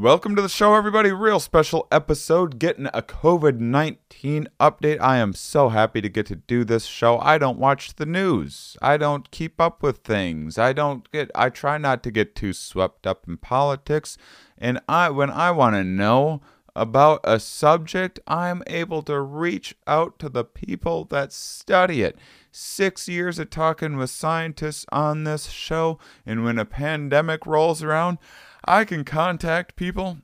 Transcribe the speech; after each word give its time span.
Welcome 0.00 0.34
to 0.36 0.40
the 0.40 0.48
show, 0.48 0.76
everybody. 0.76 1.12
Real 1.12 1.40
special 1.40 1.86
episode 1.92 2.58
getting 2.58 2.86
a 2.86 3.02
COVID 3.02 3.58
19 3.58 4.48
update. 4.58 4.98
I 4.98 5.18
am 5.18 5.34
so 5.34 5.68
happy 5.68 6.00
to 6.00 6.08
get 6.08 6.24
to 6.28 6.36
do 6.36 6.64
this 6.64 6.86
show. 6.86 7.18
I 7.18 7.36
don't 7.36 7.58
watch 7.58 7.96
the 7.96 8.06
news, 8.06 8.78
I 8.80 8.96
don't 8.96 9.30
keep 9.30 9.60
up 9.60 9.82
with 9.82 9.98
things. 9.98 10.56
I 10.56 10.72
don't 10.72 11.12
get, 11.12 11.30
I 11.34 11.50
try 11.50 11.76
not 11.76 12.02
to 12.04 12.10
get 12.10 12.34
too 12.34 12.54
swept 12.54 13.06
up 13.06 13.28
in 13.28 13.36
politics. 13.36 14.16
And 14.56 14.80
I, 14.88 15.10
when 15.10 15.28
I 15.28 15.50
want 15.50 15.74
to 15.74 15.84
know 15.84 16.40
about 16.74 17.20
a 17.24 17.38
subject, 17.38 18.18
I'm 18.26 18.62
able 18.68 19.02
to 19.02 19.20
reach 19.20 19.74
out 19.86 20.18
to 20.20 20.30
the 20.30 20.44
people 20.44 21.04
that 21.10 21.30
study 21.30 22.00
it. 22.00 22.16
Six 22.50 23.06
years 23.06 23.38
of 23.38 23.50
talking 23.50 23.98
with 23.98 24.08
scientists 24.08 24.86
on 24.90 25.24
this 25.24 25.50
show, 25.50 25.98
and 26.24 26.42
when 26.42 26.58
a 26.58 26.64
pandemic 26.64 27.44
rolls 27.44 27.82
around, 27.82 28.16
I 28.64 28.84
can 28.84 29.04
contact 29.04 29.76
people 29.76 30.18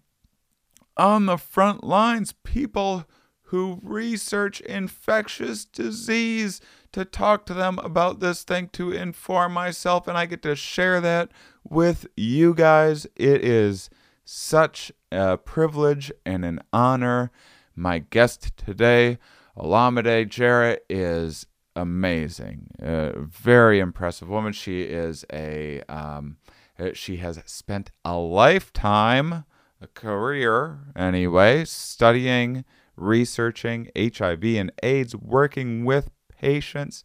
on 0.96 1.26
the 1.26 1.36
front 1.36 1.84
lines, 1.84 2.34
people 2.44 3.06
who 3.50 3.80
research 3.82 4.60
infectious 4.62 5.64
disease 5.64 6.60
to 6.92 7.04
talk 7.04 7.46
to 7.46 7.54
them 7.54 7.78
about 7.80 8.20
this 8.20 8.42
thing 8.42 8.68
to 8.72 8.90
inform 8.90 9.52
myself, 9.52 10.08
and 10.08 10.18
I 10.18 10.26
get 10.26 10.42
to 10.42 10.56
share 10.56 11.00
that 11.00 11.30
with 11.62 12.06
you 12.16 12.54
guys. 12.54 13.06
It 13.14 13.44
is 13.44 13.88
such 14.24 14.90
a 15.12 15.36
privilege 15.36 16.10
and 16.24 16.44
an 16.44 16.60
honor. 16.72 17.30
My 17.76 17.98
guest 18.00 18.56
today, 18.56 19.18
Olamide 19.56 20.28
Jarrett, 20.28 20.84
is 20.88 21.46
amazing. 21.76 22.70
A 22.80 23.12
very 23.16 23.78
impressive 23.78 24.28
woman. 24.28 24.52
She 24.52 24.82
is 24.82 25.24
a 25.32 25.82
um, 25.88 26.38
uh, 26.48 26.52
Uh, 26.78 26.90
she 26.92 27.16
has 27.16 27.40
spent 27.46 27.90
a 28.04 28.16
lifetime, 28.16 29.44
a 29.80 29.86
career 29.86 30.80
anyway, 30.94 31.64
studying, 31.64 32.64
researching 32.96 33.90
HIV 33.96 34.44
and 34.44 34.72
AIDS, 34.82 35.14
working 35.16 35.84
with 35.84 36.10
patients 36.28 37.04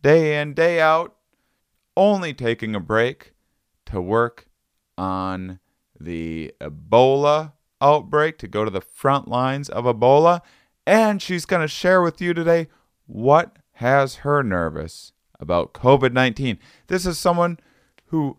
day 0.00 0.40
in, 0.40 0.54
day 0.54 0.80
out, 0.80 1.16
only 1.96 2.32
taking 2.32 2.74
a 2.74 2.80
break 2.80 3.34
to 3.86 4.00
work 4.00 4.46
on 4.96 5.60
the 5.98 6.52
Ebola 6.60 7.52
outbreak, 7.80 8.38
to 8.38 8.48
go 8.48 8.64
to 8.64 8.70
the 8.70 8.80
front 8.80 9.28
lines 9.28 9.68
of 9.68 9.84
Ebola. 9.84 10.40
And 10.86 11.20
she's 11.20 11.44
going 11.44 11.62
to 11.62 11.68
share 11.68 12.00
with 12.00 12.20
you 12.20 12.32
today 12.32 12.68
what 13.06 13.56
has 13.72 14.16
her 14.16 14.42
nervous 14.42 15.12
about 15.38 15.72
COVID 15.72 16.12
19. 16.12 16.58
This 16.86 17.06
is 17.06 17.18
someone 17.18 17.58
who 18.06 18.38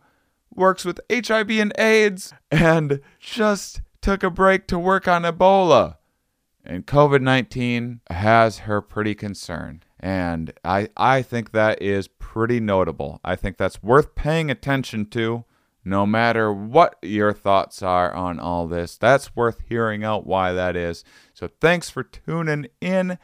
works 0.56 0.86
with 0.86 1.00
HIV 1.12 1.52
and 1.52 1.74
AIDS 1.78 2.34
and 2.52 3.02
just 3.20 3.82
took 4.02 4.24
a 4.24 4.30
break 4.30 4.68
to 4.68 4.80
work 4.80 5.08
on 5.08 5.24
Ebola. 5.24 5.98
And 6.64 6.86
COVID 6.86 7.22
19 7.22 8.02
has 8.10 8.60
her 8.60 8.82
pretty 8.82 9.16
concerned. 9.16 9.86
And 10.00 10.54
I, 10.64 10.90
I 10.96 11.22
think 11.22 11.52
that 11.52 11.82
is 11.82 12.08
pretty 12.08 12.60
notable. 12.60 13.20
I 13.24 13.36
think 13.36 13.58
that's 13.58 13.84
worth 13.84 14.16
paying 14.16 14.50
attention 14.50 15.06
to 15.08 15.46
no 15.84 16.06
matter 16.06 16.54
what 16.54 16.98
your 17.02 17.34
thoughts 17.34 17.82
are 17.82 18.14
on 18.14 18.40
all 18.40 18.68
this. 18.68 18.98
That's 18.98 19.36
worth 19.36 19.62
hearing 19.68 20.04
out 20.04 20.28
why 20.28 20.54
that 20.54 20.76
is. 20.76 21.04
So 21.34 21.50
thanks 21.60 21.90
for 21.90 22.04
tuning 22.04 22.68
in. 22.80 23.18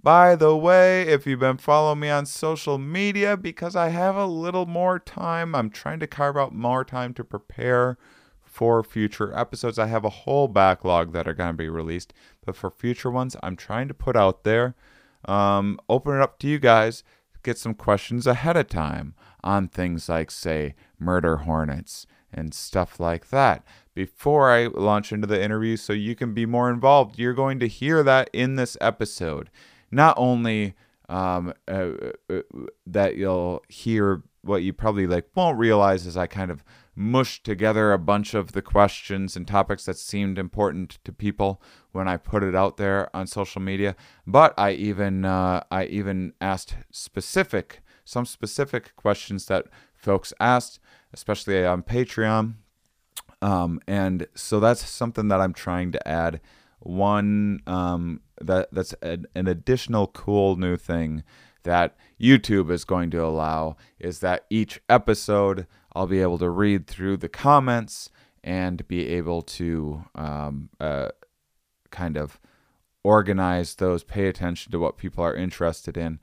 By 0.00 0.36
the 0.36 0.56
way, 0.56 1.02
if 1.02 1.26
you've 1.26 1.40
been 1.40 1.56
following 1.56 1.98
me 1.98 2.08
on 2.08 2.24
social 2.24 2.78
media, 2.78 3.36
because 3.36 3.74
I 3.74 3.88
have 3.88 4.14
a 4.14 4.26
little 4.26 4.64
more 4.64 5.00
time, 5.00 5.56
I'm 5.56 5.70
trying 5.70 5.98
to 5.98 6.06
carve 6.06 6.36
out 6.36 6.54
more 6.54 6.84
time 6.84 7.12
to 7.14 7.24
prepare 7.24 7.98
for 8.40 8.84
future 8.84 9.36
episodes. 9.36 9.76
I 9.76 9.86
have 9.86 10.04
a 10.04 10.10
whole 10.10 10.46
backlog 10.46 11.12
that 11.14 11.26
are 11.26 11.34
going 11.34 11.50
to 11.50 11.56
be 11.56 11.68
released, 11.68 12.14
but 12.46 12.54
for 12.54 12.70
future 12.70 13.10
ones, 13.10 13.36
I'm 13.42 13.56
trying 13.56 13.88
to 13.88 13.94
put 13.94 14.14
out 14.14 14.44
there, 14.44 14.76
um, 15.24 15.80
open 15.88 16.14
it 16.14 16.22
up 16.22 16.38
to 16.40 16.48
you 16.48 16.60
guys, 16.60 17.02
get 17.42 17.58
some 17.58 17.74
questions 17.74 18.24
ahead 18.24 18.56
of 18.56 18.68
time 18.68 19.14
on 19.42 19.66
things 19.66 20.08
like, 20.08 20.30
say, 20.30 20.76
murder 21.00 21.38
hornets 21.38 22.06
and 22.32 22.54
stuff 22.54 23.00
like 23.00 23.30
that 23.30 23.64
before 23.94 24.50
I 24.52 24.66
launch 24.66 25.12
into 25.12 25.26
the 25.26 25.42
interview 25.42 25.76
so 25.76 25.92
you 25.92 26.14
can 26.14 26.34
be 26.34 26.46
more 26.46 26.70
involved. 26.70 27.18
You're 27.18 27.34
going 27.34 27.58
to 27.58 27.66
hear 27.66 28.04
that 28.04 28.30
in 28.32 28.54
this 28.54 28.76
episode 28.80 29.50
not 29.90 30.14
only 30.18 30.74
um, 31.08 31.54
uh, 31.66 31.72
uh, 32.30 32.34
uh, 32.34 32.42
that 32.86 33.16
you'll 33.16 33.62
hear 33.68 34.22
what 34.42 34.62
you 34.62 34.72
probably 34.72 35.06
like 35.06 35.26
won't 35.34 35.58
realize 35.58 36.06
is 36.06 36.16
I 36.16 36.26
kind 36.26 36.50
of 36.50 36.62
mushed 36.94 37.44
together 37.44 37.92
a 37.92 37.98
bunch 37.98 38.34
of 38.34 38.52
the 38.52 38.62
questions 38.62 39.36
and 39.36 39.46
topics 39.46 39.84
that 39.84 39.96
seemed 39.96 40.38
important 40.38 40.98
to 41.04 41.12
people 41.12 41.62
when 41.92 42.08
I 42.08 42.16
put 42.16 42.42
it 42.42 42.54
out 42.54 42.76
there 42.76 43.14
on 43.14 43.26
social 43.26 43.62
media. 43.62 43.96
But 44.26 44.54
I 44.58 44.72
even 44.72 45.24
uh, 45.24 45.62
I 45.70 45.84
even 45.84 46.34
asked 46.40 46.76
specific 46.90 47.80
some 48.04 48.24
specific 48.24 48.96
questions 48.96 49.46
that 49.46 49.66
folks 49.94 50.32
asked, 50.40 50.80
especially 51.12 51.64
on 51.64 51.82
Patreon. 51.82 52.54
Um, 53.42 53.80
and 53.86 54.26
so 54.34 54.60
that's 54.60 54.88
something 54.88 55.28
that 55.28 55.40
I'm 55.40 55.52
trying 55.52 55.92
to 55.92 56.08
add 56.08 56.40
one 56.80 57.60
um, 57.66 58.20
that 58.40 58.68
that's 58.72 58.94
an, 59.02 59.26
an 59.34 59.46
additional 59.46 60.06
cool 60.06 60.56
new 60.56 60.76
thing 60.76 61.22
that 61.64 61.96
YouTube 62.20 62.70
is 62.70 62.84
going 62.84 63.10
to 63.10 63.24
allow 63.24 63.76
is 63.98 64.20
that 64.20 64.46
each 64.48 64.80
episode 64.88 65.66
I'll 65.94 66.06
be 66.06 66.22
able 66.22 66.38
to 66.38 66.50
read 66.50 66.86
through 66.86 67.18
the 67.18 67.28
comments 67.28 68.10
and 68.44 68.86
be 68.86 69.08
able 69.08 69.42
to 69.42 70.04
um, 70.14 70.70
uh, 70.80 71.08
kind 71.90 72.16
of 72.16 72.40
organize 73.04 73.74
those, 73.76 74.04
pay 74.04 74.28
attention 74.28 74.72
to 74.72 74.78
what 74.78 74.96
people 74.96 75.24
are 75.24 75.34
interested 75.34 75.96
in, 75.96 76.20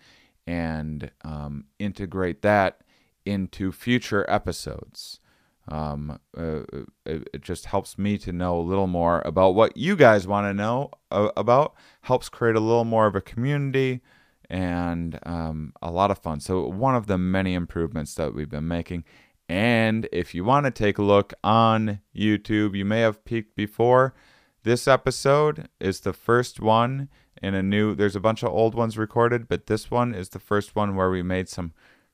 and 0.48 1.12
um, 1.24 1.66
integrate 1.80 2.42
that 2.42 2.82
into 3.26 3.72
future 3.72 4.26
episodes. 4.30 5.20
Um, 5.68 6.20
uh, 6.38 6.62
it, 7.06 7.28
it, 7.34 7.42
just 7.42 7.66
helps 7.66 7.98
me 7.98 8.20
to 8.20 8.32
know 8.32 8.60
a 8.60 8.62
little 8.62 8.86
more 8.86 9.24
about 9.26 9.56
what 9.56 9.76
you 9.76 9.96
guys 9.96 10.28
want 10.28 10.46
to 10.46 10.54
know 10.54 10.92
uh, 11.10 11.30
about. 11.36 11.74
Helps 12.02 12.30
create 12.30 12.56
a 12.56 12.60
little 12.60 12.84
more 12.84 13.08
of 13.08 13.16
a 13.16 13.22
community 13.22 14.02
and 14.48 15.20
um, 15.24 15.74
a 15.82 15.90
lot 15.90 16.12
of 16.12 16.20
fun. 16.20 16.40
So 16.40 16.68
one 16.68 16.96
of 16.96 17.08
the 17.08 17.18
many 17.18 17.56
improvements 17.56 18.14
that 18.16 18.36
we've 18.36 18.50
been 18.50 18.68
making. 18.68 19.06
And 19.50 20.08
if 20.12 20.36
you 20.36 20.44
want 20.44 20.66
to 20.66 20.72
take 20.72 20.98
a 20.98 21.04
look 21.04 21.34
on 21.44 22.00
YouTube, 22.16 22.76
you 22.76 22.86
may 22.86 23.02
have 23.02 23.26
peeked 23.26 23.56
before. 23.56 24.14
This 24.64 24.88
episode 24.88 25.68
is 25.80 26.00
the 26.02 26.14
first 26.14 26.60
one 26.60 27.10
in 27.42 27.54
a 27.54 27.62
new. 27.62 27.94
There's 27.96 28.16
a 28.16 28.20
bunch 28.20 28.44
of 28.44 28.50
old 28.50 28.74
ones 28.76 28.98
recorded, 28.98 29.48
but 29.48 29.68
this 29.68 29.92
one 29.92 30.16
is 30.16 30.30
the 30.30 30.40
first 30.40 30.76
one 30.76 30.96
where 30.96 31.12
we 31.12 31.22
made 31.22 31.50
some 31.50 31.74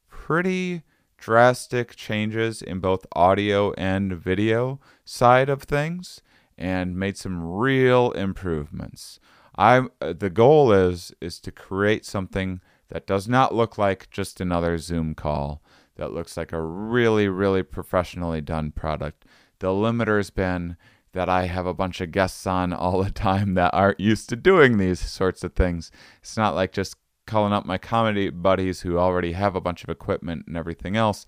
pretty 0.10 0.84
drastic 1.22 1.96
changes 1.96 2.62
in 2.62 2.80
both 2.80 3.06
audio 3.14 3.72
and 3.74 4.12
video 4.12 4.80
side 5.06 5.50
of 5.50 5.64
things 5.64 6.22
and 6.58 6.98
made 6.98 7.16
some 7.16 7.42
real 7.42 8.12
improvements. 8.12 9.20
I 9.58 9.84
the 10.00 10.30
goal 10.30 10.74
is 10.74 11.14
is 11.22 11.40
to 11.42 11.52
create 11.52 12.06
something 12.06 12.60
that 12.90 13.08
does 13.08 13.28
not 13.28 13.54
look 13.54 13.78
like 13.78 14.10
just 14.10 14.42
another 14.42 14.78
Zoom 14.78 15.14
call 15.14 15.62
that 15.96 16.12
looks 16.12 16.36
like 16.36 16.52
a 16.52 16.62
really 16.62 17.28
really 17.28 17.64
professionally 17.64 18.42
done 18.42 18.72
product. 18.72 19.24
The 19.60 19.68
limiter's 19.68 20.32
been 20.32 20.76
that 21.14 21.30
I 21.30 21.46
have 21.46 21.66
a 21.66 21.74
bunch 21.74 22.02
of 22.02 22.12
guests 22.12 22.48
on 22.48 22.74
all 22.74 23.04
the 23.04 23.12
time 23.30 23.54
that 23.54 23.74
aren't 23.74 24.00
used 24.00 24.30
to 24.30 24.36
doing 24.36 24.78
these 24.78 25.00
sorts 25.00 25.44
of 25.44 25.54
things. 25.54 25.92
It's 26.22 26.38
not 26.38 26.56
like 26.56 26.72
just 26.72 26.96
calling 27.26 27.54
up 27.54 27.66
my 27.66 27.78
comedy 27.78 28.30
buddies 28.30 28.82
who 28.82 28.98
already 28.98 29.34
have 29.34 29.56
a 29.56 29.62
bunch 29.62 29.84
of 29.84 29.90
equipment 29.90 30.46
and 30.48 30.58
everything 30.58 30.96
else. 30.96 31.26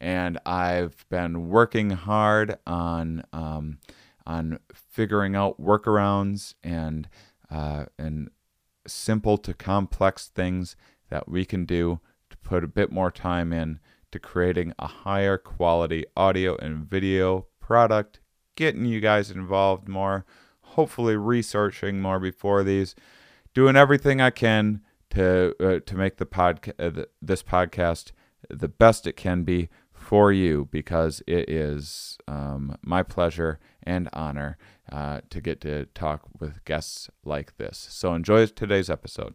And 0.00 0.38
I've 0.44 1.06
been 1.08 1.48
working 1.48 1.90
hard 1.90 2.58
on 2.66 3.24
um, 3.32 3.78
on 4.26 4.58
figuring 4.74 5.36
out 5.36 5.60
workarounds 5.60 6.54
and 6.62 7.08
uh, 7.50 7.86
and 7.98 8.30
simple 8.86 9.38
to 9.38 9.54
complex 9.54 10.28
things 10.28 10.76
that 11.10 11.28
we 11.28 11.44
can 11.44 11.64
do 11.64 12.00
to 12.30 12.36
put 12.38 12.64
a 12.64 12.68
bit 12.68 12.90
more 12.90 13.10
time 13.10 13.52
in 13.52 13.78
to 14.10 14.18
creating 14.18 14.72
a 14.78 14.86
higher 14.86 15.38
quality 15.38 16.04
audio 16.16 16.56
and 16.56 16.88
video 16.88 17.46
product, 17.60 18.20
getting 18.56 18.84
you 18.84 19.00
guys 19.00 19.30
involved 19.30 19.88
more, 19.88 20.24
hopefully 20.60 21.16
researching 21.16 22.00
more 22.00 22.20
before 22.20 22.62
these, 22.62 22.94
doing 23.54 23.76
everything 23.76 24.20
I 24.20 24.30
can 24.30 24.82
to 25.14 25.54
uh, 25.60 25.80
to 25.84 25.96
make 25.96 26.16
the 26.16 26.26
pod 26.26 26.72
uh, 26.78 26.90
this 27.22 27.42
podcast 27.42 28.12
the 28.50 28.68
best 28.68 29.06
it 29.06 29.16
can 29.16 29.44
be 29.44 29.68
for 29.92 30.32
you 30.32 30.68
because 30.70 31.22
it 31.26 31.48
is 31.48 32.18
um, 32.28 32.76
my 32.82 33.02
pleasure 33.02 33.58
and 33.82 34.08
honor 34.12 34.58
uh, 34.92 35.20
to 35.30 35.40
get 35.40 35.60
to 35.62 35.86
talk 35.86 36.22
with 36.38 36.64
guests 36.64 37.08
like 37.24 37.56
this. 37.56 37.86
So 37.90 38.14
enjoy 38.14 38.46
today's 38.46 38.90
episode. 38.90 39.34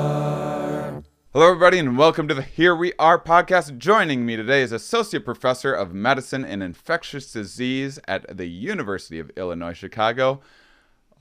Hello, 1.33 1.47
everybody, 1.47 1.79
and 1.79 1.97
welcome 1.97 2.27
to 2.27 2.33
the 2.33 2.41
Here 2.41 2.75
We 2.75 2.91
Are 2.99 3.17
podcast. 3.17 3.77
Joining 3.77 4.25
me 4.25 4.35
today 4.35 4.61
is 4.61 4.73
Associate 4.73 5.23
Professor 5.23 5.73
of 5.73 5.93
Medicine 5.93 6.43
and 6.43 6.61
Infectious 6.61 7.31
Disease 7.31 7.99
at 8.05 8.35
the 8.35 8.47
University 8.47 9.17
of 9.17 9.31
Illinois 9.37 9.71
Chicago. 9.71 10.41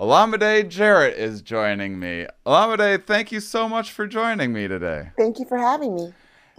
Olamide 0.01 0.69
Jarrett 0.69 1.17
is 1.17 1.43
joining 1.43 2.01
me. 2.01 2.27
Olamide, 2.45 3.07
thank 3.07 3.31
you 3.31 3.39
so 3.39 3.69
much 3.69 3.93
for 3.93 4.09
joining 4.09 4.53
me 4.53 4.67
today. 4.67 5.11
Thank 5.17 5.39
you 5.39 5.45
for 5.45 5.59
having 5.59 5.95
me. 5.95 6.13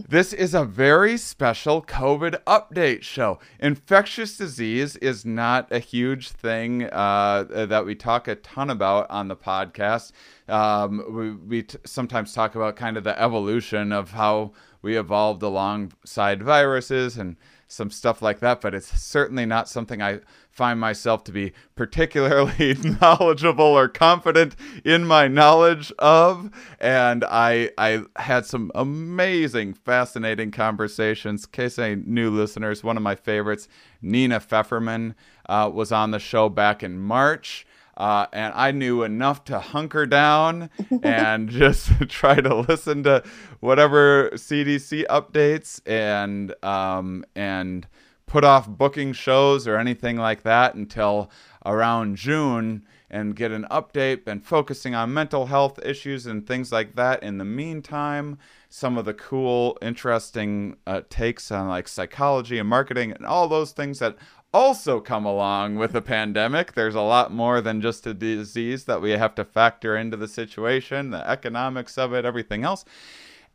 This 0.07 0.33
is 0.33 0.53
a 0.53 0.65
very 0.65 1.18
special 1.18 1.81
COVID 1.81 2.44
update 2.45 3.03
show. 3.03 3.39
Infectious 3.59 4.38
disease 4.38 4.95
is 4.98 5.25
not 5.25 5.71
a 5.71 5.80
huge 5.80 6.30
thing 6.30 6.83
uh, 6.92 7.45
that 7.50 7.86
we 7.86 7.95
talk 7.95 8.27
a 8.27 8.36
ton 8.36 8.69
about 8.69 9.09
on 9.09 9.27
the 9.27 9.36
podcast. 9.36 10.12
Um, 10.48 11.03
we 11.09 11.31
we 11.31 11.63
t- 11.63 11.77
sometimes 11.86 12.33
talk 12.33 12.56
about 12.56 12.75
kind 12.75 12.98
of 12.98 13.03
the 13.03 13.19
evolution 13.21 13.92
of 13.92 14.12
how 14.12 14.51
we 14.81 14.98
evolved 14.98 15.44
alongside 15.44 16.44
viruses 16.44 17.18
and 17.18 17.38
some 17.71 17.89
stuff 17.89 18.21
like 18.21 18.39
that, 18.39 18.62
but 18.62 18.73
it's 18.73 19.00
certainly 19.00 19.45
not 19.45 19.69
something 19.69 20.01
I 20.01 20.19
find 20.50 20.79
myself 20.79 21.23
to 21.23 21.31
be 21.31 21.53
particularly 21.75 22.73
knowledgeable 23.01 23.65
or 23.65 23.88
confident 23.88 24.56
in 24.83 25.06
my 25.06 25.27
knowledge 25.27 25.91
of. 25.97 26.51
And 26.79 27.23
I 27.23 27.69
I 27.77 28.03
had 28.18 28.45
some 28.45 28.71
amazing, 28.75 29.73
fascinating 29.73 30.51
conversations. 30.51 31.45
Case 31.45 31.79
any 31.79 32.01
new 32.06 32.29
listeners, 32.29 32.83
one 32.83 32.97
of 32.97 33.03
my 33.03 33.15
favorites, 33.15 33.68
Nina 34.01 34.39
Fefferman, 34.39 35.15
uh, 35.47 35.71
was 35.74 35.91
on 35.91 36.12
the 36.12 36.19
show 36.19 36.50
back 36.50 36.83
in 36.83 37.00
March. 37.00 37.65
Uh, 37.97 38.25
and 38.31 38.53
I 38.55 38.71
knew 38.71 39.03
enough 39.03 39.43
to 39.45 39.59
hunker 39.59 40.05
down 40.05 40.69
and 41.03 41.49
just 41.61 41.89
try 42.09 42.35
to 42.35 42.55
listen 42.55 43.03
to 43.03 43.23
whatever 43.59 44.29
CDC 44.31 45.05
updates 45.07 45.81
and 45.85 46.53
um, 46.63 47.25
and 47.35 47.88
put 48.25 48.43
off 48.43 48.67
booking 48.67 49.11
shows 49.11 49.67
or 49.67 49.77
anything 49.77 50.15
like 50.15 50.43
that 50.43 50.73
until 50.73 51.29
around 51.65 52.15
June 52.15 52.85
and 53.09 53.35
get 53.35 53.51
an 53.51 53.67
update 53.69 54.25
and 54.25 54.43
focusing 54.43 54.95
on 54.95 55.13
mental 55.13 55.47
health 55.47 55.77
issues 55.83 56.25
and 56.25 56.47
things 56.47 56.71
like 56.71 56.95
that. 56.95 57.21
In 57.21 57.38
the 57.38 57.45
meantime, 57.45 58.38
some 58.69 58.97
of 58.97 59.03
the 59.03 59.13
cool, 59.13 59.77
interesting 59.81 60.77
uh, 60.88 61.01
takes 61.09 61.51
on 61.51 61.67
like 61.67 61.89
psychology 61.89 62.57
and 62.57 62.69
marketing 62.69 63.11
and 63.11 63.25
all 63.25 63.49
those 63.49 63.73
things 63.73 63.99
that 63.99 64.15
also 64.53 65.00
come 65.00 65.25
along 65.25 65.75
with 65.75 65.95
a 65.95 66.01
pandemic. 66.01 66.74
There's 66.74 66.95
a 66.95 67.01
lot 67.01 67.31
more 67.31 67.62
than 67.62 67.81
just 67.81 68.06
a 68.06 68.13
disease 68.13 68.86
that 68.86 69.01
we 69.01 69.12
have 69.12 69.36
to 69.36 69.45
factor 69.45 69.95
into 69.95 70.18
the 70.18 70.27
situation, 70.27 71.12
the 71.12 71.27
economics 71.30 71.98
of 71.98 72.13
it, 72.13 72.25
everything 72.25 72.63
else. 72.63 72.86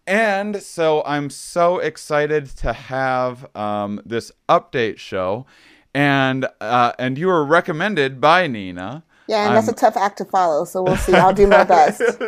And 0.07 0.63
so 0.63 1.03
I'm 1.05 1.31
so 1.31 1.79
excited 1.79 2.47
to 2.59 2.73
have 2.73 3.55
um, 3.57 4.01
this 4.07 4.31
update 4.49 4.99
show, 4.99 5.47
and 5.93 6.47
uh, 6.61 6.93
and 6.99 7.19
you 7.19 7.27
were 7.27 7.45
recommended 7.45 8.21
by 8.21 8.47
Nina. 8.47 9.03
Yeah, 9.29 9.47
and 9.47 9.57
that's 9.57 9.69
a 9.69 9.73
tough 9.73 9.97
act 9.97 10.19
to 10.19 10.25
follow, 10.25 10.65
so 10.65 10.83
we'll 10.83 10.97
see. 10.97 11.15
I'll 11.15 11.33
do 11.33 11.49
my 11.49 11.65
best. 11.65 12.01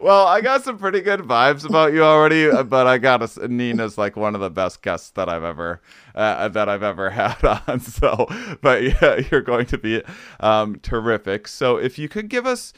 well, 0.00 0.26
I 0.26 0.40
got 0.40 0.62
some 0.62 0.78
pretty 0.78 1.00
good 1.00 1.20
vibes 1.20 1.68
about 1.68 1.92
you 1.92 2.04
already, 2.04 2.48
uh, 2.48 2.62
but 2.62 2.86
I 2.86 2.98
got 2.98 3.36
a, 3.36 3.48
Nina's 3.48 3.98
like 3.98 4.16
one 4.16 4.34
of 4.34 4.40
the 4.40 4.50
best 4.50 4.82
guests 4.82 5.10
that 5.10 5.28
I've 5.28 5.42
ever 5.42 5.80
uh, 6.14 6.48
that 6.48 6.68
I've 6.68 6.84
ever 6.84 7.10
had 7.20 7.44
on. 7.44 7.80
So, 7.80 8.26
but 8.60 8.82
yeah, 8.82 9.20
you're 9.30 9.40
going 9.40 9.66
to 9.66 9.78
be 9.78 10.02
um, 10.38 10.78
terrific. 10.80 11.48
So, 11.48 11.76
if 11.76 11.98
you 11.98 12.08
could 12.08 12.28
give 12.28 12.46
us 12.46 12.72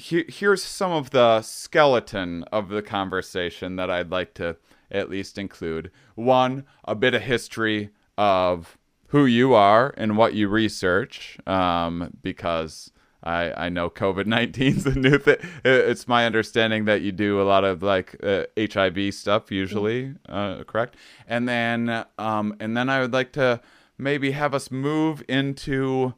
here's 0.00 0.62
some 0.62 0.92
of 0.92 1.10
the 1.10 1.42
skeleton 1.42 2.44
of 2.52 2.68
the 2.68 2.80
conversation 2.80 3.74
that 3.74 3.90
I'd 3.90 4.12
like 4.12 4.32
to 4.34 4.56
at 4.92 5.10
least 5.10 5.38
include. 5.38 5.90
One, 6.14 6.64
a 6.84 6.94
bit 6.94 7.14
of 7.14 7.22
history 7.22 7.90
of 8.16 8.77
who 9.08 9.26
you 9.26 9.54
are 9.54 9.94
and 9.96 10.16
what 10.16 10.34
you 10.34 10.48
research, 10.48 11.38
um, 11.46 12.16
because 12.22 12.90
I, 13.22 13.66
I 13.66 13.68
know 13.68 13.90
COVID 13.90 14.26
19 14.26 14.76
is 14.76 14.86
a 14.86 14.94
new 14.94 15.18
thing. 15.18 15.36
It's 15.64 16.06
my 16.06 16.24
understanding 16.26 16.84
that 16.84 17.02
you 17.02 17.12
do 17.12 17.40
a 17.40 17.44
lot 17.44 17.64
of 17.64 17.82
like 17.82 18.16
uh, 18.22 18.44
HIV 18.58 19.14
stuff, 19.14 19.50
usually, 19.50 20.14
uh, 20.28 20.64
correct? 20.64 20.96
And 21.26 21.48
then, 21.48 22.04
um, 22.18 22.54
and 22.60 22.76
then 22.76 22.88
I 22.88 23.00
would 23.00 23.12
like 23.12 23.32
to 23.32 23.60
maybe 23.96 24.30
have 24.30 24.54
us 24.54 24.70
move 24.70 25.22
into 25.28 26.14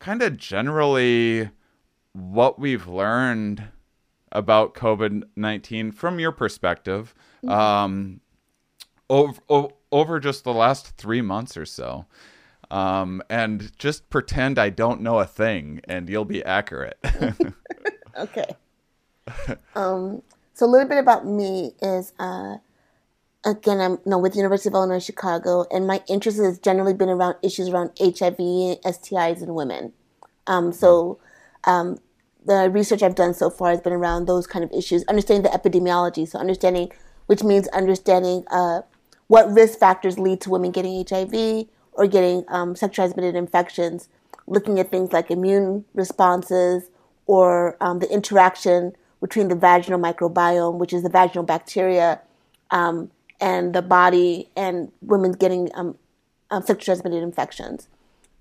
kind 0.00 0.22
of 0.22 0.36
generally 0.36 1.50
what 2.12 2.58
we've 2.58 2.88
learned 2.88 3.64
about 4.32 4.74
COVID 4.74 5.24
19 5.36 5.92
from 5.92 6.18
your 6.18 6.32
perspective 6.32 7.14
mm-hmm. 7.44 7.50
um, 7.50 8.20
over, 9.08 9.40
over 9.92 10.20
just 10.20 10.44
the 10.44 10.52
last 10.52 10.96
three 10.96 11.20
months 11.20 11.56
or 11.56 11.66
so. 11.66 12.06
Um, 12.70 13.22
and 13.28 13.76
just 13.78 14.08
pretend 14.10 14.58
I 14.58 14.70
don't 14.70 15.00
know 15.00 15.18
a 15.18 15.26
thing 15.26 15.80
and 15.84 16.08
you'll 16.08 16.24
be 16.24 16.44
accurate. 16.44 16.98
okay. 18.16 18.46
Um, 19.74 20.22
so, 20.54 20.66
a 20.66 20.68
little 20.68 20.88
bit 20.88 20.98
about 20.98 21.26
me 21.26 21.72
is 21.80 22.12
uh, 22.18 22.56
again, 23.44 23.80
I'm 23.80 23.92
you 23.92 23.98
know, 24.06 24.18
with 24.18 24.36
University 24.36 24.68
of 24.68 24.74
Illinois 24.74 25.02
Chicago, 25.02 25.66
and 25.70 25.86
my 25.86 26.02
interest 26.08 26.38
has 26.38 26.58
generally 26.58 26.94
been 26.94 27.08
around 27.08 27.36
issues 27.42 27.68
around 27.68 27.90
HIV, 27.98 28.36
STIs, 28.36 29.42
and 29.42 29.54
women. 29.54 29.92
Um, 30.46 30.72
so, 30.72 31.18
um, 31.64 31.98
the 32.44 32.70
research 32.70 33.02
I've 33.02 33.14
done 33.14 33.34
so 33.34 33.50
far 33.50 33.70
has 33.70 33.80
been 33.80 33.92
around 33.92 34.26
those 34.26 34.46
kind 34.46 34.64
of 34.64 34.72
issues, 34.72 35.04
understanding 35.04 35.50
the 35.50 35.56
epidemiology. 35.56 36.28
So, 36.28 36.38
understanding, 36.38 36.92
which 37.26 37.42
means 37.42 37.68
understanding 37.68 38.44
uh, 38.50 38.82
what 39.28 39.50
risk 39.50 39.78
factors 39.78 40.18
lead 40.18 40.40
to 40.42 40.50
women 40.50 40.70
getting 40.72 41.04
HIV 41.08 41.66
or 41.92 42.06
getting 42.06 42.44
um, 42.48 42.76
sexually 42.76 42.94
transmitted 42.94 43.34
infections, 43.36 44.08
looking 44.46 44.78
at 44.78 44.90
things 44.90 45.12
like 45.12 45.30
immune 45.30 45.84
responses 45.94 46.90
or 47.26 47.76
um, 47.80 48.00
the 48.00 48.12
interaction 48.12 48.92
between 49.20 49.48
the 49.48 49.54
vaginal 49.54 50.00
microbiome, 50.00 50.78
which 50.78 50.92
is 50.92 51.02
the 51.02 51.08
vaginal 51.08 51.44
bacteria, 51.44 52.20
um, 52.70 53.10
and 53.40 53.74
the 53.74 53.82
body, 53.82 54.48
and 54.56 54.92
women 55.02 55.32
getting 55.32 55.68
um, 55.74 55.96
um, 56.50 56.62
sexually 56.62 56.84
transmitted 56.84 57.22
infections. 57.22 57.88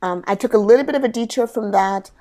Um, 0.01 0.23
I 0.27 0.35
took 0.35 0.53
a 0.53 0.57
little 0.57 0.85
bit 0.85 0.95
of 0.95 1.03
a 1.03 1.07
detour 1.07 1.47
from 1.47 1.71
that 1.71 2.11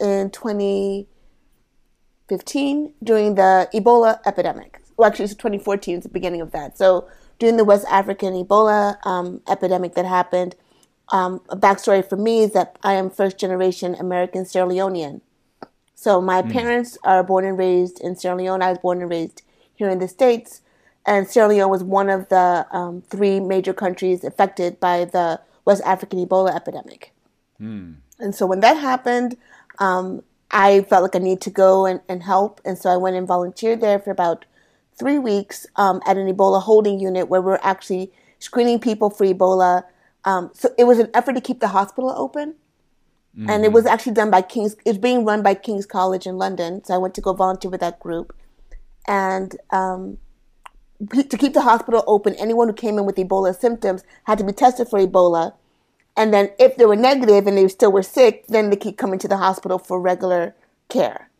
in 0.00 0.30
2015 0.30 2.94
during 3.02 3.34
the 3.36 3.68
Ebola 3.72 4.18
epidemic. 4.26 4.80
Well, 4.96 5.08
actually, 5.08 5.26
it's 5.26 5.34
2014 5.34 5.98
is 5.98 6.04
the 6.04 6.08
beginning 6.08 6.40
of 6.40 6.50
that. 6.52 6.76
So 6.76 7.08
during 7.42 7.56
the 7.56 7.64
West 7.64 7.84
African 7.90 8.34
Ebola 8.34 9.04
um, 9.04 9.40
epidemic 9.48 9.96
that 9.96 10.04
happened, 10.06 10.54
um, 11.08 11.40
a 11.48 11.56
backstory 11.56 12.08
for 12.08 12.16
me 12.16 12.44
is 12.44 12.52
that 12.52 12.78
I 12.84 12.92
am 12.92 13.10
first 13.10 13.36
generation 13.36 13.96
American 13.96 14.46
Sierra 14.46 14.68
Leonean. 14.68 15.22
So 15.96 16.20
my 16.20 16.42
mm. 16.42 16.52
parents 16.52 16.96
are 17.02 17.24
born 17.24 17.44
and 17.44 17.58
raised 17.58 17.98
in 18.00 18.14
Sierra 18.14 18.36
Leone. 18.36 18.62
I 18.62 18.68
was 18.68 18.78
born 18.78 19.00
and 19.00 19.10
raised 19.10 19.42
here 19.74 19.90
in 19.90 19.98
the 19.98 20.06
States. 20.06 20.60
And 21.04 21.26
Sierra 21.26 21.48
Leone 21.48 21.68
was 21.68 21.82
one 21.82 22.08
of 22.08 22.28
the 22.28 22.64
um, 22.70 23.02
three 23.10 23.40
major 23.40 23.72
countries 23.72 24.22
affected 24.22 24.78
by 24.78 25.04
the 25.04 25.40
West 25.64 25.82
African 25.84 26.24
Ebola 26.24 26.54
epidemic. 26.54 27.12
Mm. 27.60 27.96
And 28.20 28.36
so 28.36 28.46
when 28.46 28.60
that 28.60 28.74
happened, 28.74 29.36
um, 29.80 30.22
I 30.52 30.82
felt 30.82 31.02
like 31.02 31.16
I 31.16 31.18
need 31.18 31.40
to 31.40 31.50
go 31.50 31.86
and, 31.86 32.02
and 32.08 32.22
help. 32.22 32.60
And 32.64 32.78
so 32.78 32.88
I 32.88 32.96
went 32.96 33.16
and 33.16 33.26
volunteered 33.26 33.80
there 33.80 33.98
for 33.98 34.12
about 34.12 34.44
three 34.98 35.18
weeks 35.18 35.66
um, 35.76 36.00
at 36.06 36.16
an 36.16 36.32
Ebola 36.32 36.62
holding 36.62 37.00
unit 37.00 37.28
where 37.28 37.42
we're 37.42 37.58
actually 37.62 38.12
screening 38.38 38.78
people 38.78 39.10
for 39.10 39.24
Ebola. 39.24 39.84
Um, 40.24 40.50
so 40.52 40.70
it 40.78 40.84
was 40.84 40.98
an 40.98 41.10
effort 41.14 41.34
to 41.34 41.40
keep 41.40 41.60
the 41.60 41.68
hospital 41.68 42.12
open. 42.16 42.54
Mm-hmm. 43.36 43.50
And 43.50 43.64
it 43.64 43.72
was 43.72 43.84
mm-hmm. 43.84 43.94
actually 43.94 44.12
done 44.12 44.30
by 44.30 44.42
King's, 44.42 44.76
it's 44.84 44.98
being 44.98 45.24
run 45.24 45.42
by 45.42 45.54
King's 45.54 45.86
College 45.86 46.26
in 46.26 46.36
London. 46.36 46.84
So 46.84 46.94
I 46.94 46.98
went 46.98 47.14
to 47.14 47.20
go 47.20 47.32
volunteer 47.32 47.70
with 47.70 47.80
that 47.80 47.98
group. 47.98 48.36
And 49.08 49.56
um, 49.70 50.18
to 51.10 51.36
keep 51.36 51.54
the 51.54 51.62
hospital 51.62 52.04
open, 52.06 52.34
anyone 52.34 52.68
who 52.68 52.74
came 52.74 52.98
in 52.98 53.06
with 53.06 53.16
Ebola 53.16 53.58
symptoms 53.58 54.04
had 54.24 54.38
to 54.38 54.44
be 54.44 54.52
tested 54.52 54.88
for 54.88 54.98
Ebola. 54.98 55.54
And 56.16 56.32
then 56.32 56.50
if 56.58 56.76
they 56.76 56.84
were 56.84 56.96
negative 56.96 57.46
and 57.46 57.56
they 57.56 57.66
still 57.68 57.90
were 57.90 58.02
sick, 58.02 58.46
then 58.48 58.70
they 58.70 58.76
keep 58.76 58.98
coming 58.98 59.18
to 59.18 59.28
the 59.28 59.38
hospital 59.38 59.78
for 59.78 60.00
regular 60.00 60.54
care. 60.88 61.30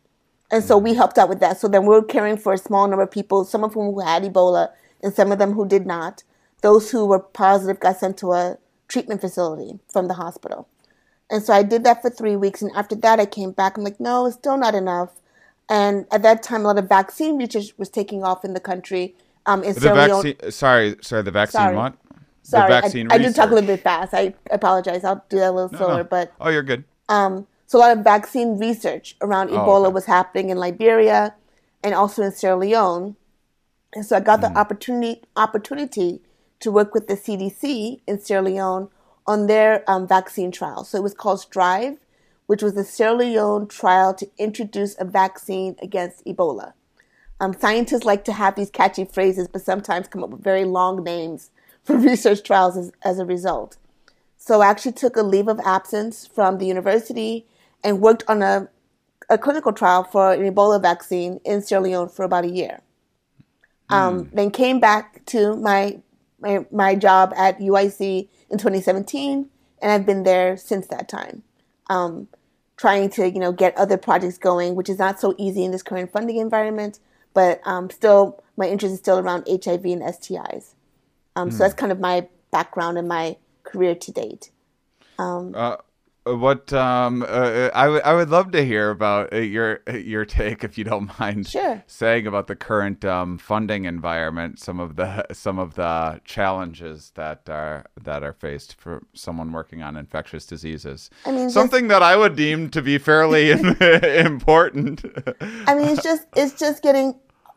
And 0.53 0.63
so 0.63 0.77
we 0.77 0.93
helped 0.93 1.17
out 1.17 1.29
with 1.29 1.39
that. 1.39 1.59
So 1.59 1.67
then 1.67 1.81
we 1.81 1.89
were 1.89 2.03
caring 2.03 2.37
for 2.37 2.53
a 2.53 2.57
small 2.59 2.87
number 2.87 3.01
of 3.03 3.09
people, 3.11 3.43
some 3.43 3.63
of 3.63 3.73
whom 3.73 3.93
who 3.93 4.01
had 4.01 4.21
Ebola 4.23 4.69
and 5.01 5.11
some 5.13 5.31
of 5.31 5.39
them 5.39 5.53
who 5.53 5.67
did 5.67 5.85
not. 5.87 6.23
Those 6.61 6.91
who 6.91 7.07
were 7.07 7.19
positive 7.19 7.79
got 7.79 7.97
sent 7.97 8.17
to 8.19 8.33
a 8.33 8.57
treatment 8.87 9.19
facility 9.19 9.79
from 9.91 10.07
the 10.07 10.13
hospital. 10.13 10.67
And 11.31 11.41
so 11.43 11.53
I 11.53 11.63
did 11.63 11.83
that 11.85 12.03
for 12.03 12.11
three 12.11 12.35
weeks. 12.35 12.61
And 12.61 12.71
after 12.75 12.95
that, 12.97 13.19
I 13.19 13.25
came 13.25 13.51
back. 13.51 13.77
I'm 13.77 13.83
like, 13.83 13.99
no, 13.99 14.27
it's 14.27 14.35
still 14.35 14.55
not 14.57 14.75
enough. 14.75 15.09
And 15.69 16.05
at 16.11 16.21
that 16.21 16.43
time, 16.43 16.61
a 16.61 16.67
lot 16.67 16.77
of 16.77 16.87
vaccine 16.87 17.37
research 17.37 17.73
was 17.79 17.89
taking 17.89 18.23
off 18.23 18.45
in 18.45 18.53
the 18.53 18.59
country. 18.59 19.15
Um, 19.47 19.63
in 19.63 19.73
The 19.73 19.81
Sierra 19.81 20.05
Leone- 20.05 20.23
vaccine. 20.23 20.51
Sorry, 20.51 20.95
sorry. 21.01 21.23
The 21.23 21.31
vaccine. 21.31 21.61
Sorry. 21.61 21.75
What? 21.75 21.95
Sorry, 22.43 22.69
the 22.69 22.77
I- 22.77 22.81
vaccine 22.81 23.11
I, 23.11 23.17
do 23.17 23.33
talk 23.33 23.49
a 23.49 23.53
little 23.55 23.67
bit 23.67 23.81
fast. 23.81 24.13
I 24.13 24.35
apologize. 24.51 25.03
I'll 25.03 25.25
do 25.29 25.39
that 25.39 25.49
a 25.49 25.51
little 25.51 25.71
No, 25.71 25.77
slower. 25.79 25.97
no. 25.97 26.03
But 26.03 26.31
oh, 26.39 26.49
you're 26.49 26.61
good. 26.63 26.83
um, 27.09 27.47
so 27.67 27.77
a 27.77 27.79
lot 27.79 27.97
of 27.97 28.03
vaccine 28.03 28.57
research 28.59 29.15
around 29.21 29.49
Oh, 29.49 29.57
Ebola 29.57 29.85
okay. 29.85 29.93
was 29.93 30.05
happening 30.05 30.49
in 30.49 30.57
Liberia 30.57 31.35
and 31.83 31.93
also 31.93 32.21
in 32.23 32.31
Sierra 32.31 32.57
Leone. 32.57 33.15
And 33.93 34.05
so 34.05 34.15
I 34.15 34.19
got 34.19 34.39
Hmm. 34.39 34.53
the 34.53 34.59
opportunity 34.59 35.21
opportunity 35.35 36.21
to 36.59 36.71
work 36.71 36.93
with 36.93 37.07
the 37.07 37.15
CDC 37.17 38.01
in 38.07 38.19
Sierra 38.19 38.43
Leone 38.43 38.89
on 39.27 39.47
their 39.47 39.83
um, 39.89 40.07
vaccine 40.07 40.51
trial. 40.51 40.83
So 40.83 40.97
it 40.97 41.03
was 41.03 41.13
called 41.13 41.39
STRIVE, 41.41 41.97
which 42.47 42.61
was 42.61 42.73
the 42.73 42.83
Sierra 42.83 43.13
Leone 43.15 43.67
trial 43.67 44.13
to 44.15 44.29
introduce 44.37 44.95
a 44.99 45.05
vaccine 45.05 45.75
against 45.81 46.25
Ebola. 46.25 46.73
Um, 47.39 47.53
scientists 47.59 48.05
like 48.05 48.23
to 48.25 48.33
have 48.33 48.55
these 48.55 48.69
catchy 48.69 49.05
phrases, 49.05 49.47
but 49.47 49.61
sometimes 49.61 50.07
come 50.07 50.23
up 50.23 50.29
with 50.29 50.43
very 50.43 50.63
long 50.65 51.03
names 51.03 51.49
for 51.83 51.97
research 51.97 52.43
trials 52.43 52.77
as, 52.77 52.91
as 53.03 53.19
a 53.19 53.25
result. 53.25 53.77
So 54.37 54.61
I 54.61 54.67
actually 54.67 54.93
took 54.93 55.15
a 55.17 55.23
leave 55.23 55.47
of 55.47 55.59
absence 55.65 56.27
from 56.27 56.57
the 56.57 56.65
university 56.65 57.45
and 57.83 57.99
worked 58.01 58.23
on 58.27 58.41
a, 58.41 58.69
a 59.29 59.37
clinical 59.37 59.73
trial 59.73 60.03
for 60.03 60.33
an 60.33 60.41
Ebola 60.41 60.81
vaccine 60.81 61.39
in 61.43 61.61
Sierra 61.61 61.83
Leone 61.83 62.09
for 62.09 62.23
about 62.23 62.45
a 62.45 62.49
year. 62.49 62.81
Um, 63.89 64.29
Then 64.33 64.49
came 64.51 64.79
back 64.79 65.23
to 65.27 65.55
my, 65.55 65.99
my 66.39 66.65
my 66.71 66.95
job 66.95 67.33
at 67.35 67.59
UIC 67.59 68.27
in 68.49 68.57
2017, 68.57 69.49
and 69.81 69.91
I've 69.91 70.05
been 70.05 70.23
there 70.23 70.57
since 70.57 70.87
that 70.87 71.07
time, 71.09 71.43
um, 71.89 72.27
trying 72.77 73.09
to 73.11 73.29
you 73.29 73.39
know 73.39 73.51
get 73.51 73.77
other 73.77 73.97
projects 73.97 74.37
going, 74.37 74.75
which 74.75 74.89
is 74.89 74.97
not 74.99 75.19
so 75.19 75.35
easy 75.37 75.63
in 75.63 75.71
this 75.71 75.83
current 75.83 76.11
funding 76.11 76.37
environment. 76.37 76.99
But 77.33 77.61
um, 77.65 77.89
still, 77.89 78.43
my 78.57 78.67
interest 78.67 78.93
is 78.93 78.99
still 78.99 79.19
around 79.19 79.47
HIV 79.47 79.85
and 79.85 80.01
STIs. 80.01 80.73
Um, 81.35 81.51
So 81.51 81.59
that's 81.59 81.73
kind 81.73 81.91
of 81.91 81.99
my 81.99 82.27
background 82.51 82.97
and 82.97 83.07
my 83.07 83.37
career 83.63 83.95
to 83.95 84.11
date. 84.11 84.51
Uh, 85.55 85.77
what 86.25 86.71
um, 86.71 87.23
uh, 87.27 87.69
I 87.73 87.87
would 87.89 88.01
I 88.03 88.13
would 88.13 88.29
love 88.29 88.51
to 88.51 88.63
hear 88.63 88.89
about 88.91 89.33
uh, 89.33 89.37
your 89.37 89.81
your 89.93 90.23
take, 90.25 90.63
if 90.63 90.77
you 90.77 90.83
don't 90.83 91.09
mind, 91.19 91.47
Sure. 91.47 91.83
saying 91.87 92.27
about 92.27 92.47
the 92.47 92.55
current 92.55 93.03
um, 93.03 93.37
funding 93.37 93.85
environment, 93.85 94.59
some 94.59 94.79
of 94.79 94.95
the 94.95 95.25
some 95.33 95.59
of 95.59 95.75
the 95.75 96.21
challenges 96.23 97.11
that 97.15 97.49
are 97.49 97.85
that 98.01 98.23
are 98.23 98.33
faced 98.33 98.75
for 98.79 99.03
someone 99.13 99.51
working 99.51 99.81
on 99.83 99.97
infectious 99.97 100.45
diseases. 100.45 101.09
I 101.25 101.31
mean, 101.31 101.45
just- 101.45 101.53
something 101.55 101.87
that 101.89 102.01
I 102.03 102.15
would 102.15 102.35
deem 102.35 102.69
to 102.69 102.81
be 102.81 102.97
fairly 102.97 103.51
important. 104.19 105.03
I 105.67 105.75
mean, 105.75 105.87
it's 105.89 106.03
just 106.03 106.27
it's 106.35 106.53
just 106.57 106.81
getting. 106.83 107.15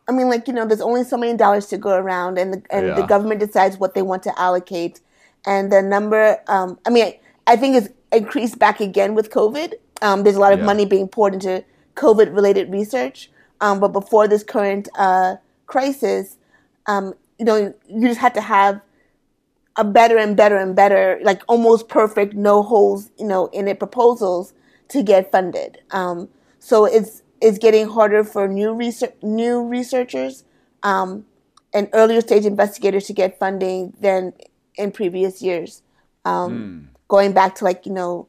I 0.09 0.13
mean, 0.13 0.29
like 0.29 0.47
you 0.47 0.53
know, 0.53 0.65
there's 0.65 0.81
only 0.81 1.03
so 1.03 1.17
many 1.17 1.37
dollars 1.37 1.67
to 1.67 1.77
go 1.77 1.91
around, 1.95 2.37
and 2.37 2.53
the, 2.53 2.61
and 2.69 2.95
the 2.97 3.03
government 3.03 3.41
decides 3.41 3.77
what 3.77 3.93
they 3.93 4.01
want 4.01 4.23
to 4.23 4.39
allocate, 4.39 5.01
and 5.45 5.69
the 5.71 5.81
number. 5.81 6.37
Um, 6.47 6.79
I 6.85 6.89
mean, 6.91 7.13
I, 7.47 7.55
think 7.55 7.75
it's 7.75 7.89
increased 8.11 8.59
back 8.59 8.79
again 8.79 9.15
with 9.15 9.31
COVID. 9.31 9.73
Um, 10.01 10.23
there's 10.23 10.35
a 10.35 10.39
lot 10.39 10.53
of 10.53 10.59
Yeah. 10.59 10.65
money 10.65 10.85
being 10.85 11.07
poured 11.07 11.33
into 11.33 11.63
COVID-related 11.95 12.71
research, 12.71 13.31
um, 13.61 13.79
but 13.79 13.89
before 13.89 14.27
this 14.27 14.43
current 14.43 14.87
uh, 14.95 15.37
crisis, 15.65 16.37
um, 16.85 17.13
you 17.39 17.45
know, 17.45 17.73
you 17.87 18.07
just 18.07 18.19
had 18.19 18.33
to 18.35 18.41
have 18.41 18.81
a 19.75 19.83
better 19.83 20.17
and 20.17 20.35
better 20.35 20.57
and 20.57 20.75
better, 20.75 21.19
like 21.23 21.41
almost 21.47 21.87
perfect, 21.87 22.33
no 22.33 22.63
holes, 22.63 23.11
you 23.17 23.25
know, 23.25 23.47
in 23.47 23.67
it 23.67 23.79
proposals 23.79 24.53
to 24.89 25.03
get 25.03 25.31
funded. 25.31 25.79
Um, 25.91 26.29
so 26.59 26.85
it's 26.85 27.23
it's 27.39 27.59
getting 27.59 27.87
harder 27.87 28.23
for 28.23 28.47
new 28.47 28.73
research 28.73 29.13
new 29.21 29.63
researchers 29.63 30.43
um, 30.81 31.25
and 31.73 31.89
earlier 31.93 32.21
stage 32.21 32.45
investigators 32.45 33.05
to 33.05 33.13
get 33.13 33.37
funding 33.37 33.93
than 33.99 34.33
in 34.75 34.91
previous 34.91 35.41
years. 35.41 35.83
Um, 36.25 36.89
Going 37.07 37.33
back 37.33 37.55
to 37.55 37.63
like 37.63 37.85
you 37.85 37.93
know, 37.93 38.27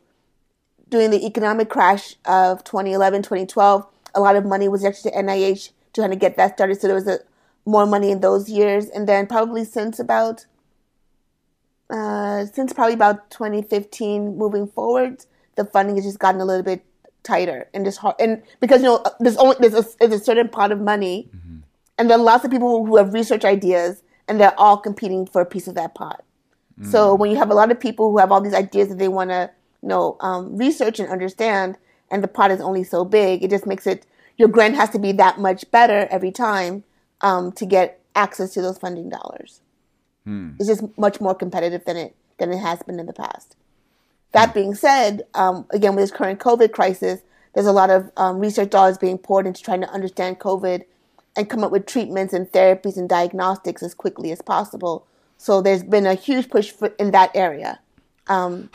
during 0.88 1.10
the 1.10 1.26
economic 1.26 1.68
crash 1.68 2.16
of 2.24 2.64
2011, 2.64 3.22
2012, 3.22 3.86
a 4.14 4.20
lot 4.20 4.36
of 4.36 4.44
money 4.44 4.68
was 4.68 4.84
actually 4.84 5.10
to 5.10 5.16
NIH 5.16 5.70
trying 5.92 5.92
to 5.92 6.00
kind 6.00 6.12
of 6.12 6.18
get 6.18 6.36
that 6.36 6.54
started. 6.54 6.80
So 6.80 6.86
there 6.86 6.94
was 6.94 7.08
a 7.08 7.20
more 7.66 7.86
money 7.86 8.10
in 8.10 8.20
those 8.20 8.48
years, 8.48 8.88
and 8.88 9.08
then 9.08 9.26
probably 9.26 9.64
since 9.64 9.98
about 9.98 10.46
uh, 11.90 12.46
since 12.46 12.72
probably 12.72 12.94
about 12.94 13.30
2015 13.30 14.36
moving 14.36 14.66
forward, 14.66 15.24
the 15.56 15.64
funding 15.64 15.96
has 15.96 16.04
just 16.04 16.18
gotten 16.18 16.40
a 16.40 16.44
little 16.44 16.62
bit 16.62 16.84
tighter 17.22 17.68
and 17.74 17.84
just 17.84 17.98
hard. 17.98 18.16
And 18.18 18.42
because 18.60 18.82
you 18.82 18.88
know, 18.88 19.04
there's 19.20 19.36
only 19.36 19.56
there's 19.60 19.74
a, 19.74 19.84
there's 19.98 20.20
a 20.20 20.24
certain 20.24 20.48
pot 20.48 20.72
of 20.72 20.80
money, 20.80 21.28
and 21.98 22.10
there 22.10 22.18
are 22.18 22.22
lots 22.22 22.44
of 22.44 22.50
people 22.50 22.86
who 22.86 22.96
have 22.96 23.12
research 23.12 23.44
ideas, 23.44 24.02
and 24.26 24.40
they're 24.40 24.58
all 24.58 24.76
competing 24.78 25.26
for 25.26 25.40
a 25.40 25.46
piece 25.46 25.68
of 25.68 25.74
that 25.74 25.94
pot. 25.94 26.24
So 26.84 27.14
when 27.14 27.30
you 27.30 27.36
have 27.36 27.50
a 27.50 27.54
lot 27.54 27.70
of 27.70 27.80
people 27.80 28.10
who 28.10 28.18
have 28.18 28.30
all 28.30 28.40
these 28.40 28.54
ideas 28.54 28.88
that 28.88 28.98
they 28.98 29.08
want 29.08 29.30
to, 29.30 29.50
you 29.82 29.88
know, 29.88 30.16
um, 30.20 30.56
research 30.56 31.00
and 31.00 31.08
understand, 31.08 31.76
and 32.10 32.22
the 32.22 32.28
pot 32.28 32.50
is 32.50 32.60
only 32.60 32.84
so 32.84 33.04
big, 33.04 33.42
it 33.42 33.50
just 33.50 33.66
makes 33.66 33.86
it 33.86 34.06
your 34.36 34.48
grant 34.48 34.76
has 34.76 34.90
to 34.90 34.98
be 34.98 35.12
that 35.12 35.38
much 35.38 35.68
better 35.72 36.06
every 36.10 36.30
time 36.30 36.84
um, 37.20 37.50
to 37.52 37.66
get 37.66 38.00
access 38.14 38.54
to 38.54 38.62
those 38.62 38.78
funding 38.78 39.08
dollars. 39.08 39.60
It's 40.58 40.68
just 40.68 40.84
much 40.96 41.20
more 41.20 41.34
competitive 41.34 41.84
than 41.84 41.96
it 41.96 42.14
than 42.38 42.52
it 42.52 42.58
has 42.58 42.82
been 42.82 43.00
in 43.00 43.06
the 43.06 43.12
past. 43.12 43.56
That 44.32 44.54
being 44.54 44.74
said, 44.74 45.22
um, 45.34 45.66
again 45.70 45.96
with 45.96 46.04
this 46.04 46.10
current 46.12 46.38
COVID 46.38 46.72
crisis, 46.72 47.22
there's 47.54 47.66
a 47.66 47.72
lot 47.72 47.90
of 47.90 48.10
um, 48.16 48.38
research 48.38 48.70
dollars 48.70 48.98
being 48.98 49.18
poured 49.18 49.46
into 49.46 49.62
trying 49.62 49.80
to 49.80 49.90
understand 49.90 50.38
COVID 50.38 50.84
and 51.36 51.50
come 51.50 51.64
up 51.64 51.72
with 51.72 51.86
treatments 51.86 52.32
and 52.32 52.50
therapies 52.52 52.96
and 52.96 53.08
diagnostics 53.08 53.82
as 53.82 53.94
quickly 53.94 54.30
as 54.30 54.42
possible. 54.42 55.06
So 55.38 55.62
there's 55.62 55.84
been 55.84 56.04
a 56.04 56.14
huge 56.14 56.50
push 56.50 56.70
for, 56.70 56.88
in 56.98 57.12
that 57.12 57.30
area. 57.34 57.80
Um, 58.26 58.68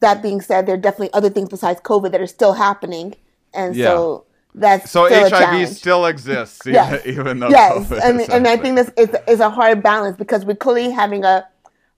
that 0.00 0.22
being 0.22 0.40
said, 0.40 0.66
there 0.66 0.74
are 0.74 0.78
definitely 0.78 1.12
other 1.12 1.30
things 1.30 1.48
besides 1.48 1.80
COVID 1.80 2.10
that 2.12 2.20
are 2.20 2.26
still 2.26 2.54
happening, 2.54 3.14
and 3.54 3.76
so 3.76 4.24
that's 4.54 4.90
so 4.90 5.08
HIV 5.08 5.68
still 5.68 6.06
exists, 6.06 6.66
even, 6.66 6.74
Yes. 6.74 7.06
even 7.06 7.38
though 7.38 7.48
yes, 7.50 7.88
COVID 7.88 8.00
and, 8.02 8.20
is 8.20 8.28
and 8.28 8.48
I 8.48 8.56
think 8.56 8.76
this 8.76 8.90
is, 8.96 9.14
is 9.28 9.40
a 9.40 9.50
hard 9.50 9.82
balance 9.82 10.16
because 10.16 10.44
we're 10.44 10.56
clearly 10.56 10.90
having 10.90 11.24
a, 11.24 11.46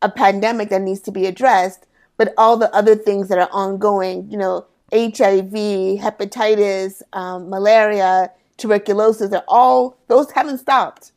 a 0.03 0.11
pandemic 0.11 0.71
that 0.71 0.83
needs 0.83 1.01
to 1.01 1.13
be 1.13 1.27
addressed, 1.27 1.87
but 2.17 2.35
all 2.37 2.57
the 2.57 2.75
other 2.75 2.97
things 2.97 3.29
that 3.29 3.39
are 3.39 3.49
ongoing, 3.53 4.31
you 4.31 4.37
know, 4.37 4.67
HIV, 4.93 5.53
hepatitis, 6.01 7.03
um, 7.13 7.49
malaria, 7.49 8.33
tuberculosis, 8.57 9.33
are 9.33 9.45
all 9.47 9.97
those 10.09 10.31
haven't 10.33 10.59
stopped. 10.59 11.13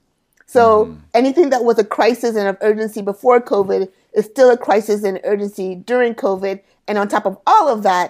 So 0.54 0.86
Mm-hmm. 0.86 1.00
anything 1.22 1.50
that 1.52 1.64
was 1.64 1.78
a 1.80 1.84
crisis 1.98 2.36
and 2.36 2.48
of 2.48 2.58
urgency 2.62 3.02
before 3.02 3.40
COVID 3.42 3.90
is 4.14 4.26
still 4.26 4.50
a 4.52 4.58
crisis 4.58 5.04
and 5.04 5.20
urgency 5.24 5.70
during 5.76 6.14
COVID, 6.16 6.62
and 6.88 6.98
on 6.98 7.08
top 7.08 7.26
of 7.26 7.38
all 7.48 7.68
of 7.70 7.84
that 7.84 8.08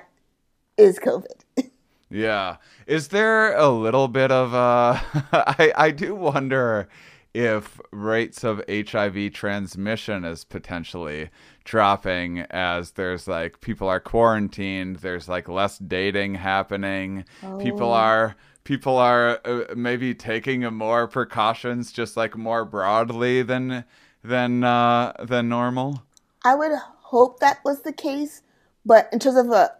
is 0.77 0.99
COVID. 0.99 1.37
Yeah. 2.09 2.57
Is 2.85 3.07
there 3.07 3.55
a 3.57 3.69
little 3.69 4.07
bit 4.07 4.29
of 4.31 4.53
uh 4.53 4.99
I 5.33 5.73
I 5.75 5.89
do 5.91 6.13
wonder 6.13 6.87
if 7.33 7.79
rates 7.91 8.43
of 8.43 8.61
HIV 8.69 9.33
transmission 9.33 10.23
is 10.23 10.43
potentially 10.45 11.31
dropping 11.63 12.39
as 12.51 12.91
there's 12.91 13.27
like 13.27 13.61
people 13.61 13.87
are 13.87 13.99
quarantined, 13.99 14.97
there's 14.97 15.27
like 15.27 15.49
less 15.49 15.79
dating 15.79 16.35
happening. 16.35 17.25
People 17.59 17.89
Oh. 17.89 17.93
are 18.09 18.35
people 18.63 18.97
are 18.97 19.39
uh, 19.45 19.65
maybe 19.75 20.13
taking 20.13 20.61
more 20.73 21.07
precautions 21.07 21.91
just 21.91 22.15
like 22.17 22.37
more 22.37 22.65
broadly 22.65 23.41
than 23.41 23.83
than 24.23 24.63
uh 24.63 25.13
than 25.23 25.49
normal. 25.49 26.03
I 26.45 26.55
would 26.55 26.71
hope 26.73 27.39
that 27.39 27.59
was 27.63 27.81
the 27.81 27.93
case, 27.93 28.41
but 28.85 29.09
in 29.11 29.19
terms 29.19 29.37
of 29.37 29.49
a 29.51 29.71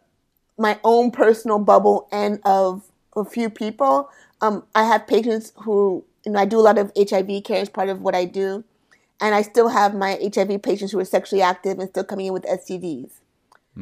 my 0.58 0.80
own 0.84 1.12
personal 1.12 1.60
bubble 1.60 2.08
and 2.12 2.40
of 2.46 2.84
a 3.16 3.26
few 3.26 3.50
people, 3.50 4.10
um, 4.42 4.64
I 4.76 4.84
have 4.84 5.08
patients 5.08 5.54
who 5.64 6.04
you 6.26 6.32
know 6.32 6.40
I 6.40 6.46
do 6.46 6.60
a 6.60 6.62
lot 6.62 6.78
of 6.78 6.92
HIV 6.98 7.44
care 7.44 7.62
as 7.62 7.70
part 7.70 7.90
of 7.90 8.02
what 8.02 8.16
I 8.16 8.26
do, 8.26 8.64
and 9.20 9.34
I 9.34 9.42
still 9.42 9.70
have 9.70 9.96
my 9.96 10.20
HIV 10.22 10.62
patients 10.62 10.92
who 10.92 11.00
are 11.00 11.06
sexually 11.06 11.42
active 11.42 11.80
and 11.80 11.90
still 11.90 12.04
coming 12.04 12.28
in 12.28 12.34
with 12.34 12.44
STDs. 12.44 13.12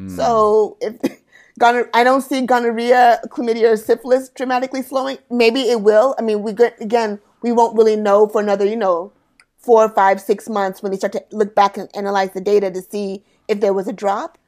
So 0.08 0.78
if 0.80 0.96
gonorrhea, 1.58 1.90
I 1.94 2.04
don't 2.04 2.22
see 2.22 2.44
gonorrhea, 2.46 3.20
chlamydia, 3.28 3.72
or 3.72 3.76
syphilis 3.76 4.28
dramatically 4.30 4.82
slowing. 4.82 5.18
Maybe 5.30 5.62
it 5.62 5.82
will. 5.82 6.14
I 6.18 6.22
mean, 6.22 6.42
we 6.42 6.52
go- 6.52 6.70
again 6.80 7.20
we 7.42 7.52
won't 7.52 7.76
really 7.76 7.96
know 7.96 8.26
for 8.28 8.40
another 8.40 8.64
you 8.64 8.76
know 8.76 9.12
four, 9.58 9.88
five, 9.88 10.20
six 10.20 10.48
months 10.48 10.82
when 10.82 10.90
they 10.92 10.98
start 10.98 11.12
to 11.12 11.24
look 11.32 11.54
back 11.54 11.76
and 11.76 11.88
analyze 11.94 12.30
the 12.32 12.40
data 12.40 12.70
to 12.70 12.82
see 12.82 13.24
if 13.48 13.60
there 13.60 13.72
was 13.72 13.86
a 13.88 13.92
drop. 13.92 14.38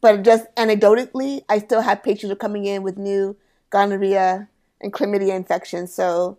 But 0.00 0.22
just 0.22 0.46
anecdotally, 0.56 1.42
I 1.48 1.58
still 1.58 1.80
have 1.82 2.02
patients 2.02 2.28
who 2.28 2.32
are 2.32 2.36
coming 2.36 2.64
in 2.66 2.82
with 2.82 2.98
new 2.98 3.36
gonorrhea 3.70 4.48
and 4.80 4.92
chlamydia 4.92 5.34
infections. 5.34 5.92
So 5.94 6.38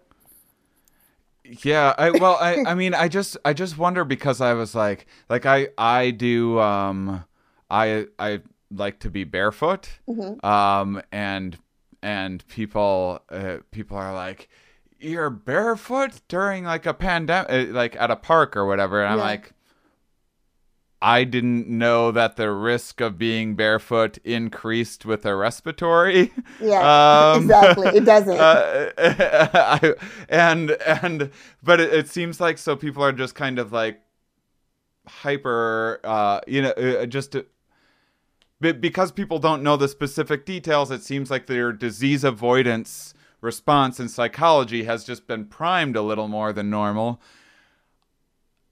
Yeah, 1.44 1.94
I 1.98 2.10
well, 2.12 2.38
I 2.42 2.60
I 2.66 2.74
mean, 2.76 2.94
I 2.94 3.08
just 3.08 3.38
I 3.46 3.54
just 3.54 3.78
wonder 3.78 4.04
because 4.04 4.42
I 4.42 4.54
was 4.54 4.74
like 4.74 5.06
like 5.30 5.46
I 5.46 5.70
I 5.78 6.10
do 6.12 6.60
um 6.60 7.24
I 7.70 8.08
I 8.18 8.42
like 8.78 9.00
to 9.00 9.10
be 9.10 9.24
barefoot, 9.24 9.90
Mm-hmm. 10.08 10.46
um, 10.46 11.02
and 11.12 11.58
and 12.02 12.48
people 12.48 13.22
uh, 13.30 13.58
people 13.72 13.98
are 13.98 14.14
like, 14.14 14.48
"You're 15.00 15.30
barefoot 15.30 16.22
during 16.28 16.64
like 16.66 16.86
a 16.86 16.94
pandemic, 16.94 17.74
like 17.74 17.96
at 17.96 18.12
a 18.12 18.16
park 18.16 18.56
or 18.56 18.66
whatever," 18.66 19.04
and 19.04 19.14
I'm 19.14 19.20
like. 19.20 19.52
I 21.02 21.24
didn't 21.24 21.68
know 21.68 22.10
that 22.12 22.36
the 22.36 22.50
risk 22.50 23.00
of 23.00 23.16
being 23.18 23.54
barefoot 23.56 24.18
increased 24.24 25.06
with 25.06 25.24
a 25.26 25.36
respiratory. 25.36 26.32
Yeah, 26.60 27.32
Um, 27.36 27.44
exactly. 27.44 27.88
It 27.90 28.06
doesn't. 28.06 28.38
Uh, 28.40 28.90
I, 28.98 29.94
and 30.30 30.72
and 30.72 31.30
but 31.62 31.80
it, 31.80 31.94
it 31.94 32.08
seems 32.10 32.40
like 32.40 32.58
so 32.58 32.76
people 32.76 33.04
are 33.04 33.12
just 33.12 33.36
kind 33.36 33.60
of 33.60 33.72
like 33.72 34.02
hyper, 35.08 36.00
uh, 36.04 36.40
you 36.48 36.62
know, 36.62 36.72
uh, 36.72 37.06
just 37.06 37.36
be- 38.62 38.72
because 38.72 39.12
people 39.12 39.40
don't 39.40 39.64
know 39.64 39.78
the 39.78 39.88
specific 39.88 40.46
details. 40.46 40.92
It 40.92 41.04
seems 41.04 41.30
like 41.30 41.48
their 41.48 41.72
disease 41.72 42.24
avoidance 42.24 43.14
response 43.42 44.00
in 44.00 44.10
psychology 44.10 44.84
has 44.84 45.04
just 45.04 45.28
been 45.28 45.46
primed 45.46 45.96
a 45.96 46.02
little 46.02 46.28
more 46.28 46.52
than 46.52 46.70
normal. 46.70 47.22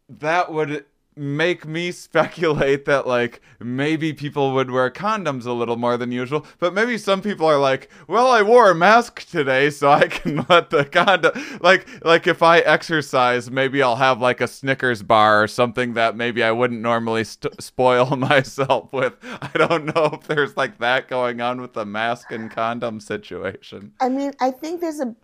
That 0.09 0.51
would 0.51 0.85
make 1.15 1.65
me 1.65 1.91
speculate 2.03 2.85
that 2.85 3.07
like 3.07 3.41
maybe 3.59 4.13
people 4.13 4.53
would 4.53 4.71
wear 4.71 4.89
condoms 4.89 5.45
a 5.45 5.51
little 5.51 5.75
more 5.75 5.97
than 5.97 6.11
usual 6.11 6.45
but 6.59 6.73
maybe 6.73 6.97
some 6.97 7.21
people 7.21 7.45
are 7.45 7.59
like 7.59 7.89
well 8.07 8.27
i 8.27 8.41
wore 8.41 8.71
a 8.71 8.75
mask 8.75 9.25
today 9.29 9.69
so 9.69 9.89
i 9.89 10.07
can 10.07 10.45
let 10.49 10.69
the 10.69 10.85
condom 10.85 11.31
like 11.61 11.87
like 12.03 12.27
if 12.27 12.43
i 12.43 12.59
exercise 12.59 13.49
maybe 13.49 13.81
i'll 13.81 13.95
have 13.95 14.21
like 14.21 14.41
a 14.41 14.47
snickers 14.47 15.01
bar 15.01 15.43
or 15.43 15.47
something 15.47 15.93
that 15.93 16.15
maybe 16.15 16.43
i 16.43 16.51
wouldn't 16.51 16.81
normally 16.81 17.23
st- 17.23 17.61
spoil 17.61 18.15
myself 18.15 18.91
with 18.93 19.13
i 19.41 19.49
don't 19.55 19.85
know 19.85 20.09
if 20.13 20.27
there's 20.27 20.55
like 20.57 20.77
that 20.79 21.07
going 21.07 21.41
on 21.41 21.61
with 21.61 21.73
the 21.73 21.85
mask 21.85 22.31
and 22.31 22.51
condom 22.51 22.99
situation 22.99 23.93
I 23.99 24.09
mean, 24.09 24.33
I 24.39 24.51
think 24.51 24.81
there's 24.81 24.99
a. 24.99 25.15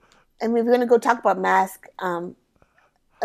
I 0.41 0.47
mean, 0.47 0.65
we're 0.65 0.71
gonna 0.71 0.85
go 0.85 0.97
talk 0.97 1.19
about 1.19 1.37
mask. 1.37 1.87
Um, 1.99 2.35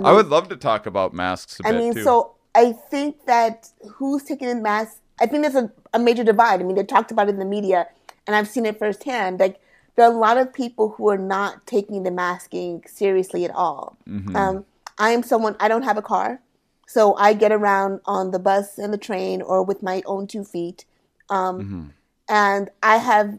i 0.02 0.12
would 0.12 0.26
love 0.26 0.48
to 0.48 0.56
talk 0.56 0.86
about 0.86 1.14
masks 1.14 1.60
a 1.60 1.68
I 1.68 1.72
mean, 1.72 1.94
too 1.94 2.02
so 2.02 2.34
I 2.54 2.72
think 2.72 3.26
that 3.26 3.70
who's 3.94 4.22
taking 4.22 4.48
the 4.48 4.54
mask, 4.56 4.98
I 5.20 5.26
think 5.26 5.42
there's 5.42 5.54
a, 5.54 5.72
a 5.92 5.98
major 5.98 6.24
divide. 6.24 6.60
I 6.60 6.64
mean, 6.64 6.76
they 6.76 6.84
talked 6.84 7.10
about 7.10 7.28
it 7.28 7.32
in 7.32 7.38
the 7.38 7.44
media, 7.44 7.88
and 8.26 8.34
I've 8.36 8.48
seen 8.48 8.64
it 8.66 8.78
firsthand. 8.78 9.40
Like, 9.40 9.60
there 9.96 10.06
are 10.06 10.12
a 10.12 10.16
lot 10.16 10.38
of 10.38 10.52
people 10.52 10.90
who 10.90 11.08
are 11.08 11.18
not 11.18 11.66
taking 11.66 12.02
the 12.02 12.10
masking 12.10 12.82
seriously 12.86 13.44
at 13.44 13.50
all. 13.52 13.96
Um, 14.36 14.64
I 14.98 15.10
am 15.10 15.22
someone, 15.22 15.56
I 15.58 15.68
don't 15.68 15.82
have 15.82 15.96
a 15.96 16.02
car, 16.02 16.40
so 16.86 17.14
I 17.16 17.32
get 17.34 17.50
around 17.52 18.00
on 18.06 18.30
the 18.30 18.38
bus 18.38 18.78
and 18.78 18.92
the 18.92 18.98
train 18.98 19.42
or 19.42 19.62
with 19.62 19.82
my 19.82 20.02
own 20.06 20.26
two 20.26 20.44
feet. 20.44 20.84
Um, 21.30 21.92
And 22.28 22.70
I 22.82 22.96
have, 22.98 23.38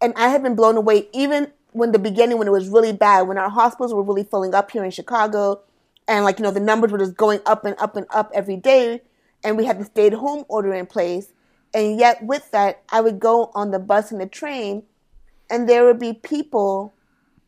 and 0.00 0.12
I 0.16 0.28
have 0.28 0.42
been 0.42 0.54
blown 0.54 0.76
away 0.76 1.08
even 1.12 1.52
when 1.72 1.92
the 1.92 1.98
beginning, 1.98 2.38
when 2.38 2.46
it 2.46 2.52
was 2.52 2.68
really 2.68 2.92
bad, 2.92 3.22
when 3.22 3.38
our 3.38 3.48
hospitals 3.50 3.92
were 3.94 4.02
really 4.02 4.24
filling 4.24 4.54
up 4.54 4.70
here 4.70 4.84
in 4.84 4.90
Chicago 4.90 5.60
and 6.08 6.24
like 6.24 6.38
you 6.38 6.42
know 6.42 6.50
the 6.50 6.60
numbers 6.60 6.90
were 6.92 6.98
just 6.98 7.16
going 7.16 7.40
up 7.46 7.64
and 7.64 7.74
up 7.78 7.96
and 7.96 8.06
up 8.10 8.30
every 8.34 8.56
day. 8.56 9.02
And 9.42 9.56
we 9.58 9.64
had 9.66 9.78
the 9.78 9.84
stay 9.84 10.06
at 10.06 10.14
home 10.14 10.44
order 10.48 10.72
in 10.72 10.86
place. 10.86 11.28
And 11.74 11.98
yet 11.98 12.22
with 12.22 12.50
that 12.52 12.82
i 12.90 13.00
would 13.00 13.18
go 13.18 13.50
on 13.54 13.70
the 13.72 13.78
bus 13.78 14.12
and 14.12 14.20
the 14.20 14.26
train 14.26 14.84
and 15.50 15.68
there 15.68 15.84
would 15.84 15.98
be 15.98 16.12
people 16.12 16.94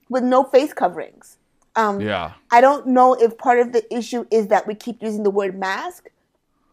with 0.08 0.22
no 0.22 0.44
face 0.44 0.72
coverings. 0.72 1.38
Um, 1.74 2.00
yeah. 2.00 2.32
I 2.50 2.60
don't 2.60 2.86
know 2.88 3.14
if 3.14 3.36
part 3.38 3.58
of 3.58 3.72
the 3.72 3.82
issue 3.94 4.26
is 4.30 4.48
that 4.48 4.66
we 4.66 4.74
keep 4.74 5.02
using 5.02 5.22
the 5.22 5.30
word 5.30 5.58
mask 5.58 6.08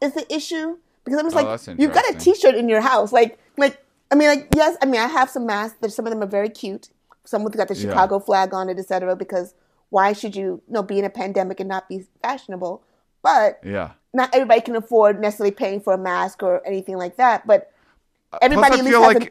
is 0.02 0.14
the 0.14 0.32
issue. 0.34 0.78
Because 1.06 1.20
i'm 1.20 1.26
just 1.26 1.36
Oh, 1.36 1.44
like 1.44 1.80
you've 1.80 1.94
got 1.94 2.10
a 2.10 2.18
t-shirt 2.18 2.56
in 2.56 2.70
your 2.70 2.82
house. 2.82 3.12
Like 3.12 3.38
like 3.58 3.78
i 4.12 4.16
mean 4.16 4.30
like 4.30 4.48
yes 4.56 4.78
i 4.82 4.86
mean 4.86 5.02
i 5.02 5.08
have 5.08 5.30
some 5.30 5.46
masks. 5.46 5.78
Some 5.94 6.06
of 6.06 6.12
them 6.12 6.24
are 6.24 6.28
very 6.28 6.50
cute. 6.50 6.90
Some 7.26 7.44
with 7.44 7.56
got 7.58 7.68
the 7.68 7.76
Yeah. 7.76 7.82
chicago 7.90 8.20
flag 8.20 8.54
on 8.54 8.70
it 8.70 8.80
etc 8.80 9.16
because 9.16 9.54
why 9.94 10.14
should 10.14 10.36
you, 10.36 10.62
you 10.68 10.74
know, 10.74 10.84
be 10.84 11.00
in 11.00 11.06
a 11.06 11.10
pandemic 11.10 11.60
and 11.60 11.70
not 11.70 11.88
be 11.88 12.06
fashionable? 12.22 12.84
But 13.22 13.60
yeah 13.64 13.92
not 14.14 14.34
everybody 14.34 14.62
can 14.62 14.76
afford 14.76 15.20
necessarily 15.20 15.54
paying 15.54 15.82
for 15.82 15.94
a 15.94 15.98
mask 15.98 16.44
or 16.44 16.66
anything 16.66 16.98
like 16.98 17.18
that. 17.18 17.46
But 17.48 17.72
everybody 18.42 18.76
Plus, 18.76 18.82
I 18.82 18.90
feel 18.90 19.02
like 19.02 19.24
an, 19.24 19.30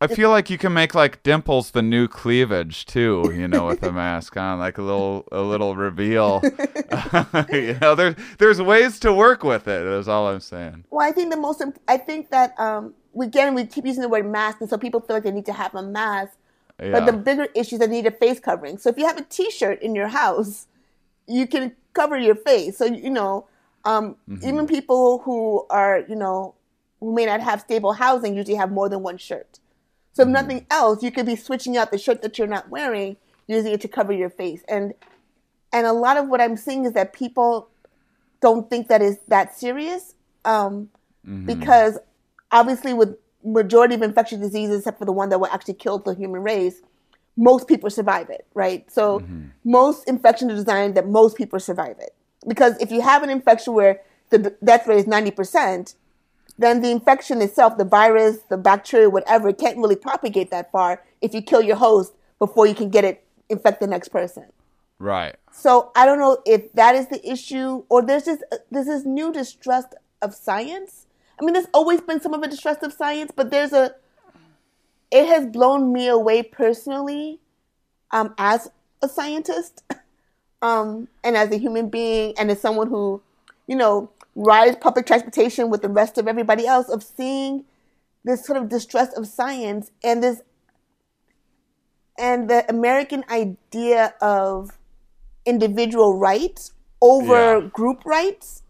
I 0.00 0.06
feel 0.06 0.30
like 0.30 0.50
you 0.50 0.58
can 0.58 0.72
make 0.72 0.94
like 0.94 1.22
dimples 1.22 1.72
the 1.72 1.82
new 1.82 2.08
cleavage 2.08 2.86
too, 2.86 3.30
you 3.34 3.46
know, 3.46 3.66
with 3.66 3.82
a 3.82 3.92
mask 4.02 4.36
on, 4.36 4.58
like 4.58 4.78
a 4.78 4.82
little 4.82 5.28
a 5.30 5.42
little 5.42 5.76
reveal. 5.76 6.40
you 7.52 7.78
know, 7.80 7.94
there's 7.94 8.14
there's 8.38 8.62
ways 8.62 8.98
to 9.00 9.12
work 9.12 9.44
with 9.44 9.68
it. 9.68 9.82
Is 9.86 10.08
all 10.08 10.28
I'm 10.28 10.40
saying. 10.40 10.84
well, 10.90 11.06
I 11.06 11.12
think 11.12 11.30
the 11.30 11.36
most, 11.36 11.60
imp- 11.60 11.80
I 11.86 11.98
think 11.98 12.30
that 12.30 12.58
um, 12.58 12.94
we, 13.12 13.26
again 13.26 13.54
we 13.54 13.66
keep 13.66 13.84
using 13.84 14.02
the 14.02 14.08
word 14.08 14.26
mask, 14.26 14.60
and 14.60 14.70
so 14.70 14.78
people 14.78 15.00
feel 15.00 15.16
like 15.16 15.24
they 15.24 15.30
need 15.30 15.46
to 15.46 15.52
have 15.52 15.74
a 15.74 15.82
mask. 15.82 16.38
Yeah. 16.80 16.92
But 16.92 17.06
the 17.06 17.12
bigger 17.12 17.48
issues 17.54 17.78
that 17.78 17.90
need 17.90 18.06
a 18.06 18.10
face 18.10 18.40
covering. 18.40 18.78
So 18.78 18.90
if 18.90 18.98
you 18.98 19.06
have 19.06 19.16
a 19.18 19.22
T-shirt 19.22 19.80
in 19.82 19.94
your 19.94 20.08
house, 20.08 20.66
you 21.26 21.46
can 21.46 21.72
cover 21.92 22.18
your 22.18 22.34
face. 22.34 22.76
So 22.78 22.84
you 22.84 23.10
know, 23.10 23.46
um, 23.84 24.16
Mm-hmm. 24.28 24.48
even 24.48 24.66
people 24.66 25.18
who 25.20 25.64
are 25.70 26.04
you 26.08 26.16
know 26.16 26.54
who 27.00 27.14
may 27.14 27.26
not 27.26 27.40
have 27.40 27.60
stable 27.60 27.92
housing 27.92 28.34
usually 28.34 28.56
have 28.56 28.72
more 28.72 28.88
than 28.88 29.02
one 29.02 29.18
shirt. 29.18 29.60
So 30.12 30.22
if 30.22 30.26
Mm-hmm. 30.26 30.32
nothing 30.32 30.66
else, 30.70 31.02
you 31.02 31.10
could 31.10 31.26
be 31.26 31.36
switching 31.36 31.76
out 31.76 31.90
the 31.90 31.98
shirt 31.98 32.22
that 32.22 32.38
you're 32.38 32.46
not 32.46 32.70
wearing, 32.70 33.16
using 33.46 33.72
it 33.72 33.80
to 33.82 33.88
cover 33.88 34.12
your 34.12 34.30
face. 34.30 34.62
And 34.68 34.94
and 35.72 35.86
a 35.86 35.92
lot 35.92 36.16
of 36.16 36.28
what 36.28 36.40
I'm 36.40 36.56
seeing 36.56 36.84
is 36.84 36.92
that 36.92 37.12
people 37.12 37.68
don't 38.40 38.68
think 38.68 38.88
that 38.88 39.02
is 39.02 39.18
that 39.28 39.56
serious 39.56 40.14
um, 40.44 40.90
Mm-hmm. 41.26 41.46
because 41.46 41.98
obviously 42.52 42.92
with 42.94 43.16
majority 43.44 43.94
of 43.94 44.02
infectious 44.02 44.38
diseases 44.38 44.78
except 44.78 44.98
for 44.98 45.04
the 45.04 45.12
one 45.12 45.28
that 45.28 45.38
will 45.38 45.48
actually 45.48 45.74
kill 45.74 45.98
the 45.98 46.14
human 46.14 46.42
race 46.42 46.80
most 47.36 47.68
people 47.68 47.90
survive 47.90 48.30
it 48.30 48.46
right 48.54 48.90
so 48.90 49.20
mm-hmm. 49.20 49.46
most 49.64 50.08
infections 50.08 50.52
are 50.52 50.56
designed 50.56 50.94
that 50.94 51.08
most 51.08 51.36
people 51.36 51.58
survive 51.60 51.96
it 51.98 52.14
because 52.46 52.76
if 52.80 52.90
you 52.90 53.00
have 53.00 53.22
an 53.22 53.30
infection 53.30 53.74
where 53.74 54.00
the 54.30 54.54
death 54.64 54.86
rate 54.86 54.98
is 54.98 55.04
90% 55.04 55.94
then 56.56 56.80
the 56.80 56.90
infection 56.90 57.42
itself 57.42 57.76
the 57.76 57.84
virus 57.84 58.38
the 58.48 58.56
bacteria 58.56 59.10
whatever 59.10 59.52
can't 59.52 59.76
really 59.76 59.96
propagate 59.96 60.50
that 60.50 60.70
far 60.70 61.02
if 61.20 61.34
you 61.34 61.42
kill 61.42 61.62
your 61.62 61.76
host 61.76 62.14
before 62.38 62.66
you 62.66 62.74
can 62.74 62.88
get 62.88 63.04
it 63.04 63.26
infect 63.48 63.80
the 63.80 63.86
next 63.86 64.08
person 64.08 64.46
Right. 64.98 65.36
so 65.52 65.90
I 65.96 66.06
don't 66.06 66.18
know 66.18 66.38
if 66.46 66.72
that 66.74 66.94
is 66.94 67.08
the 67.08 67.20
issue, 67.28 67.84
or 67.88 68.00
there's 68.00 68.24
just 68.24 68.42
there's 68.70 68.86
this 68.86 69.04
new 69.04 69.32
distrust 69.32 69.94
of 70.22 70.34
science. 70.34 71.06
I 71.40 71.44
mean, 71.44 71.54
there's 71.54 71.66
always 71.74 72.00
been 72.00 72.20
some 72.20 72.34
of 72.34 72.42
a 72.42 72.48
distrust 72.48 72.82
of 72.82 72.92
science, 72.92 73.32
but 73.34 73.50
there's 73.50 73.72
a. 73.72 73.94
It 75.10 75.26
has 75.26 75.46
blown 75.46 75.92
me 75.92 76.08
away 76.08 76.42
personally, 76.42 77.40
um, 78.10 78.34
as 78.38 78.70
a 79.02 79.08
scientist, 79.08 79.84
um, 80.62 81.08
and 81.22 81.36
as 81.36 81.50
a 81.52 81.56
human 81.58 81.88
being, 81.88 82.34
and 82.38 82.50
as 82.50 82.60
someone 82.60 82.88
who, 82.88 83.22
you 83.66 83.76
know, 83.76 84.10
rides 84.34 84.76
public 84.80 85.06
transportation 85.06 85.70
with 85.70 85.82
the 85.82 85.88
rest 85.88 86.18
of 86.18 86.26
everybody 86.26 86.66
else, 86.66 86.88
of 86.88 87.02
seeing 87.02 87.64
this 88.24 88.44
sort 88.44 88.58
of 88.60 88.68
distrust 88.68 89.16
of 89.16 89.26
science 89.26 89.90
and 90.02 90.22
this 90.22 90.42
and 92.18 92.48
the 92.48 92.68
American 92.70 93.24
idea 93.28 94.14
of 94.20 94.78
individual 95.44 96.16
rights 96.16 96.72
over 97.02 97.60
Yeah. 97.60 97.68
group 97.72 98.04
rights 98.04 98.62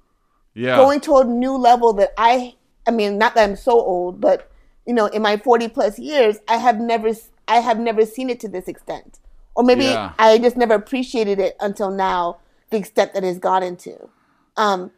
Yeah. 0.55 0.77
going 0.77 1.01
to 1.03 1.17
a 1.19 1.25
new 1.25 1.57
level 1.57 1.93
that 1.95 2.13
I 2.17 2.55
I 2.87 2.91
mean 2.91 3.19
not 3.19 3.35
that 3.35 3.49
I'm 3.49 3.57
so 3.57 3.73
old 3.73 4.21
but 4.21 4.51
you 4.87 4.95
know 4.95 5.07
in 5.07 5.23
my 5.23 5.37
40 5.37 5.69
plus 5.69 5.99
years 5.99 6.39
I 6.49 6.57
have 6.57 6.79
never 6.81 7.11
I 7.49 7.57
have 7.61 7.79
never 7.79 8.07
seen 8.07 8.31
it 8.31 8.41
to 8.41 8.49
this 8.49 8.69
extent. 8.69 9.19
Or 9.55 9.63
maybe 9.63 9.85
Yeah. 9.85 10.13
I 10.19 10.39
just 10.39 10.57
never 10.57 10.75
appreciated 10.75 11.39
it 11.39 11.57
until 11.61 11.91
now 11.91 12.39
the 12.71 12.77
extent 12.79 13.15
that 13.15 13.25
it's 13.25 13.39
gotten 13.39 13.77
to. 13.79 14.09
Um 14.57 14.91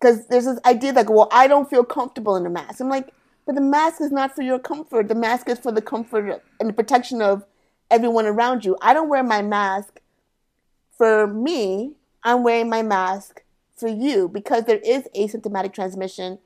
because 0.00 0.26
there's 0.26 0.46
this 0.46 0.58
idea 0.64 0.92
like 0.92 1.10
well 1.10 1.28
I 1.30 1.46
don't 1.46 1.68
feel 1.68 1.84
comfortable 1.84 2.36
in 2.36 2.46
a 2.46 2.50
mask. 2.50 2.80
I'm 2.80 2.88
like 2.88 3.12
but 3.46 3.54
the 3.56 3.60
mask 3.60 4.00
is 4.00 4.12
not 4.12 4.34
for 4.34 4.42
your 4.42 4.58
comfort. 4.58 5.08
The 5.08 5.16
mask 5.16 5.48
is 5.48 5.58
for 5.58 5.72
the 5.72 5.82
comfort 5.82 6.42
and 6.60 6.68
the 6.68 6.72
protection 6.72 7.20
of 7.20 7.44
everyone 7.90 8.26
around 8.26 8.64
you. 8.64 8.76
I 8.80 8.94
don't 8.94 9.08
wear 9.08 9.22
my 9.22 9.42
mask 9.42 10.00
for 10.96 11.26
me, 11.26 11.94
I'm 12.22 12.44
wearing 12.44 12.68
my 12.68 12.82
mask 12.82 13.41
for 13.82 13.88
you 13.88 14.28
because 14.28 14.64
there 14.64 14.78
is 14.78 15.08
asymptomatic 15.14 15.74
transmission, 15.74 16.38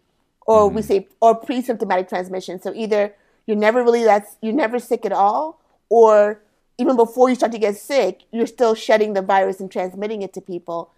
or 0.46 0.68
we 0.68 0.83
say, 0.83 1.07
or 1.20 1.35
pre-symptomatic 1.37 2.09
transmission. 2.09 2.61
So 2.61 2.72
either 2.75 3.14
you're 3.46 3.57
never 3.57 3.85
really 3.85 4.03
that's 4.03 4.37
you're 4.42 4.61
never 4.64 4.81
sick 4.81 5.07
at 5.07 5.12
all, 5.12 5.61
or 5.88 6.40
even 6.79 6.96
before 6.96 7.29
you 7.29 7.37
start 7.37 7.53
to 7.53 7.59
get 7.59 7.77
sick, 7.77 8.22
you're 8.33 8.46
still 8.46 8.75
shedding 8.75 9.12
the 9.12 9.22
virus 9.22 9.61
and 9.61 9.70
transmitting 9.70 10.22
it 10.22 10.33
to 10.35 10.40
people. 10.40 10.90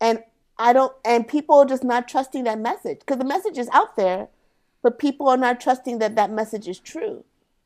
And 0.00 0.22
I 0.58 0.72
don't, 0.72 0.92
and 1.04 1.28
people 1.28 1.56
are 1.58 1.66
just 1.66 1.84
not 1.84 2.08
trusting 2.08 2.44
that 2.44 2.58
message 2.58 3.00
because 3.00 3.18
the 3.18 3.24
message 3.24 3.58
is 3.58 3.68
out 3.72 3.96
there, 3.96 4.28
but 4.82 4.98
people 4.98 5.28
are 5.28 5.36
not 5.36 5.60
trusting 5.60 5.98
that 5.98 6.16
that 6.16 6.30
message 6.30 6.68
is 6.68 6.78
true 6.78 7.24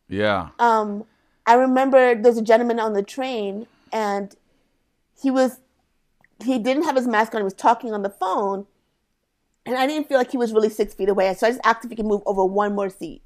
yeah. 0.09 0.49
um, 0.59 1.05
I 1.47 1.55
remember 1.55 2.15
there's 2.15 2.39
a 2.39 2.43
gentleman 2.43 2.81
on 2.81 2.93
the 2.93 3.03
train, 3.03 3.67
and 3.93 4.35
he 5.21 5.31
was 5.31 5.61
he 6.45 6.59
didn't 6.59 6.85
have 6.85 6.97
his 6.97 7.07
mask 7.07 7.35
on. 7.35 7.41
He 7.41 7.45
was 7.45 7.55
talking 7.55 7.93
on 7.93 8.03
the 8.03 8.11
phone, 8.11 8.67
and 9.65 9.77
I 9.77 9.87
didn't 9.87 10.09
feel 10.09 10.19
like 10.19 10.31
he 10.31 10.37
was 10.37 10.53
really 10.53 10.69
six 10.69 10.95
feet 10.95 11.09
away. 11.09 11.33
So 11.35 11.47
I 11.47 11.51
just 11.51 11.61
asked 11.65 11.85
if 11.85 11.91
he 11.91 11.97
could 11.97 12.07
move 12.07 12.23
over 12.27 12.45
one 12.45 12.75
more 12.75 12.91
seat. 12.91 13.23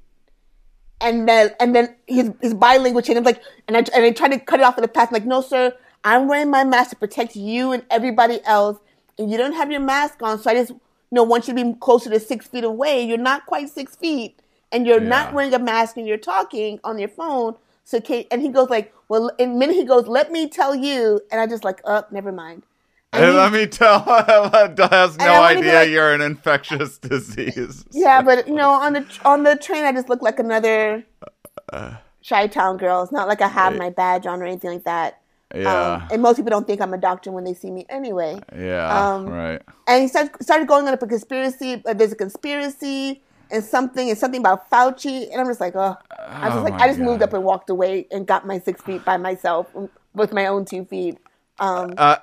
And 0.99 1.27
then 1.27 1.51
and 1.59 1.75
then 1.75 1.95
his 2.07 2.31
his 2.41 2.53
body 2.53 2.79
language 2.79 3.05
changed. 3.05 3.17
I'm 3.17 3.23
like, 3.23 3.41
and 3.67 3.75
I 3.75 3.79
and 3.95 4.05
I 4.05 4.11
tried 4.11 4.33
to 4.33 4.39
cut 4.39 4.59
it 4.59 4.63
off 4.63 4.77
in 4.77 4.83
the 4.83 4.87
past. 4.87 5.09
I'm 5.09 5.13
like, 5.13 5.25
no, 5.25 5.41
sir, 5.41 5.75
I'm 6.03 6.27
wearing 6.27 6.49
my 6.49 6.63
mask 6.63 6.91
to 6.91 6.95
protect 6.95 7.35
you 7.35 7.71
and 7.71 7.83
everybody 7.89 8.39
else, 8.45 8.77
and 9.17 9.31
you 9.31 9.37
don't 9.37 9.53
have 9.53 9.71
your 9.71 9.79
mask 9.79 10.21
on. 10.21 10.39
So 10.39 10.51
I 10.51 10.53
just 10.53 10.69
you 10.69 10.79
know 11.11 11.23
want 11.23 11.47
you 11.47 11.55
to 11.55 11.63
be 11.63 11.73
closer 11.79 12.09
to 12.11 12.19
six 12.19 12.47
feet 12.47 12.63
away. 12.63 13.03
You're 13.03 13.17
not 13.17 13.47
quite 13.47 13.69
six 13.69 13.95
feet, 13.95 14.39
and 14.71 14.85
you're 14.85 14.99
not 14.99 15.33
wearing 15.33 15.53
a 15.53 15.59
mask, 15.59 15.97
and 15.97 16.07
you're 16.07 16.17
talking 16.17 16.79
on 16.83 16.99
your 16.99 17.09
phone. 17.09 17.55
So 17.83 17.99
Kate, 17.99 18.27
and 18.31 18.41
he 18.41 18.49
goes 18.49 18.69
like, 18.69 18.93
well, 19.09 19.31
in 19.39 19.51
a 19.51 19.55
minute 19.55 19.75
he 19.75 19.83
goes, 19.83 20.07
let 20.07 20.31
me 20.31 20.47
tell 20.47 20.75
you, 20.75 21.19
and 21.31 21.41
I 21.41 21.47
just 21.47 21.63
like, 21.63 21.81
oh, 21.83 22.03
never 22.11 22.31
mind. 22.31 22.63
And 23.13 23.23
And 23.25 23.33
he- 23.33 23.37
let 23.39 23.51
me 23.51 23.67
tell, 23.67 23.99
has 24.05 25.11
And 25.11 25.17
no 25.19 25.33
I 25.33 25.51
idea 25.57 25.73
like- 25.79 25.89
you're 25.89 26.13
an 26.13 26.21
infectious 26.21 26.97
disease. 26.97 27.83
Yeah, 27.91 28.21
but 28.21 28.47
you 28.47 28.55
know, 28.55 28.69
on 28.71 28.93
the 28.93 29.05
on 29.25 29.43
the 29.43 29.55
train, 29.55 29.83
I 29.83 29.91
just 29.91 30.07
look 30.09 30.21
like 30.21 30.39
another 30.39 31.03
Chi-Town 32.27 32.77
girl. 32.77 33.03
It's 33.03 33.11
not 33.11 33.27
like 33.27 33.41
I 33.41 33.47
have 33.47 33.77
my 33.77 33.89
badge 33.89 34.25
on 34.27 34.41
or 34.41 34.45
anything 34.45 34.71
like 34.71 34.83
that. 34.83 35.19
Yeah. 35.53 35.95
Um, 36.03 36.07
and 36.11 36.21
most 36.21 36.37
people 36.37 36.49
don't 36.51 36.65
think 36.65 36.79
I'm 36.79 36.93
a 36.93 36.97
doctor 36.97 37.29
when 37.31 37.43
they 37.43 37.53
see 37.53 37.71
me 37.71 37.85
anyway. 37.89 38.39
yeah. 38.57 38.87
um, 39.15 39.27
right. 39.27 39.61
And 39.87 40.03
he 40.03 40.07
started, 40.07 40.41
started 40.41 40.65
going 40.67 40.87
on 40.87 40.93
a 40.93 40.97
conspiracy. 40.97 41.81
Uh, 41.85 41.93
there's 41.93 42.13
a 42.13 42.15
conspiracy 42.15 43.21
and 43.49 43.61
something 43.61 44.07
and 44.09 44.17
something 44.17 44.39
about 44.39 44.69
Fauci, 44.69 45.29
and 45.29 45.41
I'm 45.41 45.47
just 45.47 45.59
like, 45.59 45.75
oh, 45.75 45.97
I 46.25 46.47
was 46.47 46.51
Oh 46.53 46.61
just 46.61 46.71
like, 46.71 46.81
I 46.81 46.87
just 46.87 46.99
moved 46.99 47.21
up 47.21 47.33
and 47.33 47.43
walked 47.43 47.69
away 47.69 48.07
and 48.11 48.25
got 48.25 48.47
my 48.47 48.59
six 48.59 48.81
feet 48.81 49.03
by 49.03 49.17
myself 49.17 49.67
with 50.13 50.31
my 50.31 50.45
own 50.45 50.63
two 50.63 50.85
feet. 50.85 51.17
Um, 51.59 51.95
Uh, 51.97 52.15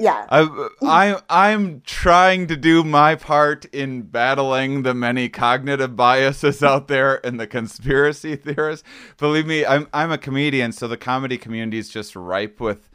yeah. 0.00 0.26
I, 0.30 0.68
I, 0.82 1.20
I'm 1.28 1.82
trying 1.82 2.46
to 2.46 2.56
do 2.56 2.82
my 2.82 3.14
part 3.14 3.66
in 3.66 4.02
battling 4.02 4.82
the 4.82 4.94
many 4.94 5.28
cognitive 5.28 5.94
biases 5.94 6.62
out 6.62 6.88
there 6.88 7.24
and 7.24 7.38
the 7.38 7.46
conspiracy 7.46 8.34
theorists. 8.36 8.86
Believe 9.18 9.46
me, 9.46 9.64
I'm, 9.66 9.86
I'm 9.92 10.10
a 10.10 10.18
comedian, 10.18 10.72
so 10.72 10.88
the 10.88 10.96
comedy 10.96 11.36
community 11.36 11.78
is 11.78 11.90
just 11.90 12.16
ripe 12.16 12.60
with 12.60 12.88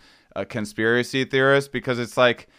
conspiracy 0.49 1.23
theorists 1.23 1.69
because 1.69 1.99
it's 1.99 2.17
like 2.17 2.49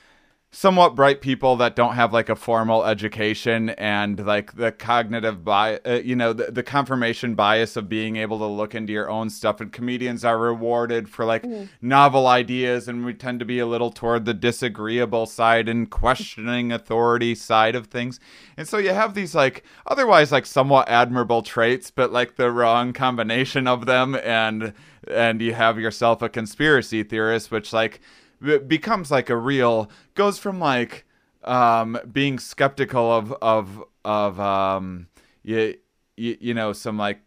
somewhat 0.56 0.94
bright 0.94 1.20
people 1.20 1.54
that 1.56 1.76
don't 1.76 1.96
have 1.96 2.14
like 2.14 2.30
a 2.30 2.34
formal 2.34 2.82
education 2.86 3.68
and 3.68 4.24
like 4.24 4.56
the 4.56 4.72
cognitive 4.72 5.44
bias, 5.44 5.80
uh, 5.84 6.00
you 6.02 6.16
know, 6.16 6.32
the, 6.32 6.50
the 6.50 6.62
confirmation 6.62 7.34
bias 7.34 7.76
of 7.76 7.90
being 7.90 8.16
able 8.16 8.38
to 8.38 8.46
look 8.46 8.74
into 8.74 8.90
your 8.90 9.10
own 9.10 9.28
stuff. 9.28 9.60
And 9.60 9.70
comedians 9.70 10.24
are 10.24 10.38
rewarded 10.38 11.10
for 11.10 11.26
like 11.26 11.44
novel 11.82 12.26
ideas, 12.26 12.88
and 12.88 13.04
we 13.04 13.12
tend 13.12 13.38
to 13.40 13.44
be 13.44 13.58
a 13.58 13.66
little 13.66 13.90
toward 13.90 14.24
the 14.24 14.32
disagreeable 14.32 15.26
side 15.26 15.68
and 15.68 15.90
questioning 15.90 16.72
authority 16.72 17.34
side 17.34 17.74
of 17.74 17.88
things. 17.88 18.18
And 18.56 18.66
so 18.66 18.78
you 18.78 18.94
have 18.94 19.12
these 19.12 19.34
like 19.34 19.62
otherwise 19.86 20.32
like 20.32 20.46
somewhat 20.46 20.88
admirable 20.88 21.42
traits, 21.42 21.90
but 21.90 22.12
like 22.12 22.36
the 22.36 22.50
wrong 22.50 22.94
combination 22.94 23.66
of 23.66 23.84
them, 23.84 24.14
and 24.14 24.72
and 25.06 25.42
you 25.42 25.52
have 25.52 25.78
yourself 25.78 26.22
a 26.22 26.30
conspiracy 26.30 27.02
theorist, 27.02 27.50
which 27.50 27.74
like 27.74 28.00
becomes 28.40 29.10
like 29.10 29.30
a 29.30 29.36
real 29.36 29.90
goes 30.14 30.38
from 30.38 30.58
like 30.58 31.04
um 31.44 31.98
being 32.10 32.38
skeptical 32.38 33.10
of 33.12 33.32
of 33.40 33.84
of 34.04 34.38
um 34.40 35.06
you, 35.42 35.74
you, 36.16 36.36
you 36.40 36.54
know 36.54 36.72
some 36.72 36.96
like 36.98 37.20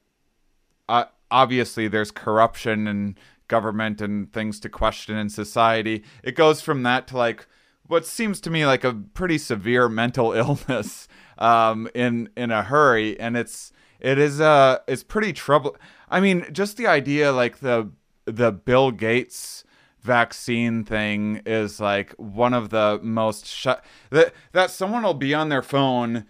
uh, 0.87 1.05
obviously 1.29 1.87
there's 1.87 2.11
corruption 2.11 2.87
and 2.87 3.19
government 3.47 4.01
and 4.01 4.31
things 4.33 4.59
to 4.59 4.69
question 4.69 5.15
in 5.15 5.29
society. 5.29 6.03
It 6.23 6.35
goes 6.35 6.61
from 6.61 6.83
that 6.83 7.07
to 7.07 7.17
like 7.17 7.47
what 7.87 8.05
seems 8.05 8.41
to 8.41 8.49
me 8.49 8.65
like 8.65 8.83
a 8.83 8.93
pretty 8.93 9.37
severe 9.37 9.87
mental 9.89 10.31
illness 10.33 11.07
um 11.37 11.89
in 11.93 12.29
in 12.35 12.51
a 12.51 12.63
hurry. 12.63 13.19
And 13.19 13.37
it's 13.37 13.71
it 13.99 14.17
is 14.17 14.39
uh 14.41 14.79
it's 14.87 15.03
pretty 15.03 15.33
trouble 15.33 15.75
i 16.09 16.19
mean 16.19 16.45
just 16.51 16.77
the 16.77 16.87
idea 16.87 17.31
like 17.31 17.59
the 17.59 17.89
the 18.25 18.51
bill 18.51 18.91
gates 18.91 19.63
vaccine 20.01 20.83
thing 20.83 21.41
is 21.45 21.79
like 21.79 22.13
one 22.13 22.53
of 22.53 22.69
the 22.69 22.99
most 23.03 23.45
sh- 23.45 23.67
that 24.09 24.33
that 24.53 24.71
someone 24.71 25.03
will 25.03 25.13
be 25.13 25.33
on 25.33 25.49
their 25.49 25.61
phone 25.61 26.25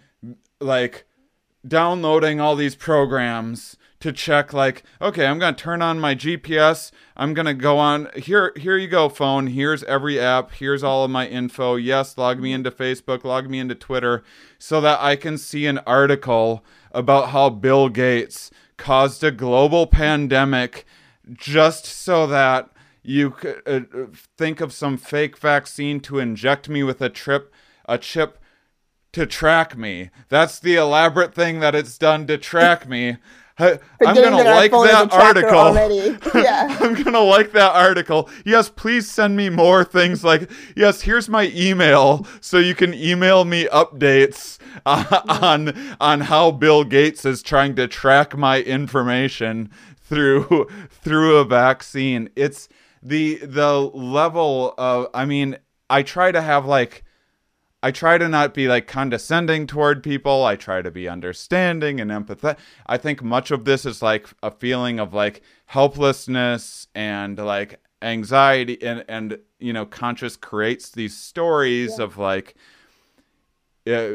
like 0.60 1.06
downloading 1.66 2.40
all 2.40 2.56
these 2.56 2.74
programs 2.74 3.76
to 4.00 4.12
check 4.12 4.52
like 4.52 4.82
okay 5.00 5.26
i'm 5.26 5.38
going 5.38 5.54
to 5.54 5.62
turn 5.62 5.82
on 5.82 6.00
my 6.00 6.14
gps 6.14 6.90
i'm 7.16 7.32
going 7.34 7.46
to 7.46 7.54
go 7.54 7.78
on 7.78 8.08
here 8.16 8.52
here 8.56 8.76
you 8.76 8.88
go 8.88 9.08
phone 9.08 9.48
here's 9.48 9.84
every 9.84 10.18
app 10.18 10.52
here's 10.52 10.82
all 10.82 11.04
of 11.04 11.10
my 11.10 11.28
info 11.28 11.76
yes 11.76 12.16
log 12.18 12.40
me 12.40 12.52
into 12.52 12.70
facebook 12.70 13.24
log 13.24 13.48
me 13.48 13.58
into 13.58 13.74
twitter 13.74 14.24
so 14.58 14.80
that 14.80 14.98
i 15.00 15.14
can 15.14 15.36
see 15.36 15.66
an 15.66 15.78
article 15.80 16.64
about 16.92 17.28
how 17.28 17.50
bill 17.50 17.88
gates 17.88 18.50
caused 18.78 19.22
a 19.22 19.30
global 19.30 19.86
pandemic 19.86 20.86
just 21.32 21.84
so 21.84 22.26
that 22.26 22.70
you 23.02 23.30
could 23.30 23.62
uh, 23.66 23.80
uh, 23.96 24.06
think 24.36 24.60
of 24.60 24.72
some 24.72 24.96
fake 24.96 25.38
vaccine 25.38 26.00
to 26.00 26.18
inject 26.18 26.68
me 26.68 26.82
with 26.82 27.00
a 27.00 27.08
trip 27.08 27.52
a 27.86 27.98
chip 27.98 28.38
to 29.12 29.26
track 29.26 29.76
me. 29.76 30.10
That's 30.28 30.60
the 30.60 30.76
elaborate 30.76 31.34
thing 31.34 31.60
that 31.60 31.74
it's 31.74 31.98
done 31.98 32.26
to 32.28 32.38
track 32.38 32.88
me. 32.88 33.16
I, 33.60 33.78
I'm 34.06 34.14
gonna 34.14 34.42
like 34.42 34.70
phone 34.70 34.86
is 34.86 34.92
a 34.92 35.06
that 35.06 35.12
article. 35.12 35.74
Yeah. 36.42 36.78
I'm 36.80 36.94
gonna 36.94 37.20
like 37.20 37.52
that 37.52 37.74
article. 37.74 38.30
Yes, 38.46 38.70
please 38.70 39.10
send 39.10 39.36
me 39.36 39.50
more 39.50 39.84
things 39.84 40.24
like 40.24 40.50
yes. 40.74 41.02
Here's 41.02 41.28
my 41.28 41.52
email, 41.54 42.26
so 42.40 42.56
you 42.56 42.74
can 42.74 42.94
email 42.94 43.44
me 43.44 43.66
updates 43.66 44.58
uh, 44.86 45.20
on 45.42 45.74
on 46.00 46.22
how 46.22 46.52
Bill 46.52 46.84
Gates 46.84 47.26
is 47.26 47.42
trying 47.42 47.74
to 47.76 47.86
track 47.86 48.34
my 48.34 48.62
information 48.62 49.70
through 49.98 50.66
through 50.90 51.36
a 51.36 51.44
vaccine. 51.44 52.30
It's 52.36 52.66
the 53.02 53.36
the 53.36 53.78
level 53.80 54.74
of. 54.78 55.08
I 55.14 55.24
mean, 55.24 55.58
I 55.88 56.02
try 56.02 56.32
to 56.32 56.42
have 56.42 56.66
like. 56.66 57.04
I 57.82 57.92
try 57.92 58.18
to 58.18 58.28
not 58.28 58.52
be 58.52 58.68
like 58.68 58.86
condescending 58.86 59.66
toward 59.66 60.02
people. 60.02 60.44
I 60.44 60.56
try 60.56 60.82
to 60.82 60.90
be 60.90 61.08
understanding 61.08 61.98
and 61.98 62.10
empathetic. 62.10 62.58
I 62.86 62.98
think 62.98 63.22
much 63.22 63.50
of 63.50 63.64
this 63.64 63.86
is 63.86 64.02
like 64.02 64.28
a 64.42 64.50
feeling 64.50 65.00
of 65.00 65.14
like 65.14 65.40
helplessness 65.64 66.88
and 66.94 67.38
like 67.38 67.80
anxiety 68.02 68.80
and 68.82 69.04
and 69.08 69.38
you 69.58 69.72
know 69.72 69.84
conscious 69.84 70.36
creates 70.36 70.90
these 70.90 71.16
stories 71.16 71.98
of 71.98 72.16
like 72.16 72.54
uh, 73.86 74.12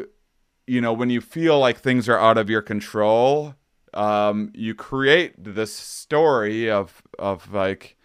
you 0.66 0.82
know 0.82 0.94
when 0.94 1.10
you 1.10 1.22
feel 1.22 1.60
like 1.60 1.78
things 1.78 2.10
are 2.10 2.20
out 2.20 2.38
of 2.38 2.50
your 2.50 2.62
control 2.62 3.54
um 3.94 4.52
you 4.56 4.74
create 4.74 5.34
this 5.38 5.74
story 5.74 6.70
of 6.70 7.04
of 7.20 7.54
like 7.54 7.96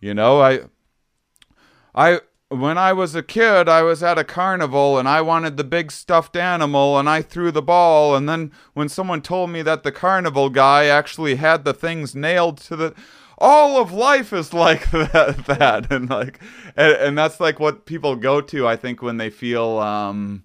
you 0.00 0.14
know 0.14 0.40
I 0.40 0.60
I 1.94 2.20
when 2.50 2.78
I 2.78 2.94
was 2.94 3.14
a 3.14 3.22
kid, 3.22 3.68
I 3.68 3.82
was 3.82 4.02
at 4.02 4.16
a 4.16 4.24
carnival 4.24 4.98
and 4.98 5.06
I 5.06 5.20
wanted 5.20 5.56
the 5.56 5.64
big 5.64 5.92
stuffed 5.92 6.34
animal 6.34 6.98
and 6.98 7.08
I 7.08 7.20
threw 7.20 7.50
the 7.50 7.62
ball 7.62 8.16
and 8.16 8.28
then 8.28 8.52
when 8.72 8.88
someone 8.88 9.20
told 9.20 9.50
me 9.50 9.60
that 9.62 9.82
the 9.82 9.92
carnival 9.92 10.48
guy 10.48 10.86
actually 10.86 11.34
had 11.34 11.64
the 11.64 11.74
things 11.74 12.14
nailed 12.14 12.56
to 12.58 12.76
the 12.76 12.94
all 13.36 13.80
of 13.80 13.92
life 13.92 14.32
is 14.32 14.54
like 14.54 14.90
that, 14.90 15.44
that. 15.46 15.92
and 15.92 16.08
like 16.08 16.40
and, 16.76 16.92
and 16.94 17.18
that's 17.18 17.38
like 17.38 17.60
what 17.60 17.84
people 17.84 18.16
go 18.16 18.40
to 18.40 18.66
I 18.66 18.76
think 18.76 19.02
when 19.02 19.18
they 19.18 19.30
feel 19.30 19.78
um 19.78 20.44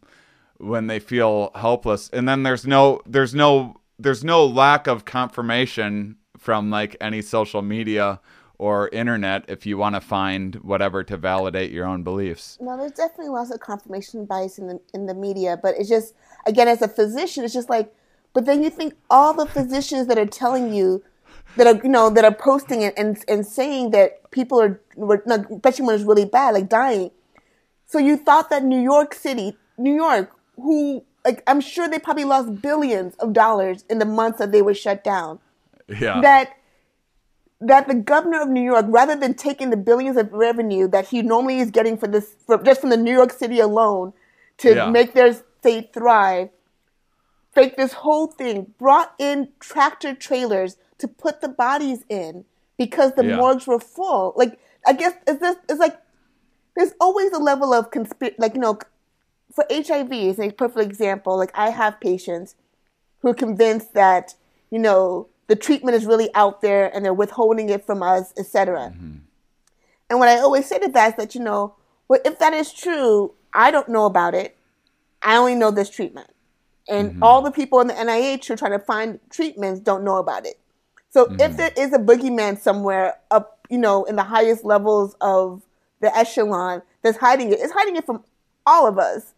when 0.57 0.87
they 0.87 0.99
feel 0.99 1.51
helpless 1.55 2.09
and 2.09 2.27
then 2.27 2.43
there's 2.43 2.67
no 2.67 3.01
there's 3.05 3.33
no 3.33 3.77
there's 3.97 4.23
no 4.23 4.45
lack 4.45 4.87
of 4.87 5.05
confirmation 5.05 6.17
from 6.37 6.69
like 6.69 6.97
any 6.99 7.21
social 7.21 7.61
media 7.61 8.19
or 8.57 8.87
internet 8.89 9.45
if 9.47 9.65
you 9.65 9.77
want 9.77 9.95
to 9.95 10.01
find 10.01 10.55
whatever 10.55 11.03
to 11.03 11.17
validate 11.17 11.71
your 11.71 11.85
own 11.85 12.03
beliefs. 12.03 12.57
No, 12.61 12.77
there's 12.77 12.91
definitely 12.91 13.29
lots 13.29 13.51
of 13.51 13.59
confirmation 13.59 14.25
bias 14.25 14.57
in 14.57 14.67
the 14.67 14.79
in 14.93 15.05
the 15.05 15.13
media, 15.13 15.57
but 15.61 15.75
it's 15.77 15.89
just 15.89 16.13
again 16.45 16.67
as 16.67 16.81
a 16.81 16.87
physician, 16.87 17.43
it's 17.43 17.53
just 17.53 17.69
like, 17.69 17.93
but 18.33 18.45
then 18.45 18.63
you 18.63 18.69
think 18.69 18.95
all 19.09 19.33
the 19.33 19.45
physicians 19.45 20.07
that 20.07 20.17
are 20.17 20.25
telling 20.25 20.73
you 20.73 21.03
that 21.57 21.67
are 21.67 21.81
you 21.83 21.89
know 21.89 22.09
that 22.09 22.25
are 22.25 22.33
posting 22.33 22.81
it 22.81 22.93
and 22.97 23.23
and 23.27 23.45
saying 23.45 23.91
that 23.91 24.29
people 24.31 24.61
are 24.61 24.81
were, 24.95 25.23
no, 25.25 25.45
especially 25.51 25.85
when 25.85 25.95
it's 25.95 26.03
really 26.03 26.25
bad, 26.25 26.53
like 26.53 26.69
dying. 26.69 27.11
So 27.85 27.99
you 27.99 28.17
thought 28.17 28.49
that 28.49 28.63
New 28.63 28.79
York 28.79 29.13
City, 29.13 29.57
New 29.77 29.93
York, 29.93 30.31
who 30.55 31.03
like 31.25 31.43
I'm 31.47 31.61
sure 31.61 31.87
they 31.87 31.99
probably 31.99 32.25
lost 32.25 32.61
billions 32.61 33.15
of 33.15 33.33
dollars 33.33 33.85
in 33.89 33.99
the 33.99 34.05
months 34.05 34.39
that 34.39 34.51
they 34.51 34.61
were 34.61 34.73
shut 34.73 35.03
down. 35.03 35.39
Yeah. 35.87 36.21
That 36.21 36.57
that 37.67 37.87
the 37.87 37.95
governor 37.95 38.41
of 38.41 38.49
New 38.49 38.61
York, 38.61 38.85
rather 38.89 39.15
than 39.15 39.33
taking 39.33 39.69
the 39.69 39.77
billions 39.77 40.17
of 40.17 40.31
revenue 40.31 40.87
that 40.89 41.07
he 41.07 41.21
normally 41.21 41.59
is 41.59 41.71
getting 41.71 41.97
for 41.97 42.07
this, 42.07 42.35
for, 42.45 42.61
just 42.61 42.81
from 42.81 42.89
the 42.89 42.97
New 42.97 43.13
York 43.13 43.31
City 43.31 43.59
alone, 43.59 44.13
to 44.57 44.75
Yeah. 44.75 44.89
make 44.89 45.13
their 45.13 45.33
state 45.33 45.93
thrive, 45.93 46.49
faked 47.53 47.77
this 47.77 47.93
whole 47.93 48.27
thing, 48.27 48.73
brought 48.77 49.13
in 49.17 49.49
tractor 49.59 50.13
trailers 50.13 50.77
to 50.97 51.07
put 51.07 51.41
the 51.41 51.49
bodies 51.49 52.03
in 52.09 52.45
because 52.77 53.13
the 53.13 53.23
Yeah. 53.23 53.37
morgues 53.37 53.67
were 53.67 53.79
full. 53.79 54.33
Like 54.35 54.59
I 54.85 54.93
guess 54.93 55.13
it's 55.27 55.39
this 55.39 55.55
it's 55.69 55.79
like 55.79 55.97
there's 56.75 56.93
always 56.99 57.31
a 57.31 57.39
level 57.39 57.73
of 57.73 57.91
conspiracy, 57.91 58.35
like 58.39 58.55
you 58.55 58.61
know, 58.61 58.79
for 59.53 59.65
HIV 59.69 60.11
is 60.11 60.39
a 60.39 60.51
perfect 60.51 60.85
example. 60.85 61.37
Like 61.37 61.51
I 61.53 61.69
have 61.69 61.99
patients 61.99 62.55
who 63.19 63.29
are 63.29 63.33
convinced 63.35 63.93
that 63.93 64.35
you 64.71 64.79
know 64.79 65.27
the 65.47 65.55
treatment 65.55 65.95
is 65.95 66.05
really 66.05 66.29
out 66.35 66.61
there 66.61 66.93
and 66.95 67.03
they're 67.03 67.13
withholding 67.13 67.69
it 67.69 67.85
from 67.85 68.01
us, 68.01 68.33
etc. 68.37 68.93
Mm-hmm. 68.93 69.17
And 70.09 70.19
what 70.19 70.29
I 70.29 70.37
always 70.39 70.67
say 70.67 70.79
to 70.79 70.87
that 70.89 71.09
is 71.09 71.15
that 71.17 71.35
you 71.35 71.41
know, 71.41 71.75
well, 72.07 72.19
if 72.25 72.39
that 72.39 72.53
is 72.53 72.73
true, 72.73 73.33
I 73.53 73.71
don't 73.71 73.89
know 73.89 74.05
about 74.05 74.35
it. 74.35 74.57
I 75.21 75.37
only 75.37 75.55
know 75.55 75.71
this 75.71 75.89
treatment, 75.89 76.29
and 76.89 77.11
mm-hmm. 77.11 77.23
all 77.23 77.41
the 77.41 77.51
people 77.51 77.79
in 77.79 77.87
the 77.87 77.93
NIH 77.93 78.47
who 78.47 78.53
are 78.53 78.57
trying 78.57 78.77
to 78.77 78.79
find 78.79 79.19
treatments 79.29 79.79
don't 79.79 80.03
know 80.03 80.17
about 80.17 80.45
it. 80.45 80.59
So 81.13 81.25
if 81.25 81.37
mm-hmm. 81.37 81.55
there 81.57 81.71
is 81.77 81.93
a 81.93 81.99
boogeyman 81.99 82.57
somewhere 82.57 83.15
up, 83.29 83.59
you 83.69 83.77
know, 83.77 84.03
in 84.03 84.15
the 84.15 84.23
highest 84.23 84.65
levels 84.65 85.15
of 85.21 85.61
the 86.01 86.15
echelon 86.15 86.81
that's 87.03 87.17
hiding 87.17 87.51
it, 87.51 87.59
it's 87.61 87.71
hiding 87.71 87.95
it 87.95 88.05
from 88.05 88.23
all 88.65 88.87
of 88.87 88.97
us. 88.97 89.33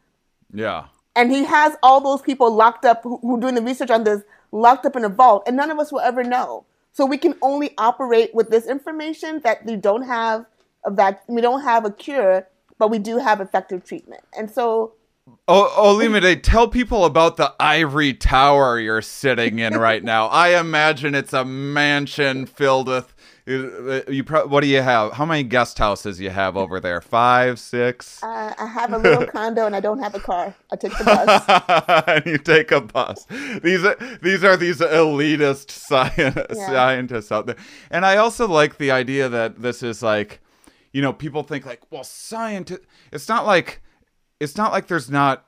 Yeah. 0.53 0.85
And 1.17 1.31
he 1.31 1.43
has 1.43 1.75
all 1.83 1.99
those 1.99 2.21
people 2.21 2.53
locked 2.53 2.85
up 2.85 3.03
who, 3.03 3.17
who 3.17 3.37
are 3.37 3.39
doing 3.41 3.55
the 3.55 3.61
research 3.61 3.89
on 3.89 4.05
this 4.05 4.23
locked 4.55 4.85
up 4.85 4.95
in 4.95 5.03
a 5.03 5.09
vault, 5.09 5.43
and 5.47 5.55
none 5.55 5.69
of 5.69 5.79
us 5.79 5.91
will 5.91 5.99
ever 5.99 6.23
know. 6.23 6.65
So 6.91 7.05
we 7.05 7.17
can 7.17 7.35
only 7.41 7.73
operate 7.77 8.33
with 8.33 8.49
this 8.49 8.65
information 8.67 9.41
that 9.43 9.65
we 9.65 9.75
don't 9.75 10.03
have 10.03 10.45
a 10.85 10.91
vac- 10.91 11.27
we 11.27 11.41
don't 11.41 11.61
have 11.61 11.83
a 11.85 11.91
cure, 11.91 12.47
but 12.77 12.89
we 12.89 12.99
do 12.99 13.17
have 13.17 13.41
effective 13.41 13.83
treatment. 13.83 14.23
And 14.37 14.49
so 14.49 14.93
Oh, 15.47 15.73
Olamide, 15.75 16.43
tell 16.43 16.67
people 16.67 17.03
about 17.03 17.37
the 17.37 17.53
ivory 17.59 18.13
tower 18.13 18.79
you're 18.79 19.01
sitting 19.01 19.57
in 19.57 19.73
right 19.73 20.03
now. 20.03 20.27
I 20.27 20.59
imagine 20.59 21.15
it's 21.15 21.33
a 21.33 21.43
mansion 21.43 22.45
filled 22.45 22.87
with. 22.87 23.14
Uh, 23.47 24.01
You 24.09 24.23
pro- 24.23 24.47
what 24.47 24.61
do 24.61 24.67
you 24.67 24.81
have? 24.81 25.13
How 25.13 25.25
many 25.25 25.43
guest 25.43 25.77
houses 25.77 26.19
you 26.19 26.29
have 26.31 26.57
over 26.57 26.79
there? 26.79 26.99
Five, 27.01 27.59
six. 27.59 28.23
uh, 28.23 28.53
I 28.57 28.65
have 28.65 28.91
a 28.93 28.97
little 28.97 29.25
condo 29.27 29.65
and 29.65 29.75
I 29.75 29.79
don't 29.79 29.99
have 29.99 30.15
a 30.15 30.19
car. 30.19 30.55
I 30.71 30.75
take 30.75 30.97
the 30.97 31.03
bus. 31.03 32.03
and 32.07 32.25
you 32.31 32.37
take 32.37 32.71
a 32.71 32.81
bus. 32.81 33.25
These 33.61 33.83
are 33.85 33.97
these 34.21 34.43
are 34.43 34.57
these 34.57 34.79
elitist 34.79 35.89
Yeah. 35.89 36.45
scientists 36.67 37.31
out 37.31 37.45
there. 37.45 37.57
And 37.91 38.05
I 38.05 38.17
also 38.17 38.47
like 38.47 38.77
the 38.77 38.91
idea 38.91 39.29
that 39.29 39.61
this 39.61 39.83
is 39.83 40.01
like, 40.01 40.41
you 40.91 41.01
know, 41.01 41.13
people 41.13 41.43
think 41.43 41.65
like, 41.65 41.81
well, 41.91 42.03
scientist. 42.03 42.81
It's 43.11 43.29
not 43.29 43.45
like, 43.45 43.81
it's 44.39 44.57
not 44.57 44.71
like 44.71 44.87
there's 44.87 45.09
not 45.11 45.45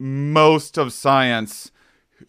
most 0.00 0.76
of 0.78 0.92
science 0.92 1.70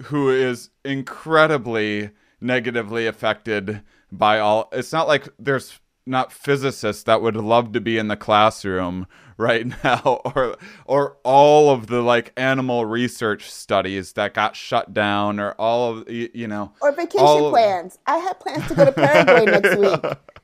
who 0.04 0.30
is 0.30 0.70
incredibly 0.86 2.12
negatively 2.42 3.06
affected 3.08 3.82
by 4.12 4.40
all. 4.40 4.70
It's 4.72 4.92
not 4.94 5.08
like 5.08 5.28
there's 5.40 5.80
not 6.06 6.32
physicists 6.32 7.04
that 7.04 7.22
would 7.22 7.36
love 7.36 7.72
to 7.74 7.80
be 7.82 7.98
in 7.98 8.08
the 8.08 8.18
classroom 8.18 9.06
right 9.38 9.68
now 9.84 10.22
or 10.36 10.58
or 10.86 11.18
all 11.24 11.70
of 11.70 11.88
the 11.88 12.02
like 12.02 12.34
animal 12.36 12.86
research 12.86 13.50
studies 13.50 14.14
that 14.14 14.34
got 14.34 14.56
shut 14.56 14.94
down 14.94 15.40
or 15.40 15.52
all 15.54 15.92
of 15.98 16.10
you 16.10 16.48
know 16.48 16.72
or 16.82 16.92
vacation 16.92 17.20
all 17.26 17.46
of- 17.48 17.52
plans. 17.54 18.00
I 18.08 18.18
have 18.18 18.40
plans 18.40 18.68
to 18.68 18.76
go 18.76 18.86
to 18.86 18.92
Paraguay 18.92 19.46
next 19.60 19.78
week 19.78 20.02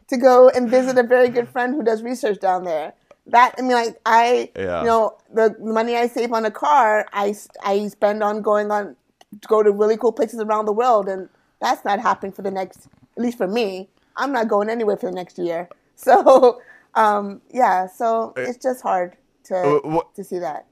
to 0.09 0.17
go 0.17 0.49
and 0.49 0.69
visit 0.69 0.97
a 0.97 1.03
very 1.03 1.29
good 1.29 1.49
friend 1.49 1.73
who 1.73 1.83
does 1.83 2.03
research 2.03 2.39
down 2.39 2.63
there. 2.63 2.93
That 3.27 3.55
I 3.57 3.61
mean, 3.63 3.71
like 3.71 3.99
I, 4.05 4.51
Yeah. 4.55 4.81
you 4.81 4.85
know, 4.85 5.17
the 5.33 5.55
money 5.59 5.95
I 5.95 6.07
save 6.07 6.31
on 6.31 6.45
a 6.45 6.51
car, 6.51 7.07
i 7.11 7.33
i 7.63 7.87
spend 7.87 8.21
on 8.21 8.43
going 8.43 8.69
on 8.69 8.95
to 9.41 9.47
go 9.47 9.63
to 9.63 9.71
really 9.71 9.97
cool 9.97 10.11
places 10.11 10.39
around 10.39 10.65
the 10.67 10.71
world, 10.73 11.09
and 11.09 11.27
that's 11.59 11.83
not 11.83 11.99
happening 11.99 12.31
for 12.33 12.43
the 12.43 12.51
next, 12.51 12.87
at 13.17 13.23
least 13.23 13.37
for 13.37 13.47
me. 13.47 13.89
I'm 14.17 14.31
not 14.31 14.47
going 14.47 14.69
anywhere 14.69 14.97
for 14.97 15.07
the 15.09 15.15
next 15.15 15.37
year. 15.37 15.69
So, 15.97 16.61
um, 16.95 17.41
yeah, 17.51 17.87
so 17.87 18.33
it's 18.35 18.61
just 18.61 18.81
hard 18.83 19.15
to 19.45 19.55
Uh, 19.55 19.79
wha- 19.85 20.03
to 20.15 20.25
see 20.25 20.39
that. 20.39 20.67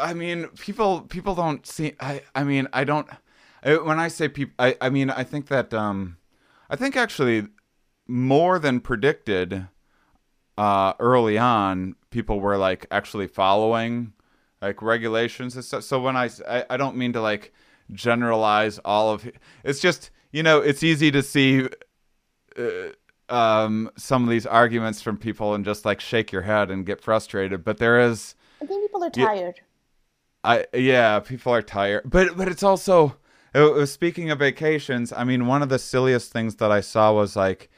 I 0.00 0.14
mean, 0.14 0.48
people 0.58 1.02
people 1.02 1.36
don't 1.36 1.64
see. 1.64 1.92
I 2.00 2.22
I 2.34 2.42
mean, 2.42 2.66
I 2.72 2.82
don't. 2.82 3.06
I, 3.62 3.76
when 3.76 4.00
I 4.00 4.08
say 4.08 4.28
people, 4.28 4.52
I 4.58 4.76
I 4.80 4.90
mean, 4.90 5.10
I 5.10 5.22
think 5.22 5.46
that 5.46 5.72
um, 5.72 6.16
I 6.68 6.74
think 6.74 6.96
actually 6.96 7.46
more 8.08 8.58
than 8.58 8.80
predicted. 8.80 9.68
Uh, 10.58 10.94
early 10.98 11.38
on, 11.38 11.94
people 12.10 12.40
were 12.40 12.56
like 12.56 12.86
actually 12.90 13.28
following 13.28 14.12
like 14.60 14.82
regulations 14.82 15.54
and 15.54 15.64
stuff. 15.64 15.84
So 15.84 16.00
when 16.00 16.16
I 16.16 16.30
I 16.68 16.76
don't 16.76 16.96
mean 16.96 17.12
to 17.12 17.20
like 17.20 17.52
generalize 17.92 18.80
all 18.84 19.10
of. 19.12 19.30
It's 19.62 19.80
just 19.80 20.10
you 20.36 20.42
know 20.42 20.58
it's 20.60 20.82
easy 20.82 21.10
to 21.10 21.22
see 21.22 21.66
um 23.30 23.90
some 23.96 24.22
of 24.22 24.28
these 24.28 24.44
arguments 24.44 25.00
from 25.00 25.16
people 25.16 25.54
and 25.54 25.64
just 25.64 25.86
like 25.86 25.98
shake 25.98 26.30
your 26.30 26.42
head 26.42 26.70
and 26.70 26.84
get 26.84 27.00
frustrated. 27.00 27.64
But 27.64 27.78
there 27.78 27.98
is. 27.98 28.34
I 28.62 28.66
think 28.66 28.84
people 28.84 29.02
are 29.02 29.10
tired. 29.10 29.60
I 30.44 30.66
yeah, 30.74 31.20
people 31.20 31.54
are 31.54 31.62
tired, 31.62 32.02
but 32.04 32.36
but 32.36 32.48
it's 32.48 32.62
also 32.62 33.16
uh, 33.54 33.72
uh, 33.72 33.86
speaking 33.86 34.30
of 34.30 34.38
vacations. 34.38 35.10
I 35.10 35.24
mean, 35.24 35.46
one 35.46 35.62
of 35.62 35.70
the 35.70 35.78
silliest 35.78 36.32
things 36.32 36.56
that 36.56 36.70
I 36.70 36.82
saw 36.82 37.14
was 37.14 37.34
like 37.34 37.70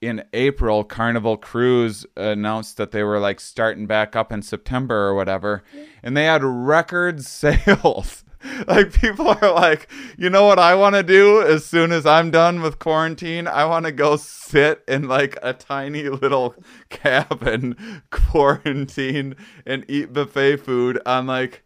in 0.00 0.22
April, 0.32 0.84
Carnival 0.84 1.36
Cruise 1.36 2.06
announced 2.16 2.76
that 2.76 2.92
they 2.92 3.02
were 3.02 3.18
like 3.18 3.40
starting 3.40 3.86
back 3.86 4.14
up 4.14 4.30
in 4.30 4.42
September 4.42 5.08
or 5.08 5.14
whatever, 5.16 5.64
and 6.04 6.16
they 6.16 6.24
had 6.24 6.44
record 6.44 7.24
sales. 7.24 8.22
like 8.66 8.92
people 8.92 9.28
are 9.28 9.52
like, 9.52 9.88
you 10.16 10.30
know 10.30 10.46
what 10.46 10.58
I 10.58 10.74
want 10.74 10.94
to 10.94 11.02
do 11.02 11.42
as 11.42 11.64
soon 11.64 11.92
as 11.92 12.06
I'm 12.06 12.30
done 12.30 12.62
with 12.62 12.78
quarantine? 12.78 13.46
I 13.46 13.64
want 13.64 13.86
to 13.86 13.92
go 13.92 14.16
sit 14.16 14.82
in 14.86 15.08
like 15.08 15.38
a 15.42 15.52
tiny 15.52 16.08
little 16.08 16.54
cabin, 16.88 18.02
quarantine, 18.10 19.36
and 19.64 19.84
eat 19.88 20.12
buffet 20.12 20.56
food 20.58 21.00
on 21.06 21.26
like 21.26 21.64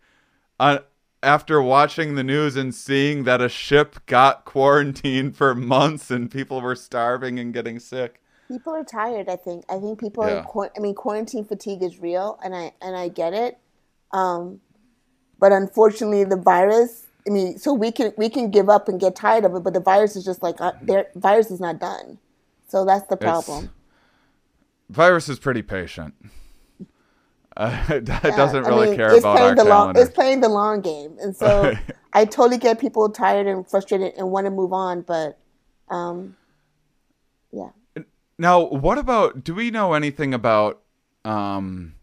on 0.59 0.81
after 1.23 1.61
watching 1.61 2.14
the 2.14 2.25
news 2.25 2.57
and 2.57 2.75
seeing 2.75 3.25
that 3.25 3.40
a 3.43 3.49
ship 3.49 3.97
got 4.07 4.45
quarantined 4.47 5.37
for 5.37 5.55
months 5.55 6.11
and 6.11 6.31
people 6.31 6.61
were 6.61 6.77
starving 6.77 7.38
and 7.38 7.53
getting 7.53 7.79
sick. 7.79 8.21
People 8.49 8.75
are 8.75 8.85
tired. 8.85 9.29
I 9.29 9.37
think. 9.37 9.64
I 9.69 9.79
think 9.79 10.01
people 10.01 10.27
Yeah. 10.27 10.45
are. 10.55 10.71
I 10.77 10.81
mean, 10.81 10.95
quarantine 10.95 11.45
fatigue 11.45 11.83
is 11.83 12.01
real, 12.01 12.38
and 12.43 12.55
I 12.55 12.73
and 12.83 12.97
I 12.97 13.09
get 13.09 13.33
it. 13.33 13.59
Um, 14.12 14.61
but 15.40 15.53
unfortunately, 15.53 16.24
the 16.24 16.37
virus. 16.37 17.07
I 17.26 17.31
mean, 17.31 17.59
so 17.59 17.72
we 17.74 17.90
can 17.92 18.12
we 18.16 18.29
can 18.29 18.50
give 18.50 18.68
up 18.68 18.88
and 18.88 19.00
get 19.00 19.16
tired 19.16 19.44
of 19.44 19.55
it, 19.55 19.61
but 19.64 19.74
the 19.74 19.81
virus 19.81 20.16
is 20.16 20.24
just 20.24 20.42
like 20.42 20.61
uh, 20.61 20.72
their 20.83 21.09
virus 21.16 21.50
is 21.50 21.61
not 21.61 21.81
done. 21.81 22.18
So 22.68 22.85
that's 22.85 23.07
the 23.09 23.16
problem. 23.16 23.70
Virus 24.88 25.29
is 25.29 25.38
pretty 25.38 25.62
patient. 25.62 26.14
Uh, 27.57 27.76
it 27.90 28.09
Yeah, 28.09 28.37
doesn't 28.37 28.64
I 28.64 28.68
really 28.68 28.88
mean, 28.88 28.96
care 28.96 29.11
it's 29.11 29.20
about 29.20 29.37
playing 29.37 29.50
our 29.50 29.55
the 29.57 29.64
long. 29.64 29.98
It's 29.98 30.11
playing 30.11 30.40
the 30.40 30.48
long 30.48 30.81
game, 30.81 31.16
and 31.20 31.37
so 31.37 31.74
I 32.12 32.24
totally 32.24 32.59
get 32.59 32.79
people 32.81 33.09
tired 33.11 33.46
and 33.46 33.68
frustrated 33.68 34.14
and 34.16 34.31
want 34.31 34.46
to 34.46 34.50
move 34.50 34.72
on, 34.72 35.03
but 35.03 35.38
um, 35.88 36.37
yeah. 37.53 37.70
Now, 38.38 38.64
what 38.64 38.98
about? 38.98 39.44
Do 39.44 39.55
we 39.55 39.70
know 39.70 39.92
anything 39.92 40.33
about? 40.33 40.81
Um, 41.24 41.94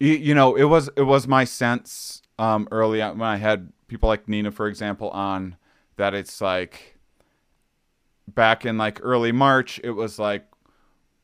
you, 0.00 0.34
know, 0.34 0.54
it 0.54 0.64
was 0.64 0.88
it 0.96 1.02
was 1.02 1.26
my 1.26 1.44
sense 1.44 2.22
um, 2.38 2.68
early 2.70 3.02
on 3.02 3.18
when 3.18 3.28
I 3.28 3.36
had 3.36 3.72
people 3.88 4.08
like 4.08 4.28
Nina, 4.28 4.50
for 4.52 4.68
example, 4.68 5.10
on 5.10 5.56
that 5.96 6.14
it's 6.14 6.40
like 6.40 6.96
back 8.26 8.64
in 8.64 8.78
like 8.78 9.00
early 9.02 9.32
March, 9.32 9.80
it 9.82 9.90
was 9.90 10.18
like 10.18 10.46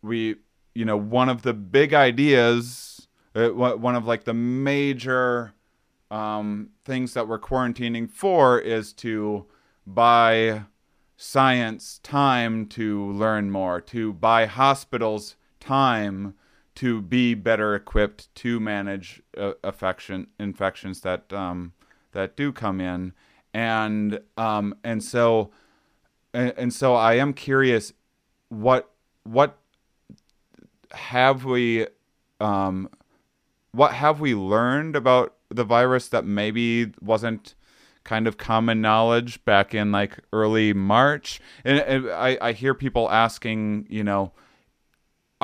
we, 0.03 0.37
you 0.75 0.85
know, 0.85 0.97
one 0.97 1.29
of 1.29 1.43
the 1.43 1.55
big 1.55 1.95
ideas, 1.95 3.07
uh, 3.35 3.49
one 3.49 3.81
one 3.81 3.95
of 3.95 4.07
like 4.07 4.25
the 4.25 4.35
major 4.35 5.55
um, 6.11 6.71
things 6.85 7.15
that 7.15 7.29
we're 7.29 7.39
quarantining 7.39 8.11
for 8.11 8.59
is 8.59 8.93
to 8.95 9.47
buy 9.87 10.63
science 11.17 12.01
time 12.03 12.67
to 12.67 13.11
learn 13.13 13.51
more, 13.51 13.81
to 13.81 14.13
buy 14.15 14.47
hospitals 14.47 15.37
time 15.61 16.35
to 16.77 17.01
be 17.01 17.35
better 17.35 17.75
equipped 17.75 18.35
to 18.37 18.59
manage 18.61 19.23
uh, 19.37 19.53
affection 19.63 20.27
infections 20.39 21.01
that 21.03 21.33
um, 21.33 21.73
that 22.13 22.37
do 22.37 22.53
come 22.53 22.81
in, 22.81 23.13
and 23.53 24.21
um, 24.37 24.75
and 24.83 25.03
so 25.03 25.51
and, 26.35 26.53
and 26.57 26.75
so 26.75 26.95
I 26.95 27.15
am 27.15 27.33
curious, 27.33 27.93
what 28.49 28.91
what 29.23 29.57
have 30.93 31.45
we 31.45 31.87
um, 32.41 32.91
what 33.73 33.95
have 33.95 34.21
we 34.21 34.35
learned 34.35 34.97
about 34.97 35.35
the 35.49 35.65
virus 35.65 36.09
that 36.09 36.25
maybe 36.25 36.93
wasn't 37.01 37.55
kind 38.03 38.27
of 38.27 38.37
common 38.37 38.81
knowledge 38.83 39.43
back 39.45 39.75
in 39.75 39.93
like 39.93 40.19
early 40.33 40.73
March? 40.73 41.41
And, 41.65 41.79
and 41.79 42.11
I, 42.11 42.37
I 42.41 42.53
hear 42.53 42.75
people 42.75 43.11
asking, 43.11 43.87
you 43.89 44.05
know, 44.05 44.33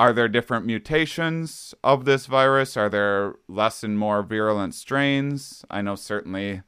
are 0.01 0.13
there 0.13 0.27
different 0.27 0.65
mutations 0.65 1.75
of 1.83 2.05
this 2.05 2.25
virus? 2.25 2.75
Are 2.75 2.89
there 2.89 3.35
less 3.47 3.83
and 3.83 3.99
more 3.99 4.23
virulent 4.23 4.73
strains? 4.73 5.63
I 5.69 5.83
know 5.83 5.93
certainly 5.93 6.63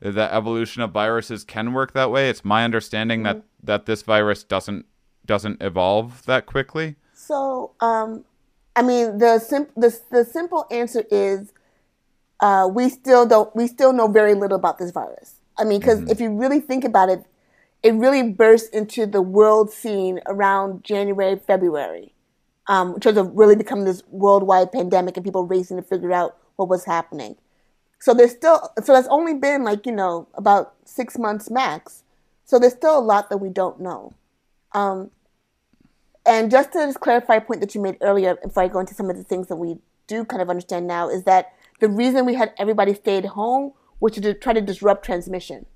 the 0.00 0.32
evolution 0.32 0.80
of 0.80 0.90
viruses 0.90 1.44
can 1.44 1.74
work 1.74 1.92
that 1.92 2.10
way. 2.10 2.30
It's 2.30 2.46
my 2.46 2.64
understanding 2.64 3.24
that 3.24 3.42
that 3.62 3.84
this 3.84 4.00
virus 4.00 4.42
doesn't 4.42 4.86
doesn't 5.26 5.60
evolve 5.62 6.24
that 6.24 6.46
quickly. 6.46 6.96
So, 7.12 7.72
um, 7.80 8.24
I 8.74 8.80
mean, 8.80 9.18
the, 9.18 9.38
sim- 9.38 9.68
the 9.76 9.94
the 10.10 10.24
simple 10.24 10.64
answer 10.70 11.04
is 11.10 11.52
uh, 12.40 12.70
we 12.72 12.88
still 12.88 13.26
don't 13.26 13.54
we 13.54 13.66
still 13.66 13.92
know 13.92 14.08
very 14.08 14.32
little 14.32 14.56
about 14.56 14.78
this 14.78 14.92
virus. 14.92 15.34
I 15.58 15.64
mean, 15.64 15.80
because 15.80 16.08
if 16.08 16.20
you 16.20 16.30
really 16.30 16.60
think 16.60 16.84
about 16.84 17.10
it, 17.10 17.22
it 17.82 17.92
really 17.92 18.22
burst 18.32 18.72
into 18.72 19.04
the 19.04 19.20
world 19.20 19.70
scene 19.70 20.20
around 20.24 20.84
January, 20.84 21.36
February, 21.36 22.14
um, 22.68 22.94
in 22.94 23.00
terms 23.00 23.18
of 23.18 23.32
really 23.34 23.56
becoming 23.56 23.84
this 23.84 24.02
worldwide 24.08 24.70
pandemic 24.70 25.16
and 25.16 25.24
people 25.24 25.44
racing 25.44 25.76
to 25.76 25.82
figure 25.82 26.12
out 26.12 26.36
what 26.56 26.68
was 26.68 26.84
happening. 26.84 27.36
So 28.00 28.14
there's 28.14 28.30
still 28.30 28.70
so 28.82 28.92
that's 28.92 29.08
only 29.08 29.34
been 29.34 29.64
like 29.64 29.86
you 29.86 29.92
know 29.92 30.28
about 30.34 30.74
six 30.84 31.18
months 31.18 31.50
max. 31.50 32.04
So 32.44 32.58
there's 32.58 32.74
still 32.74 32.98
a 32.98 33.00
lot 33.00 33.30
that 33.30 33.38
we 33.38 33.48
don't 33.48 33.80
know. 33.80 34.14
Um, 34.72 35.10
and 36.24 36.50
just 36.50 36.72
to 36.72 36.86
just 36.86 37.00
clarify 37.00 37.36
a 37.36 37.40
point 37.40 37.60
that 37.60 37.74
you 37.74 37.80
made 37.80 37.96
earlier, 38.00 38.36
before 38.36 38.62
I 38.62 38.68
go 38.68 38.80
into 38.80 38.94
some 38.94 39.10
of 39.10 39.16
the 39.16 39.24
things 39.24 39.48
that 39.48 39.56
we 39.56 39.78
do 40.06 40.24
kind 40.24 40.42
of 40.42 40.48
understand 40.48 40.86
now, 40.86 41.08
is 41.08 41.24
that 41.24 41.52
the 41.80 41.88
reason 41.88 42.26
we 42.26 42.34
had 42.34 42.52
everybody 42.58 42.94
stay 42.94 43.16
at 43.16 43.24
home 43.24 43.72
was 44.00 44.12
to 44.12 44.34
try 44.34 44.52
to 44.52 44.60
disrupt 44.60 45.04
transmission. 45.04 45.66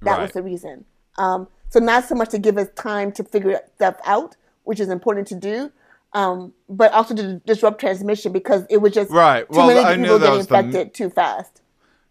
That 0.00 0.20
was 0.20 0.32
the 0.32 0.42
reason. 0.42 0.86
Um, 1.18 1.48
so 1.68 1.78
not 1.78 2.04
so 2.04 2.14
much 2.14 2.30
to 2.30 2.38
give 2.38 2.56
us 2.56 2.68
time 2.74 3.12
to 3.12 3.24
figure 3.24 3.60
stuff 3.76 3.96
out, 4.04 4.36
which 4.64 4.80
is 4.80 4.88
important 4.88 5.28
to 5.28 5.34
do, 5.34 5.70
um, 6.12 6.52
but 6.68 6.92
also 6.92 7.14
to 7.14 7.40
disrupt 7.46 7.80
transmission 7.80 8.32
because 8.32 8.64
it 8.70 8.78
was 8.78 8.92
just 8.92 9.10
Right. 9.10 9.48
too 9.50 9.56
Well, 9.58 9.66
many 9.68 9.80
I 9.80 9.96
people 9.96 10.18
getting 10.18 10.36
was 10.38 10.46
the- 10.46 10.58
infected 10.58 10.94
too 10.94 11.10
fast. 11.10 11.62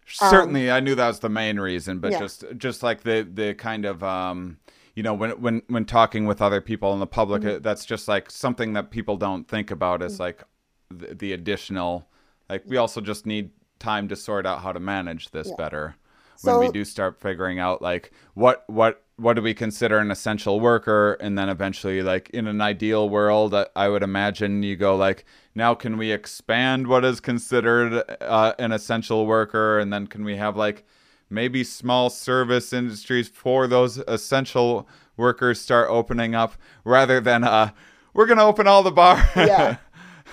Certainly, 0.06 0.70
I 0.72 0.80
knew 0.80 0.94
that 0.96 1.06
was 1.06 1.20
the 1.20 1.28
main 1.28 1.60
reason, 1.60 1.98
but 2.00 2.10
Yeah. 2.12 2.18
just 2.18 2.44
just 2.56 2.82
like 2.82 3.02
the 3.02 3.28
the 3.32 3.54
kind 3.54 3.84
of 3.84 4.02
um, 4.02 4.58
you 4.96 5.02
know, 5.04 5.14
when 5.14 5.30
when 5.40 5.62
when 5.68 5.84
talking 5.84 6.26
with 6.26 6.42
other 6.42 6.60
people 6.60 6.92
in 6.92 6.98
the 6.98 7.06
public, 7.06 7.42
Mm-hmm. 7.42 7.56
uh 7.56 7.58
that's 7.60 7.84
just 7.84 8.08
like 8.08 8.28
something 8.30 8.72
that 8.72 8.90
people 8.90 9.16
don't 9.16 9.46
think 9.46 9.70
about 9.70 10.02
is 10.02 10.18
like 10.18 10.42
the, 10.90 11.14
the 11.14 11.32
additional. 11.32 12.08
Like 12.48 12.64
we 12.66 12.76
also 12.76 13.00
just 13.00 13.24
need 13.24 13.50
time 13.78 14.08
to 14.08 14.16
sort 14.16 14.46
out 14.46 14.62
how 14.62 14.72
to 14.72 14.80
manage 14.80 15.30
this 15.30 15.48
Yeah. 15.48 15.54
better 15.56 15.94
when 16.42 16.58
we 16.58 16.70
do 16.70 16.84
start 16.84 17.20
figuring 17.20 17.58
out 17.58 17.82
like 17.82 18.12
what 18.34 18.64
what 18.66 19.02
what 19.16 19.34
do 19.34 19.42
we 19.42 19.52
consider 19.52 19.98
an 19.98 20.10
essential 20.10 20.60
worker 20.60 21.14
and 21.20 21.38
then 21.38 21.48
eventually 21.48 22.02
like 22.02 22.30
in 22.30 22.46
an 22.46 22.60
ideal 22.60 23.08
world 23.08 23.54
I, 23.54 23.66
I 23.76 23.88
would 23.88 24.02
imagine 24.02 24.62
you 24.62 24.76
go 24.76 24.96
like 24.96 25.24
now 25.54 25.74
can 25.74 25.96
we 25.96 26.12
expand 26.12 26.86
what 26.86 27.04
is 27.04 27.20
considered 27.20 28.02
uh, 28.20 28.54
an 28.58 28.72
essential 28.72 29.26
worker 29.26 29.78
and 29.78 29.92
then 29.92 30.06
can 30.06 30.24
we 30.24 30.36
have 30.36 30.56
like 30.56 30.84
maybe 31.28 31.62
small 31.64 32.10
service 32.10 32.72
industries 32.72 33.28
for 33.28 33.66
those 33.66 33.98
essential 33.98 34.88
workers 35.16 35.60
start 35.60 35.88
opening 35.90 36.34
up 36.34 36.54
rather 36.84 37.20
than 37.20 37.44
uh 37.44 37.70
we're 38.14 38.26
gonna 38.26 38.44
open 38.44 38.66
all 38.66 38.82
the 38.82 38.90
bars 38.90 39.24
Yeah. 39.36 39.76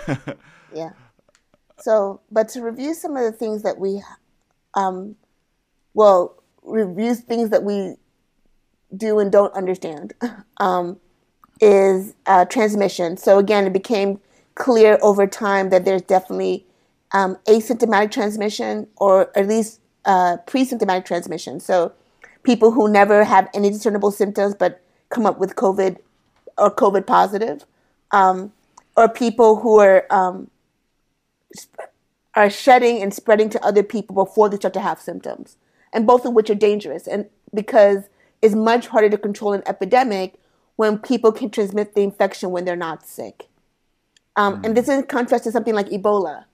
Yeah. 0.74 0.92
So, 1.80 2.22
but 2.32 2.50
to 2.50 2.62
review 2.62 2.94
some 2.94 3.16
of 3.16 3.24
the 3.24 3.32
things 3.32 3.64
that 3.64 3.78
we, 3.80 4.02
um, 4.74 5.16
well, 5.98 6.36
review 6.62 7.16
things 7.16 7.50
that 7.50 7.64
we 7.64 7.96
do 8.96 9.18
and 9.18 9.32
don't 9.32 9.52
understand, 9.56 10.14
um, 10.58 11.00
is 11.60 12.14
uh, 12.28 12.46
transmission. 12.46 13.18
So 13.18 13.40
again, 13.40 13.66
it 13.66 13.74
became 13.74 14.20
clear 14.54 15.00
over 15.02 15.26
time 15.26 15.72
that 15.72 15.86
there's 15.86 16.04
definitely 16.04 16.68
um, 17.14 17.36
asymptomatic 17.48 18.12
transmission, 18.12 18.86
or 18.98 19.36
at 19.36 19.48
least 19.48 19.82
uh, 20.06 20.38
pre-symptomatic 20.46 21.06
transmission. 21.06 21.60
So 21.60 21.94
people 22.44 22.70
who 22.70 22.88
never 22.88 23.24
have 23.24 23.50
any 23.56 23.72
discernible 23.72 24.12
symptoms 24.12 24.54
but 24.54 24.80
come 25.10 25.26
up 25.26 25.40
with 25.40 25.56
COVID 25.56 25.98
or 26.60 26.70
COVID 26.70 27.08
positive, 27.08 27.66
um, 28.12 28.52
or 28.96 29.10
people 29.10 29.62
who 29.62 29.80
are 29.80 30.06
um, 30.12 30.52
are 32.36 32.52
shedding 32.52 33.02
and 33.02 33.16
spreading 33.16 33.50
to 33.50 33.66
other 33.66 33.82
people 33.82 34.14
before 34.14 34.48
they 34.48 34.58
start 34.58 34.76
to 34.76 34.80
have 34.80 35.02
symptoms, 35.02 35.58
and 35.94 36.06
both 36.06 36.26
of 36.26 36.34
which 36.34 36.50
are 36.50 36.56
dangerous. 36.56 37.08
And 37.08 37.28
because 37.54 38.10
it's 38.42 38.56
much 38.56 38.88
harder 38.88 39.10
to 39.10 39.18
control 39.18 39.54
an 39.54 39.64
epidemic 39.66 40.40
when 40.76 41.00
people 41.00 41.32
can 41.32 41.50
transmit 41.50 41.96
the 41.96 42.02
infection 42.02 42.52
when 42.52 42.66
they're 42.66 42.76
not 42.76 43.06
sick. 43.06 43.48
Um, 44.36 44.62
And 44.64 44.78
this 44.78 44.88
is 44.88 45.00
in 45.00 45.04
contrast 45.04 45.46
to 45.46 45.52
something 45.52 45.74
like 45.74 45.90
Ebola. 45.90 46.46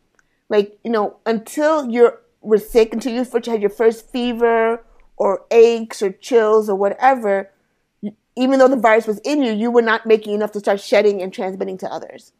Like 0.49 0.77
you 0.83 0.91
know, 0.91 1.17
until 1.25 1.89
you're 1.89 2.21
were 2.41 2.57
sick, 2.57 2.93
until 2.93 3.13
you 3.13 3.25
first 3.25 3.45
had 3.45 3.61
your 3.61 3.69
first 3.69 4.09
fever 4.11 4.83
or 5.17 5.45
aches 5.51 6.01
or 6.01 6.11
chills 6.11 6.69
or 6.69 6.75
whatever, 6.75 7.49
even 8.35 8.59
though 8.59 8.67
the 8.67 8.77
virus 8.77 9.07
was 9.07 9.19
in 9.19 9.41
you, 9.41 9.51
you 9.51 9.71
were 9.71 9.81
not 9.81 10.05
making 10.05 10.33
enough 10.33 10.51
to 10.51 10.59
start 10.59 10.81
shedding 10.81 11.21
and 11.21 11.33
transmitting 11.33 11.77
to 11.77 11.91
others. 11.91 12.33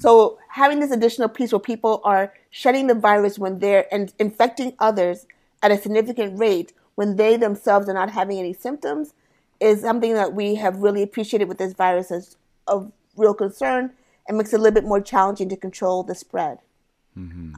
So 0.00 0.38
having 0.48 0.80
this 0.80 0.90
additional 0.90 1.28
piece 1.28 1.52
where 1.52 1.60
people 1.60 2.00
are 2.04 2.32
shedding 2.50 2.86
the 2.86 2.94
virus 2.94 3.38
when 3.38 3.58
they're 3.58 3.86
and 3.92 4.12
infecting 4.18 4.74
others 4.78 5.26
at 5.62 5.70
a 5.70 5.78
significant 5.78 6.38
rate 6.38 6.72
when 6.94 7.16
they 7.16 7.36
themselves 7.36 7.88
are 7.88 7.94
not 7.94 8.10
having 8.10 8.38
any 8.38 8.52
symptoms 8.52 9.14
is 9.60 9.80
something 9.80 10.14
that 10.14 10.34
we 10.34 10.56
have 10.56 10.78
really 10.78 11.02
appreciated 11.02 11.48
with 11.48 11.58
this 11.58 11.72
virus 11.72 12.10
as 12.10 12.36
of 12.66 12.92
real 13.16 13.34
concern 13.34 13.92
and 14.26 14.36
makes 14.36 14.52
it 14.52 14.56
a 14.56 14.62
little 14.62 14.74
bit 14.74 14.84
more 14.84 15.00
challenging 15.00 15.48
to 15.48 15.56
control 15.56 16.02
the 16.02 16.14
spread. 16.14 16.58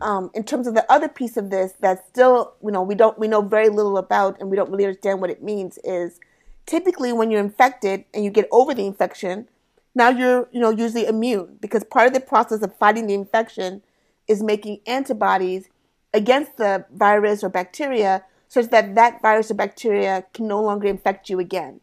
Um, 0.03 0.31
in 0.35 0.43
terms 0.45 0.67
of 0.67 0.75
the 0.75 0.91
other 0.91 1.09
piece 1.09 1.37
of 1.37 1.51
this 1.51 1.75
that 1.81 2.05
still 2.09 2.55
you 2.61 2.73
know 2.73 2.83
we 2.83 2.97
don't 2.97 3.17
we 3.19 3.29
know 3.29 3.41
very 3.41 3.69
little 3.69 3.99
about 3.99 4.41
and 4.41 4.51
we 4.51 4.57
don't 4.57 4.69
really 4.69 4.85
understand 4.85 5.21
what 5.21 5.31
it 5.31 5.45
means 5.45 5.79
is 5.85 6.19
typically 6.67 7.13
when 7.13 7.31
you're 7.31 7.41
infected 7.41 8.05
and 8.13 8.25
you 8.25 8.31
get 8.31 8.49
over 8.51 8.75
the 8.75 8.85
infection 8.85 9.49
now 9.95 10.09
you're 10.09 10.49
you 10.51 10.59
know 10.61 10.71
usually 10.71 11.07
immune 11.07 11.57
because 11.61 11.85
part 11.85 12.09
of 12.09 12.13
the 12.13 12.21
process 12.21 12.63
of 12.63 12.77
fighting 12.77 13.07
the 13.07 13.15
infection 13.15 13.81
is 14.27 14.43
making 14.43 14.81
antibodies 14.89 15.69
against 16.15 16.57
the 16.57 16.87
virus 16.95 17.45
or 17.45 17.51
bacteria 17.51 18.25
such 18.49 18.71
that 18.71 18.95
that 18.95 19.21
virus 19.21 19.51
or 19.51 19.55
bacteria 19.55 20.25
can 20.33 20.47
no 20.47 20.63
longer 20.63 20.87
infect 20.87 21.29
you 21.29 21.41
again. 21.41 21.81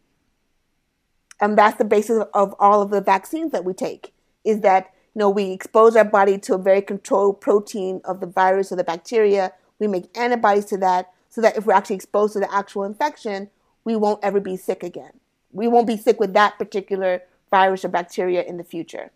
And 1.41 1.57
that's 1.57 1.77
the 1.77 1.85
basis 1.85 2.23
of 2.33 2.55
all 2.59 2.81
of 2.81 2.91
the 2.91 3.01
vaccines 3.01 3.51
that 3.51 3.65
we 3.65 3.73
take 3.73 4.13
is 4.45 4.61
that 4.61 4.91
you 5.13 5.19
know 5.19 5.29
we 5.29 5.51
expose 5.51 5.95
our 5.95 6.05
body 6.05 6.37
to 6.39 6.55
a 6.55 6.57
very 6.57 6.81
controlled 6.81 7.41
protein 7.41 7.99
of 8.05 8.21
the 8.21 8.25
virus 8.25 8.71
or 8.71 8.77
the 8.77 8.83
bacteria. 8.83 9.51
We 9.79 9.87
make 9.87 10.15
antibodies 10.17 10.65
to 10.65 10.77
that 10.77 11.11
so 11.29 11.41
that 11.41 11.57
if 11.57 11.65
we're 11.65 11.73
actually 11.73 11.97
exposed 11.97 12.33
to 12.33 12.39
the 12.39 12.53
actual 12.53 12.85
infection 12.85 13.49
we 13.83 13.95
won't 13.95 14.23
ever 14.23 14.39
be 14.39 14.55
sick 14.55 14.83
again. 14.83 15.13
We 15.51 15.67
won't 15.67 15.87
be 15.87 15.97
sick 15.97 16.19
with 16.19 16.33
that 16.33 16.59
particular 16.59 17.23
virus 17.49 17.83
or 17.83 17.89
bacteria 17.89 18.43
in 18.43 18.57
the 18.57 18.63
future. 18.63 19.11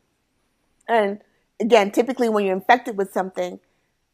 And 0.89 1.21
again 1.59 1.91
typically 1.91 2.27
when 2.27 2.45
you're 2.45 2.55
infected 2.55 2.97
with 2.97 3.13
something 3.13 3.59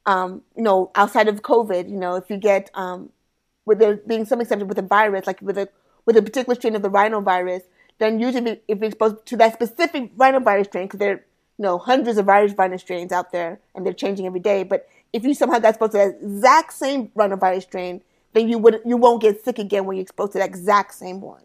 um, 0.05 0.41
you 0.55 0.63
know 0.63 0.91
outside 0.95 1.27
of 1.27 1.41
covid 1.41 1.89
you 1.89 1.97
know 1.97 2.15
if 2.15 2.29
you 2.29 2.37
get 2.37 2.69
um, 2.73 3.09
with 3.65 3.79
there 3.79 3.97
being 3.97 4.25
some 4.25 4.41
exception 4.41 4.67
with 4.67 4.77
a 4.77 4.83
virus, 4.83 5.27
like 5.27 5.41
with 5.41 5.57
a 5.57 5.69
with 6.05 6.17
a 6.17 6.21
particular 6.21 6.55
strain 6.55 6.75
of 6.75 6.81
the 6.81 6.89
rhinovirus, 6.89 7.61
then 7.99 8.19
usually 8.19 8.61
if 8.67 8.79
you're 8.79 8.87
exposed 8.87 9.25
to 9.27 9.37
that 9.37 9.53
specific 9.53 10.15
rhinovirus 10.17 10.65
strain, 10.65 10.85
because 10.85 10.99
there 10.99 11.13
are 11.13 11.25
you 11.57 11.63
know 11.63 11.77
hundreds 11.77 12.17
of 12.17 12.25
virus 12.25 12.53
virus 12.53 12.81
strains 12.81 13.11
out 13.11 13.31
there 13.31 13.59
and 13.75 13.85
they're 13.85 13.93
changing 13.93 14.25
every 14.25 14.39
day, 14.39 14.63
but 14.63 14.87
if 15.13 15.23
you 15.23 15.33
somehow 15.33 15.59
got 15.59 15.69
exposed 15.69 15.91
to 15.93 15.97
that 15.99 16.17
exact 16.21 16.73
same 16.73 17.07
rhinovirus 17.09 17.63
strain, 17.63 18.01
then 18.33 18.49
you 18.49 18.57
would 18.57 18.81
you 18.85 18.97
won't 18.97 19.21
get 19.21 19.43
sick 19.43 19.59
again 19.59 19.85
when 19.85 19.97
you're 19.97 20.03
exposed 20.03 20.33
to 20.33 20.39
that 20.39 20.49
exact 20.49 20.93
same 20.93 21.21
one. 21.21 21.43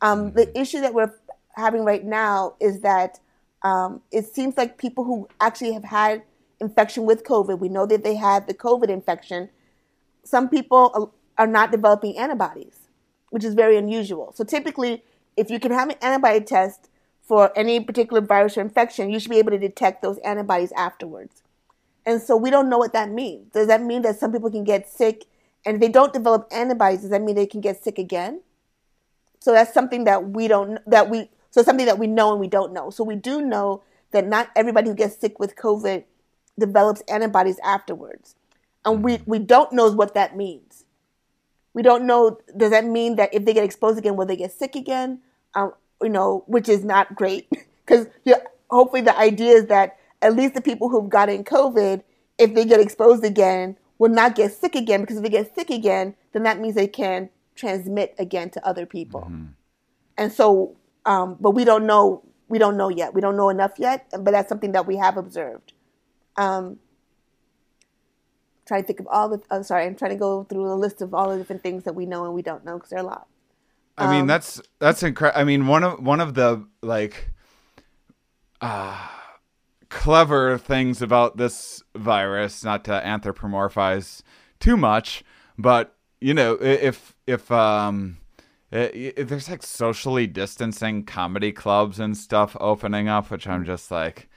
Um, 0.00 0.32
the 0.32 0.58
issue 0.58 0.80
that 0.80 0.94
we're 0.94 1.12
having 1.54 1.84
right 1.84 2.04
now 2.04 2.54
is 2.60 2.80
that 2.80 3.20
um, 3.62 4.00
it 4.10 4.26
seems 4.26 4.56
like 4.56 4.78
people 4.78 5.04
who 5.04 5.28
actually 5.40 5.72
have 5.72 5.84
had 5.84 6.22
infection 6.62 7.04
with 7.04 7.24
COVID, 7.24 7.58
we 7.58 7.68
know 7.68 7.86
that 7.86 8.04
they 8.04 8.14
had 8.14 8.46
the 8.46 8.54
COVID 8.54 8.88
infection. 8.88 9.50
Some 10.24 10.48
people 10.48 10.90
uh, 10.94 11.42
are 11.42 11.46
not 11.46 11.70
developing 11.70 12.16
antibodies, 12.16 12.88
which 13.30 13.44
is 13.44 13.54
very 13.54 13.76
unusual. 13.76 14.32
So 14.34 14.44
typically, 14.44 15.04
if 15.36 15.50
you 15.50 15.60
can 15.60 15.72
have 15.72 15.90
an 15.90 15.96
antibody 16.00 16.40
test 16.44 16.88
for 17.20 17.52
any 17.56 17.80
particular 17.80 18.20
virus 18.20 18.56
or 18.56 18.60
infection, 18.60 19.10
you 19.10 19.18
should 19.20 19.30
be 19.30 19.38
able 19.38 19.50
to 19.50 19.58
detect 19.58 20.02
those 20.02 20.18
antibodies 20.18 20.72
afterwards. 20.72 21.42
And 22.04 22.20
so 22.20 22.36
we 22.36 22.50
don't 22.50 22.68
know 22.68 22.78
what 22.78 22.92
that 22.94 23.10
means. 23.10 23.52
Does 23.52 23.68
that 23.68 23.82
mean 23.82 24.02
that 24.02 24.18
some 24.18 24.32
people 24.32 24.50
can 24.50 24.64
get 24.64 24.88
sick 24.88 25.26
and 25.64 25.76
if 25.76 25.80
they 25.80 25.88
don't 25.88 26.12
develop 26.12 26.48
antibodies, 26.50 27.02
does 27.02 27.10
that 27.10 27.22
mean 27.22 27.36
they 27.36 27.46
can 27.46 27.60
get 27.60 27.82
sick 27.82 27.98
again? 27.98 28.42
So 29.40 29.52
that's 29.52 29.72
something 29.72 30.04
that 30.04 30.30
we 30.30 30.48
don't 30.48 30.78
that 30.88 31.08
we 31.10 31.30
so 31.50 31.62
something 31.62 31.86
that 31.86 31.98
we 31.98 32.06
know 32.06 32.32
and 32.32 32.40
we 32.40 32.48
don't 32.48 32.72
know. 32.72 32.90
So 32.90 33.04
we 33.04 33.16
do 33.16 33.40
know 33.40 33.82
that 34.12 34.26
not 34.26 34.50
everybody 34.56 34.88
who 34.88 34.94
gets 34.94 35.18
sick 35.18 35.38
with 35.38 35.56
COVID 35.56 36.04
develops 36.58 37.00
antibodies 37.02 37.58
afterwards. 37.64 38.34
And 38.84 39.02
we, 39.02 39.20
we 39.26 39.38
don't 39.38 39.72
know 39.72 39.90
what 39.92 40.14
that 40.14 40.36
means. 40.36 40.84
We 41.74 41.82
don't 41.82 42.06
know 42.06 42.38
does 42.56 42.70
that 42.70 42.84
mean 42.84 43.16
that 43.16 43.32
if 43.32 43.44
they 43.44 43.54
get 43.54 43.64
exposed 43.64 43.98
again 43.98 44.16
will 44.16 44.26
they 44.26 44.36
get 44.36 44.52
sick 44.52 44.76
again? 44.76 45.20
Um, 45.54 45.72
you 46.02 46.10
know, 46.10 46.44
which 46.46 46.68
is 46.68 46.84
not 46.84 47.14
great 47.14 47.48
because 47.86 48.08
hopefully 48.70 49.02
the 49.02 49.16
idea 49.18 49.52
is 49.52 49.66
that 49.66 49.96
at 50.20 50.36
least 50.36 50.54
the 50.54 50.60
people 50.60 50.88
who've 50.88 51.08
gotten 51.08 51.44
COVID, 51.44 52.02
if 52.38 52.54
they 52.54 52.64
get 52.64 52.80
exposed 52.80 53.24
again, 53.24 53.76
will 53.98 54.10
not 54.10 54.34
get 54.34 54.52
sick 54.52 54.74
again 54.74 55.00
because 55.00 55.16
if 55.16 55.22
they 55.22 55.28
get 55.28 55.54
sick 55.54 55.70
again, 55.70 56.14
then 56.32 56.42
that 56.42 56.60
means 56.60 56.74
they 56.74 56.88
can 56.88 57.30
transmit 57.54 58.14
again 58.18 58.50
to 58.50 58.66
other 58.66 58.86
people. 58.86 59.22
And 60.18 60.32
so, 60.32 60.76
um, 61.04 61.36
but 61.40 61.52
we 61.52 61.64
don't 61.64 61.86
know. 61.86 62.22
We 62.48 62.58
don't 62.58 62.76
know 62.76 62.88
yet. 62.88 63.14
We 63.14 63.20
don't 63.20 63.36
know 63.36 63.48
enough 63.48 63.72
yet. 63.78 64.06
But 64.10 64.32
that's 64.32 64.48
something 64.48 64.72
that 64.72 64.86
we 64.86 64.96
have 64.96 65.16
observed. 65.16 65.72
Um, 66.36 66.78
trying 68.66 68.82
to 68.82 68.86
think 68.86 69.00
of 69.00 69.06
all 69.08 69.28
the. 69.28 69.42
Oh, 69.50 69.62
sorry, 69.62 69.86
I'm 69.86 69.94
trying 69.96 70.12
to 70.12 70.16
go 70.16 70.44
through 70.44 70.72
a 70.72 70.74
list 70.74 71.02
of 71.02 71.14
all 71.14 71.30
the 71.30 71.38
different 71.38 71.62
things 71.62 71.84
that 71.84 71.94
we 71.94 72.06
know 72.06 72.24
and 72.24 72.34
we 72.34 72.42
don't 72.42 72.64
know 72.64 72.74
because 72.74 72.90
there 72.90 72.98
are 72.98 73.02
a 73.02 73.06
lot. 73.06 73.26
I 73.98 74.06
mean, 74.06 74.26
that's 74.26 74.60
that's 74.78 75.02
incredible. 75.02 75.40
I 75.40 75.44
mean, 75.44 75.66
one 75.66 75.84
of 75.84 76.00
one 76.02 76.20
of 76.20 76.34
the 76.34 76.66
like 76.82 77.30
uh 78.60 79.08
clever 79.88 80.56
things 80.56 81.02
about 81.02 81.36
this 81.36 81.82
virus, 81.94 82.64
not 82.64 82.84
to 82.84 82.92
anthropomorphize 82.92 84.22
too 84.60 84.76
much, 84.76 85.22
but 85.58 85.94
you 86.20 86.32
know, 86.32 86.54
if 86.60 87.14
if 87.26 87.50
um 87.52 88.16
i- 88.72 89.12
i- 89.18 89.22
there's 89.22 89.50
like 89.50 89.62
socially 89.62 90.26
distancing 90.26 91.04
comedy 91.04 91.52
clubs 91.52 92.00
and 92.00 92.16
stuff 92.16 92.56
opening 92.60 93.08
up, 93.08 93.30
which 93.30 93.46
I'm 93.46 93.64
just 93.64 93.90
like 93.90 94.28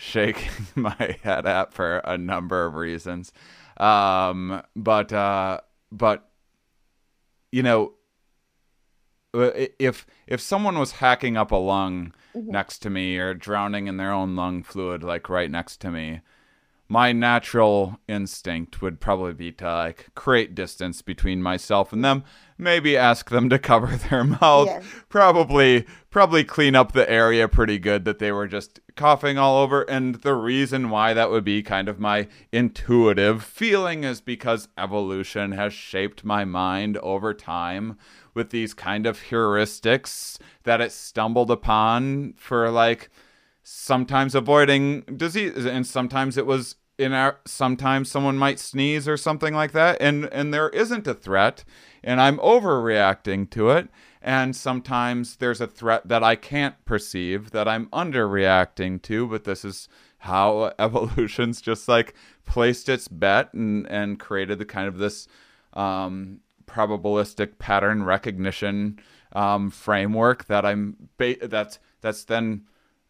shaking 0.00 0.50
my 0.74 1.16
head 1.22 1.46
at 1.46 1.72
for 1.72 1.98
a 1.98 2.16
number 2.18 2.64
of 2.64 2.74
reasons. 2.74 3.32
Um, 3.76 4.62
but 4.74 5.12
uh, 5.12 5.60
but 5.92 6.28
you 7.52 7.62
know, 7.62 7.92
if 9.32 10.06
if 10.26 10.40
someone 10.40 10.78
was 10.78 10.92
hacking 10.92 11.36
up 11.36 11.52
a 11.52 11.56
lung 11.56 12.12
next 12.34 12.78
to 12.80 12.90
me 12.90 13.16
or 13.16 13.34
drowning 13.34 13.86
in 13.86 13.96
their 13.96 14.12
own 14.12 14.36
lung 14.36 14.62
fluid 14.62 15.02
like 15.02 15.28
right 15.28 15.50
next 15.50 15.80
to 15.80 15.90
me 15.90 16.20
my 16.92 17.12
natural 17.12 17.96
instinct 18.08 18.82
would 18.82 18.98
probably 18.98 19.32
be 19.32 19.52
to 19.52 19.64
like 19.64 20.08
create 20.16 20.56
distance 20.56 21.02
between 21.02 21.40
myself 21.40 21.92
and 21.92 22.04
them 22.04 22.24
maybe 22.58 22.96
ask 22.96 23.30
them 23.30 23.48
to 23.48 23.60
cover 23.60 23.86
their 24.10 24.24
mouth 24.24 24.66
Yes. 24.66 24.84
probably 25.08 25.86
probably 26.10 26.42
clean 26.42 26.74
up 26.74 26.90
the 26.90 27.08
area 27.08 27.46
pretty 27.46 27.78
good 27.78 28.04
that 28.06 28.18
they 28.18 28.32
were 28.32 28.48
just 28.48 28.80
coughing 28.96 29.38
all 29.38 29.62
over 29.62 29.82
and 29.82 30.16
the 30.16 30.34
reason 30.34 30.90
why 30.90 31.14
that 31.14 31.30
would 31.30 31.44
be 31.44 31.62
kind 31.62 31.88
of 31.88 32.00
my 32.00 32.26
intuitive 32.50 33.44
feeling 33.44 34.02
is 34.02 34.20
because 34.20 34.66
evolution 34.76 35.52
has 35.52 35.72
shaped 35.72 36.24
my 36.24 36.44
mind 36.44 36.96
over 36.98 37.32
time 37.32 37.96
with 38.34 38.50
these 38.50 38.74
kind 38.74 39.06
of 39.06 39.20
heuristics 39.30 40.38
that 40.64 40.80
it 40.80 40.90
stumbled 40.90 41.52
upon 41.52 42.32
for 42.36 42.68
like 42.68 43.10
sometimes 43.62 44.34
avoiding 44.34 45.02
disease 45.16 45.64
and 45.66 45.86
sometimes 45.86 46.36
it 46.36 46.46
was 46.46 46.74
in 47.00 47.12
our 47.12 47.40
sometimes 47.46 48.10
someone 48.10 48.36
might 48.36 48.58
sneeze 48.58 49.08
or 49.08 49.16
something 49.16 49.54
like 49.54 49.72
that 49.72 49.96
and 50.00 50.26
and 50.26 50.52
there 50.52 50.68
isn't 50.70 51.06
a 51.06 51.14
threat 51.14 51.64
and 52.04 52.20
I'm 52.20 52.38
overreacting 52.38 53.48
to 53.50 53.70
it 53.70 53.88
and 54.20 54.54
sometimes 54.54 55.36
there's 55.36 55.60
a 55.60 55.66
threat 55.66 56.06
that 56.06 56.22
I 56.22 56.36
can't 56.36 56.82
perceive 56.84 57.52
that 57.52 57.66
I'm 57.66 57.86
underreacting 57.86 59.00
to 59.02 59.26
but 59.26 59.44
this 59.44 59.64
is 59.64 59.88
how 60.18 60.72
evolution's 60.78 61.60
just 61.60 61.88
like 61.88 62.14
placed 62.44 62.88
its 62.88 63.08
bet 63.08 63.54
and 63.54 63.86
and 63.88 64.20
created 64.20 64.58
the 64.58 64.66
kind 64.66 64.86
of 64.86 64.98
this 64.98 65.26
um 65.72 66.40
probabilistic 66.66 67.58
pattern 67.58 68.02
recognition 68.04 69.00
um, 69.32 69.70
framework 69.70 70.46
that 70.46 70.64
I'm 70.64 71.08
ba- 71.16 71.48
that's 71.48 71.78
that's 72.00 72.24
then 72.24 72.66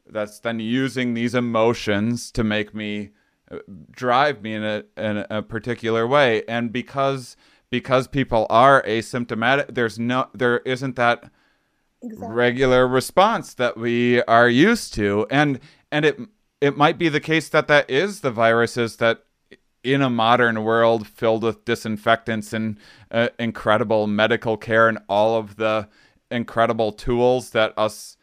that's 0.06 0.40
then 0.40 0.60
using 0.60 1.14
these 1.14 1.34
emotions 1.34 2.30
to 2.32 2.44
make 2.44 2.74
me 2.74 3.10
drive 3.90 4.42
me 4.42 4.54
in 4.54 4.64
a 4.64 4.84
in 4.96 5.24
a 5.30 5.42
particular 5.42 6.06
way 6.06 6.44
and 6.46 6.72
because 6.72 7.36
because 7.70 8.06
people 8.06 8.46
are 8.48 8.82
asymptomatic 8.84 9.74
there's 9.74 9.98
no 9.98 10.28
there 10.34 10.58
isn't 10.60 10.96
that 10.96 11.30
Exactly. 12.02 12.34
regular 12.34 12.88
response 12.88 13.52
that 13.54 13.76
we 13.76 14.22
are 14.22 14.48
used 14.48 14.94
to 14.94 15.26
and 15.30 15.60
and 15.92 16.06
it 16.06 16.18
it 16.60 16.74
might 16.76 16.96
be 16.96 17.10
the 17.10 17.20
case 17.20 17.50
that 17.50 17.68
that 17.68 17.90
is 17.90 18.20
the 18.20 18.30
viruses 18.30 18.96
that 18.96 19.24
in 19.84 20.00
a 20.00 20.08
modern 20.08 20.64
world 20.64 21.06
filled 21.06 21.42
with 21.42 21.64
disinfectants 21.66 22.54
and 22.54 22.78
uh, 23.10 23.28
incredible 23.38 24.06
medical 24.06 24.56
care 24.56 24.88
and 24.88 24.98
all 25.10 25.36
of 25.36 25.56
the 25.56 25.88
incredible 26.30 26.90
tools 26.92 27.50
that 27.50 27.74
us 27.76 28.16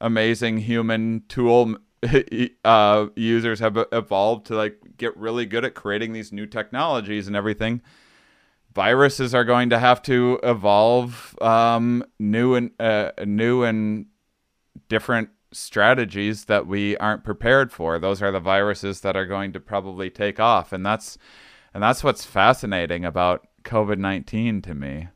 amazing 0.00 0.58
human 0.58 1.22
tool 1.28 1.76
uh, 2.64 3.06
users 3.16 3.60
have 3.60 3.78
evolved 3.92 4.46
to 4.46 4.54
like 4.54 4.78
get 4.96 5.16
really 5.16 5.46
good 5.46 5.64
at 5.64 5.74
creating 5.74 6.12
these 6.12 6.32
new 6.32 6.46
technologies 6.46 7.26
and 7.26 7.36
everything 7.36 7.80
viruses 8.74 9.34
are 9.34 9.44
going 9.44 9.70
to 9.70 9.78
have 9.78 10.02
to 10.02 10.38
evolve 10.42 11.40
um, 11.40 12.04
new 12.18 12.54
and 12.54 12.70
uh, 12.80 13.12
new 13.24 13.62
and 13.62 14.06
different 14.88 15.30
strategies 15.52 16.46
that 16.46 16.66
we 16.66 16.96
aren't 16.96 17.24
prepared 17.24 17.72
for. 17.72 17.98
Those 17.98 18.20
are 18.20 18.32
the 18.32 18.40
viruses 18.40 19.00
that 19.00 19.16
are 19.16 19.26
going 19.26 19.52
to 19.52 19.60
probably 19.60 20.10
take 20.10 20.40
off, 20.40 20.72
and 20.72 20.84
that's 20.84 21.16
and 21.72 21.82
that's 21.82 22.04
what's 22.04 22.24
fascinating 22.24 23.04
about 23.04 23.46
COVID 23.62 23.98
nineteen 23.98 24.60
to 24.62 24.74
me. 24.74 25.08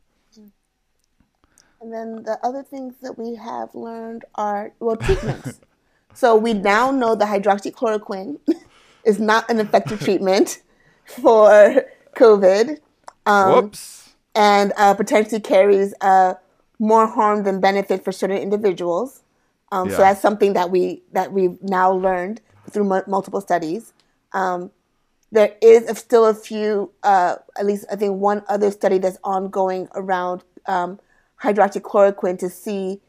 And 1.81 1.93
then 1.93 2.23
the 2.23 2.37
other 2.43 2.61
things 2.61 2.95
that 3.01 3.17
we 3.17 3.35
have 3.35 3.73
learned 3.73 4.25
are 4.35 4.73
well 4.79 4.97
treatments. 4.97 5.61
so 6.13 6.35
we 6.35 6.53
now 6.53 6.91
know 6.91 7.15
the 7.15 7.25
hydroxychloroquine 7.25 8.39
is 9.05 9.19
not 9.19 9.49
an 9.49 9.59
effective 9.59 9.99
treatment 9.99 10.61
for 11.05 11.85
COVID, 12.15 12.79
um, 13.25 13.53
Whoops. 13.53 14.09
and 14.35 14.73
uh, 14.77 14.93
potentially 14.93 15.41
carries 15.41 15.93
uh, 16.01 16.33
more 16.79 17.07
harm 17.07 17.43
than 17.43 17.59
benefit 17.59 18.03
for 18.03 18.11
certain 18.11 18.37
individuals. 18.37 19.23
Um, 19.71 19.89
Yeah. 19.89 19.95
So 19.95 20.01
that's 20.01 20.21
something 20.21 20.53
that 20.53 20.71
we 20.71 21.03
that 21.13 21.31
we've 21.31 21.61
now 21.61 21.91
learned 21.91 22.41
through 22.71 22.85
mu- 22.85 23.01
multiple 23.07 23.41
studies. 23.41 23.93
Um, 24.33 24.71
there 25.31 25.55
is 25.61 25.87
a, 25.89 25.95
still 25.95 26.25
a 26.25 26.33
few, 26.33 26.91
uh, 27.03 27.35
at 27.57 27.65
least 27.65 27.85
I 27.91 27.95
think 27.95 28.19
one 28.19 28.43
other 28.49 28.71
study 28.71 28.97
that's 28.97 29.17
ongoing 29.23 29.87
around 29.93 30.43
um, 30.65 30.99
hydroxychloroquine 31.43 32.39
to 32.39 32.49
see 32.49 32.99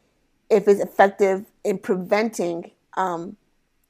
if 0.49 0.67
it's 0.67 0.79
effective 0.79 1.45
in 1.63 1.79
preventing 1.79 2.71
um, 2.95 3.37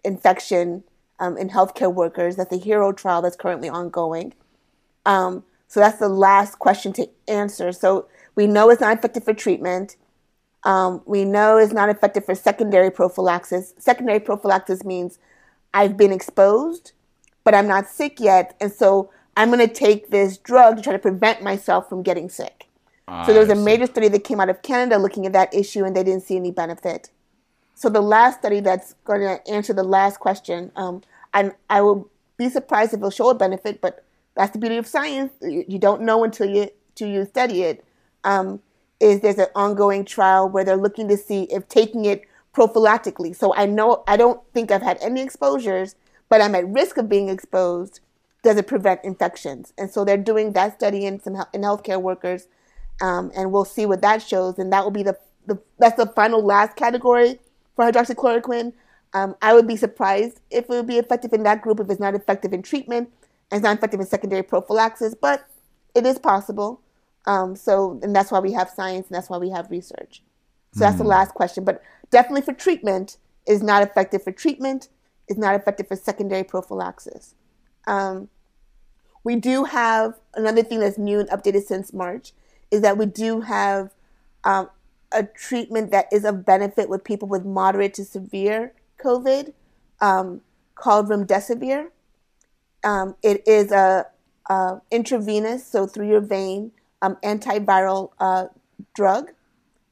infection 0.04 0.84
um, 1.20 1.38
in 1.38 1.50
healthcare 1.50 1.94
workers. 1.94 2.36
That's 2.36 2.50
the 2.50 2.58
HERO 2.58 2.92
trial 2.92 3.22
that's 3.22 3.36
currently 3.36 3.70
ongoing. 3.70 4.34
Um, 5.06 5.44
so 5.68 5.80
that's 5.80 6.00
the 6.00 6.10
last 6.10 6.60
question 6.60 6.94
to 6.94 7.10
answer. 7.28 7.72
So 7.72 8.08
we 8.36 8.48
know 8.48 8.70
it's 8.70 8.82
not 8.82 8.98
effective 8.98 9.24
for 9.24 9.34
treatment. 9.34 9.96
Um, 10.64 11.02
we 11.06 11.26
know 11.26 11.58
it's 11.58 11.74
not 11.74 11.90
effective 11.90 12.26
for 12.26 12.36
secondary 12.36 12.92
prophylaxis. 12.92 13.74
Secondary 13.80 14.20
prophylaxis 14.20 14.84
means 14.84 15.18
I've 15.74 15.98
been 15.98 16.12
exposed, 16.12 16.92
but 17.44 17.56
I'm 17.56 17.68
not 17.68 17.88
sick 17.88 18.20
yet, 18.20 18.56
and 18.62 18.72
so 18.72 19.10
I'm 19.36 19.50
going 19.50 19.66
to 19.68 19.74
take 19.74 20.10
this 20.10 20.38
drug 20.38 20.78
to 20.78 20.84
try 20.84 20.94
to 20.94 21.00
prevent 21.00 21.42
myself 21.42 21.90
from 21.90 22.04
getting 22.04 22.30
sick. 22.30 22.68
So 23.26 23.34
there 23.34 23.42
was 23.42 23.50
a 23.50 23.56
major 23.56 23.88
study 23.88 24.08
that 24.08 24.24
came 24.24 24.40
out 24.40 24.50
of 24.50 24.62
Canada 24.62 24.98
looking 24.98 25.26
at 25.26 25.34
that 25.34 25.54
issue, 25.54 25.84
and 25.84 25.96
they 25.96 26.04
didn't 26.04 26.24
see 26.24 26.36
any 26.36 26.52
benefit. 26.52 27.10
So 27.82 27.90
the 27.90 28.00
last 28.00 28.38
study 28.38 28.60
that's 28.60 28.94
going 29.06 29.22
to 29.22 29.52
answer 29.52 29.74
the 29.74 29.82
last 29.82 30.20
question, 30.20 30.72
um, 30.76 31.02
and 31.34 31.52
I 31.68 31.82
will 31.82 32.12
be 32.38 32.48
surprised 32.48 32.94
if 32.94 33.00
it'll 33.00 33.10
show 33.10 33.30
a 33.30 33.34
benefit, 33.34 33.82
but 33.82 34.06
that's 34.36 34.52
the 34.52 34.60
beauty 34.60 34.78
of 34.78 34.86
science. 34.86 35.34
You, 35.42 35.80
don't 35.80 36.04
know 36.04 36.24
until 36.24 36.48
you 36.48 36.70
until 36.90 37.08
you 37.08 37.26
study 37.26 37.64
it. 37.64 37.84
Um, 38.24 38.60
is 39.00 39.22
there's 39.22 39.40
an 39.40 39.48
ongoing 39.56 40.06
trial 40.06 40.48
where 40.48 40.64
they're 40.64 40.78
looking 40.78 41.08
to 41.08 41.18
see 41.18 41.46
if 41.46 41.68
taking 41.70 42.06
it 42.06 42.22
prophylactically. 42.56 43.36
So 43.36 43.52
I 43.56 43.66
know 43.66 44.04
I 44.08 44.16
don't 44.16 44.40
think 44.54 44.70
I've 44.70 44.84
had 44.84 45.00
any 45.02 45.24
exposures, 45.24 45.96
but 46.30 46.40
I'm 46.40 46.54
at 46.54 46.68
risk 46.68 46.98
of 46.98 47.10
being 47.10 47.30
exposed. 47.30 48.00
Does 48.44 48.58
it 48.58 48.68
prevent 48.68 49.04
infections? 49.04 49.74
And 49.76 49.90
so 49.90 50.06
they're 50.06 50.18
doing 50.18 50.54
that 50.54 50.76
study 50.76 51.08
in 51.08 51.20
some 51.20 51.44
in 51.52 51.62
healthcare 51.62 52.00
workers, 52.00 52.48
um, 53.02 53.32
and 53.36 53.52
we'll 53.52 53.66
see 53.66 53.88
what 53.88 54.04
that 54.04 54.22
shows. 54.22 54.60
And 54.60 54.72
that 54.72 54.84
will 54.84 54.92
be 54.92 55.02
the, 55.02 55.18
the 55.48 55.60
that's 55.80 55.98
the 55.98 56.06
final 56.06 56.46
last 56.46 56.76
category 56.76 57.40
for 57.76 57.86
hydroxychloroquine. 57.86 58.74
Um, 59.14 59.36
I 59.42 59.54
would 59.54 59.68
be 59.68 59.76
surprised 59.76 60.40
if 60.50 60.66
it 60.66 60.70
would 60.70 60.88
be 60.88 60.98
effective 60.98 61.34
in 61.34 61.44
that 61.44 61.62
group 61.62 61.80
if 61.80 61.90
it's 61.90 62.00
not 62.00 62.16
effective 62.16 62.54
in 62.54 62.62
treatment 62.62 63.10
and 63.50 63.58
it's 63.58 63.64
not 63.64 63.78
effective 63.78 64.00
in 64.00 64.06
secondary 64.06 64.44
prophylaxis, 64.44 65.16
but 65.16 65.48
it 65.94 66.06
is 66.06 66.18
possible. 66.18 66.82
Um, 67.26 67.56
so, 67.56 68.00
and 68.02 68.16
that's 68.16 68.32
why 68.32 68.40
we 68.40 68.54
have 68.54 68.70
science 68.70 69.08
and 69.08 69.16
that's 69.16 69.30
why 69.30 69.38
we 69.38 69.50
have 69.50 69.70
research. 69.70 70.24
So 70.74 70.80
that's 70.80 70.98
the 70.98 71.04
last 71.04 71.34
question. 71.34 71.66
But 71.66 71.84
definitely 72.12 72.44
for 72.44 72.54
treatment, 72.54 73.18
is 73.48 73.62
not 73.62 73.84
effective 73.84 74.24
for 74.24 74.32
treatment, 74.32 74.90
is 75.28 75.38
not 75.38 75.56
effective 75.56 75.88
for 75.88 75.96
secondary 75.96 76.44
prophylaxis. 76.44 77.36
Um, 77.88 78.30
we 79.24 79.36
do 79.36 79.66
have 79.66 80.20
another 80.34 80.64
thing 80.64 80.80
that's 80.80 80.98
new 80.98 81.20
and 81.20 81.30
updated 81.30 81.64
since 81.64 81.94
March 81.94 82.34
is 82.70 82.82
that 82.82 82.98
we 82.98 83.06
do 83.06 83.42
have 83.42 83.92
um, 84.44 84.70
a 85.12 85.24
treatment 85.24 85.92
that 85.92 86.08
is 86.12 86.26
of 86.26 86.46
benefit 86.46 86.90
with 86.90 87.04
people 87.04 87.28
with 87.28 87.46
moderate 87.46 87.94
to 87.96 88.06
severe 88.06 88.74
COVID 89.04 89.54
um, 90.00 90.42
called 90.76 91.08
remdesivir. 91.08 91.90
Um, 92.84 93.16
it 93.22 93.48
is 93.48 93.72
a, 93.72 94.08
a 94.50 94.82
intravenous, 94.90 95.66
so 95.66 95.86
through 95.86 96.08
your 96.08 96.22
vein, 96.22 96.72
um, 97.02 97.18
antiviral 97.24 98.12
uh, 98.20 98.46
drug. 98.96 99.32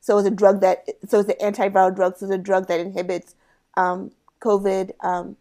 So 0.01 0.17
it's 0.17 0.27
a 0.27 0.31
drug 0.31 0.61
that 0.61 0.85
so 1.07 1.19
it's 1.19 1.29
an 1.29 1.53
antiviral 1.53 1.95
drug. 1.95 2.17
So 2.17 2.25
it's 2.25 2.35
a 2.35 2.37
drug 2.37 2.67
that 2.67 2.79
inhibits 2.79 3.35
um, 3.77 4.11
COVID, 4.41 4.91
um, 5.01 5.35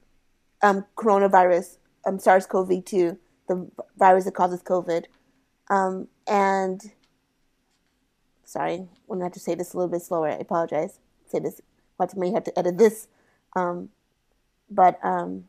um, 0.62 0.84
coronavirus, 0.96 1.78
um, 2.06 2.18
SARS-CoV-2 2.18 3.18
the 3.48 3.66
virus 3.96 4.26
that 4.26 4.34
causes 4.34 4.62
COVID. 4.62 5.06
And 6.28 6.92
sorry, 8.48 8.74
I'm 8.76 8.88
gonna 9.08 9.24
have 9.24 9.32
to 9.34 9.40
say 9.40 9.54
this 9.54 9.74
a 9.74 9.76
little 9.76 9.90
bit 9.90 10.02
slower. 10.02 10.28
I 10.28 10.36
apologize. 10.36 10.98
Say 11.26 11.38
this. 11.38 11.60
Watch 11.98 12.14
me 12.14 12.32
have 12.32 12.44
to 12.44 12.58
edit 12.58 12.78
this. 12.78 13.06
Um, 13.54 13.90
but 14.70 14.98
um, 15.04 15.44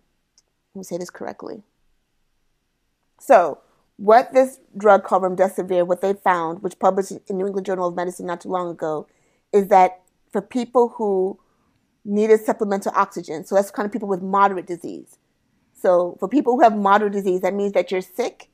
let 0.75 0.79
me 0.79 0.83
say 0.83 0.97
this 0.97 1.09
correctly. 1.09 1.63
So, 3.19 3.59
what 3.95 4.33
this 4.33 4.59
drug 4.77 5.03
called 5.03 5.23
remdesivir, 5.23 5.87
what 5.87 6.01
they 6.01 6.13
found, 6.13 6.61
which 6.61 6.77
published 6.79 7.13
in 7.27 7.37
New 7.37 7.47
England 7.47 7.65
Journal 7.65 7.87
of 7.87 7.95
Medicine 7.95 8.25
not 8.25 8.41
too 8.41 8.49
long 8.49 8.69
ago, 8.69 9.07
is 9.53 9.69
that 9.69 10.01
for 10.31 10.41
people 10.41 10.89
who 10.97 11.39
needed 12.03 12.41
supplemental 12.41 12.91
oxygen, 12.95 13.45
so 13.45 13.55
that's 13.55 13.71
kind 13.71 13.85
of 13.85 13.93
people 13.93 14.09
with 14.09 14.21
moderate 14.21 14.67
disease. 14.67 15.17
So 15.73 16.17
for 16.19 16.27
people 16.27 16.55
who 16.55 16.63
have 16.63 16.75
moderate 16.75 17.13
disease, 17.13 17.41
that 17.41 17.53
means 17.53 17.71
that 17.73 17.91
you're 17.91 18.01
sick, 18.01 18.49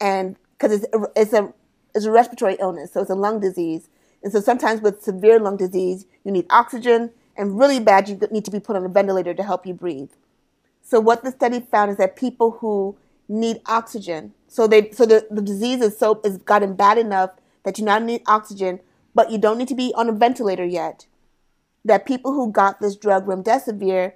and 0.00 0.36
because 0.52 0.82
it's 0.82 0.86
it's 1.16 1.32
a 1.32 1.52
it's 1.94 2.04
a 2.04 2.10
respiratory 2.10 2.56
illness, 2.60 2.92
so 2.92 3.00
it's 3.00 3.10
a 3.10 3.14
lung 3.14 3.40
disease, 3.40 3.88
and 4.22 4.32
so 4.32 4.40
sometimes 4.40 4.80
with 4.80 5.02
severe 5.02 5.38
lung 5.40 5.56
disease, 5.56 6.06
you 6.24 6.32
need 6.32 6.46
oxygen, 6.50 7.10
and 7.36 7.58
really 7.58 7.80
bad, 7.80 8.08
you 8.08 8.18
need 8.30 8.44
to 8.44 8.50
be 8.50 8.60
put 8.60 8.76
on 8.76 8.84
a 8.84 8.88
ventilator 8.88 9.32
to 9.32 9.42
help 9.42 9.66
you 9.66 9.74
breathe. 9.74 10.10
So 10.82 11.00
what 11.00 11.22
the 11.22 11.30
study 11.30 11.60
found 11.60 11.90
is 11.90 11.96
that 11.98 12.16
people 12.16 12.52
who 12.60 12.96
need 13.28 13.60
oxygen, 13.66 14.32
so 14.48 14.66
they 14.66 14.90
so 14.90 15.06
the, 15.06 15.26
the 15.30 15.42
disease 15.42 15.80
is 15.80 15.98
so 15.98 16.20
is 16.24 16.38
gotten 16.38 16.74
bad 16.74 16.98
enough 16.98 17.30
that 17.64 17.78
you 17.78 17.84
now 17.84 17.98
need 17.98 18.22
oxygen, 18.26 18.80
but 19.14 19.30
you 19.30 19.38
don't 19.38 19.58
need 19.58 19.68
to 19.68 19.74
be 19.74 19.92
on 19.94 20.08
a 20.08 20.12
ventilator 20.12 20.64
yet. 20.64 21.06
That 21.84 22.06
people 22.06 22.32
who 22.32 22.50
got 22.50 22.80
this 22.80 22.96
drug 22.96 23.26
remdesivir 23.26 24.12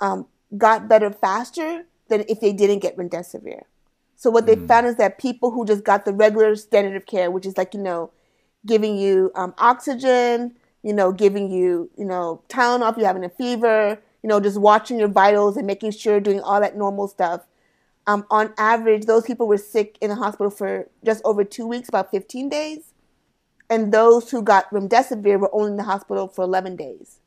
um, 0.00 0.26
got 0.56 0.88
better 0.88 1.10
faster 1.10 1.86
than 2.08 2.24
if 2.28 2.40
they 2.40 2.52
didn't 2.52 2.80
get 2.80 2.96
remdesivir. 2.96 3.62
So 4.22 4.30
what 4.30 4.46
they 4.46 4.54
found 4.54 4.86
is 4.86 4.94
that 4.98 5.18
people 5.18 5.50
who 5.50 5.66
just 5.66 5.82
got 5.82 6.04
the 6.04 6.12
regular 6.12 6.54
standard 6.54 6.94
of 6.94 7.06
care, 7.06 7.28
which 7.28 7.44
is 7.44 7.56
like 7.56 7.74
you 7.74 7.80
know, 7.80 8.12
giving 8.64 8.96
you 8.96 9.32
um, 9.34 9.52
oxygen, 9.58 10.54
you 10.84 10.92
know, 10.92 11.10
giving 11.10 11.50
you 11.50 11.90
you 11.98 12.04
know 12.04 12.40
Tylenol 12.48 12.92
if 12.92 12.96
you're 12.96 13.08
having 13.08 13.24
a 13.24 13.28
fever, 13.28 14.00
you 14.22 14.28
know, 14.28 14.38
just 14.38 14.60
watching 14.60 14.96
your 14.96 15.08
vitals 15.08 15.56
and 15.56 15.66
making 15.66 15.90
sure 15.90 16.20
doing 16.20 16.38
all 16.38 16.60
that 16.60 16.76
normal 16.76 17.08
stuff. 17.08 17.40
Um, 18.06 18.24
on 18.30 18.54
average, 18.58 19.06
those 19.06 19.24
people 19.24 19.48
were 19.48 19.58
sick 19.58 19.98
in 20.00 20.08
the 20.08 20.14
hospital 20.14 20.50
for 20.50 20.88
just 21.04 21.20
over 21.24 21.42
two 21.42 21.66
weeks, 21.66 21.88
about 21.88 22.12
15 22.12 22.48
days, 22.48 22.94
and 23.68 23.92
those 23.92 24.30
who 24.30 24.40
got 24.40 24.70
remdesivir 24.70 25.40
were 25.40 25.52
only 25.52 25.72
in 25.72 25.76
the 25.78 25.82
hospital 25.82 26.28
for 26.28 26.44
11 26.44 26.76
days. 26.76 27.18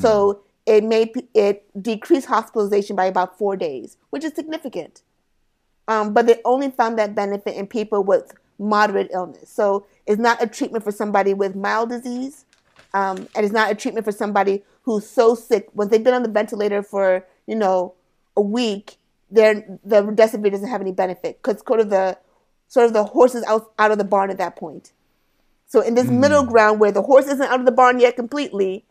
So 0.00 0.42
it 0.66 0.82
made 0.82 1.28
it 1.34 1.70
decreased 1.80 2.26
hospitalization 2.26 2.96
by 2.96 3.04
about 3.04 3.38
four 3.38 3.56
days, 3.56 3.96
which 4.10 4.24
is 4.24 4.32
significant. 4.34 5.02
Um, 5.88 6.12
but 6.12 6.26
they 6.26 6.40
only 6.44 6.70
found 6.70 6.98
that 6.98 7.14
benefit 7.14 7.56
in 7.56 7.66
people 7.66 8.02
with 8.02 8.32
moderate 8.58 9.10
illness. 9.12 9.50
So 9.50 9.86
it's 10.06 10.20
not 10.20 10.42
a 10.42 10.46
treatment 10.46 10.84
for 10.84 10.92
somebody 10.92 11.34
with 11.34 11.54
mild 11.54 11.90
disease, 11.90 12.44
um, 12.94 13.28
and 13.34 13.44
it's 13.44 13.52
not 13.52 13.70
a 13.70 13.74
treatment 13.74 14.04
for 14.04 14.12
somebody 14.12 14.62
who's 14.82 15.08
so 15.08 15.34
sick 15.34 15.68
once 15.74 15.90
they've 15.90 16.02
been 16.02 16.14
on 16.14 16.22
the 16.22 16.28
ventilator 16.28 16.82
for 16.82 17.24
you 17.46 17.54
know 17.54 17.94
a 18.36 18.40
week. 18.40 18.96
They're, 19.28 19.54
the 19.84 20.02
remdesivir 20.02 20.52
doesn't 20.52 20.68
have 20.68 20.80
any 20.80 20.92
benefit 20.92 21.42
because 21.42 21.60
sort 21.66 21.80
of 21.80 21.90
the 21.90 22.16
sort 22.68 22.86
of 22.86 22.92
the 22.92 23.04
horse 23.04 23.34
is 23.34 23.44
out 23.44 23.72
out 23.78 23.90
of 23.90 23.98
the 23.98 24.04
barn 24.04 24.30
at 24.30 24.38
that 24.38 24.56
point. 24.56 24.92
So 25.66 25.80
in 25.80 25.94
this 25.94 26.08
middle 26.08 26.44
ground 26.44 26.78
where 26.78 26.92
the 26.92 27.02
horse 27.02 27.26
isn't 27.26 27.42
out 27.42 27.58
of 27.58 27.66
the 27.66 27.72
barn 27.72 27.98
yet 27.98 28.14
completely, 28.14 28.84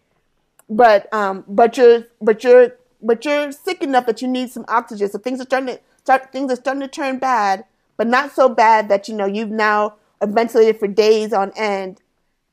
but 0.69 1.11
um, 1.13 1.45
but 1.47 1.77
you're 1.77 2.05
but 2.21 2.43
you're 2.43 2.75
but 3.01 3.23
you're 3.23 3.51
sick 3.51 3.81
enough 3.81 4.05
that 4.07 4.21
you 4.21 4.27
need 4.27 4.51
some 4.51 4.65
oxygen. 4.67 5.09
So 5.09 5.17
things 5.17 5.39
are 5.39 5.45
starting 5.45 5.75
to 5.75 5.81
start 6.05 6.31
things 6.31 6.51
are 6.51 6.55
starting 6.55 6.81
to 6.81 6.87
turn 6.87 7.17
bad, 7.17 7.65
but 7.97 8.05
not 8.05 8.31
so 8.31 8.47
bad 8.47 8.89
that 8.89 9.07
you 9.07 9.15
know 9.15 9.25
you've 9.25 9.49
now 9.49 9.95
ventilated 10.23 10.79
for 10.79 10.87
days 10.87 11.33
on 11.33 11.51
end. 11.55 11.99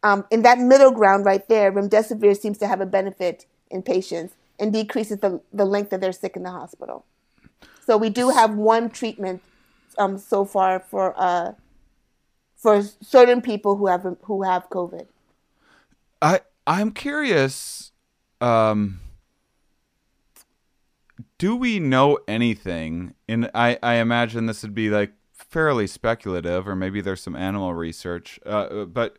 Um, 0.02 0.24
in 0.30 0.42
that 0.42 0.58
middle 0.58 0.90
ground 0.90 1.26
right 1.26 1.46
there, 1.48 1.70
remdesivir 1.70 2.36
seems 2.36 2.58
to 2.58 2.66
have 2.66 2.80
a 2.80 2.86
benefit 2.86 3.46
in 3.70 3.82
patients 3.82 4.34
and 4.58 4.72
decreases 4.72 5.20
the, 5.20 5.40
the 5.52 5.66
length 5.66 5.90
that 5.90 6.00
they're 6.00 6.12
sick 6.12 6.34
in 6.34 6.42
the 6.42 6.50
hospital. 6.50 7.04
So 7.84 7.96
we 7.98 8.08
do 8.08 8.30
have 8.30 8.54
one 8.54 8.88
treatment 8.88 9.42
um, 9.98 10.16
so 10.16 10.44
far 10.46 10.80
for 10.80 11.14
uh, 11.16 11.52
for 12.56 12.82
certain 12.82 13.42
people 13.42 13.76
who 13.76 13.86
have 13.86 14.16
who 14.22 14.44
have 14.44 14.70
COVID. 14.70 15.08
I 16.22 16.40
I'm 16.66 16.90
curious. 16.90 17.92
Um, 18.40 19.00
do 21.42 21.56
we 21.56 21.80
know 21.80 22.20
anything? 22.28 23.14
And 23.28 23.50
I 23.52 23.76
I 23.82 23.94
imagine 23.94 24.46
this 24.46 24.62
would 24.62 24.76
be 24.76 24.90
like 24.90 25.12
fairly 25.32 25.88
speculative, 25.88 26.68
or 26.68 26.76
maybe 26.76 27.00
there's 27.00 27.20
some 27.20 27.34
animal 27.34 27.74
research. 27.74 28.38
Uh, 28.46 28.48
uh 28.48 28.84
but 28.84 29.16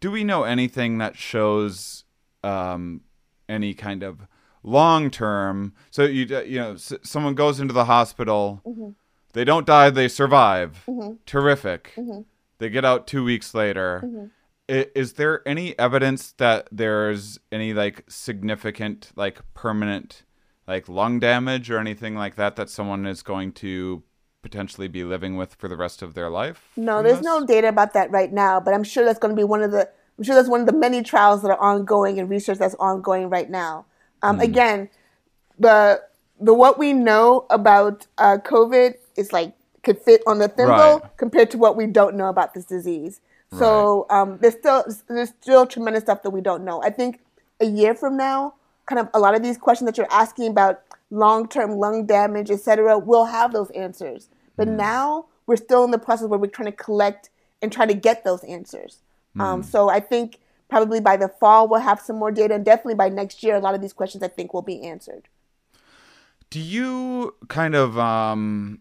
do 0.00 0.10
we 0.10 0.24
know 0.24 0.42
anything 0.42 0.98
that 0.98 1.16
shows 1.16 2.02
um, 2.42 3.02
any 3.48 3.74
kind 3.74 4.02
of 4.02 4.26
long 4.64 5.08
term? 5.08 5.72
So 5.92 6.02
you 6.02 6.36
uh, 6.36 6.40
you 6.40 6.58
know 6.58 6.72
s- 6.72 6.94
someone 7.04 7.36
goes 7.36 7.60
into 7.60 7.72
the 7.72 7.84
hospital, 7.84 8.60
mm-hmm. 8.66 8.88
they 9.32 9.44
don't 9.44 9.64
die, 9.64 9.90
they 9.90 10.08
survive. 10.08 10.82
Mm-hmm. 10.88 11.12
Terrific. 11.26 11.92
Mm-hmm. 11.94 12.22
They 12.58 12.70
get 12.70 12.84
out 12.84 13.06
two 13.06 13.22
weeks 13.22 13.54
later. 13.54 14.30
I- 14.68 14.90
Is 14.96 15.12
there 15.12 15.46
any 15.46 15.78
evidence 15.78 16.32
that 16.38 16.68
there's 16.72 17.38
any 17.52 17.72
like 17.72 18.02
significant, 18.08 19.12
like 19.14 19.38
permanent, 19.54 20.24
like 20.66 20.88
lung 20.88 21.18
damage 21.18 21.70
or 21.70 21.78
anything 21.78 22.14
like 22.14 22.36
that 22.36 22.56
that 22.56 22.70
someone 22.70 23.06
is 23.06 23.22
going 23.22 23.52
to 23.52 24.02
potentially 24.42 24.88
be 24.88 25.04
living 25.04 25.36
with 25.36 25.54
for 25.54 25.68
the 25.68 25.76
rest 25.76 26.02
of 26.02 26.14
their 26.14 26.30
life? 26.30 26.68
No, 26.76 27.02
there's 27.02 27.18
this? 27.18 27.24
no 27.24 27.44
data 27.46 27.68
about 27.68 27.92
that 27.94 28.10
right 28.10 28.32
now, 28.32 28.60
but 28.60 28.74
I'm 28.74 28.84
sure 28.84 29.04
that's 29.04 29.18
going 29.18 29.34
to 29.34 29.40
be 29.40 29.44
one 29.44 29.62
of 29.62 29.70
the. 29.72 29.88
I'm 30.18 30.24
sure 30.24 30.34
that's 30.34 30.48
one 30.48 30.60
of 30.60 30.66
the 30.66 30.72
many 30.74 31.02
trials 31.02 31.42
that 31.42 31.50
are 31.50 31.58
ongoing 31.58 32.18
and 32.18 32.28
research 32.28 32.58
that's 32.58 32.74
ongoing 32.78 33.28
right 33.30 33.48
now. 33.48 33.86
Um, 34.22 34.38
Again, 34.40 34.88
the 35.58 36.02
the 36.40 36.54
what 36.54 36.78
we 36.78 36.92
know 36.92 37.46
about 37.50 38.06
uh, 38.18 38.38
COVID 38.44 38.94
is 39.16 39.32
like 39.32 39.54
could 39.82 39.98
fit 39.98 40.22
on 40.26 40.38
the 40.38 40.48
thimble 40.48 40.74
Right. 40.74 41.02
compared 41.16 41.50
to 41.52 41.58
what 41.58 41.76
we 41.76 41.86
don't 41.86 42.14
know 42.14 42.28
about 42.28 42.54
this 42.54 42.64
disease. 42.64 43.20
So 43.58 44.06
um, 44.08 44.38
there's 44.40 44.54
still 44.54 44.82
there's 45.08 45.28
still 45.28 45.66
tremendous 45.66 46.04
stuff 46.04 46.22
that 46.22 46.30
we 46.30 46.40
don't 46.40 46.64
know. 46.64 46.82
I 46.82 46.88
think 46.88 47.20
a 47.60 47.66
year 47.66 47.94
from 47.94 48.16
now, 48.16 48.54
kind 48.92 49.06
of 49.06 49.08
a 49.14 49.18
lot 49.18 49.34
of 49.34 49.42
these 49.42 49.56
questions 49.56 49.86
that 49.88 49.96
you're 49.96 50.12
asking 50.12 50.48
about 50.48 50.82
long 51.10 51.48
term 51.48 51.78
lung 51.78 52.04
damage, 52.04 52.50
et 52.50 52.60
cetera, 52.60 52.98
we'll 52.98 53.24
have 53.24 53.52
those 53.52 53.70
answers. 53.70 54.28
But 54.56 54.68
now 54.68 55.26
we're 55.46 55.56
still 55.56 55.82
in 55.84 55.90
the 55.90 55.98
process 55.98 56.28
where 56.28 56.38
we're 56.38 56.50
trying 56.50 56.70
to 56.70 56.76
collect 56.76 57.30
and 57.62 57.72
try 57.72 57.86
to 57.86 57.94
get 57.94 58.22
those 58.22 58.44
answers. 58.44 58.98
Um, 59.40 59.62
so 59.62 59.88
I 59.88 59.98
think 59.98 60.40
probably 60.68 61.00
by 61.00 61.16
the 61.16 61.28
fall 61.28 61.68
we'll 61.68 61.80
have 61.80 62.00
some 62.00 62.16
more 62.16 62.30
data, 62.30 62.54
and 62.54 62.64
definitely 62.66 62.96
by 62.96 63.08
next 63.08 63.42
year, 63.42 63.56
a 63.56 63.60
lot 63.60 63.74
of 63.74 63.80
these 63.80 63.94
questions 63.94 64.22
I 64.22 64.28
think 64.28 64.52
will 64.52 64.60
be 64.60 64.82
answered. 64.82 65.28
Do 66.50 66.60
you 66.60 67.34
kind 67.48 67.74
of 67.74 67.98
um 67.98 68.80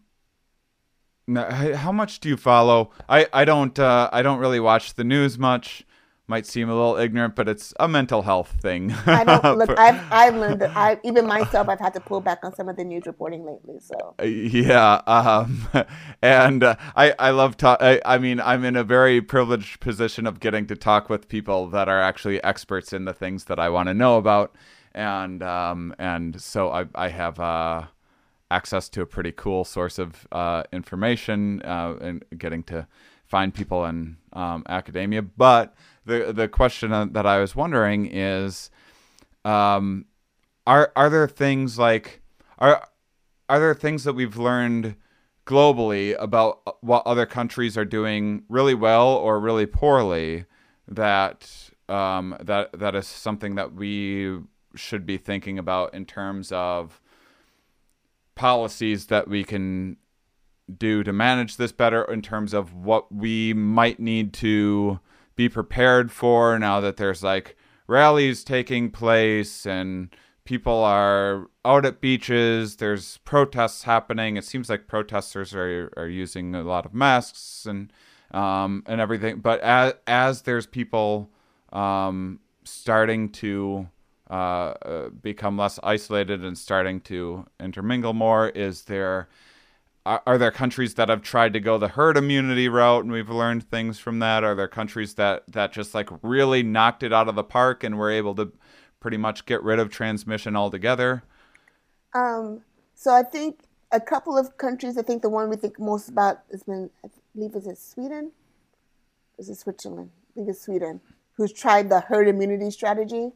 how 1.33 1.93
much 1.93 2.19
do 2.19 2.27
you 2.27 2.35
follow? 2.35 2.91
I 3.07 3.27
I 3.31 3.45
don't 3.45 3.79
uh 3.79 4.09
I 4.11 4.21
don't 4.21 4.39
really 4.39 4.59
watch 4.59 4.95
the 4.95 5.05
news 5.05 5.39
much. 5.39 5.85
Might 6.31 6.45
seem 6.45 6.69
a 6.69 6.73
little 6.73 6.95
ignorant, 6.95 7.35
but 7.35 7.49
it's 7.49 7.73
a 7.77 7.89
mental 7.89 8.21
health 8.21 8.55
thing. 8.61 8.93
I 9.05 9.25
don't 9.25 9.57
look. 9.61 9.77
I've, 9.77 10.01
I've 10.11 10.35
learned 10.35 10.61
that 10.61 10.71
I 10.77 10.97
even 11.03 11.27
myself 11.27 11.67
I've 11.67 11.79
had 11.79 11.93
to 11.95 11.99
pull 11.99 12.21
back 12.21 12.39
on 12.43 12.55
some 12.55 12.69
of 12.69 12.77
the 12.77 12.85
news 12.85 13.03
reporting 13.05 13.45
lately. 13.45 13.79
So 13.81 14.15
yeah 14.23 15.01
um 15.07 15.67
and 16.21 16.63
uh, 16.63 16.75
i 16.95 17.13
i 17.19 17.29
love 17.31 17.57
talk 17.57 17.77
I, 17.81 18.01
I 18.05 18.17
mean 18.17 18.39
i'm 18.39 18.63
in 18.63 18.75
a 18.75 18.83
very 18.83 19.21
privileged 19.21 19.79
position 19.79 20.27
of 20.27 20.39
getting 20.39 20.67
to 20.67 20.75
talk 20.75 21.09
with 21.09 21.27
people 21.27 21.67
that 21.69 21.89
are 21.89 22.01
actually 22.01 22.43
experts 22.43 22.93
in 22.93 23.05
the 23.05 23.13
things 23.13 23.45
that 23.45 23.59
i 23.59 23.69
want 23.69 23.87
to 23.87 23.93
know 23.93 24.17
about 24.17 24.55
and 24.93 25.41
um 25.43 25.95
and 25.97 26.41
so 26.41 26.71
i 26.71 26.85
i 26.95 27.09
have 27.09 27.39
uh 27.39 27.83
access 28.49 28.89
to 28.89 29.01
a 29.01 29.05
pretty 29.05 29.31
cool 29.31 29.63
source 29.63 29.97
of 29.97 30.27
uh 30.31 30.63
information 30.71 31.61
uh 31.63 31.95
and 32.01 32.23
getting 32.37 32.63
to 32.63 32.87
find 33.25 33.53
people 33.53 33.85
in 33.85 34.17
um, 34.33 34.63
academia 34.67 35.21
but 35.21 35.73
the 36.05 36.31
the 36.33 36.47
question 36.47 36.91
that 37.13 37.25
i 37.25 37.39
was 37.39 37.55
wondering 37.55 38.07
is 38.11 38.69
um 39.45 40.05
are 40.65 40.91
are 40.95 41.09
there 41.09 41.27
things 41.27 41.77
like 41.77 42.21
are 42.59 42.87
are 43.49 43.59
there 43.59 43.73
things 43.73 44.03
that 44.03 44.13
we've 44.13 44.37
learned 44.37 44.95
globally 45.45 46.15
about 46.19 46.61
what 46.81 47.05
other 47.05 47.25
countries 47.25 47.77
are 47.77 47.85
doing 47.85 48.43
really 48.47 48.73
well 48.73 49.09
or 49.09 49.39
really 49.39 49.65
poorly 49.65 50.45
that 50.87 51.71
um, 51.89 52.37
that 52.41 52.71
that 52.79 52.95
is 52.95 53.07
something 53.07 53.55
that 53.55 53.73
we 53.73 54.39
should 54.75 55.05
be 55.05 55.17
thinking 55.17 55.59
about 55.59 55.93
in 55.93 56.05
terms 56.05 56.51
of 56.51 57.01
policies 58.35 59.07
that 59.07 59.27
we 59.27 59.43
can 59.43 59.97
do 60.77 61.03
to 61.03 61.11
manage 61.11 61.57
this 61.57 61.73
better 61.73 62.03
in 62.05 62.21
terms 62.21 62.53
of 62.53 62.73
what 62.73 63.13
we 63.13 63.53
might 63.53 63.99
need 63.99 64.31
to 64.31 64.99
be 65.41 65.49
prepared 65.49 66.11
for 66.11 66.59
now 66.59 66.79
that 66.79 66.97
there's 66.97 67.23
like 67.23 67.57
rallies 67.87 68.43
taking 68.43 68.91
place 68.91 69.65
and 69.65 70.15
people 70.45 70.83
are 70.83 71.47
out 71.65 71.83
at 71.83 71.99
beaches. 71.99 72.75
There's 72.75 73.17
protests 73.25 73.81
happening. 73.83 74.37
It 74.37 74.45
seems 74.45 74.69
like 74.69 74.87
protesters 74.87 75.55
are 75.55 75.91
are 75.97 76.07
using 76.07 76.53
a 76.53 76.61
lot 76.61 76.85
of 76.85 76.93
masks 76.93 77.65
and 77.65 77.91
um, 78.29 78.83
and 78.85 79.01
everything. 79.01 79.39
But 79.39 79.61
as 79.61 79.93
as 80.05 80.43
there's 80.43 80.67
people 80.67 81.31
um, 81.73 82.39
starting 82.63 83.29
to 83.43 83.89
uh, 84.29 84.33
uh, 84.33 85.09
become 85.09 85.57
less 85.57 85.79
isolated 85.81 86.45
and 86.45 86.55
starting 86.55 87.01
to 87.01 87.47
intermingle 87.59 88.13
more, 88.13 88.49
is 88.49 88.83
there 88.83 89.27
are, 90.05 90.21
are 90.25 90.37
there 90.37 90.51
countries 90.51 90.95
that 90.95 91.09
have 91.09 91.21
tried 91.21 91.53
to 91.53 91.59
go 91.59 91.77
the 91.77 91.89
herd 91.89 92.17
immunity 92.17 92.67
route 92.67 93.03
and 93.03 93.11
we've 93.11 93.29
learned 93.29 93.69
things 93.69 93.99
from 93.99 94.19
that? 94.19 94.43
Are 94.43 94.55
there 94.55 94.67
countries 94.67 95.15
that 95.15 95.43
that 95.47 95.71
just 95.71 95.93
like 95.93 96.09
really 96.21 96.63
knocked 96.63 97.03
it 97.03 97.13
out 97.13 97.27
of 97.27 97.35
the 97.35 97.43
park 97.43 97.83
and 97.83 97.97
were 97.97 98.11
able 98.11 98.35
to 98.35 98.51
pretty 98.99 99.17
much 99.17 99.45
get 99.45 99.61
rid 99.63 99.79
of 99.79 99.89
transmission 99.89 100.55
altogether? 100.55 101.23
Um, 102.13 102.61
so 102.95 103.13
I 103.13 103.23
think 103.23 103.61
a 103.91 103.99
couple 103.99 104.37
of 104.37 104.57
countries. 104.57 104.97
I 104.97 105.01
think 105.03 105.21
the 105.21 105.29
one 105.29 105.49
we 105.49 105.55
think 105.55 105.79
most 105.79 106.09
about 106.09 106.39
has 106.51 106.63
been, 106.63 106.89
I 107.05 107.09
believe, 107.35 107.55
is 107.55 107.67
it 107.67 107.77
Sweden? 107.77 108.31
Is 109.37 109.49
it 109.49 109.55
Switzerland? 109.55 110.11
I 110.31 110.33
think 110.35 110.49
it's 110.49 110.61
Sweden, 110.61 111.01
who's 111.33 111.53
tried 111.53 111.89
the 111.89 111.99
herd 111.99 112.27
immunity 112.27 112.71
strategy. 112.71 113.31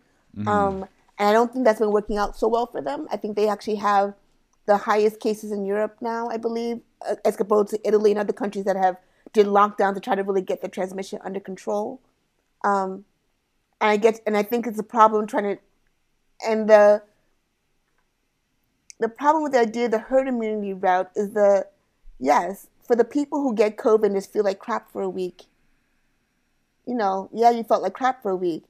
Um, 0.47 0.85
and 1.17 1.29
I 1.29 1.33
don't 1.33 1.51
think 1.51 1.65
that's 1.65 1.79
been 1.79 1.91
working 1.91 2.17
out 2.17 2.35
so 2.35 2.47
well 2.47 2.65
for 2.65 2.81
them. 2.81 3.07
I 3.09 3.17
think 3.17 3.35
they 3.35 3.47
actually 3.47 3.75
have 3.75 4.13
the 4.65 4.77
highest 4.77 5.19
cases 5.19 5.51
in 5.51 5.65
Europe 5.65 5.97
now, 6.01 6.29
I 6.29 6.37
believe, 6.37 6.81
uh, 7.07 7.15
as 7.23 7.39
opposed 7.39 7.69
to 7.69 7.79
Italy 7.87 8.11
and 8.11 8.19
other 8.19 8.33
countries 8.33 8.65
that 8.65 8.75
have 8.75 8.97
did 9.33 9.47
lockdown 9.47 9.93
to 9.93 9.99
try 9.99 10.15
to 10.15 10.23
really 10.23 10.41
get 10.41 10.61
the 10.61 10.69
transmission 10.69 11.19
under 11.23 11.39
control. 11.39 12.01
Um, 12.63 13.05
and 13.81 13.91
I 13.91 13.97
get, 13.97 14.21
and 14.25 14.35
I 14.35 14.43
think 14.43 14.65
it's 14.65 14.79
a 14.79 14.83
problem 14.83 15.27
trying 15.27 15.55
to, 15.55 15.61
and 16.45 16.69
the 16.69 17.03
the 18.99 19.09
problem 19.09 19.43
with 19.43 19.51
the 19.51 19.59
idea 19.59 19.85
of 19.85 19.91
the 19.91 19.99
herd 19.99 20.27
immunity 20.27 20.73
route 20.73 21.11
is 21.15 21.33
the 21.33 21.67
yes 22.17 22.67
for 22.81 22.95
the 22.95 23.03
people 23.03 23.41
who 23.41 23.53
get 23.53 23.77
COVID 23.77 24.05
and 24.05 24.15
just 24.15 24.31
feel 24.31 24.43
like 24.43 24.59
crap 24.59 24.91
for 24.91 25.01
a 25.01 25.09
week. 25.09 25.43
You 26.85 26.95
know, 26.95 27.29
yeah, 27.33 27.49
you 27.49 27.63
felt 27.63 27.81
like 27.81 27.93
crap 27.93 28.21
for 28.21 28.31
a 28.31 28.35
week. 28.35 28.63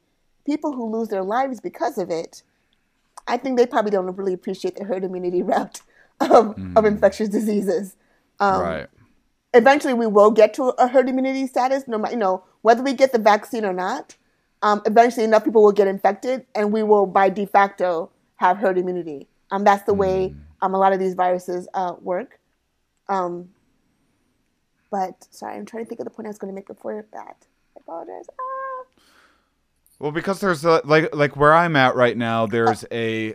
People 0.45 0.73
who 0.73 0.91
lose 0.91 1.09
their 1.09 1.23
lives 1.23 1.59
because 1.59 1.97
of 1.97 2.09
it, 2.09 2.43
I 3.27 3.37
think 3.37 3.57
they 3.57 3.65
probably 3.65 3.91
don't 3.91 4.15
really 4.15 4.33
appreciate 4.33 4.75
the 4.75 4.83
herd 4.83 5.03
immunity 5.03 5.41
route 5.51 5.81
of, 6.19 6.55
of 6.75 6.85
infectious 6.85 7.29
diseases. 7.29 7.95
Um, 8.39 8.61
right. 8.61 8.87
eventually 9.53 9.93
we 9.93 10.07
will 10.07 10.31
get 10.31 10.53
to 10.55 10.69
a 10.77 10.87
herd 10.87 11.07
immunity 11.07 11.47
status, 11.47 11.87
no 11.87 11.97
matter 11.97 12.13
you 12.13 12.19
know 12.19 12.43
whether 12.61 12.83
we 12.83 12.93
get 12.93 13.11
the 13.11 13.19
vaccine 13.19 13.65
or 13.65 13.73
not. 13.73 14.15
Um, 14.61 14.81
eventually, 14.85 15.23
enough 15.25 15.43
people 15.43 15.61
will 15.63 15.71
get 15.71 15.87
infected, 15.87 16.45
and 16.55 16.71
we 16.71 16.81
will, 16.81 17.05
by 17.05 17.29
de 17.29 17.45
facto, 17.45 18.09
have 18.37 18.57
herd 18.57 18.77
immunity. 18.77 19.27
Um, 19.51 19.63
that's 19.63 19.83
the 19.83 19.93
way 19.93 20.33
um, 20.61 20.73
a 20.73 20.77
lot 20.77 20.91
of 20.91 20.99
these 20.99 21.13
viruses 21.13 21.67
uh, 21.73 21.93
work. 22.01 22.39
Um, 23.07 23.49
but 24.89 25.27
sorry, 25.29 25.57
I'm 25.57 25.65
trying 25.65 25.83
to 25.83 25.89
think 25.89 25.99
of 25.99 26.05
the 26.05 26.09
point 26.09 26.25
I 26.25 26.29
was 26.29 26.39
going 26.39 26.51
to 26.51 26.55
make 26.55 26.67
before 26.67 27.05
that. 27.13 27.45
I 27.75 27.79
apologize. 27.79 28.25
Ah. 28.39 28.54
Well, 30.05 30.11
because 30.11 30.39
there's 30.39 30.63
a, 30.63 30.83
like 30.85 31.15
like 31.15 31.35
where 31.35 31.51
I'm 31.51 31.75
at 31.75 31.95
right 31.95 32.15
now, 32.15 32.45
there's 32.45 32.85
a. 32.91 33.33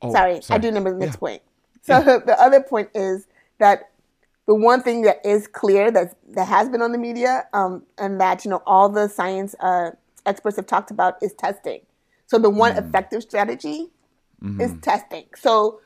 Oh, 0.00 0.12
sorry, 0.12 0.40
I 0.50 0.58
do 0.58 0.68
remember 0.68 0.92
the 0.92 1.04
next 1.04 1.16
point. 1.16 1.42
So 1.82 2.00
the 2.24 2.40
other 2.40 2.60
point 2.60 2.90
is 2.94 3.26
that 3.58 3.90
the 4.46 4.54
one 4.54 4.82
thing 4.82 5.02
that 5.02 5.26
is 5.26 5.48
clear 5.48 5.90
that 5.90 6.14
that 6.28 6.44
has 6.44 6.68
been 6.68 6.80
on 6.80 6.92
the 6.92 6.98
media, 6.98 7.48
um, 7.52 7.82
and 7.98 8.20
that 8.20 8.44
you 8.44 8.52
know 8.52 8.62
all 8.66 8.88
the 8.88 9.08
science 9.08 9.56
uh, 9.58 9.90
experts 10.26 10.54
have 10.54 10.68
talked 10.68 10.92
about 10.92 11.20
is 11.24 11.34
testing. 11.34 11.80
So 12.28 12.38
the 12.38 12.50
one 12.50 12.76
effective 12.76 13.22
strategy 13.22 13.88
is 14.60 14.76
testing. 14.82 15.24
So 15.34 15.80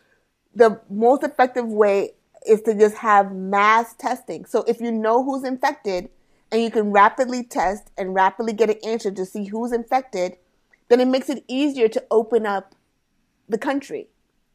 the 0.54 0.82
most 0.90 1.22
effective 1.22 1.66
way 1.66 2.10
is 2.46 2.60
to 2.62 2.74
just 2.74 2.96
have 2.96 3.32
mass 3.32 3.94
testing. 3.94 4.44
So 4.44 4.64
if 4.68 4.82
you 4.82 4.92
know 4.92 5.24
who's 5.24 5.44
infected 5.44 6.10
and 6.52 6.62
you 6.62 6.70
can 6.70 6.90
rapidly 6.90 7.42
test 7.44 7.90
and 7.96 8.14
rapidly 8.14 8.52
get 8.52 8.70
an 8.70 8.76
answer 8.84 9.10
to 9.10 9.24
see 9.24 9.44
who's 9.46 9.72
infected, 9.72 10.36
then 10.88 11.00
it 11.00 11.06
makes 11.06 11.28
it 11.28 11.44
easier 11.48 11.88
to 11.88 12.04
open 12.10 12.46
up 12.46 12.74
the 13.48 13.58
country. 13.58 14.08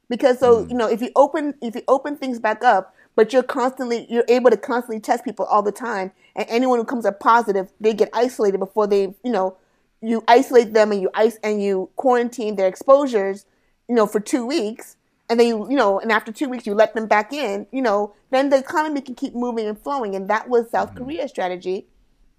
Because 0.10 0.40
so, 0.40 0.64
hmm. 0.64 0.72
you 0.72 0.78
know, 0.78 0.88
if 0.88 1.02
you 1.02 1.12
open 1.16 1.56
if 1.62 1.76
you 1.76 1.82
open 1.88 2.18
things 2.18 2.40
back 2.40 2.64
up, 2.64 2.94
but 3.16 3.34
you're 3.34 3.44
constantly 3.44 4.06
you're 4.10 4.26
able 4.28 4.50
to 4.50 4.58
constantly 4.58 5.00
test 5.00 5.24
people 5.24 5.46
all 5.46 5.64
the 5.64 5.72
time 5.72 6.12
and 6.36 6.46
anyone 6.50 6.80
who 6.80 6.86
comes 6.86 7.06
up 7.06 7.20
positive, 7.20 7.72
they 7.80 7.94
get 7.94 8.10
isolated 8.14 8.60
before 8.60 8.88
they, 8.88 9.16
you 9.24 9.32
know, 9.32 9.58
you 10.02 10.24
isolate 10.28 10.74
them 10.74 10.92
and 10.92 11.02
you 11.02 11.10
ice 11.14 11.40
and 11.44 11.64
you 11.64 11.90
quarantine 11.96 12.56
their 12.56 12.68
exposures, 12.68 13.46
you 13.88 13.96
know, 13.96 14.06
for 14.06 14.20
2 14.20 14.46
weeks 14.46 14.98
and 15.30 15.40
then 15.40 15.48
you 15.48 15.78
know 15.78 16.00
and 16.00 16.12
after 16.12 16.32
two 16.32 16.50
weeks 16.50 16.66
you 16.66 16.74
let 16.74 16.94
them 16.94 17.08
back 17.08 17.34
in 17.34 17.68
you 17.72 17.82
know 17.82 18.14
then 18.30 18.50
the 18.50 18.58
economy 18.58 19.02
can 19.02 19.16
keep 19.16 19.34
moving 19.34 19.68
and 19.68 19.80
flowing. 19.80 20.16
And 20.16 20.30
that 20.30 20.50
was 20.50 20.70
south 20.70 20.96
korea's 20.96 21.32
strategy 21.32 21.88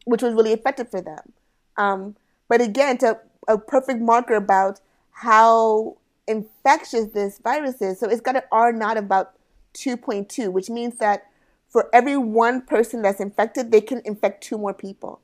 which 0.04 0.22
was 0.22 0.34
really 0.34 0.52
effective 0.52 0.90
for 0.90 1.00
them. 1.00 1.32
Um, 1.76 2.16
but 2.48 2.60
again 2.60 2.98
to 2.98 3.18
a 3.48 3.58
perfect 3.58 4.00
marker 4.00 4.34
about 4.34 4.80
how 5.10 5.96
infectious 6.28 7.06
this 7.12 7.38
virus 7.38 7.80
is. 7.80 7.98
So 8.00 8.08
it's 8.08 8.20
got 8.20 8.36
an 8.36 8.42
R 8.52 8.72
naught 8.72 8.96
about 8.96 9.34
2.2 9.74 10.52
which 10.52 10.70
means 10.70 10.98
that 10.98 11.24
for 11.68 11.90
every 11.92 12.16
one 12.16 12.62
person 12.62 13.02
that's 13.02 13.20
infected 13.20 13.72
they 13.72 13.80
can 13.80 14.00
infect 14.04 14.42
two 14.42 14.58
more 14.58 14.74
people. 14.74 15.20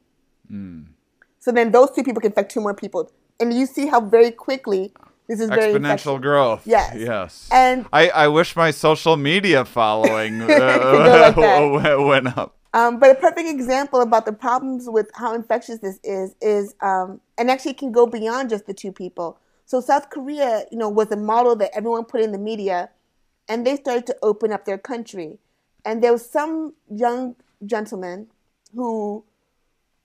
So 1.38 1.50
then 1.50 1.72
those 1.72 1.90
two 1.90 2.04
people 2.04 2.20
can 2.20 2.30
infect 2.30 2.52
two 2.52 2.60
more 2.60 2.74
people. 2.74 3.10
And 3.40 3.52
you 3.52 3.66
see 3.66 3.86
how 3.86 4.00
very 4.00 4.30
quickly 4.30 4.92
this 5.28 5.40
is 5.40 5.48
very 5.48 5.72
exponential 5.72 6.20
growth. 6.20 6.62
Yes. 6.66 6.94
Yes. 6.96 7.48
And- 7.52 7.86
I, 7.92 8.08
I 8.10 8.28
wish 8.28 8.56
my 8.56 8.70
social 8.70 9.16
media 9.16 9.64
following 9.64 10.38
go 10.46 11.34
like 11.36 11.36
uh, 11.38 12.02
went 12.06 12.36
up. 12.36 12.56
Um, 12.74 12.98
but 12.98 13.10
a 13.10 13.14
perfect 13.14 13.48
example 13.48 14.00
about 14.00 14.24
the 14.24 14.32
problems 14.32 14.88
with 14.88 15.10
how 15.14 15.34
infectious 15.34 15.78
this 15.80 16.00
is 16.02 16.34
is, 16.40 16.74
um, 16.80 17.20
and 17.36 17.50
actually 17.50 17.72
it 17.72 17.78
can 17.78 17.92
go 17.92 18.06
beyond 18.06 18.48
just 18.48 18.66
the 18.66 18.72
two 18.72 18.92
people. 18.92 19.38
So 19.66 19.80
South 19.80 20.08
Korea, 20.10 20.64
you 20.70 20.78
know, 20.78 20.88
was 20.88 21.10
a 21.10 21.16
model 21.16 21.54
that 21.56 21.70
everyone 21.74 22.04
put 22.06 22.22
in 22.22 22.32
the 22.32 22.38
media, 22.38 22.88
and 23.48 23.66
they 23.66 23.76
started 23.76 24.06
to 24.06 24.16
open 24.22 24.52
up 24.52 24.64
their 24.64 24.78
country. 24.78 25.38
And 25.84 26.02
there 26.02 26.12
was 26.12 26.28
some 26.28 26.72
young 26.90 27.36
gentleman 27.66 28.28
who 28.74 29.24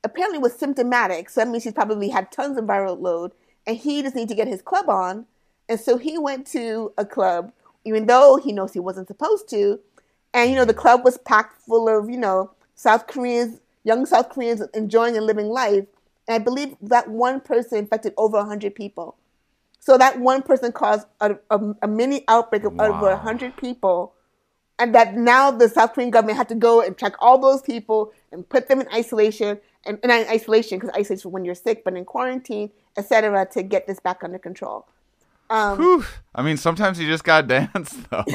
apparently 0.04 0.40
was 0.40 0.54
symptomatic. 0.54 1.30
So 1.30 1.42
that 1.42 1.48
means 1.48 1.64
he's 1.64 1.74
probably 1.74 2.10
had 2.10 2.32
tons 2.32 2.58
of 2.58 2.66
viral 2.66 3.00
load, 3.00 3.32
and 3.68 3.78
he 3.78 4.02
just 4.02 4.16
needed 4.16 4.30
to 4.30 4.36
get 4.36 4.48
his 4.48 4.62
club 4.62 4.90
on. 4.90 5.26
And 5.70 5.80
so 5.80 5.98
he 5.98 6.18
went 6.18 6.48
to 6.48 6.94
a 6.98 7.06
club, 7.06 7.52
even 7.86 8.06
though 8.06 8.38
he 8.38 8.54
knows 8.54 8.74
he 8.74 8.80
wasn't 8.80 9.08
supposed 9.08 9.50
to. 9.50 9.80
And 10.34 10.50
you 10.50 10.56
know, 10.56 10.66
the 10.66 10.74
mm-hmm. 10.74 10.82
club 10.82 11.04
was 11.04 11.18
packed 11.20 11.62
full 11.62 11.90
of 11.90 12.10
you 12.10 12.18
know 12.18 12.52
South 12.76 13.06
Koreans, 13.08 13.60
young 13.84 14.06
South 14.06 14.30
Koreans 14.30 14.62
enjoying 14.74 15.18
and 15.18 15.26
living 15.26 15.50
life. 15.50 15.86
And 16.28 16.36
I 16.36 16.40
believe 16.40 16.76
that 16.82 17.10
one 17.10 17.42
person 17.42 17.80
infected 17.80 18.14
over 18.18 18.44
hundred 18.44 18.74
people. 18.74 19.18
So 19.80 19.98
that 19.98 20.20
one 20.20 20.42
person 20.42 20.72
caused 20.72 21.08
a, 21.22 21.38
a, 21.50 21.76
a 21.84 21.88
mini 21.88 22.24
outbreak 22.28 22.64
of 22.64 22.80
over 22.80 23.02
Wow. 23.02 23.16
hundred 23.18 23.56
people 23.58 24.14
and 24.80 24.94
that 24.94 25.16
now 25.16 25.52
the 25.52 25.70
South 25.70 25.94
Korean 25.94 26.12
government 26.12 26.38
had 26.38 26.50
to 26.50 26.56
go 26.56 26.82
and 26.82 26.98
check 26.98 27.14
all 27.20 27.38
those 27.38 27.62
people 27.62 28.14
and 28.32 28.48
put 28.48 28.68
them 28.68 28.82
in 28.82 28.88
isolation 28.94 29.60
and, 29.88 30.00
and 30.04 30.12
isolation 30.12 30.80
because 30.80 30.96
isolation 30.96 31.32
when 31.32 31.46
you're 31.46 31.56
sick, 31.56 31.84
but 31.84 31.96
in 31.96 32.06
quarantine, 32.06 32.72
etc., 32.98 33.48
to 33.54 33.64
get 33.64 33.88
this 33.88 34.00
back 34.00 34.24
under 34.24 34.40
control. 34.40 34.88
Um, 35.50 35.78
Whew. 35.78 36.06
I 36.36 36.42
mean, 36.42 36.58
sometimes 36.58 37.00
you 37.00 37.08
just 37.08 37.24
got 37.24 37.42
to 37.42 37.48
dance, 37.74 37.96
though. 38.10 38.26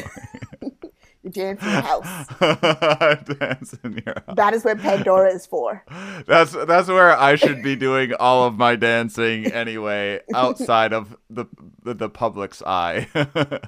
you 1.23 1.29
dance 1.29 1.61
in 1.61 1.67
the 1.67 1.81
house. 1.81 3.25
dance 3.39 3.77
in 3.83 4.01
your 4.05 4.15
house. 4.15 4.35
That 4.35 4.53
is 4.53 4.65
what 4.65 4.79
Pandora 4.79 5.31
is 5.31 5.45
for. 5.45 5.83
That's 6.27 6.53
that's 6.53 6.87
where 6.87 7.17
I 7.17 7.35
should 7.35 7.61
be 7.61 7.75
doing 7.75 8.13
all 8.19 8.45
of 8.45 8.57
my 8.57 8.75
dancing 8.75 9.47
anyway, 9.47 10.21
outside 10.33 10.93
of 10.93 11.15
the 11.29 11.45
the, 11.83 11.93
the 11.93 12.09
public's 12.09 12.61
eye. 12.63 13.07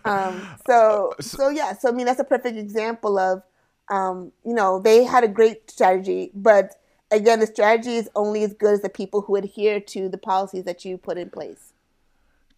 Um, 0.06 0.48
so, 0.66 1.14
so 1.20 1.50
yeah. 1.50 1.74
So 1.74 1.90
I 1.90 1.92
mean, 1.92 2.06
that's 2.06 2.20
a 2.20 2.24
perfect 2.24 2.58
example 2.58 3.18
of, 3.18 3.44
um, 3.90 4.32
you 4.46 4.54
know, 4.54 4.80
they 4.80 5.04
had 5.04 5.24
a 5.24 5.28
great 5.28 5.70
strategy, 5.70 6.32
but 6.34 6.76
again, 7.12 7.40
the 7.40 7.48
strategy 7.48 7.98
is 7.98 8.10
only 8.16 8.44
as 8.44 8.54
good 8.54 8.74
as 8.74 8.82
the 8.82 8.90
people 8.90 9.22
who 9.22 9.36
adhere 9.36 9.80
to 9.80 10.10
the 10.10 10.18
policies 10.18 10.64
that 10.66 10.86
you 10.86 10.98
put 10.98 11.18
in 11.18 11.30
place. 11.30 11.74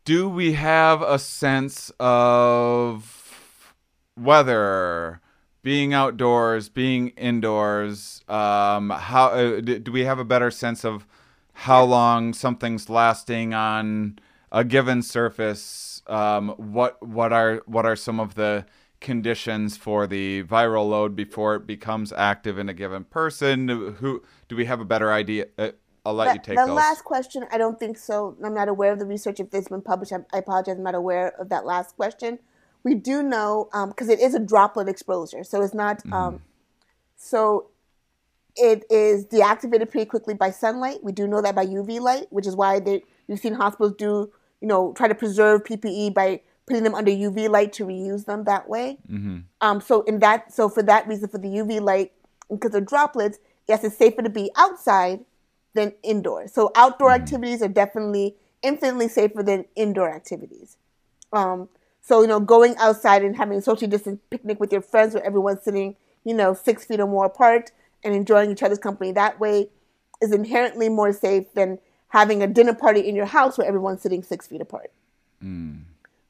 Do 0.06 0.30
we 0.30 0.54
have 0.54 1.02
a 1.02 1.20
sense 1.20 1.92
of 2.00 3.28
whether 4.16 5.22
being 5.64 5.94
outdoors, 5.94 6.70
being 6.70 7.10
indoors, 7.10 8.24
um, 8.30 8.90
how 8.90 9.28
uh, 9.28 9.60
do 9.60 9.92
we 9.92 10.06
have 10.06 10.18
a 10.18 10.24
better 10.24 10.50
sense 10.50 10.86
of 10.86 11.06
how 11.52 11.84
long 11.84 12.34
something's 12.34 12.90
lasting 12.90 13.54
on 13.54 14.18
a 14.50 14.64
given 14.64 15.02
surface? 15.02 16.02
Um, 16.08 16.50
what 16.52 17.06
what 17.06 17.34
are 17.34 17.64
what 17.66 17.86
are 17.86 17.98
some 17.98 18.20
of 18.20 18.36
the 18.36 18.66
conditions 19.02 19.76
for 19.76 20.08
the 20.08 20.44
viral 20.44 20.90
load 20.90 21.16
before 21.16 21.56
it 21.56 21.68
becomes 21.68 22.14
active 22.14 22.58
in 22.58 22.70
a 22.70 22.74
given 22.74 23.04
person? 23.04 23.68
Who 23.68 24.24
do 24.48 24.56
we 24.56 24.66
have 24.66 24.80
a 24.80 24.86
better 24.86 25.12
idea? 25.12 25.48
Uh, 25.58 25.72
I'll 26.06 26.14
let 26.14 26.34
you 26.34 26.42
take 26.42 26.58
the 26.58 26.66
those. 26.66 26.76
last 26.76 27.04
question. 27.04 27.46
I 27.52 27.58
don't 27.58 27.78
think 27.78 27.98
so. 27.98 28.38
I'm 28.44 28.54
not 28.54 28.70
aware 28.70 28.94
of 28.94 29.00
the 29.00 29.06
research 29.06 29.40
if 29.40 29.54
it's 29.54 29.68
been 29.68 29.82
published. 29.82 30.14
I, 30.14 30.20
I 30.34 30.38
apologize. 30.38 30.78
I'm 30.78 30.84
not 30.84 30.96
aware 30.96 31.30
of 31.40 31.50
that 31.50 31.66
last 31.66 31.96
question. 31.98 32.40
We 32.84 32.96
do 32.96 33.22
know 33.22 33.70
because 33.88 34.08
it 34.08 34.20
is 34.20 34.34
a 34.34 34.40
droplet 34.40 34.88
exposure, 34.88 35.44
so 35.44 35.62
it's 35.62 35.74
not. 35.74 35.98
Mm-hmm. 36.00 36.14
Um, 36.14 36.42
so 37.18 37.70
it 38.56 38.86
is 38.90 39.26
deactivated 39.26 39.92
pretty 39.92 40.06
quickly 40.06 40.34
by 40.34 40.52
sunlight. 40.52 41.04
We 41.04 41.12
do 41.12 41.28
know 41.28 41.42
that 41.42 41.56
by 41.56 41.66
UV 41.66 42.00
light, 42.00 42.28
which 42.30 42.48
is 42.48 42.56
why 42.56 42.80
they 42.80 43.04
you've 43.28 43.40
seen 43.40 43.54
hospitals 43.54 43.94
do 43.98 44.32
you 44.62 44.68
know 44.68 44.94
try 44.94 45.10
to 45.10 45.16
preserve 45.16 45.66
PPE 45.66 46.14
by 46.14 46.42
putting 46.68 46.84
them 46.84 46.94
under 46.94 47.12
UV 47.12 47.50
light 47.50 47.74
to 47.74 47.86
reuse 47.86 48.26
them 48.26 48.44
that 48.44 48.70
way. 48.70 48.98
Mm-hmm. 49.10 49.40
Um, 49.62 49.82
so 49.82 50.04
in 50.04 50.20
that, 50.20 50.54
so 50.54 50.70
for 50.70 50.84
that 50.84 51.08
reason, 51.08 51.30
for 51.30 51.38
the 51.38 51.48
UV 51.48 51.82
light, 51.82 52.12
because 52.52 52.76
of 52.76 52.86
droplets, 52.86 53.40
yes, 53.68 53.84
it's 53.84 53.98
safer 53.98 54.22
to 54.22 54.30
be 54.30 54.52
outside 54.56 55.26
than 55.74 55.94
indoors. 56.04 56.54
So 56.54 56.72
outdoor 56.76 57.12
activities 57.12 57.62
are 57.62 57.68
definitely 57.68 58.36
infinitely 58.62 59.08
safer 59.08 59.44
than 59.44 59.66
indoor 59.76 60.10
activities. 60.14 60.78
Um, 61.32 61.70
so 62.02 62.22
you 62.22 62.28
know, 62.28 62.40
going 62.40 62.76
outside 62.78 63.24
and 63.24 63.36
having 63.36 63.58
a 63.58 63.62
socially 63.62 63.88
distant 63.88 64.28
picnic 64.30 64.60
with 64.60 64.72
your 64.72 64.82
friends, 64.82 65.14
where 65.14 65.26
everyone's 65.26 65.64
sitting, 65.64 65.96
you 66.24 66.34
know, 66.34 66.54
six 66.54 66.86
feet 66.86 67.00
or 67.00 67.08
more 67.08 67.26
apart 67.26 67.72
and 68.04 68.16
enjoying 68.16 68.52
each 68.52 68.64
other's 68.64 68.80
company 68.80 69.12
that 69.12 69.40
way, 69.40 69.70
is 70.22 70.32
inherently 70.32 70.90
more 70.90 71.14
safe 71.14 71.54
than 71.54 71.80
having 72.10 72.42
a 72.42 72.48
dinner 72.48 72.74
party 72.74 73.02
in 73.02 73.16
your 73.16 73.26
house 73.26 73.58
where 73.58 73.68
everyone's 73.68 74.02
sitting 74.02 74.24
six 74.24 74.48
feet 74.48 74.62
apart. 74.62 74.92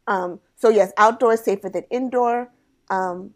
Um, 0.07 0.39
so 0.55 0.69
yes, 0.69 0.91
outdoor 0.97 1.33
is 1.33 1.41
safer 1.41 1.69
than 1.69 1.83
indoor. 1.91 2.49
Um, 2.89 3.33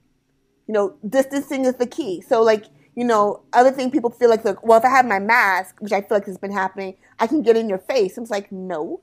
you 0.67 0.73
know, 0.73 0.95
distancing 1.07 1.65
is 1.65 1.75
the 1.75 1.85
key. 1.85 2.21
So 2.21 2.41
like, 2.41 2.65
you 2.95 3.03
know, 3.05 3.41
other 3.53 3.71
thing 3.71 3.91
people 3.91 4.09
feel 4.09 4.29
like, 4.29 4.43
well, 4.63 4.77
if 4.77 4.85
I 4.85 4.89
have 4.89 5.05
my 5.05 5.19
mask, 5.19 5.75
which 5.79 5.91
I 5.93 6.01
feel 6.01 6.17
like 6.17 6.25
has 6.25 6.37
been 6.37 6.51
happening, 6.51 6.95
I 7.19 7.27
can 7.27 7.41
get 7.41 7.55
in 7.57 7.69
your 7.69 7.77
face. 7.79 8.17
I'm 8.17 8.25
like, 8.25 8.51
no. 8.51 9.01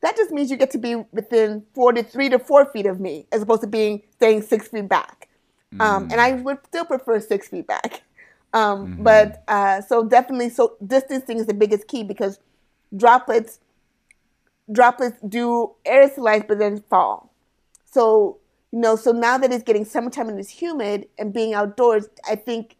That 0.00 0.16
just 0.16 0.32
means 0.32 0.50
you 0.50 0.56
get 0.56 0.72
to 0.72 0.78
be 0.78 0.96
within 1.12 1.64
four 1.74 1.92
to 1.92 2.02
three 2.02 2.28
to 2.30 2.38
four 2.38 2.66
feet 2.66 2.86
of 2.86 2.98
me, 3.00 3.26
as 3.32 3.42
opposed 3.42 3.60
to 3.62 3.68
being 3.68 4.02
staying 4.12 4.42
six 4.42 4.68
feet 4.68 4.88
back. 4.88 5.28
Um, 5.80 6.08
and 6.10 6.20
I 6.20 6.32
would 6.32 6.58
still 6.66 6.84
prefer 6.84 7.20
six 7.20 7.48
feet 7.48 7.66
back. 7.66 8.02
Um, 8.54 8.92
But 8.98 9.44
uh, 9.48 9.80
so 9.80 10.04
definitely, 10.04 10.50
so 10.50 10.76
distancing 10.86 11.38
is 11.38 11.46
the 11.46 11.54
biggest 11.54 11.88
key 11.88 12.04
because 12.04 12.38
droplets 12.94 13.60
droplets 14.70 15.16
do 15.26 15.72
aerosolize 15.86 16.46
but 16.46 16.58
then 16.58 16.82
fall. 16.90 17.32
So, 17.84 18.38
you 18.70 18.80
know, 18.80 18.96
so 18.96 19.12
now 19.12 19.38
that 19.38 19.52
it's 19.52 19.62
getting 19.64 19.84
summertime 19.86 20.28
and 20.28 20.38
it's 20.38 20.50
humid 20.50 21.08
and 21.18 21.32
being 21.32 21.54
outdoors, 21.54 22.08
I 22.28 22.36
think 22.36 22.76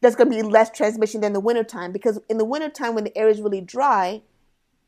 there's 0.00 0.16
going 0.16 0.30
to 0.30 0.36
be 0.36 0.42
less 0.42 0.70
transmission 0.70 1.20
than 1.20 1.32
the 1.32 1.40
wintertime 1.40 1.92
because 1.92 2.18
in 2.28 2.38
the 2.38 2.44
wintertime 2.44 2.94
when 2.94 3.04
the 3.04 3.16
air 3.16 3.28
is 3.28 3.40
really 3.40 3.60
dry 3.60 4.22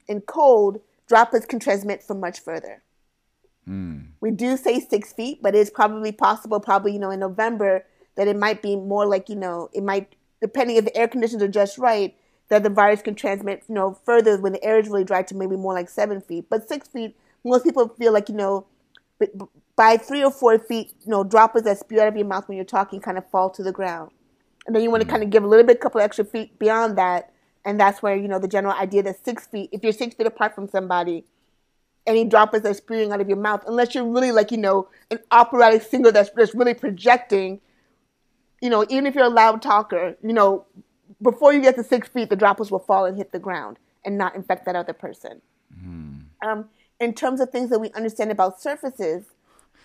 and 0.08 0.26
cold, 0.26 0.80
droplets 1.06 1.46
can 1.46 1.58
transmit 1.58 2.02
from 2.02 2.20
much 2.20 2.40
further. 2.40 2.82
Hmm. 3.66 3.98
We 4.20 4.30
do 4.30 4.56
say 4.56 4.80
six 4.80 5.12
feet, 5.12 5.40
but 5.42 5.54
it's 5.54 5.70
probably 5.70 6.12
possible, 6.12 6.60
probably, 6.60 6.92
you 6.92 6.98
know, 6.98 7.10
in 7.10 7.20
November, 7.20 7.84
that 8.16 8.28
it 8.28 8.36
might 8.36 8.62
be 8.62 8.76
more 8.76 9.06
like, 9.06 9.28
you 9.28 9.36
know, 9.36 9.70
it 9.72 9.82
might, 9.82 10.14
depending 10.40 10.76
if 10.76 10.84
the 10.84 10.96
air 10.96 11.08
conditions 11.08 11.42
are 11.42 11.48
just 11.48 11.78
right, 11.78 12.16
that 12.48 12.62
the 12.62 12.70
virus 12.70 13.02
can 13.02 13.14
transmit, 13.14 13.62
you 13.68 13.74
know, 13.74 13.98
further 14.04 14.38
when 14.38 14.52
the 14.52 14.64
air 14.64 14.78
is 14.78 14.88
really 14.88 15.04
dry 15.04 15.22
to 15.22 15.34
maybe 15.34 15.56
more 15.56 15.72
like 15.72 15.88
seven 15.88 16.20
feet. 16.20 16.46
But 16.50 16.68
six 16.68 16.88
feet, 16.88 17.16
most 17.44 17.64
people 17.64 17.88
feel 17.88 18.12
like, 18.12 18.28
you 18.28 18.34
know, 18.34 18.66
by 19.76 19.96
three 19.96 20.22
or 20.22 20.30
four 20.30 20.58
feet, 20.58 20.92
you 21.04 21.10
know, 21.10 21.24
droplets 21.24 21.66
that 21.66 21.78
spew 21.78 22.00
out 22.00 22.08
of 22.08 22.16
your 22.16 22.26
mouth 22.26 22.48
when 22.48 22.56
you're 22.56 22.64
talking 22.64 23.00
kind 23.00 23.16
of 23.16 23.28
fall 23.30 23.48
to 23.50 23.62
the 23.62 23.72
ground. 23.72 24.10
And 24.66 24.74
then 24.74 24.82
you 24.82 24.90
want 24.90 25.02
to 25.02 25.08
kind 25.08 25.22
of 25.22 25.30
give 25.30 25.42
a 25.44 25.46
little 25.46 25.66
bit, 25.66 25.80
couple 25.80 26.00
extra 26.00 26.24
feet 26.24 26.58
beyond 26.58 26.96
that. 26.98 27.32
And 27.64 27.78
that's 27.78 28.02
where, 28.02 28.16
you 28.16 28.28
know, 28.28 28.38
the 28.38 28.48
general 28.48 28.74
idea 28.74 29.02
that 29.04 29.24
six 29.24 29.46
feet, 29.46 29.70
if 29.72 29.82
you're 29.82 29.92
six 29.92 30.14
feet 30.14 30.26
apart 30.26 30.54
from 30.54 30.68
somebody, 30.68 31.24
any 32.06 32.24
droplets 32.24 32.66
are 32.66 32.74
spewing 32.74 33.12
out 33.12 33.20
of 33.20 33.28
your 33.28 33.36
mouth, 33.36 33.62
unless 33.66 33.94
you're 33.94 34.04
really 34.04 34.32
like, 34.32 34.50
you 34.50 34.58
know, 34.58 34.88
an 35.10 35.18
operatic 35.30 35.82
singer 35.82 36.10
that's, 36.10 36.30
that's 36.30 36.54
really 36.54 36.74
projecting, 36.74 37.60
you 38.60 38.68
know, 38.68 38.84
even 38.88 39.06
if 39.06 39.14
you're 39.14 39.24
a 39.24 39.30
loud 39.30 39.62
talker, 39.62 40.16
you 40.22 40.32
know, 40.32 40.66
before 41.20 41.52
you 41.52 41.60
get 41.60 41.76
to 41.76 41.84
six 41.84 42.08
feet, 42.08 42.30
the 42.30 42.36
droplets 42.36 42.70
will 42.70 42.80
fall 42.80 43.04
and 43.04 43.16
hit 43.16 43.30
the 43.30 43.38
ground 43.38 43.78
and 44.04 44.18
not 44.18 44.34
infect 44.34 44.64
that 44.66 44.74
other 44.74 44.92
person. 44.92 45.40
Um, 46.44 46.68
in 46.98 47.14
terms 47.14 47.40
of 47.40 47.50
things 47.50 47.70
that 47.70 47.78
we 47.78 47.92
understand 47.92 48.32
about 48.32 48.60
surfaces, 48.60 49.26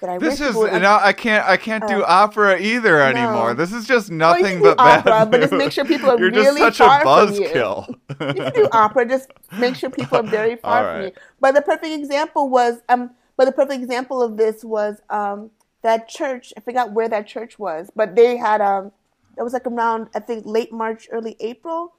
that 0.02 0.10
I 0.10 0.18
This 0.18 0.40
is 0.42 0.56
would 0.56 0.72
no, 0.82 1.00
I 1.02 1.14
can't. 1.14 1.48
I 1.48 1.58
can't 1.58 1.88
do 1.88 2.04
opera 2.04 2.60
either 2.60 3.02
anymore. 3.02 3.54
This 3.54 3.74
is 3.74 3.86
just 3.88 4.10
Well, 4.10 4.18
nothing 4.18 4.58
do 4.58 4.64
but 4.64 4.78
bad 4.78 5.08
opera, 5.08 5.26
but 5.26 5.42
just 5.42 5.54
news. 5.54 5.60
make 5.60 5.72
sure 5.72 5.86
people 5.86 6.10
are 6.12 6.20
You're 6.20 6.32
really 6.32 6.62
just 6.62 6.78
such 6.78 6.88
far 6.88 7.02
a 7.02 7.04
from 7.04 7.34
you. 7.36 7.42
buzzkill. 7.42 7.88
you 8.36 8.44
can 8.44 8.54
do 8.54 8.68
opera. 8.72 9.06
Just 9.08 9.30
make 9.58 9.76
sure 9.76 9.90
people 9.90 10.18
are 10.20 10.24
very 10.24 10.56
far 10.68 10.86
All 10.88 10.94
from 10.94 11.02
you. 11.04 11.12
But 11.40 11.56
the 11.56 11.62
perfect 11.62 11.94
example 11.94 12.50
was, 12.50 12.82
um, 12.90 13.12
but 13.38 13.46
the 13.46 13.52
perfect 13.52 13.82
example 13.82 14.22
of 14.22 14.38
this 14.38 14.64
was 14.64 15.02
um, 15.10 15.52
that 15.84 16.08
church. 16.08 16.54
I 16.58 16.62
forgot 16.62 16.92
where 16.94 17.10
that 17.10 17.28
church 17.28 17.58
was, 17.60 17.90
but 17.96 18.16
they 18.16 18.38
had 18.38 18.62
um, 18.62 18.92
it 19.38 19.44
was 19.44 19.54
like 19.54 19.66
around 19.68 20.10
I 20.16 20.20
think 20.20 20.46
late 20.46 20.72
March, 20.72 21.08
early 21.12 21.36
April, 21.40 21.94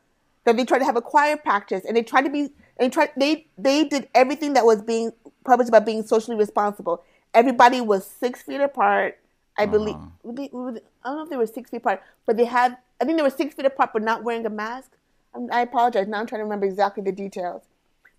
that 0.44 0.56
they 0.56 0.64
tried 0.64 0.78
to 0.80 0.84
have 0.84 0.96
a 0.96 1.02
choir 1.02 1.36
practice, 1.36 1.84
and 1.84 1.96
they 1.96 2.02
tried 2.02 2.22
to 2.22 2.30
be, 2.30 2.50
and 2.78 2.92
tried 2.92 3.10
they 3.16 3.46
they 3.56 3.84
did 3.84 4.08
everything 4.14 4.52
that 4.54 4.64
was 4.64 4.82
being 4.82 5.12
published 5.44 5.68
about 5.68 5.86
being 5.86 6.04
socially 6.06 6.36
responsible. 6.36 7.02
Everybody 7.34 7.80
was 7.80 8.06
six 8.06 8.42
feet 8.42 8.60
apart. 8.60 9.18
I 9.56 9.66
believe. 9.66 9.96
Uh-huh. 9.96 10.06
were 10.22 10.32
they- 10.34 10.50
were 10.52 10.72
they- 10.72 10.80
I 11.04 11.08
don't 11.08 11.16
know 11.18 11.22
if 11.24 11.30
they 11.30 11.36
were 11.36 11.46
six 11.46 11.70
feet 11.70 11.78
apart, 11.78 12.02
but 12.26 12.36
they 12.36 12.44
had. 12.44 12.78
I 13.00 13.04
think 13.04 13.16
they 13.16 13.22
were 13.22 13.30
six 13.30 13.54
feet 13.54 13.66
apart, 13.66 13.90
but 13.92 14.02
not 14.02 14.22
wearing 14.24 14.46
a 14.46 14.50
mask. 14.50 14.92
I'm, 15.34 15.48
I 15.52 15.60
apologize. 15.62 16.06
Now 16.08 16.20
I'm 16.20 16.26
trying 16.26 16.40
to 16.40 16.44
remember 16.44 16.66
exactly 16.66 17.02
the 17.02 17.12
details. 17.12 17.62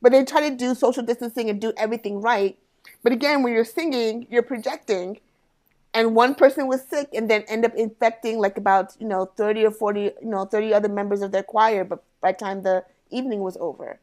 But 0.01 0.11
they 0.11 0.23
try 0.25 0.47
to 0.49 0.55
do 0.55 0.73
social 0.75 1.03
distancing 1.03 1.49
and 1.49 1.59
do 1.59 1.73
everything 1.77 2.21
right. 2.21 2.57
But 3.03 3.11
again, 3.13 3.43
when 3.43 3.53
you're 3.53 3.65
singing, 3.65 4.27
you're 4.29 4.43
projecting, 4.43 5.19
and 5.93 6.15
one 6.15 6.35
person 6.35 6.67
was 6.67 6.81
sick, 6.83 7.09
and 7.13 7.29
then 7.29 7.43
end 7.47 7.65
up 7.65 7.73
infecting 7.75 8.39
like 8.39 8.57
about 8.57 8.95
you 8.99 9.07
know 9.07 9.25
30 9.25 9.65
or 9.65 9.71
40, 9.71 10.01
you 10.01 10.13
know 10.23 10.45
30 10.45 10.73
other 10.73 10.89
members 10.89 11.21
of 11.21 11.31
their 11.31 11.43
choir. 11.43 11.83
But 11.83 12.03
by 12.21 12.31
the 12.33 12.37
time 12.37 12.61
the 12.63 12.85
evening 13.09 13.39
was 13.41 13.57
over, 13.57 13.99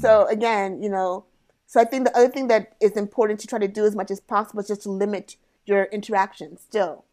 so 0.00 0.26
again, 0.26 0.82
you 0.82 0.88
know, 0.88 1.24
so 1.72 1.80
I 1.80 1.84
think 1.84 2.04
the 2.04 2.14
other 2.14 2.28
thing 2.28 2.48
that 2.48 2.76
is 2.82 2.98
important 2.98 3.40
to 3.40 3.46
try 3.46 3.58
to 3.58 3.66
do 3.66 3.86
as 3.86 3.96
much 3.96 4.10
as 4.10 4.20
possible 4.20 4.60
is 4.60 4.68
just 4.68 4.82
to 4.82 4.90
limit 4.90 5.36
your 5.64 5.84
interactions 5.84 6.60
still. 6.60 7.06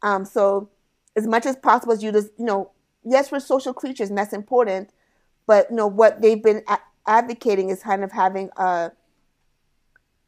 Um, 0.00 0.24
so 0.24 0.70
as 1.14 1.26
much 1.26 1.44
as 1.44 1.54
possible 1.54 1.92
as 1.92 2.02
you 2.02 2.10
just, 2.12 2.30
you 2.38 2.46
know, 2.46 2.70
yes, 3.04 3.30
we're 3.30 3.40
social 3.40 3.74
creatures 3.74 4.08
and 4.08 4.16
that's 4.16 4.32
important, 4.32 4.88
but 5.46 5.66
you 5.68 5.76
know 5.76 5.86
what 5.86 6.22
they've 6.22 6.42
been 6.42 6.62
a- 6.66 6.78
advocating 7.06 7.68
is 7.68 7.82
kind 7.82 8.02
of 8.02 8.12
having 8.12 8.48
a 8.56 8.92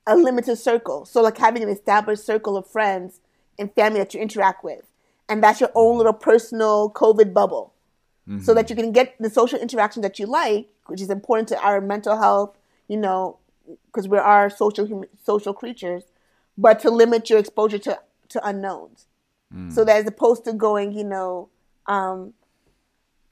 a 0.07 0.17
limited 0.17 0.57
circle. 0.57 1.07
So 1.07 1.23
like 1.23 1.39
having 1.39 1.63
an 1.63 1.71
established 1.71 2.27
circle 2.27 2.59
of 2.59 2.67
friends 2.67 3.21
and 3.59 3.75
family 3.75 4.01
that 4.01 4.13
you 4.13 4.21
interact 4.21 4.63
with, 4.63 4.83
and 5.31 5.43
that's 5.43 5.63
your 5.63 5.73
own 5.75 5.97
little 5.97 6.13
personal 6.13 6.91
COVID 6.91 7.33
bubble 7.33 7.73
so 8.43 8.53
that 8.53 8.69
you 8.69 8.77
can 8.77 8.93
get 8.93 9.15
the 9.19 9.31
social 9.31 9.59
interaction 9.59 10.03
that 10.03 10.19
you 10.19 10.27
like, 10.27 10.69
which 10.89 11.01
is 11.01 11.09
important 11.09 11.49
to 11.49 11.59
our 11.63 11.81
mental 11.81 12.19
health, 12.19 12.59
you 12.87 12.99
know, 12.99 13.39
because 13.87 14.09
we 14.09 14.19
are 14.19 14.51
social 14.51 15.05
social 15.23 15.55
creatures, 15.55 16.05
but 16.57 16.81
to 16.81 16.91
limit 16.91 17.31
your 17.31 17.39
exposure 17.39 17.79
to, 17.79 17.99
to 18.31 18.47
unknowns. 18.47 19.07
So 19.71 19.85
that 19.85 19.97
as 19.97 20.07
opposed 20.07 20.45
to 20.45 20.53
going, 20.53 20.93
you 20.93 21.05
know, 21.05 21.49
um, 21.87 22.35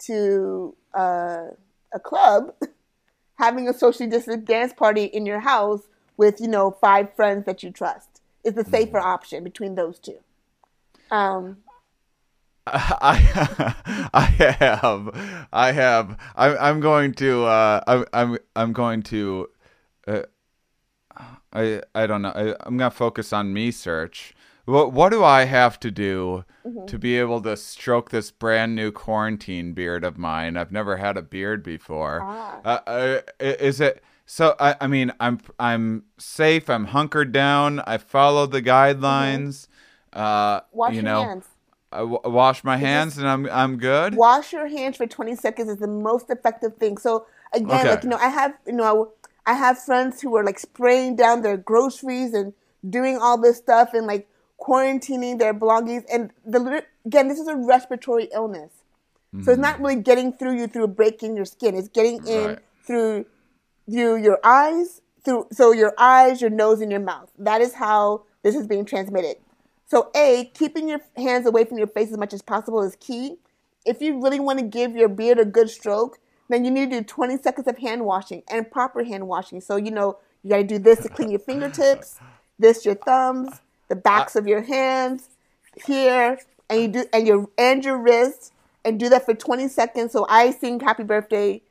to 0.01 0.75
uh, 0.95 1.49
a 1.93 2.01
club, 2.03 2.55
having 3.39 3.69
a 3.69 3.75
socially 3.75 4.09
distant 4.09 4.47
dance 4.47 4.73
party 4.73 5.05
in 5.05 5.27
your 5.27 5.41
house 5.41 5.83
with, 6.17 6.41
you 6.41 6.49
know, 6.49 6.71
five 6.81 7.15
friends 7.15 7.45
that 7.45 7.63
you 7.63 7.71
trust 7.71 8.23
is 8.45 8.55
the 8.55 8.65
safer 8.65 8.99
option 8.99 9.45
between 9.45 9.75
those 9.75 9.99
two. 9.99 10.19
Um, 11.11 11.59
I 12.67 13.75
I 14.15 14.25
have 14.25 15.49
I 15.53 15.73
have 15.73 16.19
I 16.35 16.57
I'm 16.57 16.81
going 16.81 17.13
to 17.15 17.45
uh 17.45 17.81
I 17.87 18.05
I'm 18.13 18.39
I'm 18.57 18.73
going 18.73 19.03
to 19.05 19.49
uh, 20.07 20.23
I 21.53 21.83
I 21.95 22.07
don't 22.07 22.23
know 22.23 22.31
I, 22.35 22.55
I'm 22.67 22.77
gonna 22.77 22.91
focus 22.91 23.33
on 23.33 23.53
me 23.53 23.71
search. 23.71 24.35
What 24.67 24.93
what 24.93 25.11
do 25.11 25.23
I 25.25 25.45
have 25.45 25.79
to 25.81 25.91
do 25.91 26.45
to 26.87 26.99
be 26.99 27.17
able 27.19 27.41
to 27.43 27.57
stroke 27.57 28.11
this 28.11 28.31
brand 28.31 28.75
new 28.75 28.91
quarantine 28.93 29.73
beard 29.73 30.05
of 30.05 30.19
mine? 30.19 30.57
I've 30.57 30.73
never 30.73 30.97
had 30.97 31.17
a 31.17 31.23
beard 31.23 31.63
before. 31.63 32.21
Ah. 32.23 32.61
Uh, 32.65 32.79
uh, 32.87 33.21
i- 33.41 33.45
is 33.45 33.81
it 33.81 34.03
so? 34.27 34.57
I 34.61 34.77
I 34.81 34.87
mean 34.89 35.13
I'm 35.21 35.41
I'm 35.59 36.05
safe. 36.19 36.69
I'm 36.69 36.87
hunkered 36.87 37.33
down. 37.33 37.81
I 37.87 37.97
follow 37.99 38.47
the 38.47 38.61
guidelines. 38.63 39.69
Uh, 40.13 40.61
wash 40.73 40.91
you 40.91 40.97
your 40.97 41.05
know, 41.05 41.23
hands. 41.23 41.47
I 41.93 41.99
w- 41.99 42.21
wash 42.25 42.65
my 42.65 42.77
hands 42.77 43.17
and 43.19 43.29
I'm 43.29 43.47
I'm 43.51 43.79
good. 43.79 44.15
wash 44.17 44.53
your 44.53 44.67
hands 44.67 44.97
for 44.97 45.07
20 45.07 45.37
seconds 45.37 45.69
is 45.71 45.77
the 45.79 45.87
most 45.87 46.29
effective 46.29 46.77
thing. 46.77 46.99
So 46.99 47.27
again, 47.53 47.71
Okay. 47.71 47.91
like 47.91 48.03
you 48.03 48.09
know, 48.11 48.17
I 48.17 48.29
have 48.29 48.55
you 48.67 48.73
know, 48.73 49.13
I 49.47 49.55
have 49.55 49.79
friends 49.79 50.21
who 50.21 50.37
are 50.37 50.45
like 50.45 50.59
spraying 50.59 51.17
down 51.17 51.43
their 51.43 51.57
groceries 51.57 52.35
and 52.35 52.53
doing 52.89 53.19
all 53.19 53.41
this 53.41 53.57
stuff 53.57 53.95
and 53.95 54.07
like 54.07 54.29
quarantining 54.61 55.39
their 55.39 55.53
belongings. 55.53 56.05
And 56.13 56.33
the 56.45 56.85
again, 57.05 57.29
this 57.29 57.39
is 57.39 57.49
a 57.49 57.57
respiratory 57.57 58.29
illness. 58.33 58.73
So 59.33 59.39
it's 59.39 59.49
mm-hmm. 59.49 59.61
not 59.61 59.81
really 59.81 59.97
getting 59.97 60.33
through 60.33 60.57
you 60.57 60.67
through 60.67 60.89
breaking 60.89 61.37
your 61.37 61.45
skin. 61.45 61.75
It's 61.75 61.89
getting 61.89 62.27
in 62.27 62.47
Right. 62.47 62.59
through 62.87 63.27
through 63.91 64.17
your 64.23 64.41
eyes, 64.43 65.03
through 65.25 65.47
so 65.53 65.73
your 65.73 65.93
eyes, 65.99 66.41
your 66.41 66.51
nose, 66.51 66.81
and 66.81 66.91
your 66.91 67.01
mouth. 67.01 67.31
That 67.39 67.61
is 67.61 67.75
how 67.75 68.23
this 68.43 68.55
is 68.55 68.67
being 68.67 68.85
transmitted. 68.85 69.37
So 69.87 70.11
a 70.17 70.51
keeping 70.55 70.89
your 70.89 71.01
hands 71.17 71.47
away 71.47 71.65
from 71.65 71.79
your 71.79 71.87
face 71.87 72.11
as 72.11 72.19
much 72.19 72.33
as 72.33 72.43
possible 72.43 72.83
is 72.83 72.97
key. 72.99 73.37
If 73.85 74.01
you 74.01 74.21
really 74.21 74.41
want 74.41 74.59
to 74.59 74.65
give 74.65 74.97
your 74.97 75.09
beard 75.09 75.39
a 75.39 75.45
good 75.45 75.71
stroke, 75.71 76.19
then 76.49 76.65
you 76.65 76.71
need 76.71 76.91
to 76.91 77.01
do 77.01 77.05
20 77.05 77.39
seconds 77.39 77.67
of 77.67 77.79
hand 77.79 78.05
washing 78.05 78.43
and 78.49 78.71
proper 78.71 79.05
hand 79.05 79.27
washing. 79.29 79.61
So 79.61 79.77
you 79.77 79.91
know 79.91 80.19
you 80.43 80.51
got 80.51 80.57
to 80.59 80.65
do 80.65 80.79
this 80.79 81.01
to 81.01 81.09
clean 81.09 81.31
your 81.31 81.41
fingertips, 81.41 82.21
this 82.59 82.85
your 82.85 82.95
thumbs, 82.95 83.61
the 83.89 83.97
backs 83.97 84.37
of 84.37 84.47
your 84.47 84.63
hands, 84.63 85.29
here, 85.85 86.39
and 86.71 86.81
you 86.81 86.89
do 86.89 87.05
and 87.13 87.27
your 87.27 87.49
and 87.59 87.85
your 87.85 87.99
wrists, 87.99 88.53
and 88.85 88.99
do 88.99 89.09
that 89.09 89.25
for 89.25 89.35
20 89.35 89.69
seconds. 89.69 90.13
So 90.13 90.27
I 90.29 90.51
sing 90.53 90.81
happy 90.81 91.03
birthday, 91.03 91.63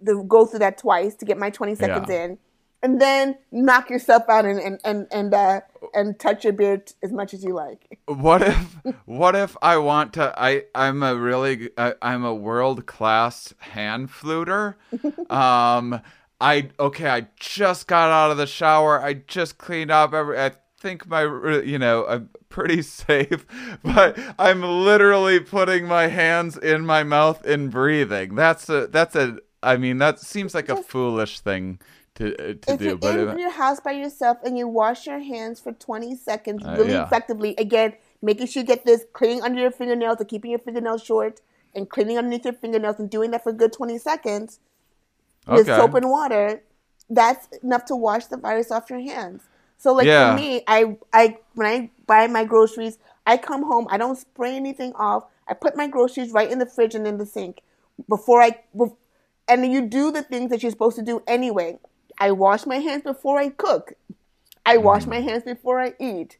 the 0.00 0.16
go 0.16 0.46
through 0.46 0.60
that 0.60 0.78
twice 0.78 1.14
to 1.16 1.24
get 1.24 1.38
my 1.38 1.50
20 1.50 1.74
seconds 1.76 2.08
Yeah. 2.08 2.24
in, 2.24 2.38
and 2.82 3.00
then 3.00 3.36
knock 3.50 3.90
yourself 3.90 4.24
out 4.28 4.44
and 4.44 4.58
and 4.58 4.80
and 4.84 5.06
and, 5.10 5.34
uh, 5.34 5.60
and 5.94 6.18
touch 6.18 6.44
your 6.44 6.52
beard 6.52 6.92
as 7.02 7.12
much 7.12 7.34
as 7.34 7.42
you 7.42 7.54
like. 7.54 7.98
What 8.06 8.42
if 8.42 8.76
what 9.04 9.34
if 9.34 9.56
I 9.62 9.78
want 9.78 10.12
to 10.14 10.32
I 10.36 10.64
I'm 10.74 11.02
a 11.02 11.16
really 11.16 11.70
I, 11.76 11.94
I'm 12.02 12.24
a 12.24 12.34
world 12.34 12.86
class 12.86 13.54
hand 13.58 14.10
fluter. 14.10 14.76
Um 15.30 16.00
I 16.40 16.68
okay, 16.78 17.08
I 17.08 17.28
just 17.40 17.86
got 17.86 18.10
out 18.10 18.30
of 18.30 18.36
the 18.36 18.46
shower. 18.46 19.02
I 19.02 19.14
just 19.14 19.58
cleaned 19.58 19.90
up 19.90 20.12
every 20.12 20.38
I 20.38 20.52
think 20.78 21.08
my 21.08 21.22
you 21.64 21.78
know, 21.78 22.06
I'm 22.06 22.30
pretty 22.48 22.82
safe, 23.02 23.46
but 23.82 24.18
I'm 24.38 24.62
literally 24.62 25.40
putting 25.40 25.86
my 25.86 26.08
hands 26.08 26.56
in 26.56 26.84
my 26.84 27.02
mouth 27.02 27.44
and 27.44 27.70
breathing. 27.70 28.34
That's 28.34 28.68
a 28.68 28.86
that's 28.86 29.16
a 29.16 29.38
I 29.62 29.76
mean, 29.78 29.98
that 29.98 30.20
seems 30.20 30.54
like 30.54 30.68
a 30.68 30.80
foolish 30.82 31.40
thing 31.40 31.80
to 32.16 32.34
uh, 32.34 32.54
to 32.54 32.72
if 32.72 32.78
do, 32.78 32.84
you're 32.86 32.96
but 32.96 33.18
in 33.18 33.38
your 33.38 33.50
house 33.50 33.80
by 33.80 33.92
yourself 33.92 34.38
and 34.44 34.58
you 34.58 34.66
wash 34.68 35.06
your 35.06 35.20
hands 35.20 35.60
for 35.60 35.72
20 35.72 36.14
seconds 36.16 36.64
Uh, 36.64 36.76
really 36.78 36.92
yeah. 36.92 37.04
effectively, 37.04 37.54
again, 37.58 37.94
making 38.22 38.46
sure 38.46 38.62
you 38.62 38.66
get 38.66 38.84
this 38.84 39.04
cleaning 39.12 39.42
under 39.42 39.60
your 39.60 39.70
fingernails 39.70 40.20
or 40.20 40.24
keeping 40.24 40.50
your 40.50 40.58
fingernails 40.60 41.02
short 41.02 41.40
and 41.74 41.88
cleaning 41.88 42.18
underneath 42.18 42.44
your 42.44 42.54
fingernails 42.54 42.98
and 42.98 43.10
doing 43.10 43.30
that 43.30 43.42
for 43.44 43.50
a 43.50 43.52
good 43.52 43.72
20 43.72 43.98
seconds 43.98 44.60
with 45.46 45.66
soap 45.66 45.94
and 45.94 46.10
water, 46.10 46.62
that's 47.08 47.48
enough 47.62 47.84
to 47.86 47.94
wash 47.94 48.26
the 48.26 48.36
virus 48.36 48.70
off 48.70 48.90
your 48.90 49.00
hands. 49.00 49.42
So 49.78 49.92
like 49.92 50.06
Yeah. 50.06 50.30
for 50.30 50.36
me, 50.42 50.62
I 50.66 50.96
I 51.12 51.38
when 51.54 51.66
I 51.66 51.90
buy 52.06 52.26
my 52.26 52.44
groceries, 52.44 52.98
I 53.26 53.36
come 53.36 53.64
home, 53.64 53.86
I 53.90 53.98
don't 53.98 54.16
spray 54.16 54.56
anything 54.56 54.92
off. 54.94 55.24
I 55.48 55.54
put 55.54 55.76
my 55.76 55.86
groceries 55.86 56.32
right 56.32 56.50
in 56.50 56.58
the 56.58 56.66
fridge 56.66 56.94
and 56.94 57.06
in 57.06 57.18
the 57.18 57.26
sink 57.26 57.60
before 58.08 58.40
I 58.42 58.58
and 59.48 59.72
you 59.72 59.82
do 59.82 60.10
the 60.10 60.22
things 60.22 60.50
that 60.50 60.62
you're 60.62 60.72
supposed 60.72 60.96
to 60.96 61.02
do 61.02 61.22
anyway. 61.26 61.78
I 62.18 62.32
wash 62.32 62.66
my 62.66 62.78
hands 62.78 63.02
before 63.02 63.38
I 63.38 63.50
cook. 63.50 63.92
I 64.64 64.76
wash 64.78 65.02
mm-hmm. 65.02 65.10
my 65.10 65.20
hands 65.20 65.44
before 65.44 65.80
I 65.80 65.94
eat. 66.00 66.38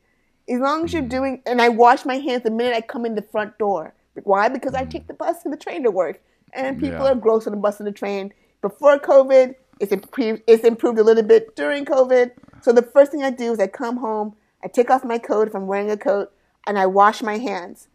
As 0.49 0.61
long 0.61 0.85
as 0.85 0.93
you're 0.93 1.03
mm-hmm. 1.03 1.09
doing, 1.09 1.43
and 1.47 1.61
I 1.61 1.68
wash 1.68 2.05
my 2.05 2.16
hands 2.16 2.43
the 2.43 2.51
minute 2.51 2.74
I 2.74 2.81
come 2.81 3.05
in 3.05 3.14
the 3.14 3.22
front 3.22 3.59
door. 3.59 3.95
Why? 4.24 4.49
Because 4.49 4.74
I 4.74 4.83
mm-hmm. 4.83 4.91
take 4.91 5.07
the 5.07 5.14
bus 5.14 5.45
and 5.45 5.53
the 5.53 5.59
train 5.59 5.83
to 5.83 5.91
work, 5.91 6.22
and 6.53 6.79
people 6.79 7.05
Yeah. 7.05 7.12
are 7.12 7.14
gross 7.14 7.47
on 7.47 7.53
the 7.53 7.59
bus 7.59 7.81
and 7.81 7.87
the 7.87 7.93
train. 7.93 8.33
Before 8.62 8.99
COVID, 8.99 9.55
it's 9.81 9.93
improved. 9.93 10.43
It's 10.47 10.64
improved 10.64 10.99
a 10.99 11.05
little 11.05 11.22
bit 11.22 11.55
during 11.55 11.85
COVID. 11.85 12.33
So 12.62 12.72
the 12.72 12.83
first 12.83 13.12
thing 13.12 13.22
I 13.22 13.31
do 13.31 13.53
is 13.53 13.61
I 13.61 13.66
come 13.66 13.99
home, 13.99 14.35
I 14.64 14.68
take 14.68 14.91
off 14.91 15.05
my 15.05 15.18
coat 15.18 15.49
if 15.49 15.55
I'm 15.55 15.66
wearing 15.66 15.91
a 15.91 15.97
coat, 15.97 16.33
and 16.66 16.79
I 16.79 16.87
wash 16.87 17.22
my 17.22 17.39
hands. 17.39 17.89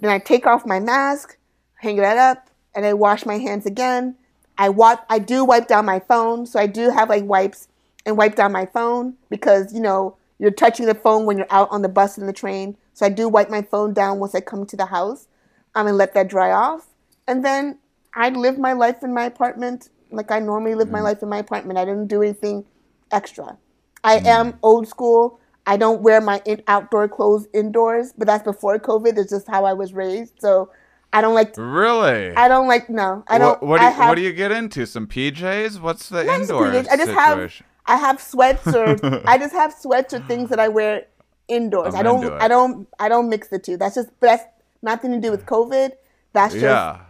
Then 0.00 0.10
I 0.10 0.18
take 0.18 0.46
off 0.46 0.66
my 0.66 0.80
mask, 0.80 1.36
hang 1.76 1.96
that 1.96 2.16
up, 2.16 2.50
and 2.74 2.84
I 2.84 2.94
wash 2.94 3.24
my 3.24 3.38
hands 3.38 3.66
again. 3.66 4.16
I 4.58 4.68
wipe. 4.68 5.00
I 5.08 5.18
do 5.18 5.44
wipe 5.44 5.68
down 5.68 5.84
my 5.84 6.00
phone, 6.00 6.46
so 6.46 6.58
I 6.58 6.66
do 6.66 6.90
have 6.90 7.08
like 7.08 7.24
wipes 7.24 7.68
and 8.04 8.16
wipe 8.16 8.36
down 8.36 8.52
my 8.52 8.66
phone 8.66 9.14
because 9.30 9.72
you 9.74 9.80
know 9.80 10.16
you're 10.38 10.50
touching 10.50 10.86
the 10.86 10.94
phone 10.94 11.26
when 11.26 11.38
you're 11.38 11.52
out 11.52 11.68
on 11.70 11.82
the 11.82 11.88
bus 11.88 12.18
and 12.18 12.28
the 12.28 12.32
train. 12.32 12.76
So 12.94 13.06
I 13.06 13.10
do 13.10 13.28
wipe 13.28 13.50
my 13.50 13.62
phone 13.62 13.92
down 13.92 14.18
once 14.18 14.34
I 14.34 14.40
come 14.40 14.66
to 14.66 14.76
the 14.76 14.86
house, 14.86 15.28
um, 15.74 15.86
and 15.86 15.96
let 15.96 16.14
that 16.14 16.28
dry 16.28 16.52
off. 16.52 16.86
And 17.28 17.44
then 17.44 17.78
I 18.14 18.30
live 18.30 18.58
my 18.58 18.72
life 18.72 19.02
in 19.02 19.12
my 19.12 19.24
apartment 19.24 19.90
like 20.10 20.30
I 20.30 20.38
normally 20.38 20.74
live 20.74 20.90
my 20.90 21.00
life 21.00 21.22
in 21.22 21.28
my 21.28 21.38
apartment. 21.38 21.78
I 21.78 21.84
didn't 21.84 22.06
do 22.06 22.22
anything 22.22 22.64
extra. 23.10 23.56
I 24.04 24.18
am 24.24 24.58
old 24.62 24.88
school. 24.88 25.40
I 25.66 25.76
don't 25.76 26.00
wear 26.00 26.20
my 26.20 26.40
in- 26.44 26.62
outdoor 26.68 27.08
clothes 27.08 27.48
indoors, 27.52 28.12
but 28.16 28.26
that's 28.26 28.44
before 28.44 28.78
COVID. 28.78 29.18
It's 29.18 29.30
just 29.30 29.48
how 29.48 29.64
I 29.64 29.72
was 29.72 29.92
raised. 29.92 30.34
So 30.38 30.70
I 31.16 31.22
don't 31.22 31.32
like. 31.32 31.54
Really? 31.56 32.36
I 32.36 32.46
don't 32.46 32.68
like. 32.68 32.90
No, 32.90 33.24
I 33.26 33.38
don't. 33.38 33.62
what, 33.62 33.62
what, 33.62 33.78
do 33.78 33.86
you, 33.86 33.92
have, 33.92 34.08
what 34.10 34.14
do 34.16 34.20
you 34.20 34.34
get 34.34 34.52
into? 34.52 34.86
Some 34.86 35.06
PJs? 35.06 35.80
What's 35.80 36.10
the 36.10 36.24
not 36.24 36.42
indoor 36.42 36.66
PJs. 36.66 36.88
I 36.90 36.96
just 36.98 37.10
have. 37.10 37.62
I 37.86 37.96
have 37.96 38.20
sweats 38.20 38.66
or 38.66 38.98
I 39.26 39.38
just 39.38 39.54
have 39.54 39.72
sweats 39.72 40.12
or 40.12 40.20
things 40.20 40.50
that 40.50 40.60
I 40.60 40.68
wear 40.68 41.06
indoors. 41.48 41.94
I'm 41.94 42.00
I 42.00 42.02
don't. 42.02 42.22
into 42.22 42.36
it. 42.36 42.42
I 42.42 42.48
don't. 42.48 42.86
I 42.98 43.08
don't 43.08 43.30
mix 43.30 43.48
the 43.48 43.58
two. 43.58 43.78
That's 43.78 43.94
just. 43.94 44.10
That's 44.20 44.44
nothing 44.82 45.10
to 45.12 45.18
do 45.18 45.30
with 45.30 45.46
COVID. 45.46 45.92
That's 46.34 46.52
just 46.52 46.62
yeah. 46.62 47.00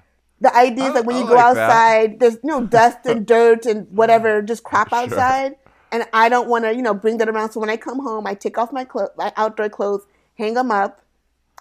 the 0.40 0.54
idea 0.54 0.84
is 0.84 0.94
that 0.94 1.04
when 1.04 1.16
I 1.16 1.18
you 1.18 1.26
go 1.26 1.34
like 1.34 1.54
that. 1.56 1.68
outside, 1.68 2.20
there's 2.20 2.34
you 2.34 2.40
know 2.44 2.64
dust 2.64 2.98
and 3.06 3.26
dirt 3.34 3.66
and 3.66 3.90
whatever, 3.90 4.40
just 4.40 4.62
crap 4.62 4.92
outside, 4.92 5.56
and 5.90 6.04
I 6.12 6.28
don't 6.28 6.48
want 6.48 6.64
to 6.64 6.76
you 6.76 6.82
know 6.82 6.94
bring 6.94 7.18
that 7.18 7.28
around. 7.28 7.50
So 7.50 7.58
when 7.58 7.70
I 7.70 7.76
come 7.76 7.98
home, 7.98 8.24
I 8.24 8.34
take 8.34 8.56
off 8.56 8.72
my 8.72 8.84
clo- 8.84 9.10
my 9.16 9.32
outdoor 9.36 9.68
clothes, 9.68 10.06
hang 10.38 10.54
them 10.54 10.70
up, 10.70 11.02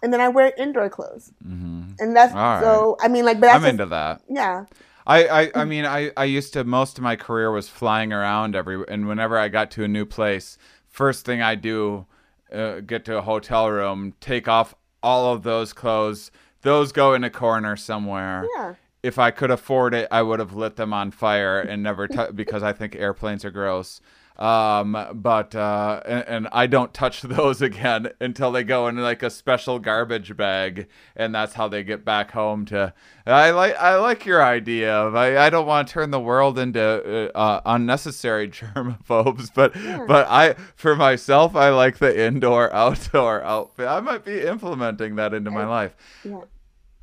and 0.03 0.11
then 0.13 0.21
I 0.21 0.29
wear 0.29 0.53
indoor 0.57 0.89
clothes. 0.89 1.31
Mm-hmm. 1.45 1.93
And 1.99 2.15
that's 2.15 2.33
All 2.33 2.61
so. 2.61 2.97
I 2.99 3.07
mean, 3.07 3.25
like, 3.25 3.39
but 3.39 3.47
that's 3.47 3.55
I'm 3.55 3.61
just- 3.61 3.69
into 3.71 3.85
that. 3.87 4.21
Yeah, 4.29 4.65
I, 5.07 5.27
I, 5.27 5.51
I 5.55 5.65
mean, 5.65 5.85
I, 5.85 6.11
I 6.17 6.25
used 6.25 6.53
to, 6.53 6.63
most 6.63 6.97
of 6.97 7.03
my 7.03 7.15
career 7.15 7.51
was 7.51 7.69
flying 7.69 8.11
around 8.11 8.55
every, 8.55 8.83
and 8.87 9.07
whenever 9.07 9.37
I 9.37 9.49
got 9.49 9.69
to 9.71 9.83
a 9.83 9.87
new 9.87 10.05
place, 10.05 10.57
first 10.89 11.25
thing 11.25 11.41
I 11.41 11.55
do, 11.55 12.05
uh, 12.51 12.79
get 12.79 13.05
to 13.05 13.17
a 13.17 13.21
hotel 13.21 13.69
room, 13.69 14.13
take 14.19 14.47
off 14.47 14.73
all 15.03 15.33
of 15.33 15.43
those 15.43 15.73
clothes. 15.73 16.31
Those 16.61 16.91
go 16.91 17.13
in 17.13 17.23
a 17.23 17.29
corner 17.29 17.75
somewhere. 17.75 18.47
Yeah. 18.57 18.73
If 19.03 19.19
I 19.19 19.29
could 19.29 19.51
afford 19.51 19.93
it, 19.93 20.07
I 20.09 20.23
would 20.23 20.39
have 20.39 20.53
lit 20.53 20.77
them 20.77 20.91
on 20.91 21.11
fire 21.11 21.59
and 21.59 21.83
never, 21.83 22.07
t- 22.07 22.31
because 22.33 22.63
I 22.63 22.73
think 22.73 22.95
airplanes 22.95 23.45
are 23.45 23.51
gross. 23.51 24.01
Um, 24.37 24.97
but, 25.13 25.55
uh, 25.55 26.01
and, 26.05 26.23
and 26.27 26.47
I 26.51 26.67
don't 26.67 26.93
touch 26.93 27.21
those 27.23 27.61
again 27.61 28.09
until 28.19 28.51
they 28.51 28.63
go 28.63 28.87
in 28.87 28.97
like 28.97 29.23
a 29.23 29.29
special 29.29 29.79
garbage 29.79 30.35
bag. 30.35 30.87
And 31.15 31.33
that's 31.33 31.53
how 31.53 31.67
they 31.67 31.83
get 31.83 32.03
back 32.03 32.31
home 32.31 32.65
to, 32.65 32.93
I 33.25 33.51
like, 33.51 33.75
I 33.77 33.95
like 33.97 34.25
your 34.25 34.43
idea 34.43 34.93
of, 34.93 35.15
I, 35.15 35.45
I 35.45 35.49
don't 35.49 35.65
want 35.65 35.87
to 35.87 35.93
turn 35.93 36.11
the 36.11 36.19
world 36.19 36.59
into, 36.59 37.31
uh, 37.33 37.37
uh, 37.37 37.61
unnecessary 37.65 38.47
germaphobes, 38.49 39.49
but, 39.53 39.73
but 40.07 40.27
I, 40.29 40.55
for 40.75 40.95
myself, 40.95 41.55
I 41.55 41.69
like 41.69 41.97
the 41.97 42.25
indoor 42.25 42.73
outdoor 42.73 43.43
outfit. 43.43 43.87
I 43.87 44.01
might 44.01 44.25
be 44.25 44.41
implementing 44.41 45.15
that 45.15 45.33
into 45.33 45.51
my 45.51 45.65
life. 45.65 45.95
yeah. 46.23 46.41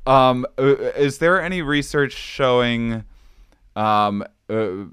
Um, 0.05 0.45
uh, 0.59 0.63
is 0.63 1.19
there 1.19 1.41
any 1.41 1.61
research 1.61 2.11
showing, 2.11 3.05
um, 3.75 4.23
uh, 4.49 4.85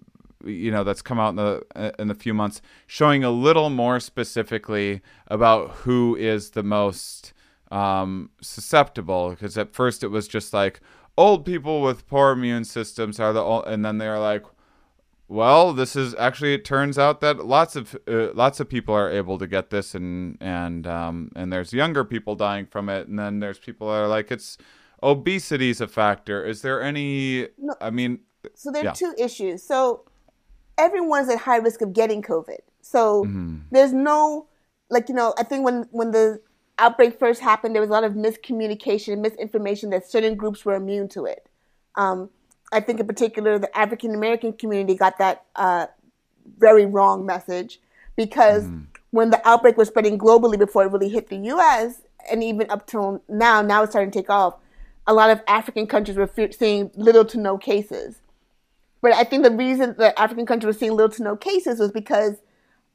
you 0.44 0.70
know, 0.70 0.84
that's 0.84 1.02
come 1.02 1.18
out 1.20 1.30
in 1.30 1.36
the 1.36 1.94
in 1.98 2.08
the 2.08 2.14
few 2.14 2.34
months, 2.34 2.60
showing 2.86 3.24
a 3.24 3.30
little 3.30 3.70
more 3.70 4.00
specifically 4.00 5.00
about 5.28 5.70
who 5.84 6.16
is 6.16 6.50
the 6.50 6.62
most 6.62 7.32
um, 7.70 8.30
susceptible? 8.40 9.30
Because 9.30 9.56
at 9.58 9.72
first 9.74 10.02
it 10.02 10.08
was 10.08 10.26
just 10.28 10.52
like 10.52 10.80
old 11.16 11.44
people 11.44 11.82
with 11.82 12.06
poor 12.06 12.30
immune 12.32 12.64
systems 12.64 13.20
are 13.20 13.32
the, 13.32 13.40
ol- 13.42 13.64
and 13.64 13.84
then 13.84 13.98
they're 13.98 14.18
like, 14.18 14.44
well, 15.28 15.72
this 15.72 15.94
is 15.94 16.14
actually. 16.16 16.54
It 16.54 16.64
turns 16.64 16.98
out 16.98 17.20
that 17.20 17.46
lots 17.46 17.76
of 17.76 17.96
uh, 18.08 18.32
lots 18.34 18.58
of 18.58 18.68
people 18.68 18.94
are 18.94 19.08
able 19.10 19.38
to 19.38 19.46
get 19.46 19.70
this, 19.70 19.94
and 19.94 20.36
and 20.40 20.86
um, 20.88 21.30
and 21.36 21.52
there's 21.52 21.72
younger 21.72 22.04
people 22.04 22.34
dying 22.34 22.66
from 22.66 22.88
it, 22.88 23.06
and 23.06 23.16
then 23.18 23.38
there's 23.38 23.58
people 23.60 23.88
that 23.88 23.94
are 23.94 24.08
like 24.08 24.32
it's 24.32 24.58
obesity's 25.04 25.80
a 25.80 25.86
factor. 25.86 26.44
Is 26.44 26.62
there 26.62 26.82
any? 26.82 27.46
No. 27.58 27.74
I 27.80 27.90
mean, 27.90 28.20
So 28.54 28.70
there 28.72 28.82
are 28.82 28.86
Yeah. 28.86 28.92
two 28.92 29.14
issues. 29.18 29.62
So 29.62 30.04
everyone's 30.84 31.28
at 31.28 31.38
high 31.38 31.56
risk 31.68 31.80
of 31.82 31.92
getting 31.92 32.22
COVID. 32.22 32.60
So 32.82 33.24
Mm-hmm. 33.24 33.56
there's 33.74 33.92
no 33.92 34.46
like 34.88 35.08
you 35.10 35.14
know 35.14 35.34
I 35.38 35.44
think 35.44 35.64
when 35.64 35.86
when 35.98 36.10
the 36.10 36.40
outbreak 36.78 37.18
first 37.18 37.40
happened 37.50 37.74
there 37.74 37.82
was 37.86 37.90
a 37.90 37.92
lot 37.98 38.04
of 38.04 38.14
miscommunication 38.14 39.12
and 39.14 39.22
misinformation 39.22 39.90
that 39.90 40.02
certain 40.14 40.34
groups 40.34 40.64
were 40.64 40.74
immune 40.74 41.08
to 41.16 41.26
it. 41.26 41.46
Um, 41.96 42.30
I 42.72 42.80
think 42.80 43.00
in 43.00 43.06
particular 43.06 43.58
the 43.58 43.70
African 43.76 44.14
American 44.14 44.52
community 44.54 44.94
got 45.04 45.18
that 45.18 45.44
uh, 45.56 45.86
very 46.58 46.86
wrong 46.86 47.26
message 47.26 47.80
because 48.16 48.64
when 49.10 49.30
the 49.30 49.40
outbreak 49.48 49.76
was 49.76 49.88
spreading 49.88 50.16
globally 50.18 50.58
before 50.58 50.84
it 50.84 50.92
really 50.92 51.08
hit 51.08 51.28
the 51.28 51.36
U.S. 51.54 52.02
and 52.30 52.42
even 52.44 52.70
up 52.70 52.86
till 52.86 53.22
now, 53.28 53.60
now 53.60 53.82
it's 53.82 53.92
starting 53.92 54.10
to 54.12 54.18
take 54.20 54.30
off. 54.30 54.54
A 55.06 55.12
lot 55.14 55.30
of 55.30 55.40
African 55.48 55.86
countries 55.86 56.16
were 56.16 56.26
fe- 56.28 56.52
seeing 56.52 56.90
little 56.94 57.24
to 57.26 57.38
no 57.38 57.58
cases. 57.58 58.19
But 59.00 59.12
I 59.14 59.24
think 59.24 59.44
the 59.44 59.50
reason 59.50 59.94
that 59.98 60.18
African 60.18 60.46
countries 60.46 60.74
were 60.74 60.78
seeing 60.78 60.92
little 60.92 61.10
to 61.10 61.22
no 61.22 61.36
cases 61.36 61.80
was 61.80 61.90
because 61.90 62.36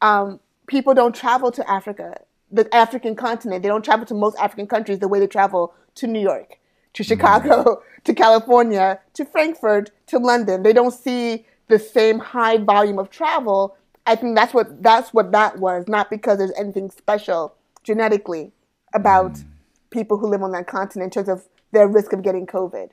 um, 0.02 0.40
people 0.68 0.94
don't 0.94 1.16
travel 1.16 1.52
to 1.52 1.70
Africa, 1.70 2.20
the 2.52 2.74
African 2.74 3.16
continent. 3.16 3.64
They 3.64 3.70
don't 3.70 3.84
travel 3.84 4.06
to 4.08 4.14
most 4.14 4.38
African 4.38 4.68
countries 4.68 5.00
the 5.00 5.08
way 5.08 5.20
they 5.20 5.28
travel 5.28 5.74
to 5.96 6.08
New 6.08 6.20
York, 6.20 6.60
to 6.94 7.04
mm-hmm. 7.04 7.08
Chicago 7.08 7.82
to 8.04 8.14
California 8.14 9.00
to 9.14 9.26
Frankfurt 9.26 9.92
to 10.08 10.20
London. 10.20 10.64
They 10.64 10.74
don't 10.74 10.94
see 10.94 11.46
the 11.68 11.80
same 11.80 12.20
high 12.20 12.58
volume 12.58 13.00
of 13.00 13.10
travel. 13.10 13.76
I 14.06 14.16
think 14.16 14.36
that's 14.36 14.54
what 14.54 14.84
that's 14.84 15.14
what 15.14 15.32
that 15.32 15.58
was, 15.60 15.88
not 15.88 16.10
because 16.10 16.38
there's 16.38 16.54
anything 16.58 16.92
special 16.92 17.56
genetically 17.84 18.52
about 18.94 19.34
mm. 19.34 19.46
people 19.90 20.18
who 20.18 20.28
live 20.28 20.44
on 20.44 20.52
that 20.52 20.68
continent 20.68 21.16
in 21.16 21.24
terms 21.24 21.30
of 21.30 21.48
their 21.72 21.88
risk 21.88 22.14
of 22.14 22.22
getting 22.22 22.46
COVID. 22.46 22.90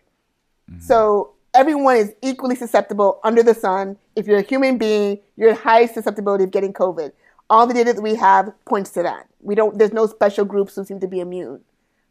Mm-hmm. 0.70 0.80
So 0.80 1.32
everyone 1.54 1.96
is 1.96 2.14
equally 2.22 2.56
susceptible 2.56 3.20
under 3.24 3.42
the 3.42 3.54
sun. 3.54 3.96
If 4.16 4.26
you're 4.26 4.38
a 4.38 4.42
human 4.42 4.78
being, 4.78 5.20
you're 5.36 5.50
at 5.50 5.58
high 5.58 5.86
susceptibility 5.86 6.44
of 6.44 6.50
getting 6.50 6.72
COVID. 6.72 7.12
All 7.50 7.66
the 7.66 7.74
data 7.74 7.92
that 7.92 8.02
we 8.02 8.14
have 8.14 8.52
points 8.64 8.90
to 8.92 9.02
that. 9.02 9.28
We 9.40 9.54
don't. 9.54 9.78
There's 9.78 9.92
no 9.92 10.06
special 10.06 10.44
groups 10.44 10.74
who 10.74 10.84
seem 10.84 11.00
to 11.00 11.08
be 11.08 11.20
immune. 11.20 11.60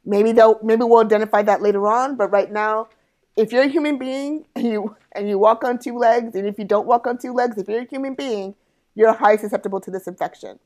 Maybe 0.05 0.31
they'll. 0.31 0.59
Maybe 0.61 0.83
we'll 0.83 1.01
identify 1.01 1.41
that 1.43 1.61
later 1.61 1.87
on. 1.87 2.15
But 2.15 2.31
right 2.31 2.51
now, 2.51 2.89
if 3.35 3.51
you're 3.51 3.63
a 3.63 3.67
human 3.67 3.97
being 3.97 4.45
and 4.55 4.65
you 4.65 4.95
and 5.13 5.27
you 5.27 5.39
walk 5.39 5.63
on 5.63 5.79
two 5.79 5.97
legs, 5.97 6.35
and 6.35 6.47
if 6.47 6.59
you 6.59 6.65
don't 6.65 6.85
walk 6.85 7.07
on 7.07 7.17
two 7.17 7.33
legs, 7.33 7.57
if 7.57 7.67
you're 7.67 7.81
a 7.81 7.87
human 7.87 8.13
being, 8.13 8.55
you're 8.93 9.13
high 9.13 9.37
susceptible 9.37 9.79
to 9.81 9.91
this 9.91 10.07
infection. 10.07 10.59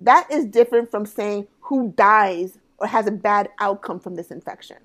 That 0.00 0.30
is 0.30 0.46
different 0.46 0.90
from 0.90 1.04
saying 1.04 1.46
who 1.60 1.92
dies 1.94 2.56
or 2.78 2.86
has 2.86 3.06
a 3.06 3.10
bad 3.10 3.50
outcome 3.60 4.00
from 4.00 4.14
this 4.14 4.30
infection. 4.30 4.78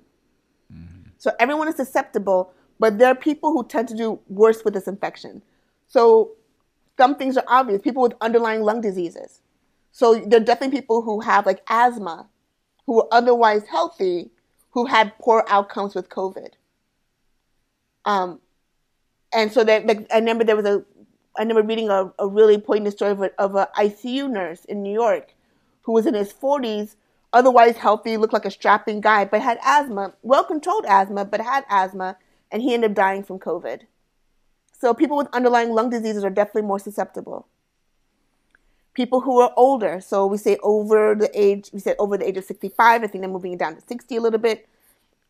Mm-hmm. 0.74 1.12
So 1.18 1.32
everyone 1.40 1.70
is 1.70 1.76
susceptible, 1.76 2.52
but 2.80 2.98
there 2.98 3.08
are 3.08 3.16
people 3.16 3.52
who 3.52 3.66
tend 3.68 3.88
to 3.90 3.96
do 3.96 4.20
worse 4.28 4.64
with 4.64 4.74
this 4.74 4.88
infection. 4.88 5.42
So 5.88 6.32
some 6.98 7.16
things 7.16 7.38
are 7.38 7.44
obvious. 7.48 7.82
People 7.82 8.02
with 8.02 8.14
underlying 8.22 8.62
lung 8.62 8.82
diseases. 8.82 9.42
So 9.92 10.16
there 10.16 10.42
are 10.42 10.44
definitely 10.44 10.82
people 10.82 11.02
who 11.02 11.22
have 11.22 11.46
like 11.46 11.62
asthma, 11.70 12.28
who 12.86 13.02
are 13.02 13.08
otherwise 13.12 13.66
healthy, 13.68 14.32
who 14.72 14.86
had 14.86 15.18
poor 15.20 15.46
outcomes 15.48 15.96
with 15.96 16.10
COVID. 16.10 16.50
Um, 18.04 18.40
and 19.34 19.52
so 19.52 19.64
that 19.64 19.88
like 19.88 20.08
I 20.12 20.20
remember 20.20 20.44
there 20.44 20.56
was 20.56 20.66
a 20.66 20.84
I 21.38 21.42
remember 21.42 21.64
reading 21.64 21.90
a, 21.90 22.14
a 22.20 22.28
really 22.28 22.58
poignant 22.58 22.96
story 22.96 23.12
of 23.12 23.22
a, 23.22 23.42
of 23.42 23.56
a 23.56 23.70
ICU 23.78 24.30
nurse 24.30 24.64
in 24.66 24.82
New 24.82 24.94
York 24.94 25.34
who 25.82 25.92
was 25.92 26.06
in 26.06 26.14
his 26.14 26.34
40s, 26.34 26.96
otherwise 27.34 27.78
healthy, 27.78 28.18
looked 28.18 28.34
like 28.34 28.46
a 28.46 28.52
strapping 28.52 29.02
guy, 29.02 29.26
but 29.26 29.42
had 29.42 29.60
asthma, 29.64 30.14
well 30.24 30.44
controlled 30.44 30.86
asthma, 30.88 31.26
but 31.26 31.42
had 31.42 31.64
asthma, 31.70 32.18
and 32.56 32.64
he 32.64 32.74
ended 32.74 32.92
up 32.92 32.96
dying 32.96 33.22
from 33.22 33.38
COVID. 33.38 33.82
So 34.80 34.94
people 34.94 35.18
with 35.18 35.28
underlying 35.34 35.74
lung 35.74 35.90
diseases 35.90 36.24
are 36.24 36.30
definitely 36.30 36.62
more 36.62 36.80
susceptible. 36.80 37.50
People 38.94 39.20
who 39.20 39.42
are 39.42 39.52
older, 39.58 40.00
so 40.00 40.26
we 40.26 40.38
say 40.38 40.58
over 40.64 41.16
the 41.16 41.30
age, 41.34 41.70
we 41.74 41.82
said 41.82 41.98
over 42.00 42.18
the 42.18 42.26
age 42.26 42.38
of 42.38 42.46
65, 42.46 43.04
I 43.04 43.08
think 43.08 43.22
they're 43.22 43.30
moving 43.30 43.52
it 43.52 43.60
down 43.60 43.76
to 43.76 43.82
60 43.82 44.16
a 44.16 44.22
little 44.22 44.40
bit, 44.40 44.70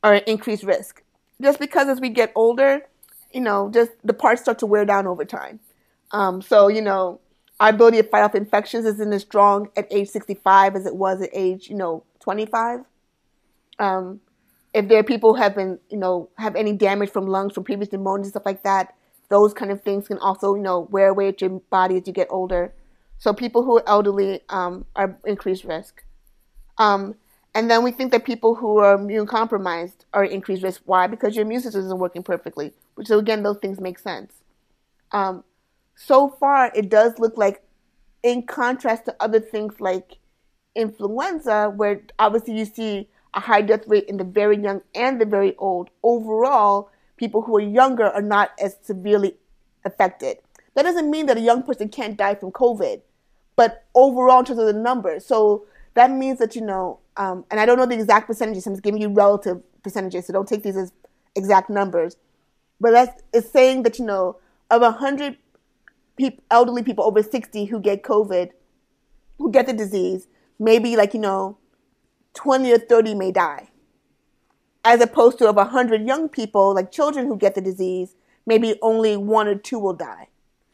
are 0.04 0.14
at 0.14 0.28
increased 0.28 0.62
risk. 0.62 1.02
Just 1.42 1.58
because 1.58 1.88
as 1.88 2.00
we 2.00 2.10
get 2.10 2.32
older, 2.36 2.84
you 3.34 3.42
know, 3.42 3.72
just 3.74 3.90
the 4.04 4.14
parts 4.14 4.44
start 4.44 4.60
to 4.60 4.68
wear 4.68 4.86
down 4.86 5.08
over 5.08 5.26
time. 5.26 5.60
Um, 6.12 6.44
so, 6.44 6.68
you 6.68 6.84
know, 6.84 7.20
our 7.60 7.70
ability 7.70 8.04
to 8.04 8.08
fight 8.08 8.22
off 8.22 8.36
infections 8.36 8.86
isn't 8.86 9.12
as 9.12 9.24
strong 9.24 9.70
at 9.76 9.88
age 9.90 10.10
65 10.10 10.76
as 10.76 10.86
it 10.86 10.96
was 10.96 11.24
at 11.24 11.32
age, 11.34 11.72
you 11.72 11.76
know, 11.76 12.04
25. 12.20 12.82
Um, 13.80 14.22
if 14.76 14.90
there 14.90 15.00
are 15.00 15.04
people 15.04 15.34
who 15.34 15.42
have 15.42 15.56
been, 15.56 15.80
you 15.90 15.98
know, 15.98 16.30
have 16.38 16.54
any 16.58 16.74
damage 16.74 17.10
from 17.10 17.28
lungs 17.28 17.54
from 17.54 17.64
previous 17.64 17.94
pneumonia 17.94 18.24
and 18.24 18.30
stuff 18.30 18.46
like 18.46 18.64
that, 18.64 18.94
those 19.30 19.54
kind 19.54 19.72
of 19.72 19.82
things 19.82 20.10
can 20.10 20.18
also, 20.18 20.54
you 20.54 20.62
know, 20.62 20.82
wear 20.92 21.08
away 21.08 21.30
at 21.30 21.40
your 21.40 21.62
body 21.72 21.96
as 21.96 22.06
you 22.06 22.12
get 22.12 22.28
older. 22.30 22.74
So 23.18 23.34
people 23.34 23.64
who 23.64 23.78
are 23.78 23.84
elderly 23.88 24.42
um, 24.50 24.86
are 24.94 25.18
increased 25.24 25.64
risk. 25.64 26.04
Um, 26.78 27.16
and 27.56 27.72
then 27.72 27.86
we 27.86 27.92
think 27.92 28.12
that 28.12 28.26
people 28.26 28.56
who 28.56 28.80
are 28.80 28.96
immune 28.96 29.28
compromised 29.28 30.04
are 30.12 30.26
increased 30.26 30.62
risk. 30.62 30.82
Why? 30.84 31.08
Because 31.08 31.38
your 31.38 31.46
immune 31.46 31.62
system 31.62 31.86
isn't 31.86 31.98
working 31.98 32.22
perfectly. 32.22 32.74
So 33.06 33.18
again, 33.18 33.44
those 33.44 33.60
things 33.60 33.80
make 33.80 33.98
sense. 33.98 34.34
Um, 35.14 35.46
so 35.96 36.28
far, 36.28 36.70
it 36.76 36.90
does 36.90 37.18
look 37.18 37.38
like, 37.38 37.64
in 38.24 38.44
contrast 38.44 39.06
to 39.06 39.16
other 39.22 39.40
things 39.40 39.80
like 39.80 40.18
influenza, 40.76 41.72
where 41.74 42.02
obviously 42.20 42.58
you 42.58 42.66
see 42.66 43.08
a 43.36 43.42
high 43.42 43.62
death 43.62 43.86
rate 43.88 44.06
in 44.06 44.18
the 44.18 44.24
very 44.24 44.58
young 44.58 44.82
and 44.96 45.20
the 45.20 45.26
very 45.26 45.56
old, 45.58 45.90
overall, 46.02 46.90
people 47.18 47.42
who 47.42 47.56
are 47.58 47.62
younger 47.62 48.06
are 48.06 48.22
not 48.22 48.52
as 48.60 48.78
severely 48.82 49.36
affected. 49.84 50.38
That 50.74 50.84
doesn't 50.84 51.10
mean 51.10 51.26
that 51.28 51.38
a 51.38 51.42
young 51.42 51.64
person 51.64 51.90
can't 51.90 52.18
die 52.18 52.36
from 52.36 52.52
COVID, 52.52 53.02
but 53.56 53.86
overall, 53.94 54.40
in 54.40 54.46
terms 54.46 54.60
of 54.60 54.66
the 54.66 54.74
numbers, 54.74 55.26
so 55.26 55.66
that 55.94 56.12
means 56.12 56.40
that, 56.40 56.56
you 56.56 56.62
know, 56.62 57.00
um, 57.18 57.46
and 57.52 57.60
I 57.60 57.66
don't 57.66 57.78
know 57.78 57.86
the 57.86 57.96
exact 57.96 58.28
percentages, 58.28 58.66
I'm 58.68 58.74
just 58.74 58.84
giving 58.84 59.02
you 59.02 59.10
relative 59.10 59.62
percentages, 59.84 60.28
so 60.28 60.34
don't 60.34 60.48
take 60.48 60.64
these 60.64 60.76
as 60.76 60.92
exact 61.36 61.70
numbers. 61.70 62.18
But 62.80 62.92
that's 62.92 63.24
it's 63.34 63.50
saying 63.50 63.84
that, 63.84 64.00
you 64.00 64.06
know, 64.06 64.38
of 64.70 64.82
100 64.82 65.38
peop 66.18 66.42
elderly 66.52 66.84
people 66.84 67.06
over 67.06 67.24
60 67.24 67.66
who 67.66 67.80
get 67.80 68.04
COVID, 68.04 68.52
who 69.38 69.52
get 69.52 69.68
the 69.68 69.74
disease, 69.74 70.28
maybe 70.60 70.98
like, 70.98 71.14
you 71.14 71.20
know, 71.20 71.58
20 72.36 72.72
or 72.72 72.78
30 72.78 73.16
may 73.16 73.32
die. 73.32 73.70
As 74.84 75.02
opposed 75.02 75.40
to 75.40 75.50
of 75.50 75.56
100 75.56 76.06
young 76.06 76.30
people, 76.30 76.76
like 76.76 76.92
children 76.92 77.26
who 77.26 77.38
get 77.38 77.56
the 77.56 77.62
disease, 77.62 78.16
maybe 78.46 78.78
only 78.82 79.18
one 79.18 79.48
or 79.48 79.56
two 79.56 79.80
will 79.80 79.94
die. 79.94 80.28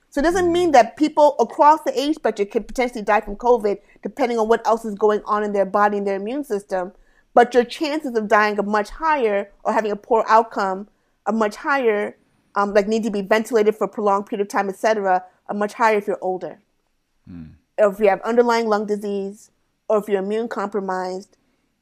So 0.10 0.20
it 0.20 0.24
doesn't 0.24 0.52
mean 0.52 0.72
that 0.72 0.98
people 0.98 1.38
across 1.40 1.84
the 1.84 1.98
age 1.98 2.16
spectrum 2.16 2.50
could 2.50 2.68
potentially 2.68 3.02
die 3.02 3.22
from 3.22 3.38
COVID, 3.38 3.80
depending 4.04 4.38
on 4.38 4.50
what 4.50 4.66
else 4.68 4.84
is 4.84 4.96
going 4.96 5.22
on 5.24 5.44
in 5.44 5.54
their 5.54 5.66
body 5.66 5.98
and 5.98 6.06
their 6.06 6.18
immune 6.18 6.44
system. 6.44 6.92
But 7.34 7.54
your 7.54 7.64
chances 7.64 8.16
of 8.18 8.28
dying 8.28 8.60
are 8.60 8.64
much 8.64 8.90
higher 8.90 9.52
or 9.64 9.72
having 9.72 9.92
a 9.92 9.96
poor 9.96 10.26
outcome 10.28 10.90
are 11.26 11.34
much 11.34 11.56
higher, 11.56 12.18
um, 12.56 12.74
like 12.74 12.88
need 12.88 13.04
to 13.04 13.12
be 13.12 13.22
ventilated 13.22 13.76
for 13.78 13.86
a 13.86 13.88
prolonged 13.88 14.26
period 14.26 14.42
of 14.42 14.50
time, 14.50 14.68
etc., 14.68 15.24
are 15.48 15.56
much 15.56 15.74
higher 15.74 15.98
if 15.98 16.08
you're 16.08 16.20
older. 16.22 16.60
Or 17.78 17.92
if 17.94 18.00
you 18.00 18.10
have 18.10 18.22
underlying 18.22 18.68
lung 18.68 18.86
disease, 18.86 19.52
or 19.88 20.00
if 20.00 20.10
you're 20.10 20.24
immune 20.24 20.50
compromised, 20.50 21.38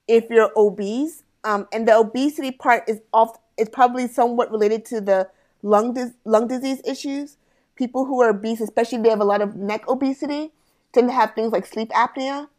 if 0.09 0.29
you're 0.29 0.51
obese, 0.57 1.23
um, 1.43 1.67
and 1.71 1.87
the 1.87 1.95
obesity 1.95 2.51
part 2.51 2.83
is 2.89 2.99
off 3.13 3.37
is 3.57 3.69
probably 3.69 4.07
somewhat 4.07 4.51
related 4.51 4.83
to 4.85 4.99
the 4.99 5.29
lung 5.61 5.93
dis- 5.93 6.13
lung 6.25 6.47
disease 6.47 6.81
issues. 6.83 7.37
People 7.75 8.05
who 8.05 8.21
are 8.21 8.29
obese, 8.31 8.59
especially 8.59 8.97
they 8.97 9.09
have 9.09 9.21
a 9.21 9.25
lot 9.25 9.41
of 9.41 9.55
neck 9.55 9.87
obesity, 9.87 10.51
tend 10.91 11.07
to 11.07 11.13
have 11.13 11.33
things 11.35 11.53
like 11.53 11.65
sleep 11.65 11.89
apnea, 11.91 12.49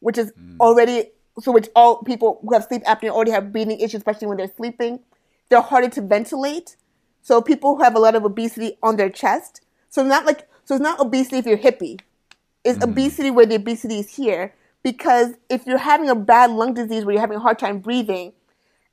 which 0.00 0.16
is 0.16 0.32
already 0.60 1.10
so 1.40 1.50
which 1.50 1.68
all 1.74 2.02
people 2.04 2.38
who 2.42 2.54
have 2.54 2.64
sleep 2.64 2.84
apnea 2.84 3.10
already 3.10 3.32
have 3.32 3.52
breathing 3.52 3.80
issues, 3.80 3.96
especially 3.96 4.28
when 4.28 4.36
they're 4.36 4.52
sleeping. 4.56 5.00
They're 5.48 5.60
harder 5.60 5.88
to 5.90 6.00
ventilate. 6.00 6.76
So 7.22 7.42
people 7.42 7.76
who 7.76 7.82
have 7.82 7.96
a 7.96 7.98
lot 7.98 8.14
of 8.14 8.24
obesity 8.24 8.78
on 8.82 8.96
their 8.96 9.10
chest. 9.10 9.62
So 9.90 10.04
not 10.04 10.24
like 10.24 10.48
so 10.64 10.76
it's 10.76 10.82
not 10.82 11.00
obesity 11.00 11.38
if 11.38 11.46
you're 11.46 11.58
hippie. 11.58 12.00
It's 12.62 12.82
obesity 12.82 13.30
where 13.30 13.44
the 13.44 13.56
obesity 13.56 13.98
is 13.98 14.14
here. 14.14 14.54
Because 14.84 15.32
if 15.48 15.66
you're 15.66 15.78
having 15.78 16.08
a 16.10 16.14
bad 16.14 16.50
lung 16.52 16.74
disease 16.74 17.04
where 17.04 17.14
you're 17.14 17.20
having 17.20 17.38
a 17.38 17.40
hard 17.40 17.58
time 17.58 17.80
breathing, 17.80 18.34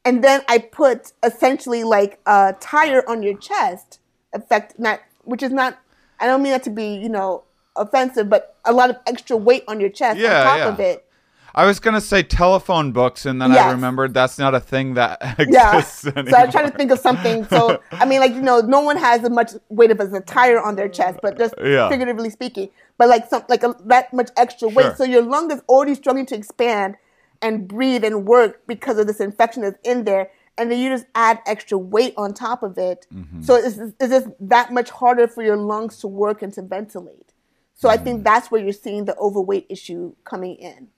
and 0.03 0.23
then 0.23 0.41
I 0.47 0.57
put 0.57 1.11
essentially 1.21 1.83
like 1.83 2.19
a 2.25 2.55
tire 2.59 3.07
on 3.07 3.21
your 3.21 3.37
chest, 3.37 3.99
effect 4.33 4.79
not 4.79 5.01
which 5.23 5.43
is 5.43 5.51
not 5.51 5.77
I 6.19 6.25
don't 6.25 6.41
mean 6.41 6.53
that 6.53 6.63
to 6.63 6.69
be, 6.69 6.95
you 6.95 7.09
know, 7.09 7.43
offensive, 7.75 8.29
but 8.29 8.57
a 8.63 8.71
lot 8.71 8.89
of 8.89 8.97
extra 9.05 9.35
weight 9.35 9.63
on 9.67 9.79
your 9.79 9.89
chest 9.89 10.19
Yeah, 10.19 10.39
on 10.39 10.45
top 10.45 10.57
yeah. 10.57 10.69
of 10.69 10.79
it. 10.79 11.05
I 11.53 11.65
was 11.65 11.79
gonna 11.79 12.01
say 12.01 12.23
telephone 12.23 12.91
books, 12.93 13.25
and 13.25 13.41
then 13.41 13.51
I 13.51 13.71
remembered 13.71 14.13
that's 14.13 14.37
not 14.39 14.55
a 14.55 14.59
thing 14.59 14.93
that 14.95 15.17
exists 15.39 16.03
Yeah. 16.05 16.11
exists 16.11 16.29
So. 16.31 16.37
I 16.37 16.45
was 16.45 16.51
trying 16.53 16.71
to 16.71 16.77
think 16.77 16.91
of 16.91 16.99
something. 16.99 17.45
So 17.47 17.81
I 17.91 18.05
mean, 18.05 18.19
like 18.21 18.33
you 18.33 18.41
know, 18.41 18.61
no 18.61 18.81
one 18.81 18.97
has 18.97 19.23
as 19.23 19.29
much 19.29 19.51
weight 19.69 19.91
of 19.91 19.99
as 19.99 20.13
a 20.13 20.21
tire 20.21 20.61
on 20.61 20.75
their 20.75 20.87
chest, 20.89 21.19
but 21.21 21.37
just 21.37 21.53
Yeah. 21.63 21.89
figuratively 21.89 22.29
speaking. 22.29 22.69
But 22.97 23.09
like 23.09 23.29
some 23.29 23.43
like 23.49 23.63
a, 23.63 23.75
that 23.85 24.13
much 24.13 24.29
extra 24.37 24.69
weight, 24.69 24.83
Sure. 24.83 24.95
so 24.95 25.03
your 25.03 25.23
lung 25.23 25.51
is 25.51 25.61
already 25.67 25.95
struggling 25.95 26.25
to 26.27 26.35
expand 26.35 26.95
and 27.41 27.67
breathe 27.67 28.03
and 28.05 28.25
work 28.25 28.61
because 28.67 28.97
of 28.97 29.07
this 29.07 29.19
infection 29.19 29.63
that's 29.63 29.79
in 29.83 30.03
there, 30.05 30.29
and 30.57 30.71
then 30.71 30.79
you 30.79 30.89
just 30.89 31.05
add 31.15 31.39
extra 31.47 31.77
weight 31.77 32.13
on 32.15 32.33
top 32.33 32.61
of 32.63 32.77
it. 32.77 33.07
Mm-hmm. 33.13 33.41
So 33.41 33.55
it's, 33.55 33.77
it's 33.77 34.09
just 34.15 34.27
that 34.39 34.71
much 34.71 34.89
harder 34.91 35.27
for 35.27 35.41
your 35.43 35.57
lungs 35.57 35.97
to 35.99 36.07
work 36.07 36.41
and 36.43 36.53
to 36.53 36.61
ventilate. 36.61 37.33
So 37.73 37.89
I 37.89 37.97
Mm. 37.97 38.03
think 38.03 38.23
that's 38.23 38.51
where 38.51 38.61
you're 38.63 38.73
seeing 38.73 39.05
the 39.05 39.17
overweight 39.17 39.65
issue 39.69 40.13
coming 40.23 40.55
in. 40.57 40.89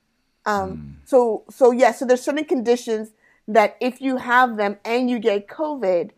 Um, 0.45 0.69
Hmm. 0.69 0.89
So 1.05 1.43
so 1.49 1.71
yeah, 1.71 1.91
so 1.91 2.05
there's 2.05 2.21
certain 2.21 2.45
conditions 2.45 3.11
that 3.47 3.77
if 3.81 4.01
you 4.01 4.17
have 4.17 4.57
them 4.57 4.77
and 4.85 5.09
you 5.09 5.19
get 5.19 5.47
COVID, 5.47 6.11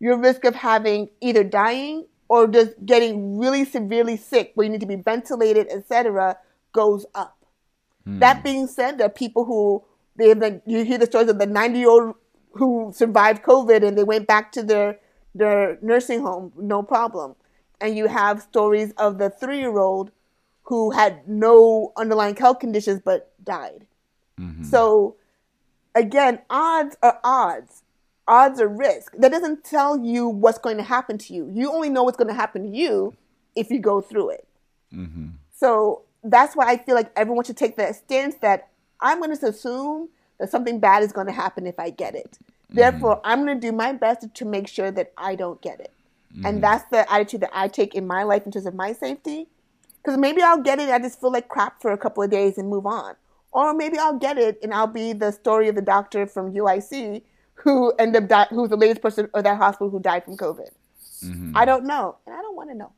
your 0.00 0.18
risk 0.18 0.44
of 0.44 0.54
having 0.54 1.10
either 1.20 1.44
dying 1.44 2.06
or 2.28 2.46
just 2.48 2.72
getting 2.84 3.38
really 3.38 3.64
severely 3.64 4.16
sick, 4.16 4.52
where 4.54 4.64
you 4.64 4.72
need 4.72 4.80
to 4.80 4.86
be 4.86 4.96
ventilated, 4.96 5.68
etc., 5.70 6.38
goes 6.72 7.06
up. 7.14 7.36
That 8.06 8.44
being 8.44 8.66
said, 8.68 8.98
there 8.98 9.06
are 9.06 9.10
people 9.10 9.44
who 9.44 9.84
they 10.16 10.28
have 10.28 10.38
been, 10.38 10.62
you 10.64 10.84
hear 10.84 10.98
the 10.98 11.06
stories 11.06 11.28
of 11.28 11.38
the 11.38 11.46
90 11.46 11.78
year 11.78 11.90
old 11.90 12.14
who 12.52 12.92
survived 12.94 13.42
COVID 13.42 13.86
and 13.86 13.98
they 13.98 14.04
went 14.04 14.26
back 14.26 14.52
to 14.52 14.62
their 14.62 14.98
their 15.34 15.78
nursing 15.82 16.20
home, 16.20 16.52
no 16.56 16.82
problem. 16.82 17.34
And 17.80 17.96
you 17.96 18.06
have 18.06 18.40
stories 18.40 18.92
of 18.96 19.18
the 19.18 19.28
three 19.28 19.58
year 19.58 19.78
old 19.78 20.10
who 20.62 20.92
had 20.92 21.28
no 21.28 21.92
underlying 21.96 22.36
health 22.36 22.60
conditions 22.60 23.00
but 23.04 23.32
died. 23.46 23.86
Mm-hmm. 24.38 24.64
So 24.64 25.16
again, 25.94 26.40
odds 26.50 26.96
are 27.02 27.18
odds. 27.24 27.82
Odds 28.28 28.60
are 28.60 28.68
risk. 28.68 29.14
That 29.16 29.30
doesn't 29.30 29.64
tell 29.64 29.98
you 29.98 30.28
what's 30.28 30.58
going 30.58 30.76
to 30.76 30.82
happen 30.82 31.16
to 31.18 31.32
you. 31.32 31.50
You 31.52 31.72
only 31.72 31.88
know 31.88 32.02
what's 32.02 32.16
going 32.16 32.28
to 32.28 32.34
happen 32.34 32.70
to 32.70 32.76
you 32.76 33.14
if 33.54 33.70
you 33.70 33.78
go 33.78 34.00
through 34.00 34.30
it. 34.30 34.48
Mm-hmm. 34.92 35.28
So 35.54 36.02
that's 36.22 36.54
why 36.54 36.66
I 36.66 36.76
feel 36.76 36.96
like 36.96 37.10
everyone 37.16 37.44
should 37.44 37.56
take 37.56 37.76
that 37.76 37.94
stance 37.94 38.34
that 38.42 38.68
I'm 39.00 39.20
going 39.20 39.34
to 39.34 39.46
assume 39.46 40.08
that 40.38 40.50
something 40.50 40.80
bad 40.80 41.02
is 41.02 41.12
going 41.12 41.28
to 41.28 41.32
happen 41.32 41.66
if 41.66 41.78
I 41.78 41.90
get 41.90 42.14
it. 42.14 42.32
Mm-hmm. 42.32 42.76
Therefore, 42.76 43.20
I'm 43.24 43.44
going 43.44 43.58
to 43.58 43.66
do 43.66 43.72
my 43.72 43.92
best 43.92 44.26
to 44.34 44.44
make 44.44 44.66
sure 44.66 44.90
that 44.90 45.12
I 45.16 45.36
don't 45.36 45.62
get 45.62 45.80
it. 45.80 45.92
And 46.44 46.62
that's 46.62 46.84
the 46.90 47.10
attitude 47.10 47.40
that 47.40 47.50
I 47.52 47.68
take 47.68 47.94
in 47.94 48.06
my 48.06 48.22
life 48.22 48.44
in 48.44 48.52
terms 48.52 48.66
of 48.66 48.74
my 48.74 48.92
safety. 48.92 49.46
Because 50.02 50.18
maybe 50.18 50.42
I'll 50.42 50.60
get 50.60 50.78
it 50.78 50.88
I 50.90 50.98
just 50.98 51.20
feel 51.20 51.32
like 51.32 51.48
crap 51.48 51.80
for 51.80 51.92
a 51.92 51.98
couple 51.98 52.22
of 52.22 52.30
days 52.30 52.58
and 52.58 52.68
move 52.68 52.86
on. 52.86 53.14
Or 53.56 53.72
maybe 53.72 53.98
I'll 53.98 54.18
get 54.18 54.36
it 54.36 54.58
and 54.62 54.74
I'll 54.74 54.86
be 54.86 55.14
the 55.14 55.30
story 55.30 55.68
of 55.68 55.76
the 55.76 55.80
doctor 55.80 56.26
from 56.26 56.52
UIC 56.52 57.22
who 57.54 57.90
ended 57.98 58.24
up 58.24 58.28
di- 58.28 58.54
who's 58.54 58.68
the 58.68 58.76
latest 58.76 59.00
person 59.00 59.30
or 59.32 59.40
that 59.40 59.56
hospital 59.56 59.88
who 59.88 59.98
died 59.98 60.26
from 60.26 60.36
COVID. 60.36 60.68
I 61.54 61.64
don't 61.64 61.86
know. 61.86 62.18
And 62.26 62.36
I 62.36 62.42
don't 62.42 62.54
want 62.54 62.68
to 62.68 62.76
know. 62.76 62.92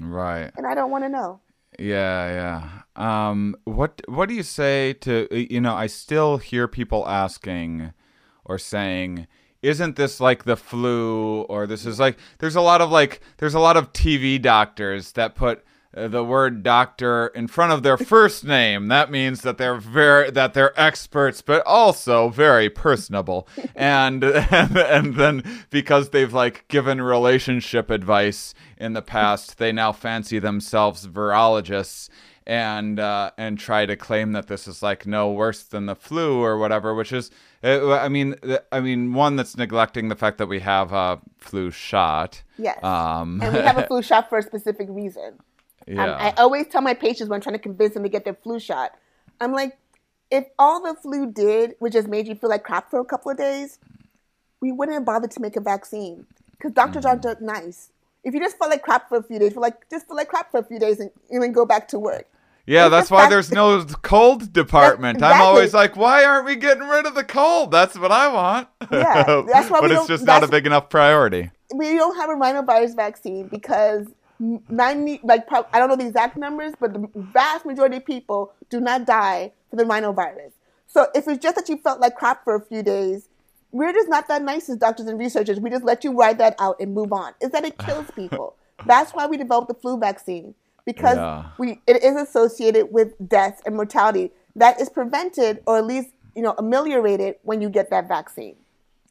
Right. 0.00 0.50
And 0.56 0.66
I 0.66 0.74
don't 0.74 0.90
want 0.90 1.04
to 1.04 1.08
know. 1.08 1.40
Yeah, 1.78 2.58
yeah. 2.96 3.30
Um, 3.30 3.54
what 3.64 4.02
what 4.08 4.28
do 4.28 4.34
you 4.34 4.42
say 4.42 4.94
to 4.94 5.28
you 5.30 5.60
know? 5.60 5.74
I 5.74 5.86
still 5.86 6.38
hear 6.38 6.66
people 6.66 7.06
asking 7.06 7.92
or 8.44 8.58
saying, 8.58 9.28
"Isn't 9.62 9.94
this 9.94 10.20
like 10.20 10.44
the 10.44 10.56
flu?" 10.56 11.42
Or 11.42 11.68
this 11.68 11.86
is 11.86 12.00
like 12.00 12.18
there's 12.38 12.56
a 12.56 12.60
lot 12.60 12.80
of 12.80 12.90
like 12.90 13.20
there's 13.36 13.54
a 13.54 13.60
lot 13.60 13.76
of 13.76 13.92
TV 13.92 14.42
doctors 14.42 15.12
that 15.12 15.36
put 15.36 15.64
the 15.92 16.24
word 16.24 16.62
doctor 16.62 17.28
in 17.28 17.48
front 17.48 17.72
of 17.72 17.82
their 17.82 17.96
first 17.96 18.44
name. 18.44 18.88
That 18.88 19.10
means 19.10 19.42
that 19.42 19.58
they're 19.58 19.78
very 19.78 20.30
that 20.30 20.54
they're 20.54 20.78
experts, 20.80 21.42
but 21.42 21.66
also 21.66 22.28
very 22.28 22.70
personable. 22.70 23.48
and, 23.74 24.22
and 24.22 24.76
and 24.76 25.14
then 25.16 25.64
because 25.70 26.10
they've 26.10 26.32
like 26.32 26.66
given 26.68 27.00
relationship 27.00 27.90
advice 27.90 28.54
in 28.76 28.92
the 28.92 29.02
past, 29.02 29.58
they 29.58 29.72
now 29.72 29.92
fancy 29.92 30.38
themselves 30.38 31.06
virologists 31.06 32.08
and 32.46 32.98
uh, 32.98 33.30
and 33.36 33.58
try 33.58 33.86
to 33.86 33.96
claim 33.96 34.32
that 34.32 34.48
this 34.48 34.66
is 34.66 34.82
like 34.82 35.06
no 35.06 35.30
worse 35.30 35.62
than 35.62 35.86
the 35.86 35.94
flu 35.94 36.42
or 36.42 36.58
whatever, 36.58 36.94
which 36.94 37.12
is, 37.12 37.30
uh, 37.62 37.92
I 37.92 38.08
mean, 38.08 38.34
I 38.72 38.80
mean, 38.80 39.12
one 39.12 39.36
that's 39.36 39.56
neglecting 39.56 40.08
the 40.08 40.16
fact 40.16 40.38
that 40.38 40.46
we 40.46 40.60
have 40.60 40.92
a 40.92 41.20
flu 41.38 41.70
shot. 41.70 42.42
Yes. 42.58 42.82
Um, 42.82 43.40
and 43.42 43.54
we 43.54 43.60
have 43.60 43.78
a 43.78 43.86
flu 43.88 44.02
shot 44.02 44.28
for 44.28 44.38
a 44.38 44.42
specific 44.42 44.88
reason. 44.90 45.38
Um, 45.90 45.96
yeah. 45.96 46.32
I 46.36 46.40
always 46.40 46.66
tell 46.68 46.80
my 46.82 46.94
patients 46.94 47.28
when 47.28 47.36
I'm 47.36 47.40
trying 47.40 47.56
to 47.56 47.62
convince 47.62 47.94
them 47.94 48.02
to 48.02 48.08
get 48.08 48.24
their 48.24 48.34
flu 48.34 48.58
shot, 48.60 48.92
I'm 49.40 49.52
like, 49.52 49.78
if 50.30 50.44
all 50.58 50.82
the 50.82 50.94
flu 50.94 51.30
did 51.30 51.74
was 51.80 51.92
just 51.92 52.06
made 52.08 52.28
you 52.28 52.34
feel 52.34 52.50
like 52.50 52.62
crap 52.62 52.90
for 52.90 53.00
a 53.00 53.04
couple 53.04 53.30
of 53.32 53.36
days, 53.36 53.78
we 54.60 54.70
wouldn't 54.72 54.94
have 54.94 55.04
bothered 55.04 55.30
to 55.32 55.40
make 55.40 55.56
a 55.56 55.60
vaccine 55.60 56.26
because 56.52 56.72
doctors 56.72 57.04
aren't 57.04 57.24
nice. 57.40 57.90
If 58.22 58.34
you 58.34 58.40
just 58.40 58.58
felt 58.58 58.70
like 58.70 58.82
crap 58.82 59.08
for 59.08 59.16
a 59.18 59.22
few 59.22 59.38
days, 59.38 59.52
feel 59.54 59.62
like 59.62 59.88
just 59.90 60.06
feel 60.06 60.16
like 60.16 60.28
crap 60.28 60.50
for 60.50 60.60
a 60.60 60.64
few 60.64 60.78
days 60.78 61.00
and, 61.00 61.10
and 61.30 61.42
then 61.42 61.52
go 61.52 61.64
back 61.66 61.88
to 61.88 61.98
work. 61.98 62.26
Yeah, 62.66 62.84
It's 62.86 62.90
that's 62.90 63.10
why 63.10 63.22
fact- 63.22 63.30
there's 63.30 63.50
no 63.50 63.82
cold 64.02 64.52
department. 64.52 65.22
I'm 65.22 65.40
always 65.40 65.72
like, 65.74 65.96
why 65.96 66.24
aren't 66.24 66.44
we 66.44 66.54
getting 66.56 66.86
rid 66.86 67.06
of 67.06 67.14
the 67.14 67.24
cold? 67.24 67.70
That's 67.72 67.98
what 67.98 68.12
I 68.12 68.28
want. 68.28 68.68
Yeah, 68.92 69.42
that's 69.50 69.70
why 69.70 69.80
but 69.80 69.90
it's 69.90 70.06
just 70.06 70.24
not 70.24 70.44
a 70.44 70.48
big 70.48 70.66
enough 70.66 70.88
priority. 70.90 71.50
we 71.74 71.96
don't 71.96 72.16
have 72.16 72.30
a 72.30 72.34
rhinovirus 72.34 72.94
vaccine 72.94 73.48
because 73.48 74.06
90 74.40 75.20
like 75.22 75.46
I 75.72 75.78
don't 75.78 75.88
know 75.88 75.96
the 75.96 76.06
exact 76.06 76.36
numbers, 76.36 76.72
but 76.80 76.92
the 76.94 77.08
vast 77.14 77.66
majority 77.66 77.98
of 77.98 78.06
people 78.06 78.52
do 78.70 78.80
not 78.80 79.06
die 79.06 79.52
from 79.68 79.78
the 79.78 79.84
rhinovirus. 79.84 80.52
So 80.86 81.06
if 81.14 81.28
it's 81.28 81.42
just 81.42 81.56
that 81.56 81.68
you 81.68 81.76
felt 81.76 82.00
like 82.00 82.16
crap 82.16 82.42
for 82.42 82.56
a 82.56 82.60
few 82.60 82.82
days, 82.82 83.28
we're 83.70 83.92
just 83.92 84.08
not 84.08 84.26
that 84.28 84.42
nice 84.42 84.68
as 84.68 84.76
doctors 84.76 85.06
and 85.06 85.18
researchers. 85.18 85.60
We 85.60 85.70
just 85.70 85.84
let 85.84 86.02
you 86.02 86.12
ride 86.12 86.38
that 86.38 86.56
out 86.58 86.80
and 86.80 86.94
move 86.94 87.12
on. 87.12 87.34
Is 87.40 87.50
that 87.50 87.64
it 87.64 87.78
kills 87.78 88.10
people? 88.16 88.56
That's 88.86 89.12
why 89.12 89.26
we 89.26 89.36
developed 89.36 89.68
the 89.68 89.74
flu 89.74 89.98
vaccine 89.98 90.54
because 90.84 91.16
Yeah. 91.16 91.44
we 91.58 91.80
it 91.86 92.02
is 92.02 92.16
associated 92.16 92.92
with 92.92 93.12
death 93.28 93.60
and 93.66 93.76
mortality 93.76 94.32
that 94.56 94.80
is 94.80 94.88
prevented 94.88 95.62
or 95.66 95.78
at 95.78 95.86
least 95.86 96.10
you 96.34 96.42
know 96.42 96.54
ameliorated 96.58 97.36
when 97.42 97.60
you 97.60 97.68
get 97.68 97.90
that 97.90 98.08
vaccine. 98.08 98.56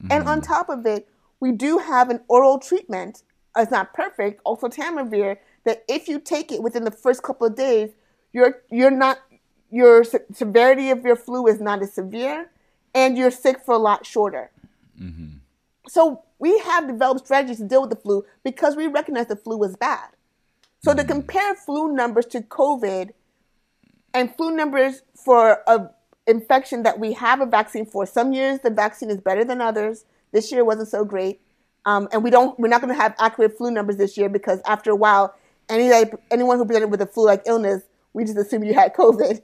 And 0.10 0.28
on 0.28 0.42
mm-hmm. 0.42 0.52
top 0.54 0.70
of 0.70 0.86
it, 0.86 1.08
we 1.40 1.52
do 1.52 1.78
have 1.78 2.10
an 2.10 2.22
oral 2.28 2.58
treatment. 2.58 3.24
It's 3.62 3.72
not 3.72 3.94
perfect, 3.94 4.44
oseltamivir, 4.44 5.38
that 5.66 5.84
if 5.88 6.08
you 6.08 6.20
take 6.20 6.52
it 6.52 6.64
within 6.64 6.84
the 6.84 6.92
first 6.92 7.24
couple 7.24 7.48
of 7.48 7.56
days, 7.56 7.92
you're 8.34 8.62
you're 8.70 8.92
not 8.92 9.20
your 9.70 10.04
se- 10.04 10.26
severity 10.34 10.90
of 10.90 11.04
your 11.04 11.16
flu 11.16 11.48
is 11.48 11.60
not 11.60 11.82
as 11.82 11.94
severe, 11.94 12.50
and 12.94 13.18
you're 13.18 13.32
sick 13.32 13.64
for 13.66 13.74
a 13.76 13.78
lot 13.78 14.06
shorter. 14.06 14.52
Mm-hmm. 15.00 15.38
So 15.88 16.24
we 16.38 16.58
have 16.60 16.88
developed 16.88 17.26
strategies 17.26 17.58
to 17.58 17.66
deal 17.66 17.82
with 17.82 17.90
the 17.90 17.96
flu 17.96 18.26
because 18.44 18.76
we 18.76 18.88
recognize 18.88 19.28
the 19.28 19.36
flu 19.36 19.62
is 19.64 19.76
bad. 19.76 20.10
So 20.84 20.94
to 20.94 21.02
mm-hmm. 21.02 21.12
compare 21.12 21.56
flu 21.56 21.94
numbers 21.94 22.26
to 22.28 22.42
COVID 22.42 23.12
and 24.14 24.36
flu 24.36 24.56
numbers 24.56 25.02
for 25.16 25.62
a 25.68 25.90
infection 26.28 26.84
that 26.84 27.00
we 27.00 27.14
have 27.14 27.42
a 27.42 27.46
vaccine 27.46 27.86
for. 27.86 28.06
Some 28.06 28.34
years 28.34 28.60
the 28.60 28.70
vaccine 28.70 29.10
is 29.10 29.20
better 29.20 29.44
than 29.44 29.62
others. 29.62 30.06
This 30.32 30.52
year 30.52 30.64
wasn't 30.64 30.90
so 30.90 31.04
great, 31.04 31.42
um, 31.86 32.08
and 32.12 32.24
we 32.24 32.30
don't. 32.30 32.60
We're 32.60 32.68
not 32.68 32.82
going 32.82 32.94
to 32.94 33.00
have 33.02 33.16
accurate 33.20 33.58
flu 33.58 33.72
numbers 33.72 33.98
this 33.98 34.18
year 34.18 34.30
because 34.30 34.60
after 34.66 34.92
a 34.92 34.96
while, 34.96 35.34
any 35.70 35.92
anyone 36.32 36.58
who 36.58 36.66
presented 36.66 36.88
with 36.92 37.02
a 37.02 37.06
flu-like 37.08 37.44
illness, 37.46 37.84
we 38.14 38.26
just 38.26 38.38
assume 38.38 38.64
you 38.64 38.74
had 38.74 38.94
COVID. 39.02 39.42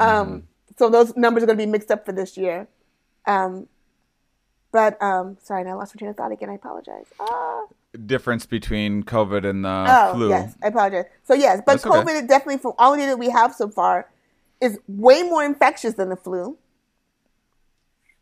Um, 0.00 0.44
So 0.78 0.90
those 0.90 1.16
numbers 1.16 1.42
are 1.42 1.46
going 1.46 1.58
to 1.58 1.64
be 1.64 1.70
mixed 1.70 1.90
up 1.90 2.04
for 2.04 2.12
this 2.12 2.36
year. 2.36 2.68
Um, 3.26 3.66
but 4.72 5.00
um, 5.02 5.38
sorry, 5.42 5.64
now 5.64 5.70
I 5.70 5.74
lost 5.74 5.94
my 5.94 5.98
train 5.98 6.10
of 6.10 6.16
thought 6.18 6.32
again. 6.32 6.50
I 6.50 6.54
apologize. 6.54 7.06
Ah. 7.18 7.62
Difference 8.04 8.44
between 8.44 9.04
COVID 9.04 9.48
and 9.48 9.64
the 9.64 9.86
Oh, 9.88 10.12
flu. 10.12 10.28
yes, 10.28 10.54
I 10.62 10.66
apologize. 10.66 11.06
So 11.24 11.32
yes, 11.32 11.62
but 11.64 11.72
That's 11.80 11.86
okay. 11.86 11.98
COVID 11.98 12.22
is 12.22 12.28
definitely 12.28 12.58
from 12.58 12.74
all 12.78 12.92
the 12.92 12.98
data 12.98 13.16
we 13.16 13.30
have 13.30 13.54
so 13.54 13.70
far 13.70 14.10
is 14.60 14.78
way 14.86 15.22
more 15.22 15.42
infectious 15.44 15.94
than 15.94 16.10
the 16.10 16.16
flu, 16.16 16.58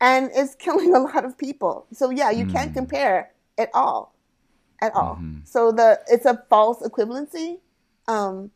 and 0.00 0.30
it's 0.34 0.54
killing 0.66 0.94
a 0.94 1.00
lot 1.00 1.24
of 1.24 1.36
people. 1.36 1.86
So 1.92 2.10
yeah, 2.10 2.30
you 2.30 2.46
can't 2.46 2.70
Hmm. 2.70 2.74
compare 2.74 3.30
at 3.59 3.70
all, 3.74 4.14
at 4.80 4.94
all. 4.94 5.16
Mm-hmm. 5.16 5.38
So 5.44 5.72
the 5.72 6.00
it's 6.09 6.26
a 6.26 6.42
false 6.48 6.82
equivalency, 6.82 7.59
um, 8.09 8.50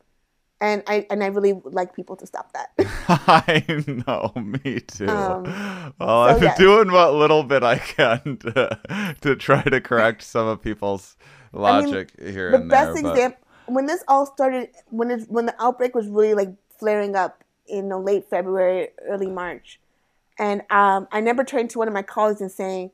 and 0.60 0.82
I 0.86 1.06
and 1.10 1.22
I 1.22 1.26
really 1.28 1.52
would 1.52 1.74
like 1.74 1.94
people 1.94 2.16
to 2.16 2.26
stop 2.26 2.52
that. 2.52 2.70
I 3.08 3.64
know, 4.06 4.32
me 4.40 4.80
too. 4.80 5.08
Um, 5.08 5.94
well, 5.98 6.22
I've 6.22 6.36
been 6.40 6.44
yes. 6.44 6.58
doing 6.58 6.90
what 6.90 7.14
little 7.14 7.42
bit 7.42 7.62
I 7.62 7.78
can 7.78 8.38
to, 8.38 9.16
to 9.20 9.36
try 9.36 9.62
to 9.62 9.80
correct 9.80 10.22
some 10.22 10.46
of 10.46 10.62
people's 10.62 11.16
logic 11.52 12.12
here 12.20 12.50
the 12.50 12.58
and 12.58 12.68
best 12.68 12.94
there. 12.94 13.02
but- 13.02 13.10
example 13.12 13.44
when 13.68 13.86
this 13.86 14.02
all 14.08 14.26
started 14.26 14.70
when 14.90 15.10
it 15.10 15.28
when 15.28 15.46
the 15.46 15.54
outbreak 15.62 15.94
was 15.94 16.08
really 16.08 16.34
like 16.34 16.50
flaring 16.78 17.14
up 17.14 17.44
in 17.66 17.88
the 17.88 17.98
late 17.98 18.28
February, 18.30 18.88
early 19.06 19.30
March, 19.30 19.78
and 20.38 20.62
um, 20.70 21.06
I 21.12 21.18
remember 21.18 21.44
turning 21.44 21.68
to 21.68 21.78
one 21.78 21.88
of 21.88 21.94
my 21.94 22.02
colleagues 22.02 22.40
and 22.40 22.50
saying, 22.50 22.90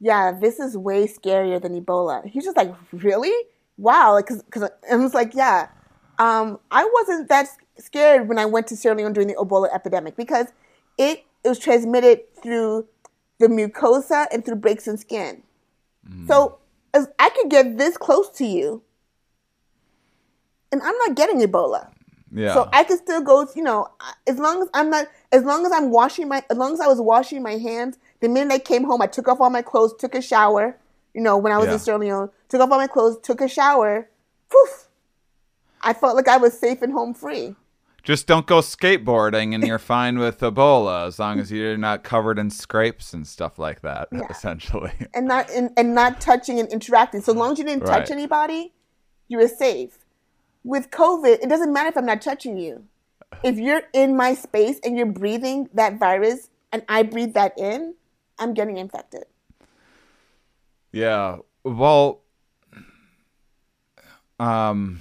"Yeah, 0.00 0.32
this 0.32 0.58
is 0.58 0.76
way 0.76 1.06
scarier 1.06 1.60
than 1.60 1.80
Ebola." 1.80 2.24
He's 2.26 2.44
just 2.44 2.56
like, 2.56 2.74
"Really? 2.92 3.32
Wow!" 3.78 4.12
Like, 4.14 4.26
cause, 4.26 4.42
cause 4.50 4.68
I 4.90 4.96
was 4.96 5.14
like, 5.14 5.34
"Yeah." 5.34 5.68
Um, 6.18 6.58
I 6.70 6.88
wasn't 6.94 7.28
that 7.28 7.48
scared 7.78 8.28
when 8.28 8.38
I 8.38 8.46
went 8.46 8.66
to 8.68 8.76
Sierra 8.76 8.96
Leone 8.96 9.12
during 9.12 9.28
the 9.28 9.34
Ebola 9.34 9.68
epidemic 9.74 10.16
because 10.16 10.46
it, 10.96 11.24
it 11.44 11.48
was 11.48 11.58
transmitted 11.58 12.20
through 12.42 12.86
the 13.38 13.48
mucosa 13.48 14.26
and 14.32 14.42
through 14.44 14.56
breaks 14.56 14.88
in 14.88 14.96
skin. 14.96 15.42
So 16.26 16.58
as 16.94 17.08
I 17.18 17.28
could 17.30 17.50
get 17.50 17.76
this 17.76 17.98
close 17.98 18.30
to 18.38 18.46
you, 18.46 18.82
and 20.72 20.80
I'm 20.82 20.96
not 21.06 21.16
getting 21.16 21.40
Ebola. 21.40 21.88
yeah. 22.32 22.54
So 22.54 22.68
I 22.72 22.84
could 22.84 22.98
still 22.98 23.20
go, 23.22 23.46
you 23.54 23.62
know, 23.62 23.88
as 24.26 24.38
long 24.38 24.62
as 24.62 24.68
I'm 24.72 24.88
not, 24.88 25.06
as 25.32 25.42
long 25.42 25.66
as 25.66 25.72
I'm 25.72 25.90
washing 25.90 26.28
my, 26.28 26.42
as 26.50 26.56
long 26.56 26.72
as 26.72 26.80
I 26.80 26.86
was 26.86 27.00
washing 27.00 27.42
my 27.42 27.58
hands. 27.58 27.98
The 28.20 28.28
minute 28.28 28.52
I 28.52 28.58
came 28.58 28.84
home, 28.84 29.02
I 29.02 29.06
took 29.06 29.28
off 29.28 29.40
all 29.40 29.50
my 29.50 29.62
clothes, 29.62 29.94
took 29.98 30.14
a 30.14 30.22
shower. 30.22 30.78
You 31.14 31.22
know, 31.22 31.36
when 31.36 31.52
I 31.52 31.58
was 31.58 31.66
Yeah. 31.66 31.72
in 31.74 31.78
Sierra 31.78 31.98
Leone, 31.98 32.30
took 32.48 32.60
off 32.60 32.70
all 32.70 32.78
my 32.78 32.86
clothes, 32.86 33.18
took 33.22 33.40
a 33.40 33.48
shower. 33.48 34.08
Poof! 34.50 34.88
I 35.82 35.92
felt 35.92 36.16
like 36.16 36.28
I 36.28 36.36
was 36.36 36.58
safe 36.58 36.82
and 36.82 36.92
home 36.92 37.14
free. 37.14 37.54
Just 38.02 38.26
don't 38.28 38.46
go 38.46 38.60
skateboarding 38.60 39.52
and 39.54 39.66
you're 39.66 39.80
fine 39.80 40.18
with 40.18 40.38
Ebola 40.38 41.08
as 41.08 41.18
long 41.18 41.40
as 41.40 41.50
you're 41.50 41.76
not 41.76 42.04
covered 42.04 42.38
in 42.38 42.50
scrapes 42.50 43.12
and 43.12 43.26
stuff 43.26 43.58
like 43.58 43.80
that, 43.82 44.08
essentially. 44.30 44.92
and 45.14 45.26
not 45.26 45.50
and, 45.50 45.70
and 45.76 45.94
not 45.94 46.20
touching 46.20 46.60
and 46.60 46.68
interacting. 46.72 47.20
So 47.20 47.32
long 47.32 47.52
as 47.52 47.58
you 47.58 47.64
didn't 47.64 47.84
touch 47.84 48.10
anybody, 48.12 48.72
you 49.26 49.38
were 49.38 49.48
safe. 49.48 49.98
With 50.62 50.90
COVID, 50.90 51.40
it 51.42 51.48
doesn't 51.48 51.72
matter 51.72 51.88
if 51.88 51.96
I'm 51.96 52.06
not 52.06 52.22
touching 52.22 52.56
you. 52.56 52.84
If 53.42 53.58
you're 53.58 53.82
in 53.92 54.16
my 54.16 54.34
space 54.34 54.78
and 54.84 54.96
you're 54.96 55.06
breathing 55.06 55.68
that 55.74 55.98
virus 55.98 56.48
and 56.72 56.84
I 56.88 57.02
breathe 57.02 57.34
that 57.34 57.58
in, 57.58 57.94
I'm 58.38 58.54
getting 58.54 58.76
infected. 58.76 59.24
Yeah. 60.92 61.38
Well, 61.64 62.22
um, 64.38 65.00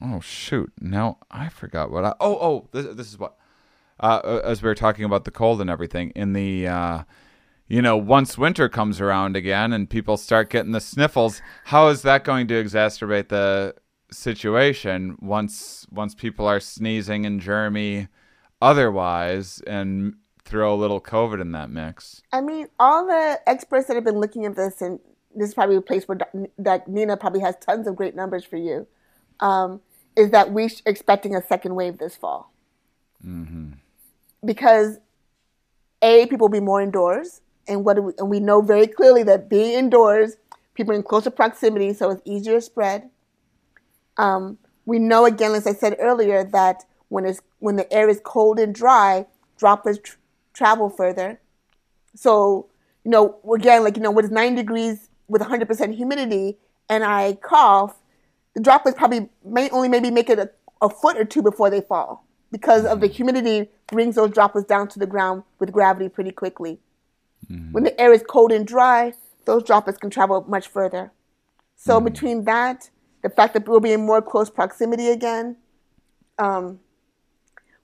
oh 0.00 0.20
shoot! 0.20 0.72
Now 0.80 1.18
I 1.30 1.48
forgot 1.48 1.90
what 1.90 2.04
I. 2.04 2.14
Oh, 2.20 2.34
oh, 2.34 2.68
this, 2.72 2.94
this 2.94 3.08
is 3.08 3.18
what. 3.18 3.36
uh, 4.00 4.40
as 4.44 4.62
we 4.62 4.68
were 4.68 4.74
talking 4.74 5.04
about 5.04 5.24
the 5.24 5.30
cold 5.30 5.60
and 5.60 5.70
everything, 5.70 6.10
in 6.10 6.32
the 6.32 6.68
uh, 6.68 7.02
you 7.66 7.80
know, 7.80 7.96
once 7.96 8.36
winter 8.36 8.68
comes 8.68 9.00
around 9.00 9.36
again 9.36 9.72
and 9.72 9.88
people 9.88 10.16
start 10.16 10.50
getting 10.50 10.72
the 10.72 10.80
sniffles, 10.80 11.40
how 11.64 11.88
is 11.88 12.02
that 12.02 12.24
going 12.24 12.46
to 12.48 12.62
exacerbate 12.62 13.28
the 13.28 13.74
situation 14.10 15.16
once 15.20 15.86
once 15.90 16.14
people 16.14 16.46
are 16.46 16.60
sneezing 16.60 17.26
and 17.26 17.40
germy 17.40 18.06
otherwise 18.62 19.60
and 19.66 20.14
throw 20.44 20.74
a 20.74 20.76
little 20.76 21.00
COVID 21.00 21.40
in 21.40 21.52
that 21.52 21.70
mix? 21.70 22.22
I 22.32 22.40
mean, 22.40 22.68
all 22.78 23.06
the 23.06 23.40
experts 23.46 23.88
that 23.88 23.94
have 23.94 24.04
been 24.04 24.18
looking 24.18 24.44
at 24.44 24.56
this, 24.56 24.80
and 24.82 25.00
this 25.34 25.48
is 25.48 25.54
probably 25.54 25.76
a 25.76 25.80
place 25.80 26.06
where 26.06 26.18
that 26.58 26.88
Nina 26.88 27.16
probably 27.16 27.40
has 27.40 27.56
tons 27.56 27.86
of 27.86 27.96
great 27.96 28.14
numbers 28.14 28.44
for 28.44 28.56
you, 28.56 28.86
um, 29.40 29.80
is 30.16 30.30
that 30.30 30.52
we're 30.52 30.70
expecting 30.86 31.34
a 31.34 31.42
second 31.42 31.74
wave 31.74 31.98
this 31.98 32.16
fall. 32.16 32.52
Mm-hmm. 33.26 33.72
Because 34.44 34.98
a 36.02 36.26
people 36.26 36.48
will 36.48 36.52
be 36.52 36.60
more 36.60 36.82
indoors 36.82 37.40
and 37.66 37.84
what 37.84 38.02
we, 38.02 38.12
and 38.18 38.28
we 38.28 38.40
know 38.40 38.60
very 38.60 38.86
clearly 38.86 39.22
that 39.24 39.48
being 39.48 39.72
indoors, 39.72 40.36
people 40.74 40.92
are 40.92 40.96
in 40.96 41.02
closer 41.02 41.30
proximity, 41.30 41.92
so 41.94 42.10
it's 42.10 42.22
easier 42.24 42.54
to 42.54 42.60
spread. 42.60 43.08
Um, 44.16 44.58
we 44.84 44.98
know 44.98 45.24
again, 45.24 45.52
as 45.52 45.66
I 45.66 45.72
said 45.72 45.96
earlier, 45.98 46.44
that 46.44 46.84
when 47.08 47.24
it's 47.24 47.40
when 47.58 47.76
the 47.76 47.90
air 47.92 48.08
is 48.08 48.20
cold 48.22 48.58
and 48.58 48.74
dry, 48.74 49.26
droplets 49.56 50.16
travel 50.54 50.88
further. 50.88 51.40
So 52.14 52.68
you 53.04 53.10
know, 53.10 53.38
again, 53.54 53.84
like 53.84 53.96
you 53.96 54.02
know, 54.02 54.10
with 54.10 54.30
90 54.30 54.56
degrees 54.56 55.10
with 55.28 55.42
100% 55.42 55.94
humidity, 55.94 56.56
and 56.88 57.04
I 57.04 57.34
cough, 57.34 57.96
the 58.54 58.60
droplets 58.60 58.96
probably 58.96 59.28
may 59.44 59.68
only 59.70 59.88
maybe 59.88 60.10
make 60.10 60.30
it 60.30 60.38
a, 60.38 60.50
a 60.80 60.88
foot 60.88 61.16
or 61.16 61.24
two 61.24 61.42
before 61.42 61.70
they 61.70 61.80
fall 61.80 62.24
because 62.50 62.84
of 62.84 63.00
the 63.00 63.06
humidity 63.06 63.68
brings 63.88 64.14
those 64.14 64.30
droplets 64.30 64.66
down 64.66 64.88
to 64.88 64.98
the 64.98 65.06
ground 65.06 65.42
with 65.58 65.72
gravity 65.72 66.08
pretty 66.08 66.30
quickly. 66.30 66.78
Mm-hmm. 67.50 67.72
When 67.72 67.84
the 67.84 68.00
air 68.00 68.12
is 68.12 68.22
cold 68.26 68.52
and 68.52 68.66
dry, 68.66 69.12
those 69.44 69.64
droplets 69.64 69.98
can 69.98 70.10
travel 70.10 70.44
much 70.48 70.68
further. 70.68 71.12
So 71.76 71.96
mm-hmm. 71.96 72.04
between 72.04 72.44
that, 72.44 72.90
the 73.22 73.30
fact 73.30 73.54
that 73.54 73.68
we'll 73.68 73.80
be 73.80 73.92
in 73.92 74.06
more 74.06 74.22
close 74.22 74.50
proximity 74.50 75.08
again, 75.08 75.56
um, 76.38 76.80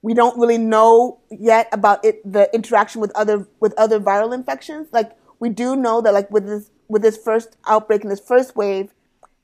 we 0.03 0.15
don't 0.15 0.39
really 0.39 0.59
know 0.59 1.19
yet 1.31 1.69
about 1.73 2.05
it, 2.05 2.21
the 2.31 2.53
interaction 2.55 3.01
with 3.01 3.13
other 3.15 3.47
with 3.61 3.75
other 3.77 4.01
viral 4.01 4.35
infections. 4.35 4.89
Like 4.93 5.13
we 5.39 5.49
do 5.51 5.77
know 5.77 6.01
that, 6.01 6.15
like 6.15 6.31
with 6.31 6.47
this 6.47 6.71
with 6.89 7.03
this 7.03 7.17
first 7.17 7.57
outbreak 7.67 8.03
and 8.03 8.11
this 8.11 8.21
first 8.21 8.57
wave, 8.57 8.91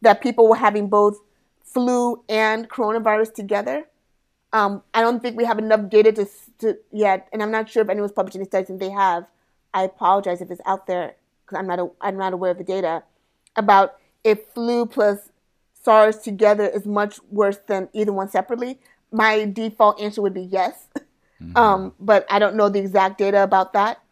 that 0.02 0.20
people 0.20 0.48
were 0.48 0.56
having 0.56 0.88
both 0.88 1.18
flu 1.62 2.22
and 2.28 2.68
coronavirus 2.68 3.34
together. 3.34 3.84
Um, 4.52 4.82
I 4.94 5.02
don't 5.02 5.20
think 5.20 5.36
we 5.36 5.44
have 5.44 5.58
enough 5.58 5.90
data 5.90 6.12
to, 6.12 6.26
to 6.60 6.78
yet, 6.90 7.28
and 7.32 7.42
I'm 7.42 7.50
not 7.50 7.68
sure 7.68 7.82
if 7.82 7.88
anyone's 7.88 8.12
publishing 8.12 8.40
any 8.40 8.48
studies, 8.48 8.70
and 8.70 8.80
they 8.80 8.90
have, 8.90 9.26
I 9.74 9.82
apologize 9.82 10.40
if 10.40 10.50
it's 10.50 10.62
out 10.64 10.86
there 10.86 11.16
because 11.44 11.58
I'm 11.58 11.66
not 11.66 11.78
a, 11.78 11.88
I'm 12.00 12.16
not 12.16 12.32
aware 12.32 12.52
of 12.52 12.58
the 12.58 12.64
data 12.64 13.02
about 13.56 13.96
if 14.24 14.46
flu 14.54 14.86
plus 14.86 15.30
SARS 15.82 16.18
together 16.18 16.66
is 16.66 16.86
much 16.86 17.20
worse 17.30 17.58
than 17.66 17.88
either 17.92 18.12
one 18.12 18.30
separately. 18.30 18.80
My 19.16 19.46
default 19.46 19.98
answer 19.98 20.20
would 20.20 20.34
be 20.34 20.42
yes, 20.42 20.88
mm-hmm. 21.40 21.56
um, 21.56 21.94
but 21.98 22.26
I 22.28 22.38
don't 22.38 22.54
know 22.54 22.68
the 22.68 22.80
exact 22.80 23.16
data 23.16 23.42
about 23.42 23.72
that. 23.72 24.02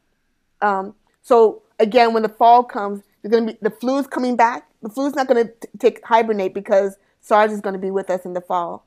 Um, 0.62 0.94
so 1.20 1.62
again, 1.78 2.14
when 2.14 2.22
the 2.22 2.28
fall 2.30 2.64
comes, 2.64 3.02
there's 3.20 3.30
going 3.30 3.46
to 3.46 3.52
be 3.52 3.58
the 3.60 3.70
flu's 3.70 4.06
coming 4.06 4.34
back. 4.34 4.66
The 4.82 4.88
flu 4.88 5.06
is 5.06 5.14
not 5.14 5.26
going 5.26 5.46
to 5.46 5.52
take 5.78 6.02
hibernate 6.06 6.54
because 6.54 6.96
SARS 7.20 7.52
is 7.52 7.60
going 7.60 7.74
to 7.74 7.78
be 7.78 7.90
with 7.90 8.08
us 8.08 8.24
in 8.24 8.32
the 8.32 8.40
fall. 8.40 8.86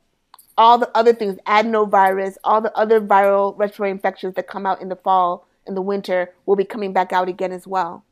All 0.58 0.80
the 0.80 0.90
other 0.98 1.14
things, 1.14 1.38
adenovirus, 1.46 2.38
all 2.44 2.62
the 2.62 2.76
other 2.76 3.00
viral 3.00 3.56
respiratory 3.58 3.92
infections 3.92 4.34
that 4.36 4.48
come 4.48 4.66
out 4.66 4.82
in 4.82 4.90
the 4.90 4.96
fall 4.96 5.48
in 5.68 5.76
the 5.76 5.82
winter 5.82 6.34
will 6.48 6.56
be 6.56 6.66
coming 6.66 6.94
back 6.94 7.14
out 7.14 7.30
again 7.30 7.52
as 7.52 7.68
well. 7.68 8.04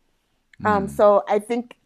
Mm. 0.62 0.70
Um, 0.70 0.88
so 0.88 1.24
I 1.28 1.40
think 1.40 1.78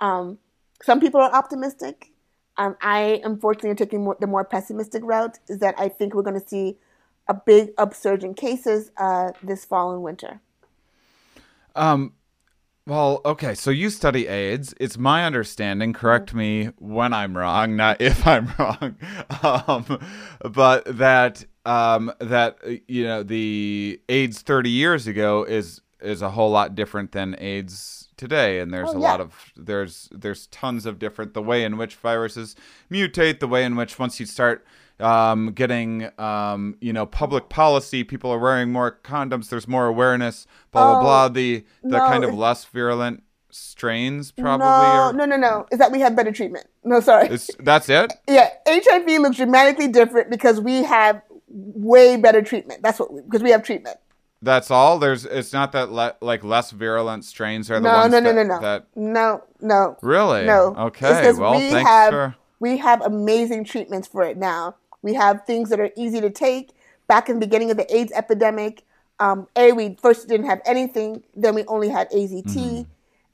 um, 0.00 0.38
some 0.82 0.98
people 0.98 1.20
are 1.20 1.32
optimistic. 1.32 2.10
Um, 2.58 2.76
I 2.82 3.20
unfortunately 3.24 3.70
am 3.70 3.76
taking 3.76 4.04
more, 4.04 4.16
the 4.20 4.26
more 4.26 4.44
pessimistic 4.44 5.02
route. 5.04 5.38
Is 5.48 5.60
that 5.60 5.74
I 5.78 5.88
think 5.88 6.14
we're 6.14 6.22
going 6.22 6.40
to 6.40 6.46
see 6.46 6.76
a 7.28 7.34
big 7.34 7.70
upsurge 7.78 8.24
in 8.24 8.34
cases 8.34 8.90
uh, 8.96 9.32
this 9.42 9.64
fall 9.64 9.92
and 9.92 10.02
winter. 10.02 10.40
Um, 11.76 12.14
well, 12.86 13.20
okay, 13.24 13.54
so 13.54 13.70
you 13.70 13.90
study 13.90 14.26
AIDS. 14.26 14.74
It's 14.80 14.96
my 14.96 15.26
understanding, 15.26 15.92
correct 15.92 16.30
mm-hmm. 16.30 16.38
me 16.38 16.70
when 16.78 17.12
I'm 17.12 17.36
wrong, 17.36 17.76
not 17.76 18.00
if 18.00 18.26
I'm 18.26 18.48
wrong, 18.58 18.96
um, 19.42 20.00
but 20.50 20.84
that 20.96 21.44
um, 21.66 22.12
that 22.18 22.56
uh, 22.66 22.72
you 22.88 23.04
know 23.04 23.22
the 23.22 24.00
AIDS 24.08 24.40
30 24.40 24.70
years 24.70 25.06
ago 25.06 25.44
is 25.44 25.82
is 26.00 26.22
a 26.22 26.30
whole 26.30 26.50
lot 26.50 26.74
different 26.74 27.12
than 27.12 27.36
AIDS 27.38 28.07
today, 28.18 28.58
and 28.60 28.72
there's 28.72 28.90
oh, 28.90 28.98
a 28.98 29.00
yeah. 29.00 29.10
lot 29.10 29.20
of 29.20 29.52
there's 29.56 30.08
there's 30.12 30.46
tons 30.48 30.84
of 30.84 30.98
different 30.98 31.32
the 31.34 31.42
way 31.42 31.64
in 31.64 31.76
which 31.76 31.94
viruses 31.94 32.54
mutate, 32.90 33.40
the 33.40 33.48
way 33.48 33.64
in 33.64 33.76
which 33.76 33.98
once 33.98 34.20
you 34.20 34.26
start 34.26 34.66
um, 35.00 35.52
getting 35.52 36.10
um, 36.18 36.76
you 36.80 36.92
know 36.92 37.06
public 37.06 37.48
policy. 37.48 38.04
People 38.04 38.30
are 38.30 38.38
wearing 38.38 38.70
more 38.72 38.98
condoms. 39.02 39.48
There's 39.48 39.68
more 39.68 39.86
awareness. 39.86 40.46
Blah 40.72 40.92
blah 40.92 40.98
oh, 40.98 41.02
blah. 41.02 41.28
The 41.28 41.64
the 41.82 41.88
no, 41.88 41.98
kind 41.98 42.24
of 42.24 42.34
less 42.34 42.64
virulent 42.64 43.22
strains 43.50 44.30
probably. 44.30 44.66
No, 44.66 44.72
are... 44.72 45.12
no, 45.12 45.24
no, 45.24 45.36
no. 45.36 45.66
Is 45.70 45.78
that 45.78 45.92
we 45.92 46.00
have 46.00 46.16
better 46.16 46.32
treatment? 46.32 46.66
No, 46.84 47.00
sorry. 47.00 47.28
It's, 47.28 47.50
that's 47.60 47.88
it. 47.88 48.12
yeah, 48.28 48.50
HIV 48.66 49.06
looks 49.20 49.36
dramatically 49.36 49.88
different 49.88 50.30
because 50.30 50.60
we 50.60 50.82
have 50.82 51.22
way 51.48 52.16
better 52.16 52.42
treatment. 52.42 52.82
That's 52.82 52.98
what 52.98 53.14
because 53.14 53.42
we, 53.42 53.46
we 53.46 53.50
have 53.52 53.62
treatment. 53.62 53.98
That's 54.40 54.70
all. 54.70 54.98
There's. 54.98 55.24
It's 55.24 55.52
not 55.52 55.72
that 55.72 55.90
le- 55.90 56.16
like 56.20 56.44
less 56.44 56.70
virulent 56.70 57.24
strains 57.24 57.70
are 57.70 57.80
the 57.80 57.88
no, 57.88 57.96
ones. 57.96 58.12
No, 58.12 58.20
no, 58.20 58.32
that, 58.32 58.34
no, 58.34 58.54
no, 58.54 58.60
that... 58.60 58.86
no, 58.94 59.44
no. 59.60 59.96
Really? 60.00 60.46
No. 60.46 60.74
Okay. 60.76 61.32
Well, 61.32 61.54
we 61.54 61.70
thanks 61.70 61.88
have, 61.88 62.10
for. 62.10 62.36
We 62.60 62.76
have 62.78 63.02
amazing 63.02 63.64
treatments 63.64 64.06
for 64.06 64.22
it 64.22 64.36
now. 64.36 64.76
We 65.02 65.14
have 65.14 65.44
things 65.46 65.70
that 65.70 65.80
are 65.80 65.90
easy 65.96 66.20
to 66.20 66.30
take. 66.30 66.70
Back 67.06 67.28
in 67.28 67.36
the 67.36 67.46
beginning 67.46 67.70
of 67.70 67.76
the 67.78 67.94
AIDS 67.94 68.12
epidemic, 68.12 68.84
um, 69.18 69.48
A, 69.56 69.72
we 69.72 69.96
first 70.00 70.28
didn't 70.28 70.46
have 70.46 70.60
anything, 70.66 71.22
then 71.34 71.54
we 71.54 71.64
only 71.64 71.88
had 71.88 72.10
AZT. 72.10 72.44
Mm-hmm. 72.44 72.82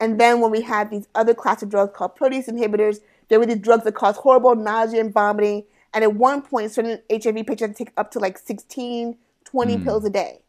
And 0.01 0.20
then 0.20 0.40
when 0.40 0.51
we 0.51 0.60
had 0.60 0.90
these 0.90 1.09
other 1.14 1.35
class 1.35 1.62
of 1.62 1.70
drugs 1.70 1.93
called 1.94 2.16
protease 2.16 2.48
inhibitors, 2.48 3.01
there 3.28 3.39
were 3.39 3.47
these 3.47 3.59
drugs 3.59 3.85
that 3.85 3.94
cause 3.94 4.16
horrible 4.16 4.55
nausea 4.55 5.01
and 5.01 5.12
vomiting. 5.12 5.64
And 5.93 6.05
at 6.05 6.14
one 6.14 6.43
point, 6.43 6.72
certain 6.72 7.01
HIV 7.10 7.47
patients 7.47 7.78
take 7.78 7.93
up 7.97 8.10
to 8.12 8.18
like 8.18 8.39
16, 8.39 9.16
20 9.44 9.76
mm. 9.76 9.85
pills 9.85 10.05
a 10.05 10.10
day. 10.10 10.40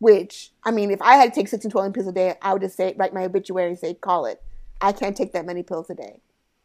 Which, 0.00 0.50
I 0.64 0.70
mean, 0.70 0.90
if 0.90 1.00
I 1.02 1.14
had 1.16 1.32
to 1.32 1.40
take 1.40 1.48
16, 1.48 1.70
12 1.70 1.92
pills 1.92 2.06
a 2.06 2.12
day, 2.12 2.34
I 2.42 2.52
would 2.52 2.62
just 2.62 2.76
say, 2.76 2.94
write 2.96 3.14
my 3.14 3.24
obituary 3.24 3.68
and 3.68 3.78
say, 3.78 3.94
call 3.94 4.26
it. 4.26 4.42
I 4.80 4.92
can't 4.92 5.16
take 5.16 5.32
that 5.34 5.44
many 5.46 5.62
pills 5.62 5.90
a 5.90 5.94
day. 5.94 6.20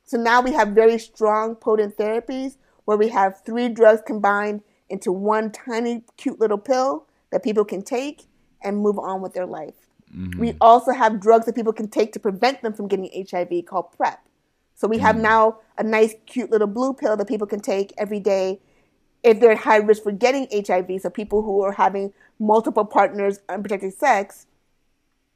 So 0.05 0.17
now 0.17 0.41
we 0.41 0.53
have 0.53 0.69
very 0.69 0.97
strong, 0.97 1.55
potent 1.55 1.97
therapies 1.97 2.57
where 2.85 2.97
we 2.97 3.09
have 3.09 3.41
three 3.45 3.67
drugs 3.69 4.01
combined 4.05 4.61
into 4.89 5.11
one 5.11 5.51
tiny, 5.51 6.03
cute 6.15 6.39
little 6.39 6.57
pill 6.57 7.07
that 7.31 7.43
people 7.43 7.65
can 7.65 7.81
take 7.81 8.23
and 8.63 8.77
move 8.77 8.97
on 8.97 9.21
with 9.21 9.33
their 9.33 9.45
life. 9.45 9.73
Mm-hmm. 10.15 10.39
We 10.39 10.55
also 10.61 10.91
have 10.91 11.19
drugs 11.19 11.45
that 11.47 11.55
people 11.55 11.73
can 11.73 11.89
take 11.89 12.13
to 12.13 12.19
prevent 12.19 12.61
them 12.61 12.73
from 12.73 12.87
getting 12.87 13.27
HIV 13.29 13.65
called 13.65 13.91
PrEP. 13.97 14.19
So 14.75 14.87
we 14.87 14.97
mm-hmm. 14.97 15.05
have 15.05 15.17
now 15.17 15.59
a 15.77 15.83
nice, 15.83 16.13
cute 16.25 16.51
little 16.51 16.67
blue 16.67 16.93
pill 16.93 17.17
that 17.17 17.27
people 17.27 17.47
can 17.47 17.59
take 17.59 17.93
every 17.97 18.19
day 18.19 18.61
if 19.25 19.39
they're 19.39 19.51
at 19.51 19.57
high 19.57 19.77
risk 19.77 20.03
for 20.03 20.11
getting 20.11 20.47
HIV. 20.51 21.01
So 21.01 21.09
people 21.09 21.41
who 21.41 21.61
are 21.63 21.73
having 21.73 22.13
multiple 22.39 22.85
partners, 22.85 23.39
unprotected 23.49 23.93
sex, 23.93 24.45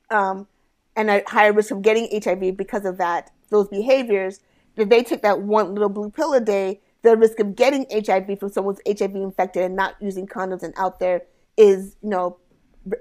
um, 0.09 0.47
and 0.95 1.09
at 1.09 1.27
higher 1.27 1.51
risk 1.51 1.71
of 1.71 1.81
getting 1.81 2.07
HIV 2.21 2.55
because 2.55 2.85
of 2.85 2.97
that, 2.97 3.31
those 3.49 3.67
behaviors, 3.67 4.41
if 4.75 4.89
they 4.89 5.03
take 5.03 5.23
that 5.23 5.41
one 5.41 5.73
little 5.73 5.89
blue 5.89 6.11
pill 6.11 6.33
a 6.33 6.39
day, 6.39 6.81
the 7.01 7.17
risk 7.17 7.39
of 7.39 7.55
getting 7.55 7.85
HIV 7.91 8.39
from 8.39 8.49
someone's 8.49 8.79
HIV 8.85 9.15
infected 9.15 9.63
and 9.63 9.75
not 9.75 9.95
using 9.99 10.27
condoms 10.27 10.63
and 10.63 10.73
out 10.77 10.99
there 10.99 11.23
is, 11.57 11.95
you 12.03 12.09
know, 12.09 12.37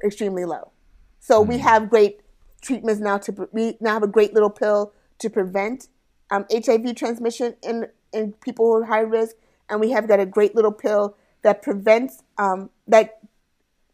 extremely 0.04 0.44
low. 0.44 0.72
So 1.20 1.40
mm-hmm. 1.40 1.50
we 1.50 1.58
have 1.58 1.90
great 1.90 2.20
treatments 2.62 3.00
now 3.00 3.18
to 3.18 3.48
we 3.52 3.76
now 3.80 3.94
have 3.94 4.02
a 4.02 4.08
great 4.08 4.34
little 4.34 4.50
pill 4.50 4.92
to 5.18 5.30
prevent 5.30 5.88
um, 6.30 6.46
HIV 6.50 6.94
transmission 6.96 7.56
in 7.62 7.88
in 8.12 8.32
people 8.32 8.66
who 8.66 8.82
are 8.82 8.84
high 8.84 9.00
risk, 9.00 9.36
and 9.68 9.80
we 9.80 9.90
have 9.90 10.08
got 10.08 10.20
a 10.20 10.26
great 10.26 10.54
little 10.54 10.72
pill 10.72 11.16
that 11.42 11.62
prevents 11.62 12.22
um, 12.38 12.70
that 12.86 13.20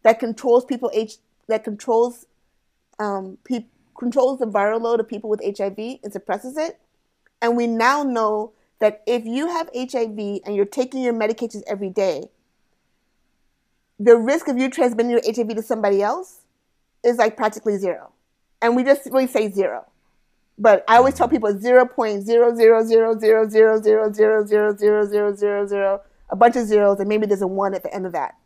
that 0.03 0.19
controls 0.19 0.65
people 0.65 0.91
H 0.95 1.17
that 1.49 1.65
controls 1.65 2.27
um, 2.99 3.39
pe- 3.45 3.67
controls 3.99 4.39
the 4.39 4.47
viral 4.47 4.81
load 4.81 5.01
of 5.01 5.09
people 5.09 5.31
with 5.31 5.41
HIV 5.45 5.99
and 6.03 6.13
suppresses 6.13 6.57
it. 6.57 6.79
And 7.41 7.57
we 7.57 7.67
now 7.67 8.03
know 8.03 8.53
that 8.81 9.03
if 9.07 9.25
you 9.25 9.49
have 9.49 9.71
HIV 9.75 10.41
and 10.45 10.55
you're 10.55 10.65
taking 10.65 11.03
your 11.03 11.15
medications 11.15 11.63
every 11.67 11.91
day, 11.91 12.29
the 13.99 14.17
risk 14.17 14.49
of 14.49 14.59
you 14.59 14.69
transmitting 14.69 15.11
your 15.11 15.21
HIV 15.25 15.49
to 15.57 15.63
somebody 15.63 16.03
else 16.03 16.41
is 17.05 17.17
like 17.19 17.37
practically 17.37 17.77
zero. 17.79 18.13
And 18.61 18.77
we 18.77 18.83
just 18.83 19.07
really 19.07 19.27
say 19.27 19.51
zero. 19.51 19.87
But 20.57 20.85
I 20.87 20.99
always 20.99 21.15
tell 21.15 21.29
people 21.29 21.59
zero 21.59 21.87
point 21.87 22.23
zero 22.25 22.55
zero 22.55 22.85
zero 22.85 23.19
zero 23.19 23.49
zero 23.49 23.81
zero 23.81 24.13
zero 24.13 24.47
zero 24.47 24.77
zero 24.77 25.07
zero 25.07 25.35
zero 25.35 25.67
zero 25.67 26.01
a 26.31 26.37
bunch 26.37 26.57
of 26.57 26.67
zeros, 26.67 27.01
and 27.01 27.09
maybe 27.09 27.27
there's 27.27 27.43
a 27.43 27.47
one 27.47 27.75
at 27.75 27.83
the 27.83 27.95
end 27.95 28.07
of 28.07 28.13
that. 28.13 28.37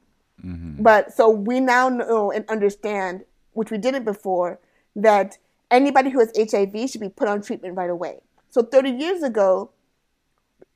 Mm-hmm. 0.44 0.82
But 0.82 1.12
so 1.12 1.28
we 1.28 1.60
now 1.60 1.88
know 1.88 2.30
and 2.30 2.44
understand, 2.48 3.24
which 3.52 3.70
we 3.70 3.78
didn't 3.78 4.04
before, 4.04 4.60
that 4.96 5.38
anybody 5.70 6.10
who 6.10 6.20
has 6.20 6.32
HIV 6.36 6.90
should 6.90 7.00
be 7.00 7.08
put 7.08 7.28
on 7.28 7.42
treatment 7.42 7.76
right 7.76 7.90
away. 7.90 8.20
So 8.50 8.62
30 8.62 8.90
years 8.90 9.22
ago, 9.22 9.70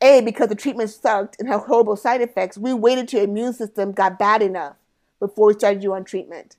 A, 0.00 0.20
because 0.20 0.48
the 0.48 0.54
treatment 0.54 0.90
sucked 0.90 1.36
and 1.38 1.48
had 1.48 1.60
horrible 1.60 1.96
side 1.96 2.20
effects, 2.20 2.58
we 2.58 2.72
waited 2.72 3.08
till 3.08 3.20
your 3.20 3.28
immune 3.28 3.52
system 3.52 3.92
got 3.92 4.18
bad 4.18 4.42
enough 4.42 4.76
before 5.20 5.48
we 5.48 5.54
started 5.54 5.82
you 5.82 5.92
on 5.92 6.04
treatment. 6.04 6.56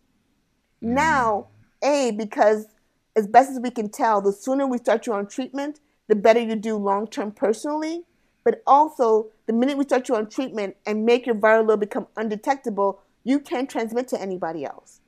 Now, 0.82 1.48
A, 1.84 2.12
because 2.12 2.68
as 3.16 3.28
best 3.28 3.52
as 3.52 3.60
we 3.60 3.70
can 3.70 3.90
tell, 3.90 4.22
the 4.22 4.34
sooner 4.34 4.68
we 4.68 4.78
start 4.78 5.06
you 5.08 5.14
on 5.14 5.28
treatment, 5.28 5.80
the 6.08 6.16
better 6.16 6.40
you 6.40 6.56
do 6.56 6.76
long 6.76 7.08
term 7.08 7.32
personally. 7.32 8.04
But 8.44 8.62
also, 8.68 9.30
the 9.46 9.54
minute 9.54 9.78
we 9.78 9.86
start 9.86 10.10
you 10.10 10.16
on 10.16 10.30
treatment 10.30 10.76
and 10.86 11.06
make 11.06 11.26
your 11.26 11.36
viral 11.36 11.68
load 11.68 11.80
become 11.80 12.08
undetectable, 12.18 13.02
you 13.24 13.40
can 13.40 13.68
transmit 13.68 14.08
to 14.10 14.22
anybody 14.22 14.66
else. 14.66 15.00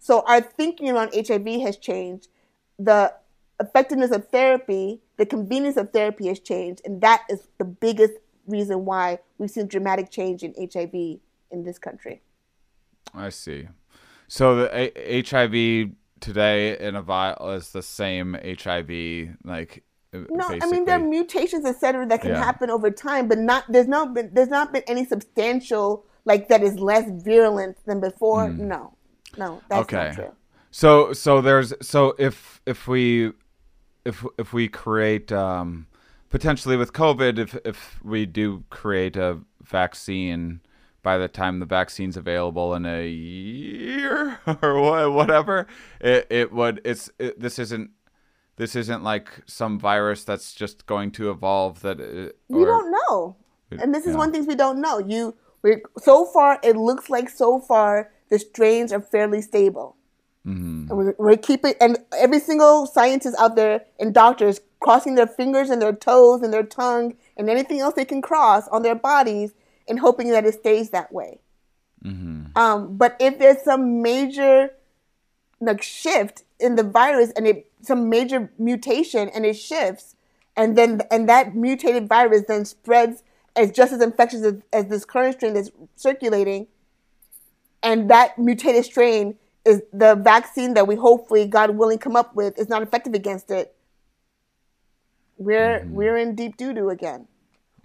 So 0.00 0.24
our 0.26 0.40
thinking 0.40 0.90
around 0.90 1.14
HIV 1.14 1.60
has 1.62 1.76
changed. 1.76 2.26
The 2.78 3.14
effectiveness 3.60 4.10
of 4.10 4.28
therapy, 4.28 5.00
the 5.16 5.26
convenience 5.26 5.76
of 5.76 5.92
therapy 5.92 6.26
has 6.26 6.40
changed, 6.40 6.82
and 6.84 7.00
that 7.02 7.22
is 7.30 7.46
the 7.58 7.64
biggest 7.64 8.14
reason 8.48 8.84
why 8.84 9.20
we've 9.38 9.50
seen 9.50 9.68
dramatic 9.68 10.10
change 10.10 10.42
in 10.42 10.54
HIV 10.58 10.92
in 11.52 11.62
this 11.64 11.78
country. 11.78 12.20
I 13.14 13.28
see. 13.28 13.68
So 14.26 14.56
the 14.56 14.70
a- 14.74 15.22
HIV 15.22 15.92
today 16.22 16.78
in 16.78 16.96
a 16.96 17.02
vial 17.02 17.50
is 17.50 17.72
the 17.72 17.82
same 17.82 18.34
HIV, 18.42 19.36
like 19.44 19.84
No, 20.30 20.48
basically. 20.48 20.60
I 20.62 20.66
mean 20.66 20.84
there 20.86 20.96
are 20.96 21.04
mutations, 21.18 21.66
et 21.66 21.76
cetera, 21.80 22.06
that 22.06 22.22
can 22.22 22.32
Yeah. 22.32 22.38
happen 22.38 22.70
over 22.70 22.90
time, 22.90 23.28
but 23.28 23.38
not 23.38 23.64
there's 23.68 23.88
not 23.88 24.14
been 24.14 24.30
there's 24.32 24.48
not 24.48 24.72
been 24.72 24.84
any 24.86 25.04
substantial 25.04 26.06
like 26.24 26.48
that 26.48 26.62
is 26.62 26.78
less 26.78 27.06
virulent 27.24 27.76
than 27.86 28.00
before. 28.00 28.50
No, 28.50 28.94
no, 29.36 29.62
that's 29.68 29.82
okay. 29.82 29.96
not 30.06 30.12
true. 30.14 30.32
So 30.70 31.12
so 31.12 31.40
there's 31.42 31.74
so 31.82 32.14
if 32.18 32.60
if 32.66 32.88
we 32.88 33.32
if 34.04 34.24
if 34.38 34.52
we 34.52 34.68
create 34.68 35.30
um, 35.32 35.86
potentially 36.30 36.76
with 36.76 36.92
COVID, 36.92 37.38
if 37.38 37.56
if 37.64 38.02
we 38.02 38.26
do 38.26 38.64
create 38.70 39.16
a 39.16 39.40
vaccine 39.62 40.60
by 41.02 41.18
the 41.18 41.28
time 41.28 41.58
the 41.58 41.66
vaccine's 41.66 42.16
available 42.16 42.74
in 42.74 42.86
a 42.86 43.06
year 43.08 44.38
or 44.62 45.10
whatever, 45.10 45.66
it 46.00 46.26
it 46.30 46.52
would 46.52 46.80
it's 46.84 47.10
it, 47.18 47.40
this 47.40 47.58
isn't 47.58 47.90
this 48.56 48.76
isn't 48.76 49.02
like 49.02 49.28
some 49.46 49.78
virus 49.78 50.24
that's 50.24 50.54
just 50.54 50.86
going 50.86 51.10
to 51.12 51.30
evolve 51.30 51.80
that 51.82 52.00
it, 52.00 52.38
We 52.48 52.62
or- 52.62 52.66
don't 52.66 52.90
know, 52.90 53.36
and 53.70 53.94
this 53.94 54.06
is 54.06 54.12
yeah. 54.12 54.18
one 54.18 54.32
thing 54.32 54.46
we 54.46 54.54
don't 54.54 54.80
know. 54.80 54.98
You 54.98 55.34
we 55.62 55.82
so 55.98 56.24
far 56.26 56.60
it 56.62 56.76
looks 56.76 57.10
like 57.10 57.28
so 57.28 57.58
far 57.58 58.10
the 58.28 58.38
strains 58.38 58.92
are 58.92 59.00
fairly 59.00 59.42
stable. 59.42 59.96
Mm-hmm. 60.46 60.88
And 60.88 60.98
we're, 60.98 61.14
we're 61.18 61.36
keeping 61.36 61.74
and 61.80 61.98
every 62.18 62.40
single 62.40 62.86
scientist 62.86 63.36
out 63.38 63.54
there 63.54 63.82
and 64.00 64.12
doctors 64.12 64.60
crossing 64.80 65.14
their 65.14 65.28
fingers 65.28 65.70
and 65.70 65.80
their 65.80 65.92
toes 65.92 66.42
and 66.42 66.52
their 66.52 66.64
tongue 66.64 67.14
and 67.36 67.48
anything 67.48 67.78
else 67.78 67.94
they 67.94 68.04
can 68.04 68.20
cross 68.20 68.66
on 68.68 68.82
their 68.82 68.96
bodies 68.96 69.54
and 69.88 69.98
hoping 69.98 70.30
that 70.30 70.44
it 70.44 70.54
stays 70.54 70.90
that 70.90 71.12
way. 71.12 71.40
Um, 72.56 72.96
but 72.96 73.16
if 73.20 73.38
there's 73.38 73.62
some 73.62 74.02
major 74.02 74.70
like 75.60 75.82
shift 75.82 76.44
in 76.58 76.74
the 76.76 76.82
virus 76.82 77.32
and 77.36 77.46
it 77.46 77.70
some 77.82 78.08
major 78.08 78.50
mutation 78.58 79.28
and 79.28 79.46
it 79.46 79.54
shifts 79.54 80.16
and 80.56 80.76
then 80.76 81.00
and 81.10 81.28
that 81.28 81.54
mutated 81.54 82.08
virus 82.08 82.42
then 82.48 82.64
spreads 82.64 83.22
as 83.54 83.70
just 83.70 83.92
as 83.92 84.02
infectious 84.02 84.42
as, 84.42 84.54
as 84.72 84.86
this 84.86 85.04
current 85.04 85.36
strain 85.36 85.54
that's 85.54 85.70
circulating 85.94 86.66
and 87.82 88.10
that 88.10 88.38
mutated 88.38 88.84
strain 88.84 89.36
is 89.64 89.82
the 89.92 90.16
vaccine 90.16 90.74
that 90.74 90.86
we 90.86 90.94
hopefully 90.94 91.46
god 91.46 91.70
willing 91.70 91.98
come 91.98 92.16
up 92.16 92.34
with 92.34 92.58
is 92.58 92.68
not 92.68 92.82
effective 92.82 93.14
against 93.14 93.50
it 93.50 93.74
we're 95.38 95.86
we're 95.90 96.16
in 96.16 96.34
deep 96.34 96.56
doo-doo 96.56 96.90
again 96.90 97.26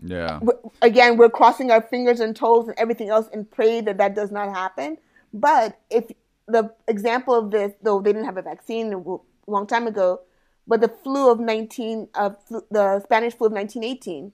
yeah 0.04 0.40
again, 0.82 1.18
we're 1.18 1.30
crossing 1.30 1.72
our 1.72 1.82
fingers 1.82 2.20
and 2.20 2.36
toes 2.36 2.68
and 2.68 2.78
everything 2.78 3.10
else 3.10 3.28
and 3.32 3.50
pray 3.50 3.82
that 3.82 3.98
that 3.98 4.16
does 4.16 4.32
not 4.32 4.50
happen. 4.50 4.98
But 5.34 5.80
if 5.90 6.06
the 6.48 6.74
example 6.88 7.34
of 7.34 7.52
this, 7.52 7.74
though 7.82 8.02
they 8.02 8.14
didn't 8.14 8.26
have 8.26 8.38
a 8.38 8.42
vaccine 8.42 8.94
a 8.94 9.52
long 9.52 9.68
time 9.68 9.88
ago, 9.88 10.22
but 10.68 10.82
the 10.82 10.90
flu 10.90 11.32
of 11.32 11.40
19, 11.40 12.10
uh, 12.14 12.32
flu, 12.48 12.62
the 12.70 13.00
Spanish 13.02 13.34
flu 13.36 13.48
of 13.48 13.54
1918. 13.54 14.34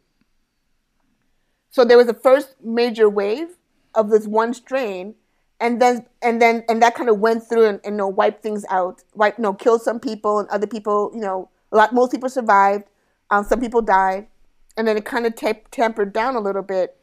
So 1.69 1.83
there 1.83 1.97
was 1.97 2.07
a 2.07 2.13
first 2.13 2.55
major 2.63 3.09
wave 3.09 3.49
of 3.95 4.09
this 4.09 4.27
one 4.27 4.53
strain, 4.53 5.15
and 5.59 5.81
then 5.81 6.05
and 6.21 6.41
then 6.41 6.63
and 6.69 6.81
that 6.81 6.95
kind 6.95 7.09
of 7.09 7.19
went 7.19 7.47
through 7.47 7.65
and, 7.65 7.79
and 7.83 7.93
you 7.93 7.97
know, 7.97 8.07
wiped 8.07 8.43
things 8.43 8.65
out, 8.69 9.03
wiped, 9.15 9.39
you 9.39 9.43
know, 9.43 9.53
killed 9.53 9.81
some 9.81 9.99
people 9.99 10.39
and 10.39 10.49
other 10.49 10.67
people, 10.67 11.11
you 11.13 11.21
know, 11.21 11.49
a 11.71 11.77
lot 11.77 11.93
most 11.93 12.11
people 12.11 12.29
survived, 12.29 12.85
um, 13.31 13.43
some 13.43 13.59
people 13.59 13.81
died 13.81 14.27
and 14.77 14.87
then 14.87 14.97
it 14.97 15.05
kind 15.05 15.25
of 15.25 15.35
ta- 15.35 15.53
tempered 15.71 16.13
down 16.13 16.35
a 16.35 16.39
little 16.39 16.61
bit. 16.61 16.97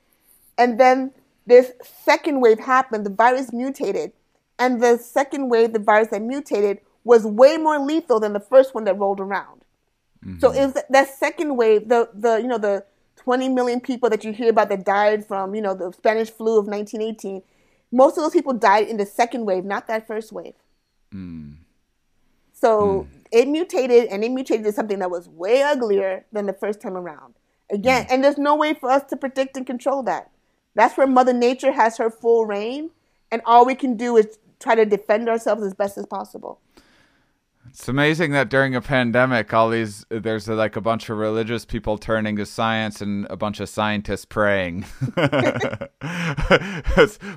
And 0.58 0.78
then 0.78 1.12
this 1.46 1.72
second 1.82 2.40
wave 2.40 2.60
happened, 2.60 3.06
the 3.06 3.10
virus 3.10 3.52
mutated. 3.52 4.12
And 4.58 4.82
the 4.82 4.98
second 4.98 5.48
wave, 5.48 5.72
the 5.72 5.78
virus 5.78 6.08
that 6.08 6.22
mutated, 6.22 6.80
was 7.04 7.24
way 7.24 7.56
more 7.56 7.78
lethal 7.78 8.20
than 8.20 8.34
the 8.34 8.40
first 8.40 8.74
one 8.74 8.84
that 8.84 8.98
rolled 8.98 9.20
around. 9.20 9.62
So 10.38 10.50
mm-hmm. 10.50 10.58
it 10.58 10.64
was 10.66 10.72
th- 10.74 10.86
that 10.90 11.08
second 11.18 11.56
wave, 11.56 11.88
the, 11.88 12.10
the 12.12 12.36
you 12.36 12.46
know, 12.46 12.58
the 12.58 12.84
20 13.16 13.48
million 13.48 13.80
people 13.80 14.10
that 14.10 14.22
you 14.22 14.32
hear 14.32 14.50
about 14.50 14.68
that 14.68 14.84
died 14.84 15.26
from, 15.26 15.54
you 15.54 15.62
know, 15.62 15.74
the 15.74 15.92
Spanish 15.92 16.30
flu 16.30 16.58
of 16.58 16.66
1918, 16.66 17.42
most 17.90 18.18
of 18.18 18.24
those 18.24 18.32
people 18.32 18.52
died 18.52 18.88
in 18.88 18.98
the 18.98 19.06
second 19.06 19.46
wave, 19.46 19.64
not 19.64 19.88
that 19.88 20.06
first 20.06 20.30
wave. 20.30 20.54
Mm. 21.14 21.56
So 22.52 23.02
hmm. 23.02 23.18
it 23.32 23.48
mutated 23.48 24.06
and 24.08 24.22
it 24.22 24.30
mutated 24.30 24.64
to 24.66 24.72
something 24.72 24.98
that 24.98 25.10
was 25.10 25.28
way 25.28 25.62
uglier 25.62 26.26
than 26.32 26.46
the 26.46 26.52
first 26.52 26.80
time 26.80 26.96
around. 26.96 27.34
Again, 27.70 28.06
and 28.10 28.24
there's 28.24 28.38
no 28.38 28.56
way 28.56 28.74
for 28.74 28.90
us 28.90 29.04
to 29.10 29.16
predict 29.16 29.56
and 29.56 29.66
control 29.66 30.02
that. 30.04 30.30
That's 30.74 30.96
where 30.96 31.06
Mother 31.06 31.32
Nature 31.32 31.72
has 31.72 31.98
her 31.98 32.10
full 32.10 32.46
reign, 32.46 32.90
and 33.30 33.42
all 33.44 33.64
we 33.64 33.74
can 33.74 33.96
do 33.96 34.16
is 34.16 34.38
try 34.58 34.74
to 34.74 34.84
defend 34.84 35.28
ourselves 35.28 35.62
as 35.62 35.74
best 35.74 35.98
as 35.98 36.06
possible. 36.06 36.60
It's 37.68 37.88
amazing 37.88 38.32
that 38.32 38.48
during 38.48 38.74
a 38.74 38.80
pandemic, 38.80 39.54
all 39.54 39.70
these 39.70 40.04
there's 40.08 40.48
uh, 40.48 40.54
like 40.54 40.74
a 40.74 40.80
bunch 40.80 41.08
of 41.08 41.18
religious 41.18 41.64
people 41.64 41.98
turning 41.98 42.34
to 42.36 42.46
science 42.46 43.00
and 43.00 43.28
a 43.30 43.36
bunch 43.36 43.60
of 43.60 43.68
scientists 43.68 44.24
praying. 44.24 44.86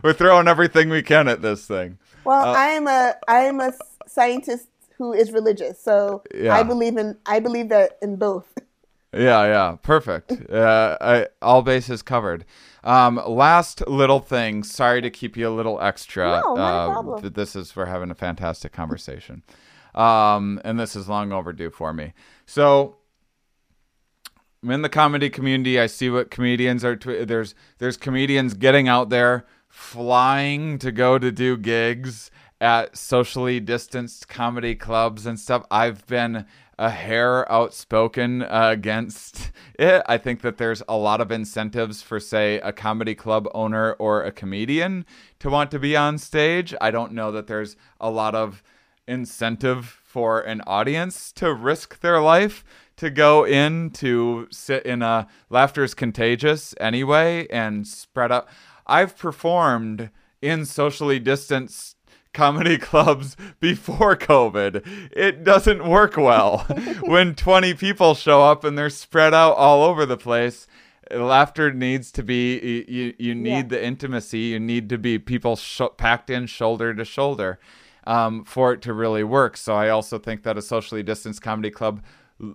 We're 0.04 0.14
throwing 0.14 0.48
everything 0.48 0.90
we 0.90 1.04
can 1.04 1.28
at 1.28 1.44
this 1.44 1.68
thing. 1.68 2.00
Well, 2.24 2.56
I 2.56 2.70
am 2.70 2.88
a 2.88 3.14
I 3.28 3.42
am 3.42 3.60
a 3.60 3.74
scientist 4.08 4.70
who 4.98 5.14
is 5.14 5.32
religious, 5.32 5.80
so 5.80 6.24
Yeah. 6.34 6.56
I 6.56 6.64
believe 6.64 6.98
in 6.98 7.16
I 7.28 7.40
believe 7.40 7.70
that 7.70 8.00
in 8.02 8.16
both. 8.16 8.53
Yeah, 9.14 9.46
yeah, 9.46 9.76
perfect. 9.82 10.50
Uh, 10.50 10.98
I, 11.00 11.28
all 11.42 11.62
bases 11.62 12.02
covered. 12.02 12.46
Um, 12.84 13.22
last 13.28 13.88
little 13.88 14.20
thing. 14.20 14.64
Sorry 14.64 15.02
to 15.02 15.10
keep 15.10 15.38
you 15.38 15.48
a 15.48 15.52
little 15.52 15.80
extra. 15.80 16.42
No, 16.44 16.56
not 16.56 16.58
a 16.58 16.90
uh, 16.90 16.94
problem. 16.94 17.22
th- 17.22 17.34
This 17.34 17.56
is 17.56 17.76
we're 17.76 17.86
having 17.86 18.12
a 18.12 18.16
fantastic 18.16 18.72
conversation, 18.74 19.44
um, 19.96 20.60
and 20.66 20.80
this 20.80 20.96
is 20.96 21.08
long 21.08 21.32
overdue 21.32 21.70
for 21.70 21.94
me. 21.94 22.14
So. 22.46 22.98
I'm 24.64 24.72
in 24.72 24.82
the 24.82 24.88
comedy 24.88 25.30
community. 25.30 25.78
I 25.78 25.88
see 25.88 26.10
what 26.10 26.32
comedians 26.32 26.86
are. 26.86 26.96
Tw- 26.96 27.28
there's 27.28 27.54
there's 27.80 27.98
comedians 27.98 28.54
getting 28.54 28.88
out 28.88 29.10
there, 29.10 29.46
flying 29.68 30.80
to 30.80 30.90
go 30.90 31.20
to 31.20 31.34
do 31.34 31.58
gigs 31.58 32.32
at 32.62 32.96
socially 32.98 33.60
distanced 33.60 34.30
comedy 34.30 34.74
clubs 34.74 35.26
and 35.26 35.38
stuff. 35.38 35.66
I've 35.70 36.08
been 36.08 36.46
a 36.78 36.90
hair 36.90 37.50
outspoken 37.52 38.42
uh, 38.44 38.70
against 38.72 39.52
it. 39.78 40.04
I 40.08 40.18
think 40.18 40.42
that 40.42 40.58
there's 40.58 40.84
a 40.88 40.98
lot 40.98 41.22
of 41.22 41.32
incentives 41.32 42.02
for, 42.02 42.20
say, 42.20 42.60
a 42.60 42.74
comedy 42.74 43.16
club 43.16 43.48
owner 43.54 43.94
or 43.94 44.24
a 44.24 44.32
comedian 44.32 45.06
to 45.40 45.50
want 45.50 45.72
to 45.72 45.80
be 45.80 45.96
on 45.96 46.18
stage. 46.18 46.74
I 46.82 46.92
don't 46.92 47.14
know 47.14 47.32
that 47.32 47.48
there's 47.48 47.76
a 48.00 48.10
lot 48.10 48.36
of 48.36 48.64
incentive 49.08 50.00
for 50.04 50.42
an 50.42 50.62
audience 50.66 51.32
to 51.34 51.54
risk 51.54 52.00
their 52.00 52.22
life 52.22 52.64
to 52.96 53.10
go 53.10 53.46
in 53.46 53.90
to 53.90 54.48
sit 54.52 54.86
in 54.86 55.02
a 55.02 55.28
laughter's 55.50 55.94
contagious 55.94 56.76
anyway 56.80 57.48
and 57.50 57.88
spread 57.88 58.32
out. 58.32 58.48
I've 58.86 59.18
performed 59.18 60.10
in 60.42 60.66
socially 60.66 61.20
distanced 61.20 61.93
comedy 62.34 62.78
clubs 62.90 63.38
before 63.60 64.16
COVID. 64.16 65.10
It 65.16 65.44
doesn't 65.44 65.88
work 65.88 66.18
well 66.18 66.60
when 67.02 67.36
20 67.36 67.74
people 67.76 68.16
show 68.16 68.42
up 68.42 68.64
and 68.64 68.78
they're 68.78 68.90
spread 68.90 69.34
out 69.34 69.54
all 69.54 69.84
over 69.84 70.06
the 70.06 70.18
place. 70.18 70.68
Laughter 71.12 71.72
needs 71.72 72.12
to 72.14 72.24
be 72.24 72.86
you. 72.88 73.14
You, 73.20 73.36
need 73.36 73.50
Yeah. 73.50 73.62
the 73.68 73.86
intimacy. 73.86 74.40
You 74.40 74.60
need 74.60 74.90
to 74.90 74.98
be 74.98 75.20
people 75.20 75.56
sh- 75.56 75.82
packed 75.98 76.30
in 76.30 76.48
shoulder 76.48 76.94
to 76.94 77.06
shoulder 77.06 77.60
um, 78.08 78.44
for 78.46 78.74
it 78.74 78.82
to 78.84 78.94
really 78.94 79.24
work. 79.24 79.56
So 79.58 79.76
I 79.76 79.90
also 79.90 80.18
think 80.18 80.44
that 80.44 80.58
a 80.58 80.62
socially 80.62 81.04
distanced 81.04 81.42
comedy 81.42 81.70
club 81.70 82.02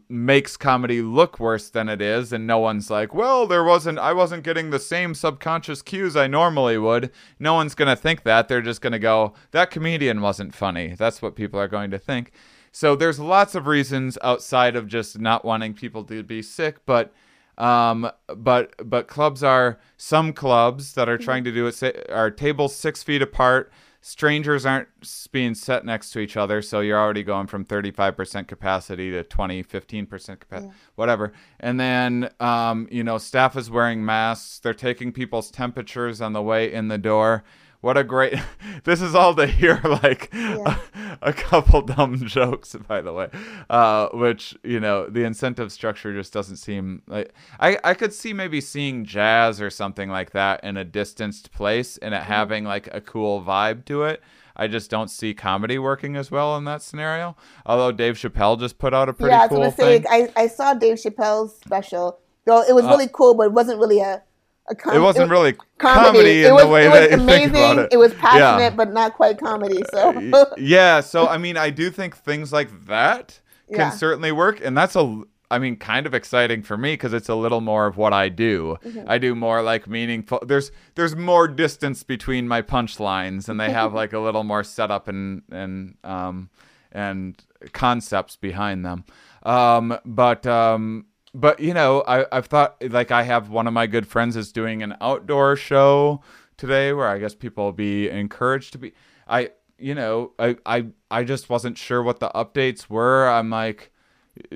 makes 0.08 0.56
comedy 0.56 1.02
look 1.02 1.38
worse 1.38 1.70
than 1.70 1.88
it 1.88 2.00
is 2.00 2.32
and 2.32 2.46
no 2.46 2.58
one's 2.58 2.90
like 2.90 3.14
well 3.14 3.46
there 3.46 3.64
wasn't 3.64 3.98
i 3.98 4.12
wasn't 4.12 4.42
getting 4.42 4.70
the 4.70 4.78
same 4.78 5.14
subconscious 5.14 5.82
cues 5.82 6.16
i 6.16 6.26
normally 6.26 6.78
would. 6.78 7.10
No 7.38 7.54
one's 7.54 7.74
going 7.74 7.88
to 7.88 7.96
think 7.96 8.22
that. 8.24 8.48
They're 8.48 8.62
just 8.62 8.80
going 8.80 8.92
to 8.92 8.98
go 8.98 9.34
that 9.50 9.70
comedian 9.70 10.20
wasn't 10.20 10.54
funny. 10.54 10.94
That's 10.96 11.22
what 11.22 11.36
people 11.36 11.58
are 11.60 11.68
going 11.68 11.90
to 11.90 11.98
think. 11.98 12.32
So 12.72 12.94
there's 12.94 13.18
lots 13.18 13.54
of 13.54 13.66
reasons 13.66 14.18
outside 14.22 14.76
of 14.76 14.86
just 14.86 15.18
not 15.18 15.44
wanting 15.44 15.74
people 15.74 16.04
to 16.04 16.22
be 16.22 16.42
sick 16.42 16.84
but 16.86 17.12
um, 17.56 18.08
but 18.36 18.74
but 18.88 19.08
clubs 19.08 19.42
are 19.42 19.80
some 19.96 20.32
clubs 20.32 20.94
that 20.94 21.08
are 21.08 21.18
trying 21.18 21.42
to 21.42 21.52
do 21.52 21.66
it 21.66 21.74
say, 21.74 22.04
are 22.08 22.30
tables 22.30 22.74
six 22.74 23.02
feet 23.02 23.20
apart 23.20 23.72
strangers 24.08 24.64
aren't 24.64 24.88
being 25.32 25.54
set 25.54 25.84
next 25.84 26.12
to 26.12 26.18
each 26.18 26.34
other 26.34 26.62
so 26.62 26.80
you're 26.80 26.98
already 26.98 27.22
going 27.22 27.46
from 27.46 27.62
35% 27.62 28.48
capacity 28.48 29.10
to 29.10 29.22
20 29.22 29.62
15% 29.62 30.40
capacity 30.40 30.72
whatever. 30.94 31.32
And 31.60 31.78
then 31.78 32.30
um, 32.40 32.88
you 32.90 33.04
know 33.04 33.18
staff 33.18 33.54
is 33.54 33.70
wearing 33.70 34.02
masks. 34.02 34.60
They're 34.60 34.72
taking 34.72 35.12
people's 35.12 35.50
temperatures 35.50 36.22
on 36.22 36.32
the 36.32 36.42
way 36.42 36.72
in 36.72 36.88
the 36.88 36.96
door 36.96 37.44
what 37.80 37.96
a 37.96 38.04
great 38.04 38.34
this 38.84 39.00
is 39.00 39.14
all 39.14 39.34
to 39.34 39.46
hear 39.46 39.80
like 40.02 40.32
a, 40.34 40.80
a 41.22 41.32
couple 41.32 41.82
dumb 41.82 42.16
jokes 42.26 42.74
by 42.86 43.00
the 43.00 43.12
way 43.12 43.28
uh, 43.70 44.08
which 44.08 44.56
you 44.62 44.80
know 44.80 45.06
the 45.08 45.24
incentive 45.24 45.70
structure 45.72 46.12
just 46.12 46.32
doesn't 46.32 46.56
seem 46.56 47.02
like 47.06 47.32
I, 47.60 47.78
I 47.84 47.94
could 47.94 48.12
see 48.12 48.32
maybe 48.32 48.60
seeing 48.60 49.04
jazz 49.04 49.60
or 49.60 49.70
something 49.70 50.10
like 50.10 50.32
that 50.32 50.62
in 50.64 50.76
a 50.76 50.84
distanced 50.84 51.52
place 51.52 51.96
and 51.98 52.14
it 52.14 52.22
having 52.22 52.64
like 52.64 52.88
a 52.92 53.00
cool 53.00 53.42
vibe 53.42 53.84
to 53.86 54.04
it 54.04 54.22
I 54.58 54.66
just 54.66 54.90
don't 54.90 55.08
see 55.08 55.34
comedy 55.34 55.78
working 55.78 56.16
as 56.16 56.32
well 56.32 56.56
in 56.56 56.64
that 56.64 56.82
scenario. 56.82 57.36
Although 57.64 57.92
Dave 57.92 58.14
Chappelle 58.14 58.58
just 58.58 58.76
put 58.76 58.92
out 58.92 59.08
a 59.08 59.12
pretty 59.12 59.30
yeah, 59.30 59.42
I 59.42 59.46
was 59.46 59.48
cool 59.50 59.58
gonna 59.58 59.72
say 59.72 60.00
thing. 60.00 60.06
I, 60.10 60.42
I 60.42 60.46
saw 60.48 60.74
Dave 60.74 60.96
Chappelle's 60.96 61.56
special. 61.56 62.18
Though 62.44 62.62
it 62.62 62.74
was 62.74 62.84
really 62.86 63.08
cool, 63.12 63.34
but 63.34 63.44
it 63.44 63.52
wasn't 63.52 63.78
really 63.78 64.00
a, 64.00 64.22
a 64.70 64.94
it 64.96 65.00
wasn't 65.00 65.30
really 65.30 65.54
comedy. 65.78 66.06
comedy, 66.10 66.42
it 66.42 66.48
in 66.48 66.54
was, 66.54 66.62
the 66.64 66.68
way 66.68 66.88
that 66.88 67.10
it 67.12 67.18
was 67.18 67.18
that 67.18 67.18
you 67.18 67.22
amazing. 67.24 67.52
think 67.52 67.72
about 67.78 67.92
it. 67.92 67.96
was 67.98 68.12
Yeah. 68.12 68.20
passionate, 68.20 68.76
but 68.76 68.92
not 68.92 69.14
quite 69.14 69.38
comedy. 69.38 69.82
So 69.92 70.46
yeah 70.58 71.00
so 71.00 71.26
i 71.28 71.38
mean 71.38 71.56
i 71.56 71.70
do 71.70 71.90
think 71.90 72.16
things 72.16 72.52
like 72.52 72.86
that 72.86 73.40
can 73.68 73.78
Yeah. 73.78 73.90
certainly 73.90 74.32
work 74.32 74.60
and 74.64 74.76
that's 74.76 74.96
a 74.96 75.22
i 75.50 75.58
mean 75.58 75.76
kind 75.76 76.06
of 76.06 76.14
exciting 76.14 76.62
for 76.62 76.76
me 76.76 76.92
because 76.94 77.12
it's 77.14 77.28
a 77.28 77.34
little 77.34 77.60
more 77.62 77.86
of 77.86 77.96
what 77.96 78.12
i 78.12 78.28
do 78.28 78.76
Mm-hmm. 78.84 79.04
i 79.08 79.16
do 79.18 79.34
more 79.34 79.62
like 79.62 79.86
meaningful 79.88 80.40
there's 80.46 80.70
there's 80.94 81.16
more 81.16 81.48
distance 81.48 82.02
between 82.02 82.46
my 82.48 82.60
punchlines 82.62 83.48
and 83.48 83.58
they 83.58 83.70
have 83.70 83.94
like 84.02 84.12
a 84.12 84.18
little 84.18 84.44
more 84.44 84.62
setup 84.64 85.08
and 85.08 85.42
and 85.50 85.96
um 86.04 86.50
and 86.92 87.42
concepts 87.72 88.36
behind 88.36 88.84
them 88.84 89.04
um 89.44 89.98
but 90.04 90.46
um 90.46 91.06
but 91.38 91.60
you 91.60 91.72
know 91.72 92.02
I, 92.06 92.26
i've 92.32 92.46
thought 92.46 92.76
like 92.90 93.10
i 93.10 93.22
have 93.22 93.48
one 93.48 93.66
of 93.66 93.72
my 93.72 93.86
good 93.86 94.06
friends 94.06 94.36
is 94.36 94.52
doing 94.52 94.82
an 94.82 94.96
outdoor 95.00 95.56
show 95.56 96.20
today 96.56 96.92
where 96.92 97.06
i 97.08 97.18
guess 97.18 97.34
people 97.34 97.64
will 97.64 97.72
be 97.72 98.08
encouraged 98.08 98.72
to 98.72 98.78
be 98.78 98.92
i 99.28 99.50
you 99.78 99.94
know 99.94 100.32
i 100.38 100.56
i, 100.66 100.86
I 101.10 101.24
just 101.24 101.48
wasn't 101.48 101.78
sure 101.78 102.02
what 102.02 102.20
the 102.20 102.30
updates 102.30 102.90
were. 102.90 103.28
I'm 103.28 103.50
like 103.50 103.92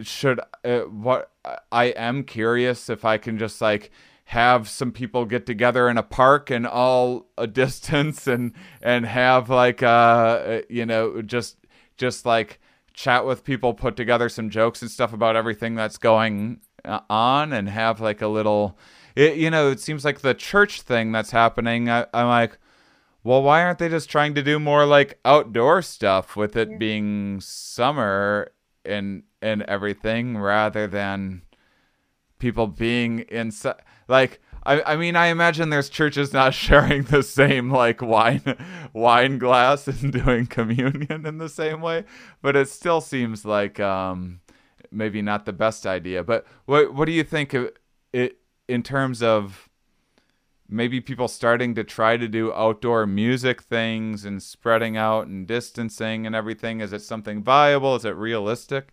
should 0.02 0.40
uh, 0.64 0.80
what 0.80 1.32
i 1.72 1.86
am 1.86 2.22
curious 2.22 2.88
if 2.88 3.04
i 3.04 3.18
can 3.18 3.36
just 3.36 3.60
like 3.60 3.90
have 4.26 4.68
some 4.68 4.92
people 4.92 5.24
get 5.24 5.44
together 5.44 5.88
in 5.88 5.98
a 5.98 6.02
park 6.02 6.50
and 6.50 6.66
all 6.66 7.26
a 7.36 7.46
distance 7.46 8.26
and 8.26 8.52
and 8.80 9.06
have 9.06 9.50
like 9.50 9.82
uh 9.82 10.60
you 10.68 10.86
know 10.86 11.20
just 11.22 11.56
just 11.96 12.24
like 12.24 12.60
chat 12.94 13.24
with 13.24 13.44
people 13.44 13.74
put 13.74 13.96
together 13.96 14.28
some 14.28 14.50
jokes 14.50 14.82
and 14.82 14.90
stuff 14.90 15.12
about 15.12 15.34
everything 15.34 15.74
that's 15.74 15.98
going 15.98 16.60
uh, 16.71 16.71
on 16.84 17.52
and 17.52 17.68
have 17.68 18.00
like 18.00 18.22
a 18.22 18.28
little 18.28 18.76
it, 19.14 19.36
you 19.36 19.50
know 19.50 19.70
it 19.70 19.80
seems 19.80 20.04
like 20.04 20.20
the 20.20 20.34
church 20.34 20.82
thing 20.82 21.12
that's 21.12 21.30
happening. 21.30 21.88
I, 21.88 22.06
i'm 22.12 22.28
like 22.28 22.58
well 23.22 23.42
why 23.42 23.62
aren't 23.62 23.78
they 23.78 23.88
just 23.88 24.10
trying 24.10 24.34
to 24.34 24.42
do 24.42 24.58
more 24.58 24.84
like 24.86 25.18
outdoor 25.24 25.82
stuff 25.82 26.36
with 26.36 26.56
it 26.56 26.78
being 26.78 27.40
summer 27.40 28.50
and 28.84 29.22
and 29.40 29.62
everything 29.62 30.38
rather 30.38 30.86
than 30.86 31.42
people 32.38 32.66
being 32.66 33.20
inside 33.20 33.76
like 34.08 34.40
I, 34.64 34.82
I 34.82 34.96
mean 34.96 35.16
I 35.16 35.26
imagine 35.26 35.70
there's 35.70 35.88
churches 35.88 36.32
not 36.32 36.54
sharing 36.66 37.04
the 37.04 37.22
same 37.22 37.70
like 37.70 38.00
wine 38.02 38.56
wine 38.92 39.38
glass 39.38 39.86
and 39.88 40.12
doing 40.24 40.46
communion 40.46 41.26
in 41.26 41.38
the 41.38 41.48
same 41.48 41.80
way 41.80 42.04
but 42.40 42.56
it 42.56 42.68
still 42.68 43.00
seems 43.00 43.44
like 43.44 43.80
um 43.80 44.40
maybe 44.92 45.22
not 45.22 45.44
the 45.46 45.52
best 45.52 45.86
idea 45.86 46.22
but 46.22 46.46
what 46.66 46.94
what 46.94 47.06
do 47.06 47.12
you 47.12 47.24
think 47.24 47.54
of 47.54 47.70
it 48.12 48.38
in 48.68 48.82
terms 48.82 49.22
of 49.22 49.68
maybe 50.68 51.00
people 51.00 51.28
starting 51.28 51.74
to 51.74 51.84
try 51.84 52.16
to 52.16 52.28
do 52.28 52.52
outdoor 52.52 53.06
music 53.06 53.62
things 53.62 54.24
and 54.24 54.42
spreading 54.42 54.96
out 54.96 55.26
and 55.26 55.46
distancing 55.46 56.26
and 56.26 56.34
everything 56.34 56.80
is 56.80 56.92
it 56.92 57.02
something 57.02 57.42
viable 57.42 57.96
is 57.96 58.04
it 58.04 58.16
realistic 58.16 58.92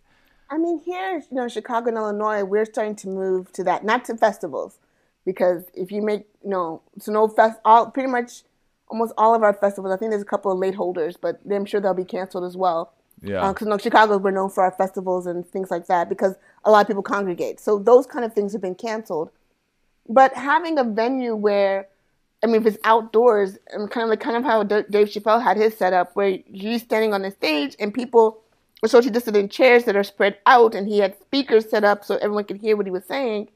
I 0.50 0.58
mean, 0.58 0.80
here, 0.80 1.22
you 1.30 1.36
know, 1.36 1.46
Chicago 1.46 1.88
and 1.88 1.96
Illinois, 1.96 2.42
we're 2.42 2.64
starting 2.64 2.96
to 2.96 3.08
move 3.08 3.52
to 3.52 3.64
that, 3.64 3.84
not 3.84 4.04
to 4.06 4.16
festivals, 4.16 4.80
because 5.24 5.62
if 5.74 5.92
you 5.92 6.02
make, 6.02 6.26
you 6.42 6.50
know, 6.50 6.82
so 6.98 7.12
no 7.12 7.28
fest, 7.28 7.60
all 7.64 7.90
pretty 7.90 8.10
much, 8.10 8.42
almost 8.88 9.14
all 9.16 9.34
of 9.34 9.44
our 9.44 9.54
festivals. 9.54 9.94
I 9.94 9.96
think 9.96 10.10
there's 10.10 10.22
a 10.22 10.26
couple 10.26 10.50
of 10.50 10.58
late 10.58 10.74
holders, 10.74 11.16
but 11.16 11.40
I'm 11.48 11.64
sure 11.64 11.80
they'll 11.80 11.94
be 11.94 12.04
canceled 12.04 12.44
as 12.44 12.56
well. 12.56 12.92
Yeah. 13.22 13.42
Um, 13.42 13.52
because 13.52 13.66
you 13.66 13.70
know, 13.70 13.78
Chicago, 13.78 14.18
we're 14.18 14.30
known 14.30 14.50
for 14.50 14.62
our 14.62 14.72
festivals 14.72 15.26
and 15.26 15.46
things 15.46 15.70
like 15.70 15.86
that, 15.86 16.08
because 16.08 16.34
a 16.64 16.70
lot 16.70 16.80
of 16.82 16.86
people 16.86 17.02
congregate. 17.02 17.60
So 17.60 17.78
those 17.78 18.06
kind 18.06 18.24
of 18.24 18.32
things 18.32 18.52
have 18.52 18.62
been 18.62 18.74
canceled. 18.74 19.30
But 20.08 20.34
having 20.34 20.78
a 20.78 20.84
venue 20.84 21.36
where, 21.36 21.88
I 22.42 22.46
mean, 22.46 22.56
if 22.56 22.66
it's 22.66 22.78
outdoors, 22.84 23.58
and 23.72 23.90
kind 23.90 24.04
of 24.04 24.10
like 24.10 24.20
kind 24.20 24.36
of 24.36 24.44
how 24.44 24.62
D- 24.62 24.84
Dave 24.90 25.08
Chappelle 25.08 25.42
had 25.42 25.56
his 25.56 25.76
setup, 25.76 26.16
where 26.16 26.38
he's 26.46 26.82
standing 26.82 27.12
on 27.12 27.22
the 27.22 27.30
stage 27.30 27.76
and 27.78 27.92
people 27.92 28.40
are 28.82 28.88
socially 28.88 29.12
distant 29.12 29.36
in 29.36 29.48
chairs 29.48 29.84
that 29.84 29.96
are 29.96 30.04
spread 30.04 30.38
out, 30.46 30.74
and 30.74 30.88
he 30.88 30.98
had 30.98 31.20
speakers 31.20 31.68
set 31.68 31.84
up 31.84 32.04
so 32.04 32.16
everyone 32.16 32.44
could 32.44 32.56
hear 32.56 32.76
what 32.76 32.86
he 32.86 32.92
was 32.92 33.04
saying. 33.04 33.48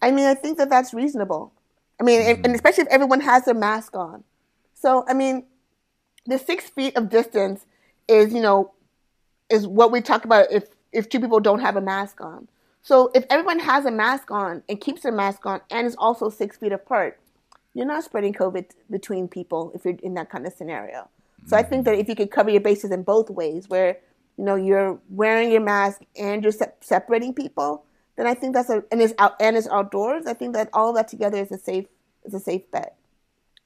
I 0.00 0.10
mean, 0.10 0.26
I 0.26 0.34
think 0.34 0.58
that 0.58 0.70
that's 0.70 0.94
reasonable. 0.94 1.52
I 2.00 2.04
mean, 2.04 2.20
and, 2.20 2.28
and 2.28 2.44
mm-hmm. 2.44 2.54
especially 2.54 2.82
if 2.82 2.88
everyone 2.88 3.20
has 3.20 3.44
their 3.44 3.54
mask 3.54 3.94
on. 3.94 4.24
So, 4.74 5.04
I 5.06 5.14
mean, 5.14 5.44
the 6.26 6.38
six 6.38 6.68
feet 6.70 6.96
of 6.96 7.10
distance 7.10 7.66
is, 8.08 8.32
you 8.32 8.40
know, 8.40 8.72
is 9.52 9.66
what 9.66 9.92
we 9.92 10.00
talk 10.00 10.24
about 10.24 10.50
if 10.50 10.64
if 10.92 11.08
two 11.08 11.20
people 11.20 11.40
don't 11.40 11.60
have 11.60 11.76
a 11.76 11.80
mask 11.80 12.20
on. 12.20 12.48
So 12.82 13.10
if 13.14 13.24
everyone 13.30 13.60
has 13.60 13.84
a 13.84 13.90
mask 13.90 14.30
on 14.30 14.62
and 14.68 14.80
keeps 14.80 15.02
their 15.02 15.12
mask 15.12 15.46
on 15.46 15.60
and 15.70 15.86
is 15.86 15.94
also 15.96 16.28
six 16.28 16.56
feet 16.56 16.72
apart, 16.72 17.20
you're 17.74 17.86
not 17.86 18.02
spreading 18.02 18.32
COVID 18.32 18.70
between 18.90 19.28
people 19.28 19.70
if 19.74 19.84
you're 19.84 19.94
in 20.02 20.14
that 20.14 20.30
kind 20.30 20.46
of 20.46 20.52
scenario. 20.52 21.08
So 21.46 21.56
I 21.56 21.62
think 21.62 21.84
that 21.84 21.98
if 21.98 22.08
you 22.08 22.14
could 22.14 22.30
cover 22.30 22.50
your 22.50 22.60
bases 22.60 22.90
in 22.90 23.02
both 23.02 23.30
ways, 23.30 23.68
where 23.68 23.98
you 24.36 24.44
know 24.44 24.54
you're 24.54 24.98
wearing 25.10 25.50
your 25.50 25.60
mask 25.60 26.00
and 26.16 26.42
you're 26.42 26.52
se- 26.52 26.72
separating 26.80 27.34
people, 27.34 27.84
then 28.16 28.26
I 28.26 28.34
think 28.34 28.54
that's 28.54 28.70
a 28.70 28.84
and 28.90 29.00
it's 29.00 29.14
out 29.18 29.36
and 29.40 29.56
it's 29.56 29.68
outdoors. 29.68 30.26
I 30.26 30.34
think 30.34 30.54
that 30.54 30.70
all 30.72 30.90
of 30.90 30.96
that 30.96 31.08
together 31.08 31.38
is 31.38 31.52
a 31.52 31.58
safe 31.58 31.86
is 32.24 32.34
a 32.34 32.40
safe 32.40 32.70
bet. 32.70 32.96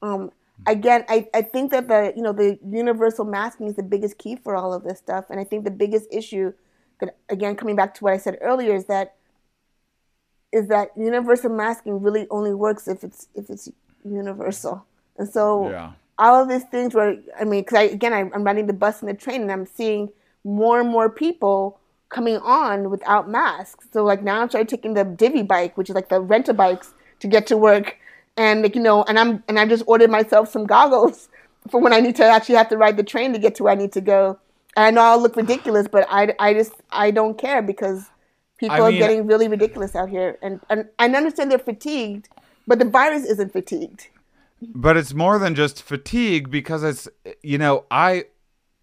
Um, 0.01 0.31
again, 0.65 1.05
I, 1.07 1.27
I 1.33 1.41
think 1.41 1.71
that 1.71 1.87
the 1.87 2.13
you 2.15 2.21
know 2.21 2.33
the 2.33 2.57
universal 2.67 3.25
masking 3.25 3.67
is 3.67 3.75
the 3.75 3.83
biggest 3.83 4.17
key 4.17 4.35
for 4.35 4.55
all 4.55 4.73
of 4.73 4.83
this 4.83 4.99
stuff, 4.99 5.25
and 5.29 5.39
I 5.39 5.43
think 5.43 5.63
the 5.63 5.71
biggest 5.71 6.07
issue 6.11 6.53
that 6.99 7.17
again 7.29 7.55
coming 7.55 7.75
back 7.75 7.93
to 7.95 8.03
what 8.03 8.13
I 8.13 8.17
said 8.17 8.37
earlier 8.41 8.75
is 8.75 8.85
that 8.85 9.15
is 10.51 10.67
that 10.67 10.91
universal 10.97 11.49
masking 11.49 12.01
really 12.01 12.27
only 12.29 12.53
works 12.53 12.87
if 12.87 13.03
it's 13.03 13.27
if 13.35 13.49
it's 13.49 13.69
universal, 14.03 14.85
and 15.17 15.29
so 15.29 15.69
Yeah. 15.69 15.91
all 16.19 16.41
of 16.41 16.49
these 16.49 16.63
things 16.65 16.93
where 16.95 17.17
I 17.39 17.43
mean, 17.43 17.61
because 17.61 17.77
I 17.79 17.83
again 17.83 18.13
I, 18.13 18.19
I'm 18.33 18.43
riding 18.43 18.67
the 18.67 18.73
bus 18.73 19.01
and 19.01 19.09
the 19.09 19.13
train, 19.13 19.41
and 19.41 19.51
I'm 19.51 19.65
seeing 19.65 20.09
more 20.43 20.79
and 20.79 20.89
more 20.89 21.09
people 21.09 21.79
coming 22.09 22.37
on 22.37 22.89
without 22.89 23.29
masks. 23.29 23.87
So 23.91 24.03
like 24.03 24.23
now 24.23 24.41
I'm 24.41 24.49
started 24.49 24.69
taking 24.69 24.93
the 24.93 25.03
Divvy 25.03 25.43
bike, 25.43 25.77
which 25.77 25.89
is 25.89 25.95
like 25.95 26.09
the 26.09 26.21
rent 26.21 26.47
a 26.49 26.53
bikes 26.53 26.93
to 27.19 27.27
get 27.27 27.47
to 27.47 27.57
work, 27.57 27.97
and 28.37 28.61
like 28.61 28.75
you 28.75 28.81
know, 28.81 29.03
and 29.03 29.19
I'm 29.19 29.43
and 29.47 29.59
I 29.59 29.65
just 29.65 29.83
ordered 29.87 30.09
myself 30.09 30.49
some 30.49 30.65
goggles 30.65 31.29
for 31.69 31.81
when 31.81 31.93
I 31.93 31.99
need 31.99 32.15
to 32.17 32.25
actually 32.25 32.55
have 32.55 32.69
to 32.69 32.77
ride 32.77 32.97
the 32.97 33.03
train 33.03 33.33
to 33.33 33.39
get 33.39 33.55
to 33.55 33.63
where 33.63 33.73
I 33.73 33.75
need 33.75 33.91
to 33.93 34.01
go. 34.01 34.39
And 34.75 34.85
I 34.85 34.91
know 34.91 35.01
I'll 35.01 35.21
look 35.21 35.35
ridiculous, 35.35 35.87
but 35.87 36.07
I, 36.09 36.33
I 36.39 36.53
just 36.53 36.73
I 36.91 37.11
don't 37.11 37.37
care 37.37 37.61
because 37.61 38.05
people 38.57 38.75
I 38.75 38.79
are 38.81 38.91
getting 38.91 39.25
really 39.27 39.47
ridiculous 39.47 39.95
out 39.95 40.09
here, 40.09 40.37
and 40.41 40.61
and 40.69 40.87
I 40.99 41.09
understand 41.09 41.51
they're 41.51 41.59
fatigued, 41.59 42.29
but 42.67 42.79
the 42.79 42.85
virus 42.85 43.25
isn't 43.25 43.51
fatigued. 43.51 44.07
but 44.61 44.97
it's 44.97 45.13
more 45.13 45.37
than 45.39 45.55
just 45.55 45.83
fatigue 45.83 46.49
because 46.49 46.83
it's 46.83 47.07
you 47.43 47.59
know 47.59 47.85
i 47.91 48.25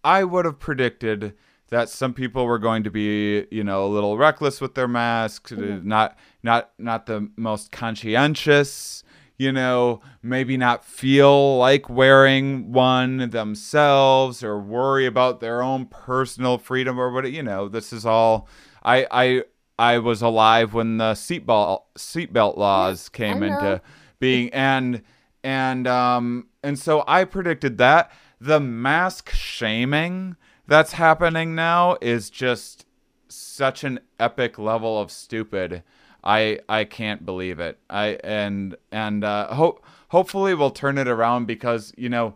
i 0.05 0.23
would 0.23 0.45
have 0.45 0.57
predicted 0.57 1.33
that 1.69 1.89
some 1.89 2.13
people 2.13 2.45
were 2.45 2.59
going 2.59 2.83
to 2.83 2.89
be 2.89 3.45
you 3.51 3.63
know 3.63 3.85
a 3.85 3.89
little 3.89 4.17
reckless 4.17 4.61
with 4.61 4.75
their 4.75 4.87
masks 4.87 5.51
mm-hmm. 5.51 5.87
not 5.87 6.17
not 6.43 6.71
not 6.77 7.07
the 7.07 7.29
most 7.35 7.71
conscientious 7.71 9.03
you 9.37 9.51
know 9.51 10.01
maybe 10.21 10.57
not 10.57 10.83
feel 10.85 11.57
like 11.57 11.89
wearing 11.89 12.71
one 12.71 13.29
themselves 13.29 14.43
or 14.43 14.59
worry 14.59 15.05
about 15.05 15.39
their 15.39 15.61
own 15.61 15.85
personal 15.85 16.57
freedom 16.57 16.99
or 16.99 17.11
what 17.11 17.29
you 17.31 17.43
know 17.43 17.67
this 17.67 17.91
is 17.91 18.05
all 18.05 18.47
i 18.83 19.05
i 19.11 19.43
I 19.77 19.97
was 19.97 20.21
alive 20.21 20.73
when 20.73 20.97
the 20.97 21.13
seatbelt 21.13 21.81
seatbelt 21.97 22.57
laws 22.57 23.09
came 23.09 23.43
into 23.43 23.81
being, 24.19 24.49
and 24.53 25.01
and 25.43 25.87
um 25.87 26.47
and 26.63 26.79
so 26.79 27.03
I 27.07 27.25
predicted 27.25 27.77
that 27.77 28.11
the 28.39 28.59
mask 28.59 29.31
shaming 29.31 30.35
that's 30.67 30.93
happening 30.93 31.55
now 31.55 31.97
is 32.01 32.29
just 32.29 32.85
such 33.27 33.83
an 33.83 33.99
epic 34.19 34.57
level 34.57 34.99
of 34.99 35.11
stupid. 35.11 35.83
I 36.25 36.59
I 36.67 36.85
can't 36.85 37.25
believe 37.25 37.59
it. 37.59 37.77
I 37.89 38.17
and 38.23 38.75
and 38.91 39.23
uh, 39.23 39.53
hope 39.53 39.83
hopefully 40.09 40.53
we'll 40.55 40.71
turn 40.71 40.97
it 40.97 41.07
around 41.07 41.45
because 41.45 41.93
you 41.97 42.09
know 42.09 42.35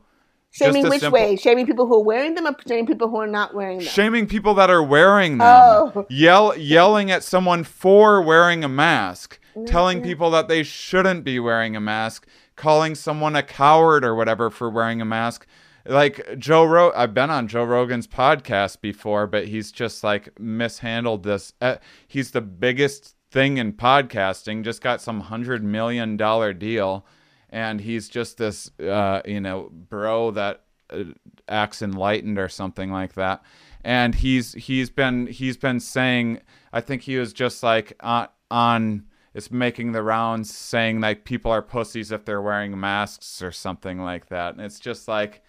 Shaming 0.51 0.81
just 0.83 0.89
which 0.91 0.99
simple- 1.01 1.19
way? 1.19 1.35
Shaming 1.35 1.65
people 1.67 1.85
who 1.87 1.95
are 1.95 2.03
wearing 2.03 2.33
them 2.35 2.47
or 2.47 2.55
shaming 2.67 2.87
people 2.87 3.07
who 3.09 3.17
are 3.17 3.27
not 3.27 3.53
wearing 3.53 3.77
them? 3.79 3.87
shaming 3.87 4.25
people 4.27 4.53
that 4.55 4.69
are 4.69 4.81
wearing 4.83 5.37
them 5.37 5.47
Oh. 5.47 6.05
yell 6.09 6.57
yelling 6.57 7.11
at 7.11 7.23
someone 7.23 7.63
for 7.63 8.21
wearing 8.21 8.63
a 8.63 8.67
mask 8.69 9.39
telling 9.65 10.01
people 10.01 10.31
that 10.31 10.47
they 10.47 10.63
shouldn't 10.63 11.23
be 11.23 11.37
wearing 11.39 11.75
a 11.75 11.81
mask 11.81 12.25
calling 12.55 12.95
someone 12.95 13.35
a 13.35 13.43
coward 13.43 14.03
or 14.05 14.15
whatever 14.15 14.49
for 14.49 14.69
wearing 14.69 15.01
a 15.01 15.05
mask 15.05 15.45
like 15.85 16.37
Joe 16.39 16.63
Ro- 16.65 16.91
I've 16.95 17.13
been 17.13 17.29
on 17.29 17.47
Joe 17.47 17.63
Rogan's 17.65 18.07
podcast 18.07 18.81
before 18.81 19.27
but 19.27 19.47
he's 19.49 19.71
just 19.71 20.03
like 20.03 20.39
mishandled 20.39 21.23
this 21.23 21.53
uh, 21.61 21.75
he's 22.07 22.31
the 22.31 22.41
biggest 22.41 23.15
thing 23.31 23.57
in 23.57 23.73
podcasting 23.73 24.63
just 24.63 24.81
got 24.81 25.01
some 25.01 25.19
100 25.19 25.63
million 25.63 26.17
dollar 26.17 26.53
deal 26.53 27.05
and 27.49 27.81
he's 27.81 28.09
just 28.09 28.37
this 28.37 28.69
uh, 28.79 29.21
you 29.25 29.41
know 29.41 29.69
bro 29.71 30.31
that 30.31 30.63
uh, 30.91 31.03
acts 31.47 31.81
enlightened 31.81 32.37
or 32.39 32.49
something 32.49 32.91
like 32.91 33.13
that. 33.13 33.43
And 33.83 34.15
he's 34.15 34.53
he's 34.53 34.89
been 34.89 35.27
he's 35.27 35.55
been 35.57 35.79
saying 35.79 36.41
i 36.73 36.81
think 36.81 37.03
he 37.03 37.17
was 37.17 37.31
just 37.31 37.63
like 37.63 37.93
on 38.01 38.27
on 38.51 39.05
it's 39.33 39.51
making 39.51 39.91
the 39.91 40.03
rounds 40.03 40.53
saying 40.53 40.99
like 40.99 41.23
people 41.23 41.51
are 41.51 41.61
pussies 41.61 42.11
if 42.11 42.25
they're 42.25 42.41
wearing 42.41 42.77
masks 42.79 43.41
or 43.41 43.51
something 43.51 43.99
like 43.99 44.27
that. 44.29 44.55
And 44.55 44.61
it's 44.61 44.79
just 44.79 45.07
like 45.07 45.41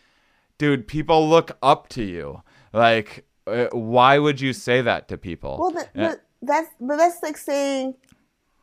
dude 0.58 0.86
people 0.86 1.28
look 1.28 1.56
up 1.62 1.88
to 1.90 2.04
you. 2.04 2.42
Like 2.72 3.26
uh, 3.46 3.66
why 3.72 4.18
would 4.18 4.40
you 4.40 4.52
say 4.52 4.80
that 4.82 5.08
to 5.08 5.18
people? 5.18 5.58
Well, 5.58 5.70
the, 5.72 5.80
Uh, 5.80 6.08
but 6.10 6.20
that's 6.42 6.68
but 6.80 6.96
that's 6.96 7.22
like 7.22 7.36
saying 7.36 7.94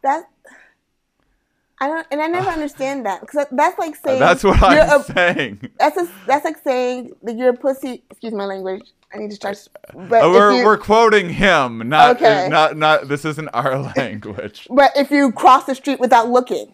that. 0.04 0.26
I 1.80 1.88
don't, 1.90 2.08
and 2.10 2.22
I 2.22 2.28
never 2.28 2.50
understand 2.58 3.06
that 3.06 3.22
because 3.22 3.46
that's 3.52 3.78
like 3.78 3.96
saying 3.96 4.20
that's 4.20 4.44
what 4.44 4.62
i'm 4.64 5.02
a- 5.02 5.04
saying 5.04 5.70
That's 5.78 5.98
a, 5.98 6.08
that's 6.26 6.44
like 6.44 6.58
saying 6.64 7.12
that 7.24 7.36
you're 7.38 7.50
a 7.50 7.58
pussy. 7.58 8.04
Excuse 8.10 8.34
my 8.34 8.46
language. 8.46 8.82
I 9.14 9.20
need 9.20 9.30
to 9.30 9.36
start. 9.36 9.68
But 9.94 10.24
Uh, 10.24 10.28
if 10.30 10.34
we're, 10.34 10.52
you, 10.60 10.66
we're 10.66 10.78
quoting 10.78 11.30
him 11.30 11.88
not 11.88 12.18
Okay. 12.18 12.50
not 12.50 12.78
not 12.78 13.08
this 13.08 13.26
isn't 13.26 13.48
our 13.50 13.78
language 13.98 14.68
but 14.72 14.92
if 14.98 15.12
you 15.12 15.32
cross 15.32 15.66
the 15.66 15.76
street 15.76 16.00
without 16.00 16.30
looking, 16.30 16.74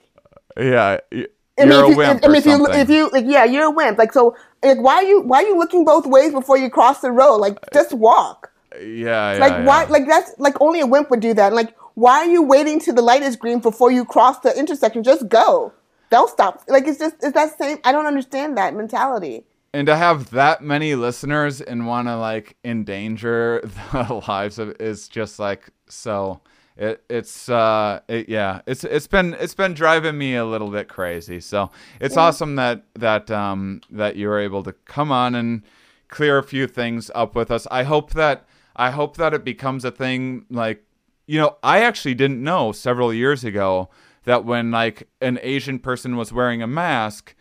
yeah 0.57 0.99
you're 1.11 1.67
mean, 1.67 1.71
a 1.83 1.89
you, 1.89 1.97
wimp 1.97 2.25
I 2.25 2.27
mean, 2.29 2.37
if 2.37 2.45
you 2.45 2.65
if 2.67 2.89
you 2.89 3.09
like, 3.09 3.25
yeah, 3.27 3.43
you're 3.43 3.65
a 3.65 3.71
wimp. 3.71 3.97
Like 3.99 4.11
so, 4.13 4.35
like 4.63 4.79
why 4.79 4.95
are 4.95 5.03
you 5.03 5.21
why 5.21 5.43
are 5.43 5.47
you 5.47 5.57
looking 5.57 5.83
both 5.85 6.07
ways 6.07 6.31
before 6.31 6.57
you 6.57 6.69
cross 6.69 7.01
the 7.01 7.11
road? 7.11 7.37
Like 7.37 7.59
just 7.73 7.93
walk. 7.93 8.51
Yeah, 8.81 9.33
yeah 9.33 9.39
Like 9.39 9.51
yeah. 9.53 9.65
why? 9.65 9.83
Like 9.85 10.07
that's 10.07 10.31
like 10.37 10.59
only 10.61 10.79
a 10.79 10.87
wimp 10.87 11.09
would 11.09 11.19
do 11.19 11.33
that. 11.33 11.53
Like 11.53 11.75
why 11.95 12.19
are 12.19 12.25
you 12.25 12.41
waiting 12.41 12.79
till 12.79 12.95
the 12.95 13.01
light 13.01 13.21
is 13.21 13.35
green 13.35 13.59
before 13.59 13.91
you 13.91 14.05
cross 14.05 14.39
the 14.39 14.57
intersection? 14.57 15.03
Just 15.03 15.27
go. 15.29 15.73
they'll 16.09 16.27
stop. 16.27 16.63
Like 16.67 16.87
it's 16.87 16.99
just 16.99 17.15
it's 17.21 17.33
that 17.33 17.57
same. 17.57 17.77
I 17.83 17.91
don't 17.91 18.05
understand 18.07 18.57
that 18.57 18.73
mentality. 18.75 19.45
and 19.73 19.87
to 19.87 19.95
have 19.95 20.29
that 20.31 20.61
many 20.61 20.93
listeners 20.95 21.59
and 21.61 21.87
want 21.87 22.07
to 22.07 22.15
like 22.15 22.55
endanger 22.63 23.61
the 23.91 24.23
lives 24.27 24.59
of 24.59 24.75
is 24.79 25.07
just 25.07 25.39
like 25.39 25.69
so 25.87 26.41
it 26.77 27.03
it's 27.09 27.49
uh 27.49 27.99
it, 28.07 28.29
yeah 28.29 28.61
it's 28.65 28.83
it's 28.83 29.07
been 29.07 29.35
it's 29.39 29.53
been 29.55 29.73
driving 29.73 30.17
me 30.17 30.35
a 30.35 30.45
little 30.45 30.69
bit 30.69 30.87
crazy 30.87 31.39
so 31.39 31.69
it's 31.99 32.17
awesome 32.17 32.55
that 32.55 32.83
that 32.95 33.29
um 33.31 33.81
that 33.89 34.15
you 34.15 34.27
were 34.27 34.39
able 34.39 34.63
to 34.63 34.73
come 34.85 35.11
on 35.11 35.35
and 35.35 35.61
clear 36.07 36.37
a 36.37 36.43
few 36.43 36.67
things 36.67 37.11
up 37.15 37.35
with 37.35 37.51
us 37.51 37.67
i 37.69 37.83
hope 37.83 38.11
that 38.13 38.45
i 38.75 38.91
hope 38.91 39.17
that 39.17 39.33
it 39.33 39.43
becomes 39.43 39.85
a 39.85 39.91
thing 39.91 40.45
like 40.49 40.83
you 41.25 41.39
know 41.39 41.57
i 41.63 41.81
actually 41.81 42.13
didn't 42.13 42.43
know 42.43 42.71
several 42.71 43.13
years 43.13 43.43
ago 43.43 43.89
that 44.25 44.45
when 44.45 44.71
like 44.71 45.07
an 45.21 45.39
asian 45.41 45.79
person 45.79 46.15
was 46.15 46.31
wearing 46.33 46.61
a 46.61 46.67
mask 46.67 47.35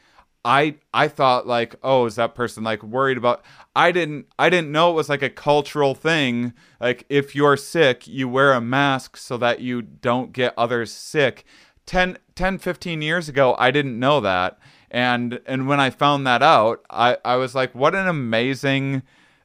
I 0.45 0.77
I 0.93 1.09
thought 1.09 1.47
like, 1.47 1.77
oh, 1.83 2.07
is 2.07 2.17
that 2.17 2.35
person 2.35 2.65
like 2.65 2.83
worried 2.83 3.17
about 3.17 3.45
I 3.77 3.93
didn't 3.93 4.27
I 4.39 4.51
didn't 4.51 4.73
know 4.73 4.91
it 4.91 4.95
was 4.95 5.09
like 5.09 5.23
a 5.23 5.31
cultural 5.31 5.95
thing. 5.95 6.53
Like 6.81 7.05
if 7.09 7.35
you're 7.35 7.57
sick, 7.57 8.07
you 8.09 8.29
wear 8.29 8.53
a 8.53 8.61
mask 8.61 9.17
so 9.17 9.37
that 9.39 9.61
you 9.61 9.83
don't 9.83 10.33
get 10.33 10.55
others 10.57 10.93
sick. 10.93 11.45
10 11.87 12.19
10 12.35 12.59
15 12.59 13.03
years 13.03 13.29
ago, 13.29 13.55
I 13.59 13.71
didn't 13.71 13.99
know 13.99 14.21
that. 14.21 14.59
And 14.91 15.41
and 15.47 15.69
when 15.69 15.81
I 15.81 15.91
found 15.91 16.27
that 16.27 16.43
out, 16.43 16.85
I 16.91 17.19
I 17.25 17.37
was 17.37 17.55
like, 17.55 17.75
what 17.75 17.95
an 17.95 18.09
amazing 18.09 19.03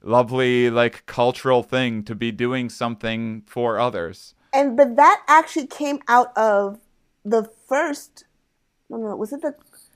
lovely 0.08 0.70
like 0.70 1.06
cultural 1.06 1.64
thing 1.64 2.04
to 2.04 2.16
be 2.16 2.32
doing 2.32 2.70
something 2.70 3.44
for 3.46 3.80
others. 3.80 4.34
And 4.54 4.78
but 4.78 4.96
that 4.96 5.24
actually 5.28 5.68
came 5.68 6.00
out 6.08 6.36
of 6.38 6.80
the 7.24 7.50
first. 7.68 8.24
No, 8.90 8.98
no, 8.98 9.16
was 9.16 9.34
it 9.34 9.42
the 9.42 9.56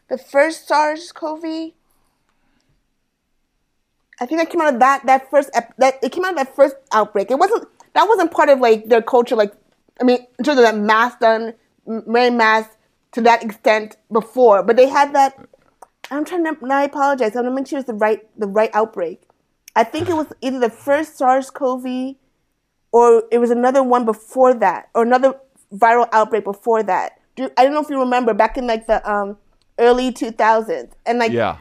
the 0.10 0.18
first 0.18 0.68
SARS-CoV? 0.68 1.72
I 4.20 4.26
think 4.26 4.40
that 4.40 4.50
came 4.50 4.62
out 4.62 4.74
of 4.74 4.80
that 4.80 5.06
that 5.06 5.30
first 5.32 5.50
ep- 5.54 5.76
that 5.78 5.96
it 6.04 6.12
came 6.12 6.26
out 6.26 6.32
of 6.32 6.38
that 6.38 6.56
first 6.56 6.76
outbreak. 6.92 7.32
It 7.32 7.40
wasn't 7.40 7.68
that 7.94 8.08
wasn't 8.08 8.32
part 8.32 8.50
of 8.50 8.60
like 8.60 8.88
their 8.88 9.02
culture. 9.02 9.36
Like 9.36 9.54
I 10.00 10.04
mean, 10.04 10.28
in 10.38 10.46
terms 10.46 10.60
of 10.60 10.66
that 10.66 10.78
mask 10.78 11.20
done, 11.20 11.54
wearing 11.86 12.38
masks 12.38 12.76
to 13.14 13.22
that 13.22 13.44
extent 13.44 13.98
before, 14.12 14.64
but 14.64 14.76
they 14.76 14.88
had 14.88 15.14
that. 15.16 15.38
I'm 16.10 16.26
trying 16.26 16.44
to. 16.44 16.66
Now 16.66 16.80
I 16.80 16.84
apologize. 16.84 17.36
I'm 17.36 17.54
make 17.56 17.68
sure 17.68 17.80
it's 17.80 17.88
the 17.88 17.94
right 17.94 18.20
the 18.38 18.48
right 18.48 18.70
outbreak. 18.74 19.24
I 19.76 19.84
think 19.84 20.10
it 20.10 20.14
was 20.16 20.28
either 20.42 20.60
the 20.60 20.70
first 20.70 21.18
SARS-CoV 21.18 22.16
or 22.92 23.24
it 23.32 23.38
was 23.38 23.52
another 23.52 23.82
one 23.84 24.06
before 24.06 24.54
that, 24.56 24.90
or 24.94 25.04
another 25.04 25.36
viral 25.74 26.10
outbreak 26.12 26.44
before 26.44 26.84
that. 26.84 27.20
Do, 27.36 27.50
I 27.58 27.64
don't 27.64 27.74
know 27.74 27.82
if 27.82 27.90
you 27.90 28.00
remember 28.00 28.34
back 28.34 28.58
in 28.58 28.68
like 28.68 28.88
the 28.88 29.10
um, 29.10 29.38
early 29.80 30.12
2000s, 30.12 30.92
and 31.06 31.20
like 31.20 31.32
Yeah. 31.32 31.58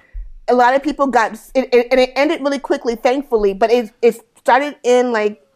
a 0.48 0.54
lot 0.54 0.74
of 0.74 0.82
people 0.82 1.06
got 1.06 1.34
it, 1.54 1.72
it, 1.72 1.86
and 1.90 2.00
it 2.00 2.10
ended 2.16 2.40
really 2.40 2.58
quickly, 2.58 2.96
thankfully. 2.96 3.54
But 3.54 3.70
it 3.70 3.92
it 4.02 4.20
started 4.36 4.76
in 4.82 5.12
like 5.12 5.46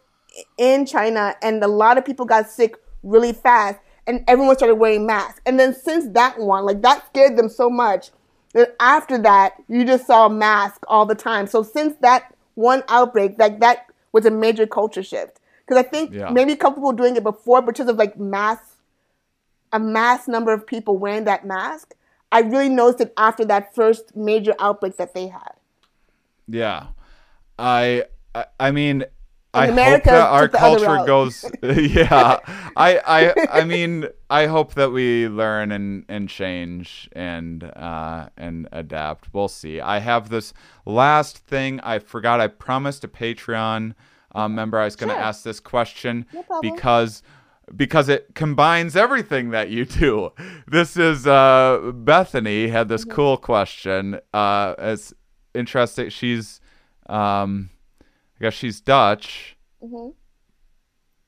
in 0.59 0.86
China, 0.86 1.35
and 1.43 1.62
a 1.64 1.68
lot 1.68 1.98
of 1.98 2.05
people 2.05 2.24
got 2.24 2.48
sick 2.48 2.76
really 3.02 3.32
fast, 3.32 3.81
and 4.06 4.22
everyone 4.28 4.55
started 4.56 4.76
wearing 4.76 5.06
masks. 5.06 5.40
And 5.44 5.59
then 5.59 5.74
since 5.74 6.06
that 6.14 6.39
one, 6.39 6.64
like 6.64 6.82
that 6.82 7.05
scared 7.09 7.36
them 7.36 7.48
so 7.48 7.68
much 7.68 8.10
that 8.52 8.76
after 8.78 9.18
that, 9.18 9.55
you 9.68 9.85
just 9.85 10.06
saw 10.06 10.28
masks 10.28 10.85
all 10.86 11.05
the 11.05 11.16
time. 11.16 11.48
So 11.48 11.64
since 11.64 11.97
that 12.01 12.34
one 12.55 12.82
outbreak, 12.89 13.36
like 13.39 13.60
that 13.60 13.86
was 14.12 14.26
a 14.26 14.31
major 14.31 14.66
culture 14.66 15.02
shift. 15.02 15.40
Because 15.66 15.85
I 15.85 15.89
think 15.89 16.12
Yeah. 16.12 16.31
maybe 16.31 16.52
a 16.52 16.56
couple 16.56 16.76
people 16.76 16.90
were 16.90 16.97
doing 16.97 17.16
it 17.16 17.22
before, 17.22 17.62
but 17.62 17.74
because 17.74 17.89
of 17.89 17.97
like 17.97 18.18
mass, 18.18 18.59
a 19.72 19.78
mass 19.78 20.28
number 20.28 20.52
of 20.52 20.66
people 20.66 20.97
wearing 20.98 21.24
that 21.24 21.44
mask, 21.47 21.94
I 22.31 22.40
really 22.40 22.68
noticed 22.68 23.01
it 23.01 23.12
after 23.16 23.44
that 23.47 23.74
first 23.74 24.14
major 24.16 24.55
outbreak 24.59 24.97
that 24.97 25.14
they 25.14 25.28
had. 25.28 25.52
Yeah, 26.48 26.89
I 27.59 28.05
I, 28.35 28.47
I 28.60 28.70
mean, 28.70 29.05
I 29.55 29.66
America 29.68 30.10
hope 30.10 30.18
that 30.18 30.28
our 30.28 30.43
took 30.48 30.52
the 30.52 30.66
other 30.66 30.86
culture 30.86 31.06
goes. 31.06 31.44
yeah, 31.62 32.39
I 32.76 33.01
I 33.06 33.60
I 33.60 33.64
mean, 33.64 34.06
I 34.31 34.47
hope 34.47 34.74
that 34.74 34.90
we 34.93 35.28
learn 35.28 35.72
and 35.72 36.05
and 36.09 36.28
change 36.28 37.09
and 37.12 37.64
uh 37.64 38.28
and 38.36 38.68
adapt. 38.72 39.32
We'll 39.32 39.48
see. 39.48 39.81
I 39.81 39.98
have 40.01 40.28
this 40.28 40.52
last 40.86 41.39
thing 41.39 41.81
I 41.81 41.98
forgot. 41.98 42.40
I 42.40 42.48
promised 42.48 43.05
a 43.05 43.09
Patreon 43.09 43.94
uh, 44.35 44.48
member 44.48 44.78
I 44.78 44.85
was 44.86 44.97
going 44.97 45.09
to 45.10 45.14
Sure. 45.14 45.22
ask 45.22 45.44
this 45.44 45.60
question 45.60 46.26
No 46.32 46.44
because 46.60 47.22
because 47.76 48.09
it 48.10 48.35
combines 48.35 48.94
everything 48.97 49.51
that 49.51 49.70
you 49.70 49.85
do. 49.86 50.32
This 50.66 50.97
is 50.98 51.26
uh, 51.26 51.93
Bethany 51.94 52.68
had 52.68 52.89
this 52.89 53.02
Mm-hmm. 53.05 53.14
cool 53.14 53.36
question. 53.39 54.20
Uh, 54.35 54.74
it's 54.76 55.14
interesting. 55.55 56.10
She's, 56.10 56.60
um, 57.09 57.70
guess 58.44 58.52
she's 58.54 58.78
Dutch. 58.82 59.56
Mm-hmm. 59.82 60.10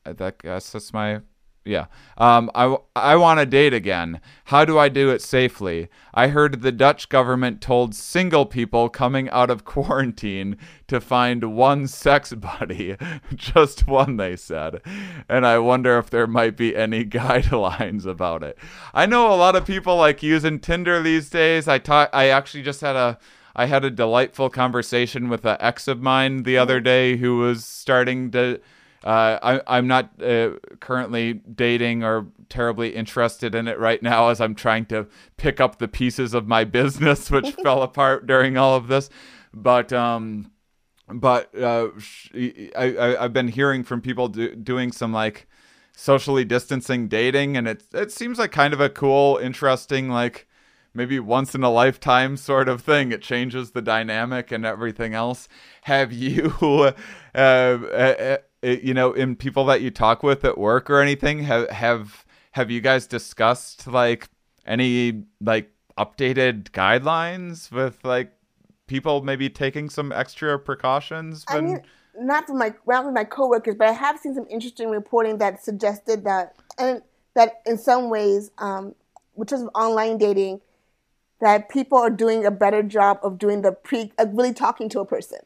I 0.05 0.13
that- 0.13 0.43
guess 0.43 0.71
that's 0.71 0.93
my. 0.93 1.23
Yeah. 1.65 1.87
Um, 2.17 2.49
I, 2.55 2.77
I 2.95 3.17
want 3.17 3.41
to 3.41 3.47
date 3.47 3.73
again. 3.75 4.21
How 4.45 4.65
do 4.65 4.79
I 4.79 4.89
do 4.89 5.11
it 5.11 5.21
safely? 5.21 5.89
I 6.15 6.29
heard 6.29 6.61
the 6.63 6.71
Dutch 6.71 7.09
government 7.09 7.61
told 7.61 7.93
single 7.93 8.47
people 8.47 8.89
coming 8.89 9.29
out 9.31 9.51
of 9.51 9.65
quarantine 9.75 10.59
to 10.89 11.01
find 11.01 11.57
one 11.57 11.89
sex 11.89 12.33
buddy. 12.35 12.97
Just 13.35 13.89
one, 13.89 14.17
they 14.17 14.37
said. 14.37 14.81
And 15.29 15.45
I 15.45 15.59
wonder 15.59 15.99
if 15.99 16.09
there 16.11 16.29
might 16.29 16.57
be 16.57 16.77
any 16.77 17.05
guidelines 17.21 18.05
about 18.07 18.45
it. 18.45 18.57
I 18.95 19.07
know 19.07 19.33
a 19.33 19.35
lot 19.35 19.57
of 19.57 19.67
people 19.67 19.97
like 19.97 20.23
using 20.23 20.61
Tinder 20.61 21.03
these 21.03 21.31
days. 21.31 21.67
I 21.67 21.79
ta- 21.79 22.11
I 22.13 22.29
actually 22.29 22.63
just 22.63 22.83
had 22.83 22.95
a 22.95 23.19
I 23.57 23.67
had 23.67 23.85
a 23.85 23.91
delightful 23.91 24.51
conversation 24.51 25.31
with 25.31 25.47
an 25.47 25.57
ex 25.61 25.89
of 25.89 26.03
mine 26.03 26.43
the 26.43 26.59
other 26.59 26.79
day 26.79 27.17
who 27.17 27.39
was 27.39 27.65
starting 27.65 28.31
to 28.33 28.61
uh, 29.07 29.39
I, 29.41 29.79
I'm 29.79 29.87
not 29.87 30.21
uh, 30.21 30.55
currently 30.81 31.35
dating 31.35 32.03
or 32.03 32.27
terribly 32.49 32.95
interested 32.95 33.55
in 33.55 33.69
it 33.69 33.79
right 33.79 34.03
now 34.03 34.31
as 34.31 34.41
I'm 34.41 34.57
trying 34.57 34.85
to 34.87 35.07
pick 35.37 35.61
up 35.61 35.79
the 35.79 35.87
pieces 35.87 36.35
of 36.35 36.49
my 36.49 36.65
business, 36.65 37.31
which 37.31 37.53
fell 37.63 37.83
apart 37.85 38.27
during 38.27 38.57
all 38.57 38.75
of 38.75 38.89
this. 38.89 39.09
But 39.55 39.93
um, 39.93 40.51
but 41.09 41.57
uh, 41.57 41.91
I, 42.35 42.71
I 42.77 43.25
I've 43.25 43.33
been 43.33 43.49
hearing 43.49 43.85
from 43.85 44.01
people 44.01 44.27
do, 44.27 44.57
doing 44.57 44.91
some 44.91 45.13
like 45.13 45.47
socially 45.95 46.45
distancing 46.45 47.07
dating, 47.07 47.57
and 47.57 47.69
it 47.69 47.85
it 47.95 48.11
seems 48.11 48.41
like 48.41 48.51
kind 48.51 48.75
of 48.75 48.81
a 48.81 48.91
cool, 48.91 49.37
interesting 49.37 50.09
like 50.09 50.49
maybe 50.97 51.21
once 51.21 51.55
in 51.55 51.63
a 51.63 51.71
lifetime 51.71 52.37
sort 52.37 52.69
of 52.69 52.81
thing. 52.81 53.13
It 53.13 53.23
changes 53.23 53.73
the 53.73 53.83
dynamic 53.83 54.51
and 54.51 54.65
everything 54.65 55.15
else. 55.15 55.49
Have 55.83 56.13
you, 56.13 56.55
uh, 57.35 57.39
uh, 57.39 57.39
uh, 57.39 58.39
you 58.63 58.95
know, 58.95 59.13
in 59.13 59.37
people 59.37 59.65
that 59.67 59.83
you 59.83 59.91
talk 59.91 60.23
with 60.23 60.45
at 60.45 60.59
work 60.59 60.91
or 60.91 61.01
anything, 61.01 61.41
have 61.45 61.69
have 61.71 62.25
have 62.53 62.71
you 62.71 62.81
guys 62.81 63.07
discussed 63.07 63.87
like 63.87 64.29
any 64.67 65.25
like 65.41 65.71
updated 65.99 66.71
guidelines 66.71 67.71
with 67.71 67.99
like 68.03 68.33
people 68.87 69.23
maybe 69.23 69.51
taking 69.51 69.91
some 69.91 70.11
extra 70.13 70.59
precautions? 70.59 71.45
I 71.49 71.61
mean, 71.61 71.83
not 72.19 72.47
from 72.47 72.59
my 72.59 72.73
not 72.87 73.05
with 73.05 73.15
my 73.15 73.25
coworkers, 73.25 73.75
but 73.75 73.89
I 73.89 73.93
have 73.93 74.19
seen 74.19 74.35
some 74.35 74.47
interesting 74.49 74.91
reporting 74.91 75.39
that 75.39 75.63
suggested 75.63 76.25
that 76.25 76.55
and 76.79 77.03
that 77.35 77.61
in 77.67 77.79
some 77.79 78.09
ways, 78.09 78.51
um, 78.59 78.95
which 79.35 79.53
is 79.53 79.63
online 79.75 80.19
dating, 80.19 80.61
that 81.41 81.69
people 81.69 81.99
are 81.99 82.11
doing 82.11 82.45
a 82.45 82.51
better 82.51 82.83
job 82.83 83.19
of 83.23 83.39
doing 83.39 83.63
the 83.63 83.73
pre, 83.73 84.13
uh, 84.19 84.27
really 84.33 84.53
talking 84.53 84.89
to 84.91 85.01
a 85.01 85.05
person. 85.05 85.39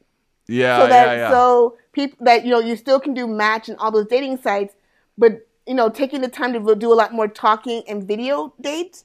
Yeah, 0.47 0.81
so 0.81 0.87
that 0.89 1.07
yeah, 1.07 1.15
yeah. 1.15 1.31
so 1.31 1.77
people 1.93 2.25
that 2.25 2.45
you 2.45 2.51
know 2.51 2.61
you 2.61 2.77
still 2.77 3.01
can 3.01 3.15
do 3.15 3.27
match 3.27 3.69
and 3.69 3.79
all 3.79 3.91
those 3.91 4.07
dating 4.07 4.39
sites, 4.39 4.75
but 5.17 5.47
you 5.67 5.75
know 5.75 5.89
taking 5.89 6.21
the 6.21 6.29
time 6.29 6.53
to 6.53 6.75
do 6.75 6.93
a 6.93 6.95
lot 6.95 7.13
more 7.13 7.29
talking 7.29 7.83
and 7.89 8.07
video 8.07 8.53
dates 8.61 9.05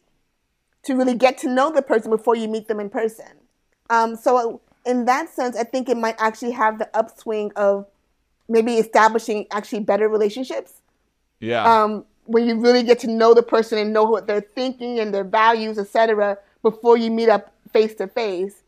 to 0.83 0.95
really 0.95 1.15
get 1.15 1.37
to 1.39 1.49
know 1.49 1.71
the 1.71 1.81
person 1.81 2.09
before 2.11 2.35
you 2.35 2.47
meet 2.47 2.67
them 2.67 2.79
in 2.79 2.89
person. 2.89 3.25
Um, 3.89 4.15
so 4.15 4.61
in 4.85 5.05
that 5.05 5.29
sense, 5.29 5.57
I 5.57 5.63
think 5.63 5.89
it 5.89 5.97
might 5.97 6.15
actually 6.19 6.51
have 6.51 6.77
the 6.79 6.89
upswing 6.95 7.51
of 7.55 7.87
maybe 8.47 8.75
establishing 8.75 9.47
actually 9.51 9.79
better 9.81 10.07
relationships. 10.07 10.81
yeah. 11.39 11.63
Um, 11.63 12.05
when 12.27 12.47
you 12.47 12.59
really 12.59 12.81
get 12.81 12.97
to 12.99 13.07
know 13.07 13.35
the 13.35 13.43
person 13.43 13.77
and 13.77 13.93
know 13.93 14.03
what 14.03 14.25
they're 14.25 14.41
thinking 14.41 14.99
and 14.99 15.13
their 15.13 15.23
values, 15.23 15.77
etc., 15.77 16.39
before 16.65 16.97
you 16.97 17.11
meet 17.11 17.29
up 17.29 17.53
face 17.71 17.93
to 17.93 18.07
face. 18.07 18.63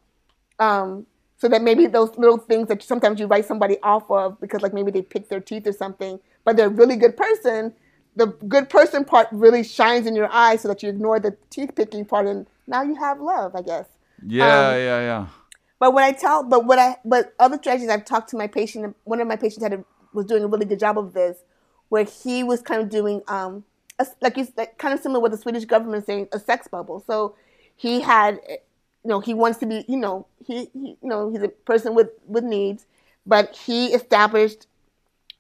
Um, 0.60 1.08
so 1.38 1.48
that 1.48 1.64
maybe 1.64 1.88
those 1.88 2.16
little 2.16 2.38
things 2.38 2.68
that 2.68 2.84
sometimes 2.84 3.20
you 3.20 3.26
write 3.26 3.46
somebody 3.46 3.78
off 3.82 4.10
of 4.12 4.40
because 4.40 4.62
like 4.62 4.74
maybe 4.74 4.92
they 4.92 5.02
pick 5.02 5.30
their 5.30 5.40
teeth 5.40 5.66
or 5.66 5.72
something, 5.72 6.20
but 6.46 6.58
they're 6.58 6.68
a 6.68 6.78
really 6.82 6.96
good 6.96 7.18
person. 7.18 7.74
The 8.16 8.28
good 8.28 8.70
person 8.70 9.04
part 9.04 9.28
really 9.32 9.64
shines 9.64 10.06
in 10.06 10.16
your 10.16 10.32
eyes 10.32 10.62
so 10.62 10.68
that 10.68 10.84
you 10.84 10.90
ignore 10.90 11.20
the 11.20 11.36
teeth 11.50 11.72
picking 11.76 12.06
part 12.06 12.28
and 12.28 12.46
now 12.68 12.84
you 12.84 12.94
have 12.96 13.20
love, 13.20 13.56
I 13.56 13.64
guess. 13.64 13.86
yeah, 14.26 14.46
um, 14.46 14.76
yeah, 14.76 15.00
yeah. 15.10 15.28
But 15.80 15.94
what 15.94 16.04
I 16.04 16.12
tell, 16.12 16.44
but 16.44 16.66
what 16.66 16.78
I, 16.78 16.98
but 17.04 17.34
other 17.40 17.58
strategies 17.58 17.90
I've 17.90 18.06
talked 18.06 18.30
to 18.30 18.38
my 18.38 18.48
patient. 18.48 18.96
One 19.06 19.20
of 19.22 19.28
my 19.28 19.36
patients 19.36 19.64
had 19.64 19.74
a, 19.74 19.84
was 20.14 20.26
doing 20.26 20.44
a 20.44 20.48
really 20.48 20.66
good 20.66 20.80
job 20.80 20.98
of 20.98 21.14
this, 21.14 21.38
where 21.90 22.04
he 22.04 22.44
was 22.44 22.62
kind 22.62 22.82
of 22.82 22.90
doing, 22.90 23.22
um, 23.28 23.64
a, 24.00 24.06
like 24.22 24.38
you, 24.38 24.48
like, 24.56 24.78
kind 24.78 24.94
of 24.94 25.00
similar 25.00 25.20
with 25.20 25.32
the 25.32 25.38
Swedish 25.38 25.66
government 25.66 26.06
saying 26.06 26.28
a 26.32 26.40
sex 26.40 26.68
bubble. 26.68 27.04
So 27.06 27.36
he 27.78 28.02
had, 28.02 28.40
you 28.50 28.58
know, 29.06 29.22
he 29.22 29.34
wants 29.34 29.60
to 29.60 29.66
be, 29.66 29.86
you 29.88 29.98
know, 29.98 30.28
he, 30.46 30.70
he 30.74 30.98
you 31.02 31.10
know, 31.10 31.32
he's 31.32 31.42
a 31.42 31.48
person 31.50 31.96
with 31.96 32.10
with 32.26 32.44
needs, 32.44 32.86
but 33.26 33.56
he 33.56 33.94
established 33.94 34.68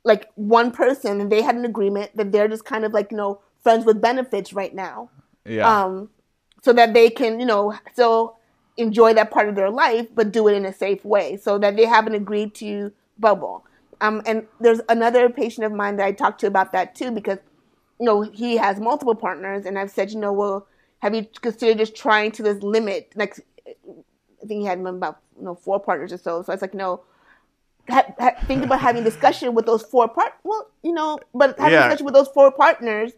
like 0.05 0.29
one 0.35 0.71
person, 0.71 1.19
and 1.19 1.29
they 1.31 1.41
had 1.41 1.55
an 1.55 1.65
agreement 1.65 2.15
that 2.15 2.31
they're 2.31 2.47
just 2.47 2.63
kind 2.63 2.85
of 2.85 2.93
like 2.93 3.11
you 3.11 3.17
know 3.17 3.41
friends 3.63 3.85
with 3.85 3.99
benefits 4.01 4.53
right 4.53 4.73
now 4.73 5.09
Yeah. 5.45 5.83
um, 5.83 6.09
so 6.63 6.71
that 6.73 6.93
they 6.93 7.09
can, 7.09 7.39
you 7.39 7.45
know, 7.45 7.73
still 7.91 8.37
enjoy 8.77 9.13
that 9.15 9.31
part 9.31 9.49
of 9.49 9.55
their 9.55 9.69
life, 9.69 10.07
but 10.15 10.31
do 10.31 10.47
it 10.47 10.53
in 10.53 10.65
a 10.65 10.71
safe 10.73 11.03
way, 11.03 11.35
so 11.35 11.57
that 11.57 11.75
they 11.75 11.85
have 11.85 12.07
an 12.07 12.13
agreed 12.13 12.53
to 12.55 12.93
bubble. 13.19 13.65
Um, 13.99 14.21
and 14.25 14.45
there's 14.61 14.79
another 14.87 15.27
patient 15.29 15.65
of 15.65 15.71
mine 15.73 15.97
that 15.97 16.05
I 16.05 16.11
talked 16.11 16.39
to 16.41 16.47
about 16.47 16.71
that 16.71 16.95
too, 16.95 17.11
because 17.11 17.39
you 17.99 18.05
know 18.05 18.21
he 18.21 18.57
has 18.57 18.79
multiple 18.79 19.15
partners, 19.15 19.65
and 19.65 19.77
I've 19.77 19.91
said, 19.91 20.11
you 20.11 20.19
know, 20.19 20.31
well, 20.31 20.67
have 20.99 21.13
you 21.15 21.25
considered 21.41 21.77
just 21.77 21.95
trying 21.95 22.31
to 22.33 22.43
this 22.43 22.61
limit? 22.63 23.11
Like, 23.15 23.39
I 23.67 24.45
think 24.47 24.61
he 24.61 24.65
had 24.65 24.79
about 24.79 25.19
you 25.37 25.43
know 25.45 25.55
four 25.55 25.79
partners 25.79 26.11
or 26.13 26.17
so. 26.17 26.41
So 26.43 26.51
I 26.51 26.55
was 26.55 26.61
like, 26.61 26.73
no. 26.73 27.01
Ha- 27.89 28.13
ha- 28.19 28.35
think 28.47 28.65
about 28.65 28.81
having 28.81 29.03
discussion 29.05 29.53
with 29.55 29.65
those 29.65 29.81
four 29.81 30.09
part. 30.09 30.33
Well, 30.43 30.69
you 30.83 30.91
know, 30.91 31.19
but 31.33 31.57
having 31.57 31.73
Yeah. 31.73 31.83
discussion 31.83 32.05
with 32.05 32.15
those 32.15 32.27
four 32.27 32.51
partners 32.51 33.13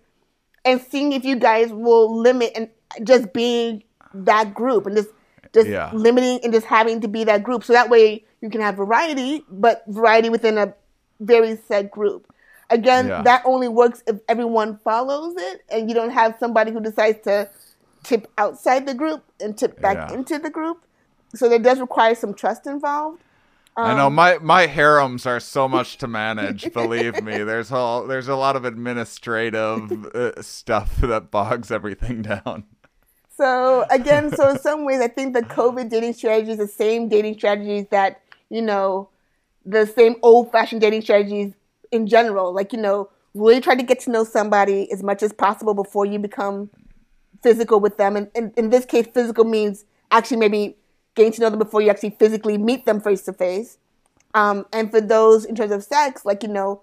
and 0.64 0.80
seeing 0.80 1.12
if 1.14 1.26
you 1.26 1.38
guys 1.38 1.74
will 1.74 2.16
limit 2.16 2.52
and 2.56 2.70
just 3.04 3.34
being 3.34 3.82
that 4.14 4.54
group 4.54 4.86
and 4.86 4.96
just 4.96 5.10
just 5.54 5.68
Yeah. 5.68 5.90
limiting 5.94 6.40
and 6.44 6.54
just 6.54 6.68
having 6.68 7.02
to 7.02 7.08
be 7.08 7.24
that 7.24 7.42
group 7.44 7.64
so 7.64 7.74
that 7.74 7.90
way 7.90 8.24
you 8.42 8.50
can 8.52 8.62
have 8.62 8.76
variety 8.76 9.44
but 9.50 9.84
variety 9.88 10.30
within 10.30 10.60
a 10.60 10.76
very 11.20 11.56
set 11.68 11.90
group 11.90 12.32
again 12.70 13.08
Yeah. 13.08 13.24
that 13.24 13.42
only 13.46 13.68
works 13.68 14.04
if 14.06 14.18
everyone 14.28 14.78
follows 14.84 15.34
it 15.38 15.64
and 15.72 15.90
you 15.90 15.96
don't 15.96 16.12
have 16.12 16.36
somebody 16.40 16.72
who 16.72 16.80
decides 16.80 17.24
to 17.24 17.50
tip 18.04 18.28
outside 18.38 18.86
the 18.88 18.94
group 18.94 19.24
and 19.40 19.58
tip 19.58 19.82
back 19.82 19.98
Yeah. 20.10 20.14
into 20.18 20.38
the 20.40 20.50
group 20.50 20.84
so 21.36 21.48
that 21.50 21.62
does 21.64 21.80
require 21.80 22.16
some 22.16 22.34
trust 22.34 22.66
involved 22.68 23.22
I 23.78 23.92
Um, 23.92 23.98
know 23.98 24.10
my 24.10 24.38
my 24.40 24.66
harems 24.66 25.26
are 25.26 25.40
so 25.40 25.68
much 25.70 25.98
to 26.00 26.08
manage. 26.08 26.74
believe 26.82 27.24
me, 27.24 27.44
there's 27.44 27.72
all 27.72 28.06
there's 28.08 28.28
a 28.28 28.36
lot 28.36 28.56
of 28.58 28.66
administrative 28.66 30.06
uh, 30.14 30.42
stuff 30.42 30.98
that 30.98 31.32
bogs 31.32 31.72
everything 31.72 32.22
down. 32.34 32.66
So 33.38 33.86
again, 33.90 34.36
so 34.36 34.50
in 34.50 34.60
some 34.60 34.84
ways, 34.86 35.00
I 35.00 35.08
think 35.08 35.34
the 35.34 35.44
COVID 35.44 35.90
dating 35.90 36.14
strategies, 36.14 36.58
the 36.58 36.68
same 36.68 37.08
dating 37.08 37.36
strategies 37.38 37.86
that 37.92 38.22
you 38.50 38.62
know, 38.62 39.10
the 39.66 39.86
same 39.86 40.16
old-fashioned 40.24 40.82
dating 40.82 41.04
strategies 41.04 41.54
in 41.92 42.08
general. 42.08 42.52
Like 42.54 42.74
you 42.74 42.80
know, 42.82 43.10
really 43.34 43.62
try 43.62 43.76
to 43.76 43.84
get 43.84 44.00
to 44.02 44.12
know 44.12 44.24
somebody 44.26 44.92
as 44.92 45.04
much 45.04 45.24
as 45.24 45.32
possible 45.32 45.74
before 45.74 46.06
you 46.06 46.20
become 46.20 46.70
physical 47.42 47.80
with 47.80 47.98
them. 47.98 48.16
And, 48.16 48.30
and 48.36 48.54
in 48.58 48.70
this 48.70 48.86
case, 48.86 49.08
physical 49.14 49.46
means 49.46 49.86
actually 50.12 50.38
maybe 50.38 50.76
getting 51.16 51.32
to 51.34 51.42
know 51.42 51.50
them 51.50 51.60
before 51.60 51.82
you 51.82 51.90
actually 51.90 52.12
physically 52.12 52.58
meet 52.58 52.86
them 52.86 53.00
face 53.02 53.22
to 53.24 53.34
face. 53.34 53.78
And 54.34 54.92
for 54.92 55.02
those 55.02 55.46
in 55.46 55.56
terms 55.56 55.72
of 55.72 55.84
sex, 55.84 56.26
like 56.26 56.44
you 56.44 56.50
know, 56.50 56.82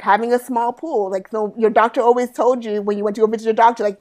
having 0.00 0.32
a 0.32 0.38
small 0.38 0.72
pool. 0.72 1.10
Like 1.10 1.28
so 1.28 1.54
your 1.56 1.70
doctor 1.70 2.00
always 2.00 2.30
told 2.30 2.64
you 2.64 2.82
when 2.82 2.98
you 2.98 3.04
went 3.04 3.16
to 3.16 3.20
go 3.20 3.26
visit 3.26 3.44
your 3.44 3.54
doctor, 3.54 3.84
like 3.84 4.00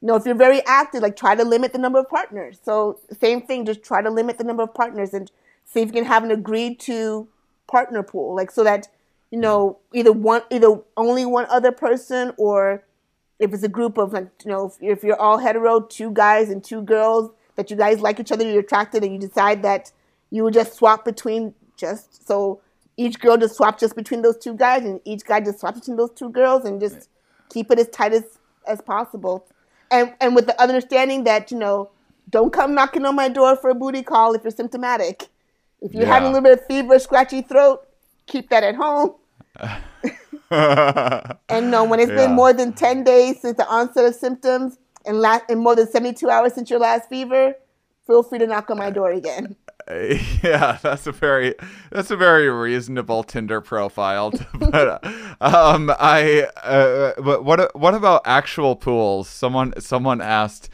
you 0.00 0.06
know, 0.06 0.16
if 0.16 0.24
you're 0.24 0.34
very 0.34 0.64
active, 0.66 1.02
like 1.02 1.16
try 1.16 1.34
to 1.34 1.44
limit 1.44 1.72
the 1.72 1.78
number 1.78 1.98
of 1.98 2.08
partners. 2.08 2.58
So 2.64 2.98
same 3.20 3.42
thing, 3.42 3.66
just 3.66 3.82
try 3.82 4.00
to 4.00 4.10
limit 4.10 4.38
the 4.38 4.44
number 4.44 4.62
of 4.62 4.72
partners 4.72 5.12
and 5.12 5.30
see 5.66 5.80
if 5.80 5.88
you 5.88 5.92
can 5.92 6.04
have 6.04 6.24
an 6.24 6.30
agreed 6.30 6.80
to 6.80 7.28
partner 7.66 8.02
pool, 8.02 8.34
like 8.34 8.50
so 8.50 8.64
that 8.64 8.88
you 9.30 9.38
know 9.38 9.78
either 9.92 10.12
one, 10.12 10.42
either 10.50 10.80
only 10.96 11.26
one 11.26 11.46
other 11.50 11.70
person, 11.70 12.32
or 12.36 12.82
if 13.40 13.52
it's 13.54 13.62
a 13.62 13.68
group 13.68 13.98
of 13.98 14.12
like 14.12 14.28
you 14.44 14.50
know, 14.50 14.66
if, 14.66 14.98
if 14.98 15.02
you're 15.02 15.20
all 15.20 15.38
hetero, 15.38 15.80
two 15.80 16.12
guys 16.12 16.50
and 16.50 16.62
two 16.62 16.82
girls 16.82 17.32
that 17.56 17.70
you 17.70 17.76
guys 17.76 18.00
like 18.00 18.20
each 18.20 18.30
other, 18.30 18.48
you're 18.48 18.60
attracted, 18.60 19.02
and 19.02 19.12
you 19.12 19.18
decide 19.18 19.62
that 19.62 19.90
you 20.30 20.44
would 20.44 20.54
just 20.54 20.74
swap 20.74 21.04
between 21.04 21.54
just 21.76 22.26
so 22.28 22.60
each 22.96 23.18
girl 23.18 23.36
just 23.36 23.56
swap 23.56 23.80
just 23.80 23.96
between 23.96 24.22
those 24.22 24.36
two 24.36 24.54
guys, 24.54 24.84
and 24.84 25.00
each 25.04 25.24
guy 25.24 25.40
just 25.40 25.60
swaps 25.60 25.80
between 25.80 25.96
those 25.96 26.12
two 26.12 26.28
girls, 26.28 26.64
and 26.64 26.80
just 26.80 27.08
keep 27.50 27.70
it 27.70 27.78
as 27.78 27.88
tight 27.88 28.12
as 28.12 28.38
as 28.66 28.80
possible. 28.80 29.46
And 29.90 30.14
and 30.20 30.36
with 30.36 30.46
the 30.46 30.60
understanding 30.62 31.24
that 31.24 31.50
you 31.50 31.58
know 31.58 31.90
don't 32.28 32.52
come 32.52 32.74
knocking 32.74 33.04
on 33.06 33.16
my 33.16 33.28
door 33.28 33.56
for 33.56 33.70
a 33.70 33.74
booty 33.74 34.02
call 34.02 34.34
if 34.34 34.44
you're 34.44 34.52
symptomatic. 34.52 35.28
If 35.80 35.94
you're 35.94 36.06
having 36.06 36.28
a 36.28 36.32
little 36.32 36.42
bit 36.42 36.60
of 36.60 36.66
fever 36.66 36.98
scratchy 36.98 37.40
throat 37.40 37.86
keep 38.30 38.48
that 38.50 38.62
at 38.62 38.76
home 38.76 39.14
and 40.50 41.70
no 41.70 41.84
when 41.84 42.00
it's 42.00 42.10
Yeah. 42.10 42.26
been 42.26 42.32
more 42.32 42.52
than 42.52 42.72
10 42.72 43.04
days 43.04 43.40
since 43.40 43.56
the 43.56 43.66
onset 43.68 44.04
of 44.04 44.14
symptoms 44.14 44.78
and 45.06 45.20
last 45.20 45.44
and 45.48 45.60
more 45.60 45.76
than 45.76 45.86
72 45.88 46.28
hours 46.28 46.54
since 46.54 46.70
your 46.70 46.80
last 46.80 47.08
fever 47.08 47.54
feel 48.06 48.22
free 48.22 48.38
to 48.38 48.46
knock 48.46 48.70
on 48.70 48.78
my 48.78 48.90
door 48.90 49.10
again 49.12 49.56
yeah, 50.44 50.78
that's 50.82 51.06
a 51.08 51.12
very 51.12 51.54
that's 51.90 52.12
a 52.12 52.16
very 52.16 52.48
reasonable 52.48 53.24
Tinder 53.24 53.60
profile. 53.60 54.30
but 54.70 55.04
um, 55.40 55.90
I 55.98 56.42
uh, 56.62 57.14
but 57.20 57.44
what 57.44 57.74
what 57.74 57.94
about 57.94 58.22
actual 58.24 58.76
pools? 58.76 59.28
Someone 59.28 59.72
someone 59.80 60.20
asked, 60.20 60.68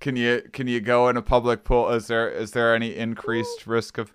can 0.00 0.16
you 0.16 0.42
can 0.52 0.68
you 0.68 0.80
go 0.80 1.08
in 1.08 1.18
a 1.18 1.22
public 1.22 1.64
pool? 1.64 1.90
Is 1.90 2.06
there 2.06 2.30
is 2.30 2.52
there 2.52 2.74
any 2.74 2.96
increased 2.96 3.66
risk 3.66 3.98
of? 3.98 4.14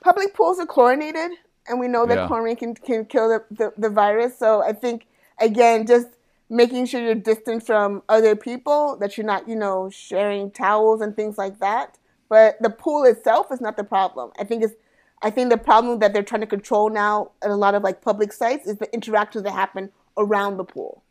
public 0.00 0.34
pools 0.34 0.58
are 0.58 0.66
chlorinated, 0.66 1.30
and 1.68 1.80
we 1.80 1.88
know 1.88 2.06
that 2.06 2.16
Yeah. 2.16 2.26
chlorine 2.26 2.56
can, 2.56 2.74
can 2.74 3.04
kill 3.04 3.28
the, 3.28 3.44
the, 3.50 3.72
the 3.76 3.90
virus. 3.90 4.38
So 4.38 4.62
I 4.62 4.72
think, 4.72 5.06
again, 5.40 5.86
just 5.86 6.08
making 6.48 6.86
sure 6.86 7.00
you're 7.00 7.14
distant 7.14 7.66
from 7.66 8.02
other 8.08 8.36
people, 8.36 8.96
that 9.00 9.16
you're 9.16 9.26
not, 9.26 9.48
you 9.48 9.56
know, 9.56 9.90
sharing 9.90 10.50
towels 10.50 11.00
and 11.00 11.16
things 11.16 11.36
like 11.38 11.58
that. 11.58 11.98
But 12.28 12.56
the 12.60 12.70
pool 12.70 13.04
itself 13.04 13.52
is 13.52 13.60
not 13.60 13.76
the 13.76 13.84
problem. 13.84 14.32
I 14.38 14.44
think 14.44 14.62
it's 14.64 14.74
I 15.22 15.30
think 15.30 15.50
the 15.50 15.56
problem 15.58 15.98
that 16.00 16.12
they're 16.12 16.22
trying 16.22 16.42
to 16.42 16.46
control 16.46 16.90
now 16.90 17.30
at 17.42 17.50
a 17.50 17.56
lot 17.56 17.74
of 17.74 17.82
like 17.82 18.02
public 18.02 18.32
sites 18.32 18.66
is 18.66 18.76
the 18.76 18.92
interactions 18.92 19.44
that 19.44 19.52
happen 19.52 19.90
around 20.18 20.56
the 20.58 20.64
pool. 20.64 21.02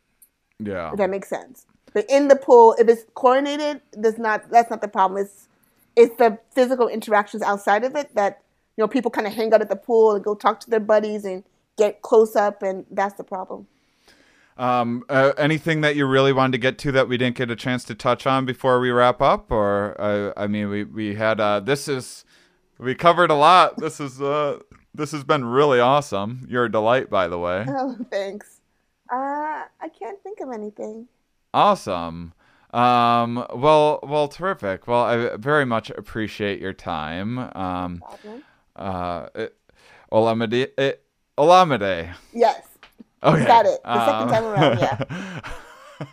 Yeah. 0.58 0.92
If 0.92 0.98
that 0.98 1.10
makes 1.10 1.28
sense. 1.28 1.66
But 1.92 2.06
in 2.08 2.28
the 2.28 2.36
pool, 2.36 2.76
if 2.78 2.88
it's 2.88 3.04
chlorinated, 3.14 3.80
that's 3.92 4.18
not 4.18 4.50
that's 4.50 4.70
not 4.70 4.80
the 4.80 4.88
problem. 4.88 5.22
It's 5.22 5.48
it's 5.96 6.16
the 6.16 6.38
physical 6.52 6.88
interactions 6.88 7.42
outside 7.42 7.82
of 7.84 7.96
it 7.96 8.14
that 8.14 8.42
you 8.76 8.82
know 8.82 8.88
people 8.88 9.10
kind 9.10 9.26
of 9.26 9.32
hang 9.32 9.52
out 9.52 9.60
at 9.60 9.68
the 9.68 9.76
pool 9.76 10.14
and 10.14 10.24
go 10.24 10.34
talk 10.34 10.60
to 10.60 10.70
their 10.70 10.80
buddies 10.80 11.24
and 11.24 11.44
get 11.76 12.02
close 12.02 12.36
up, 12.36 12.62
and 12.62 12.84
that's 12.90 13.14
the 13.14 13.24
problem. 13.24 13.66
Um, 14.58 15.04
uh, 15.10 15.32
anything 15.36 15.82
that 15.82 15.96
you 15.96 16.06
really 16.06 16.32
wanted 16.32 16.52
to 16.52 16.58
get 16.58 16.78
to 16.78 16.92
that 16.92 17.08
we 17.08 17.18
didn't 17.18 17.36
get 17.36 17.50
a 17.50 17.56
chance 17.56 17.84
to 17.84 17.94
touch 17.94 18.26
on 18.26 18.46
before 18.46 18.80
we 18.80 18.90
wrap 18.90 19.20
up, 19.20 19.50
or 19.50 20.00
uh, 20.00 20.32
I 20.36 20.46
mean, 20.46 20.68
we 20.68 20.84
we 20.84 21.14
had 21.14 21.40
uh, 21.40 21.60
this 21.60 21.88
is 21.88 22.24
we 22.78 22.94
covered 22.94 23.30
a 23.30 23.34
lot. 23.34 23.76
This 23.78 24.00
is 24.00 24.20
uh, 24.20 24.60
this 24.94 25.12
has 25.12 25.24
been 25.24 25.44
really 25.44 25.80
awesome. 25.80 26.46
You're 26.48 26.64
a 26.64 26.72
delight, 26.72 27.10
by 27.10 27.28
the 27.28 27.38
way. 27.38 27.66
Oh, 27.68 27.96
thanks. 28.10 28.60
Uh, 29.12 29.64
I 29.80 29.88
can't 29.98 30.20
think 30.22 30.40
of 30.40 30.50
anything. 30.52 31.06
Awesome. 31.52 32.32
Um, 32.72 33.46
well, 33.54 34.00
well, 34.02 34.28
terrific. 34.28 34.86
Well, 34.86 35.02
I 35.02 35.36
very 35.36 35.64
much 35.64 35.90
appreciate 35.90 36.60
your 36.60 36.72
time. 36.72 37.38
Um, 37.38 37.98
Problem. 37.98 38.42
Uh, 38.76 39.28
it, 39.34 39.56
Olamide, 40.12 40.68
it, 40.78 41.02
Olamide. 41.38 42.14
Yes. 42.32 42.62
Okay. 43.22 43.44
Got 43.46 43.66
it. 43.66 43.80
The 43.82 44.06
second 44.06 44.22
Um, 44.22 44.28
time 44.28 44.44
around, 44.44 44.78
yeah. 44.78 45.04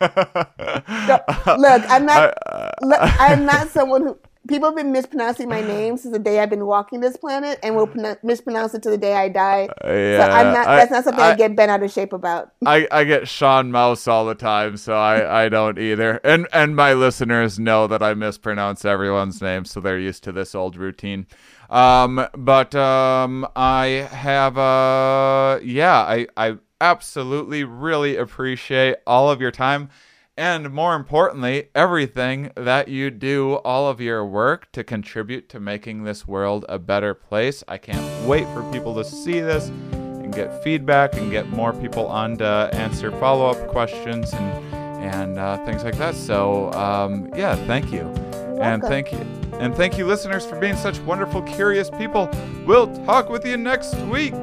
yeah. 0.00 1.54
Look, 1.56 1.82
I'm 1.90 2.06
not. 2.06 2.34
I, 2.46 2.70
look, 2.82 2.98
I'm 3.00 3.44
not 3.44 3.68
someone 3.78 4.02
who. 4.02 4.18
People 4.46 4.68
have 4.68 4.76
been 4.76 4.92
mispronouncing 4.92 5.48
my 5.48 5.62
name 5.62 5.96
since 5.96 6.12
the 6.12 6.18
day 6.18 6.38
I've 6.40 6.50
been 6.50 6.66
walking 6.66 7.00
this 7.00 7.16
planet, 7.16 7.58
and 7.62 7.74
will 7.74 7.86
pronoun- 7.86 8.18
mispronounce 8.22 8.74
it 8.74 8.82
to 8.82 8.90
the 8.90 8.98
day 8.98 9.14
I 9.14 9.30
die. 9.30 9.68
so 9.80 9.88
I'm 9.88 10.52
not. 10.52 10.66
I- 10.66 10.76
That's 10.76 10.90
not 10.90 11.04
something 11.04 11.24
I, 11.24 11.30
I- 11.30 11.34
get 11.34 11.56
bent 11.56 11.70
out 11.70 11.82
of 11.82 11.90
shape 11.90 12.12
about. 12.12 12.50
I, 12.66 12.86
I 12.90 13.04
get 13.04 13.26
Sean 13.26 13.70
Mouse 13.72 14.06
all 14.06 14.26
the 14.26 14.34
time, 14.34 14.76
so 14.76 14.92
I, 14.96 15.44
I 15.44 15.48
don't 15.48 15.78
either. 15.78 16.20
And 16.24 16.46
and 16.52 16.76
my 16.76 16.92
listeners 16.92 17.58
know 17.58 17.86
that 17.86 18.02
I 18.02 18.12
mispronounce 18.12 18.84
everyone's 18.84 19.40
name, 19.40 19.64
so 19.64 19.80
they're 19.80 19.98
used 19.98 20.22
to 20.24 20.32
this 20.32 20.54
old 20.54 20.76
routine. 20.76 21.26
Um, 21.74 22.24
but 22.36 22.72
um, 22.76 23.46
I 23.56 24.08
have 24.12 24.56
uh, 24.56 25.58
yeah, 25.60 25.98
I 25.98 26.28
I 26.36 26.58
absolutely 26.80 27.64
really 27.64 28.16
appreciate 28.16 28.96
all 29.06 29.28
of 29.28 29.40
your 29.40 29.50
time. 29.50 29.90
And 30.36 30.72
more 30.72 30.94
importantly, 30.94 31.68
everything 31.74 32.52
that 32.56 32.88
you 32.88 33.10
do, 33.10 33.54
all 33.56 33.88
of 33.88 34.00
your 34.00 34.24
work 34.24 34.70
to 34.72 34.84
contribute 34.84 35.48
to 35.48 35.60
making 35.60 36.04
this 36.04 36.26
world 36.26 36.64
a 36.68 36.78
better 36.78 37.12
place. 37.14 37.62
I 37.68 37.78
can't 37.78 38.26
wait 38.26 38.46
for 38.48 38.62
people 38.72 38.94
to 38.94 39.04
see 39.04 39.40
this 39.40 39.68
and 39.68 40.32
get 40.32 40.62
feedback 40.62 41.14
and 41.16 41.30
get 41.30 41.48
more 41.50 41.72
people 41.72 42.06
on 42.06 42.36
to 42.38 42.70
answer 42.72 43.10
follow 43.12 43.46
up 43.50 43.68
questions 43.68 44.32
and 44.32 44.74
and 45.04 45.38
uh, 45.38 45.64
things 45.64 45.82
like 45.82 45.98
that. 45.98 46.14
So 46.14 46.72
um, 46.72 47.30
yeah, 47.36 47.56
thank 47.66 47.92
you, 47.92 48.12
and 48.60 48.82
welcome. 48.82 48.88
thank 48.88 49.12
you, 49.12 49.18
and 49.58 49.74
thank 49.74 49.98
you, 49.98 50.06
listeners, 50.06 50.44
for 50.44 50.58
being 50.58 50.76
such 50.76 50.98
wonderful, 51.00 51.42
curious 51.42 51.90
people. 51.90 52.30
We'll 52.66 52.94
talk 53.04 53.28
with 53.28 53.44
you 53.44 53.56
next 53.56 53.94
week. 54.06 54.34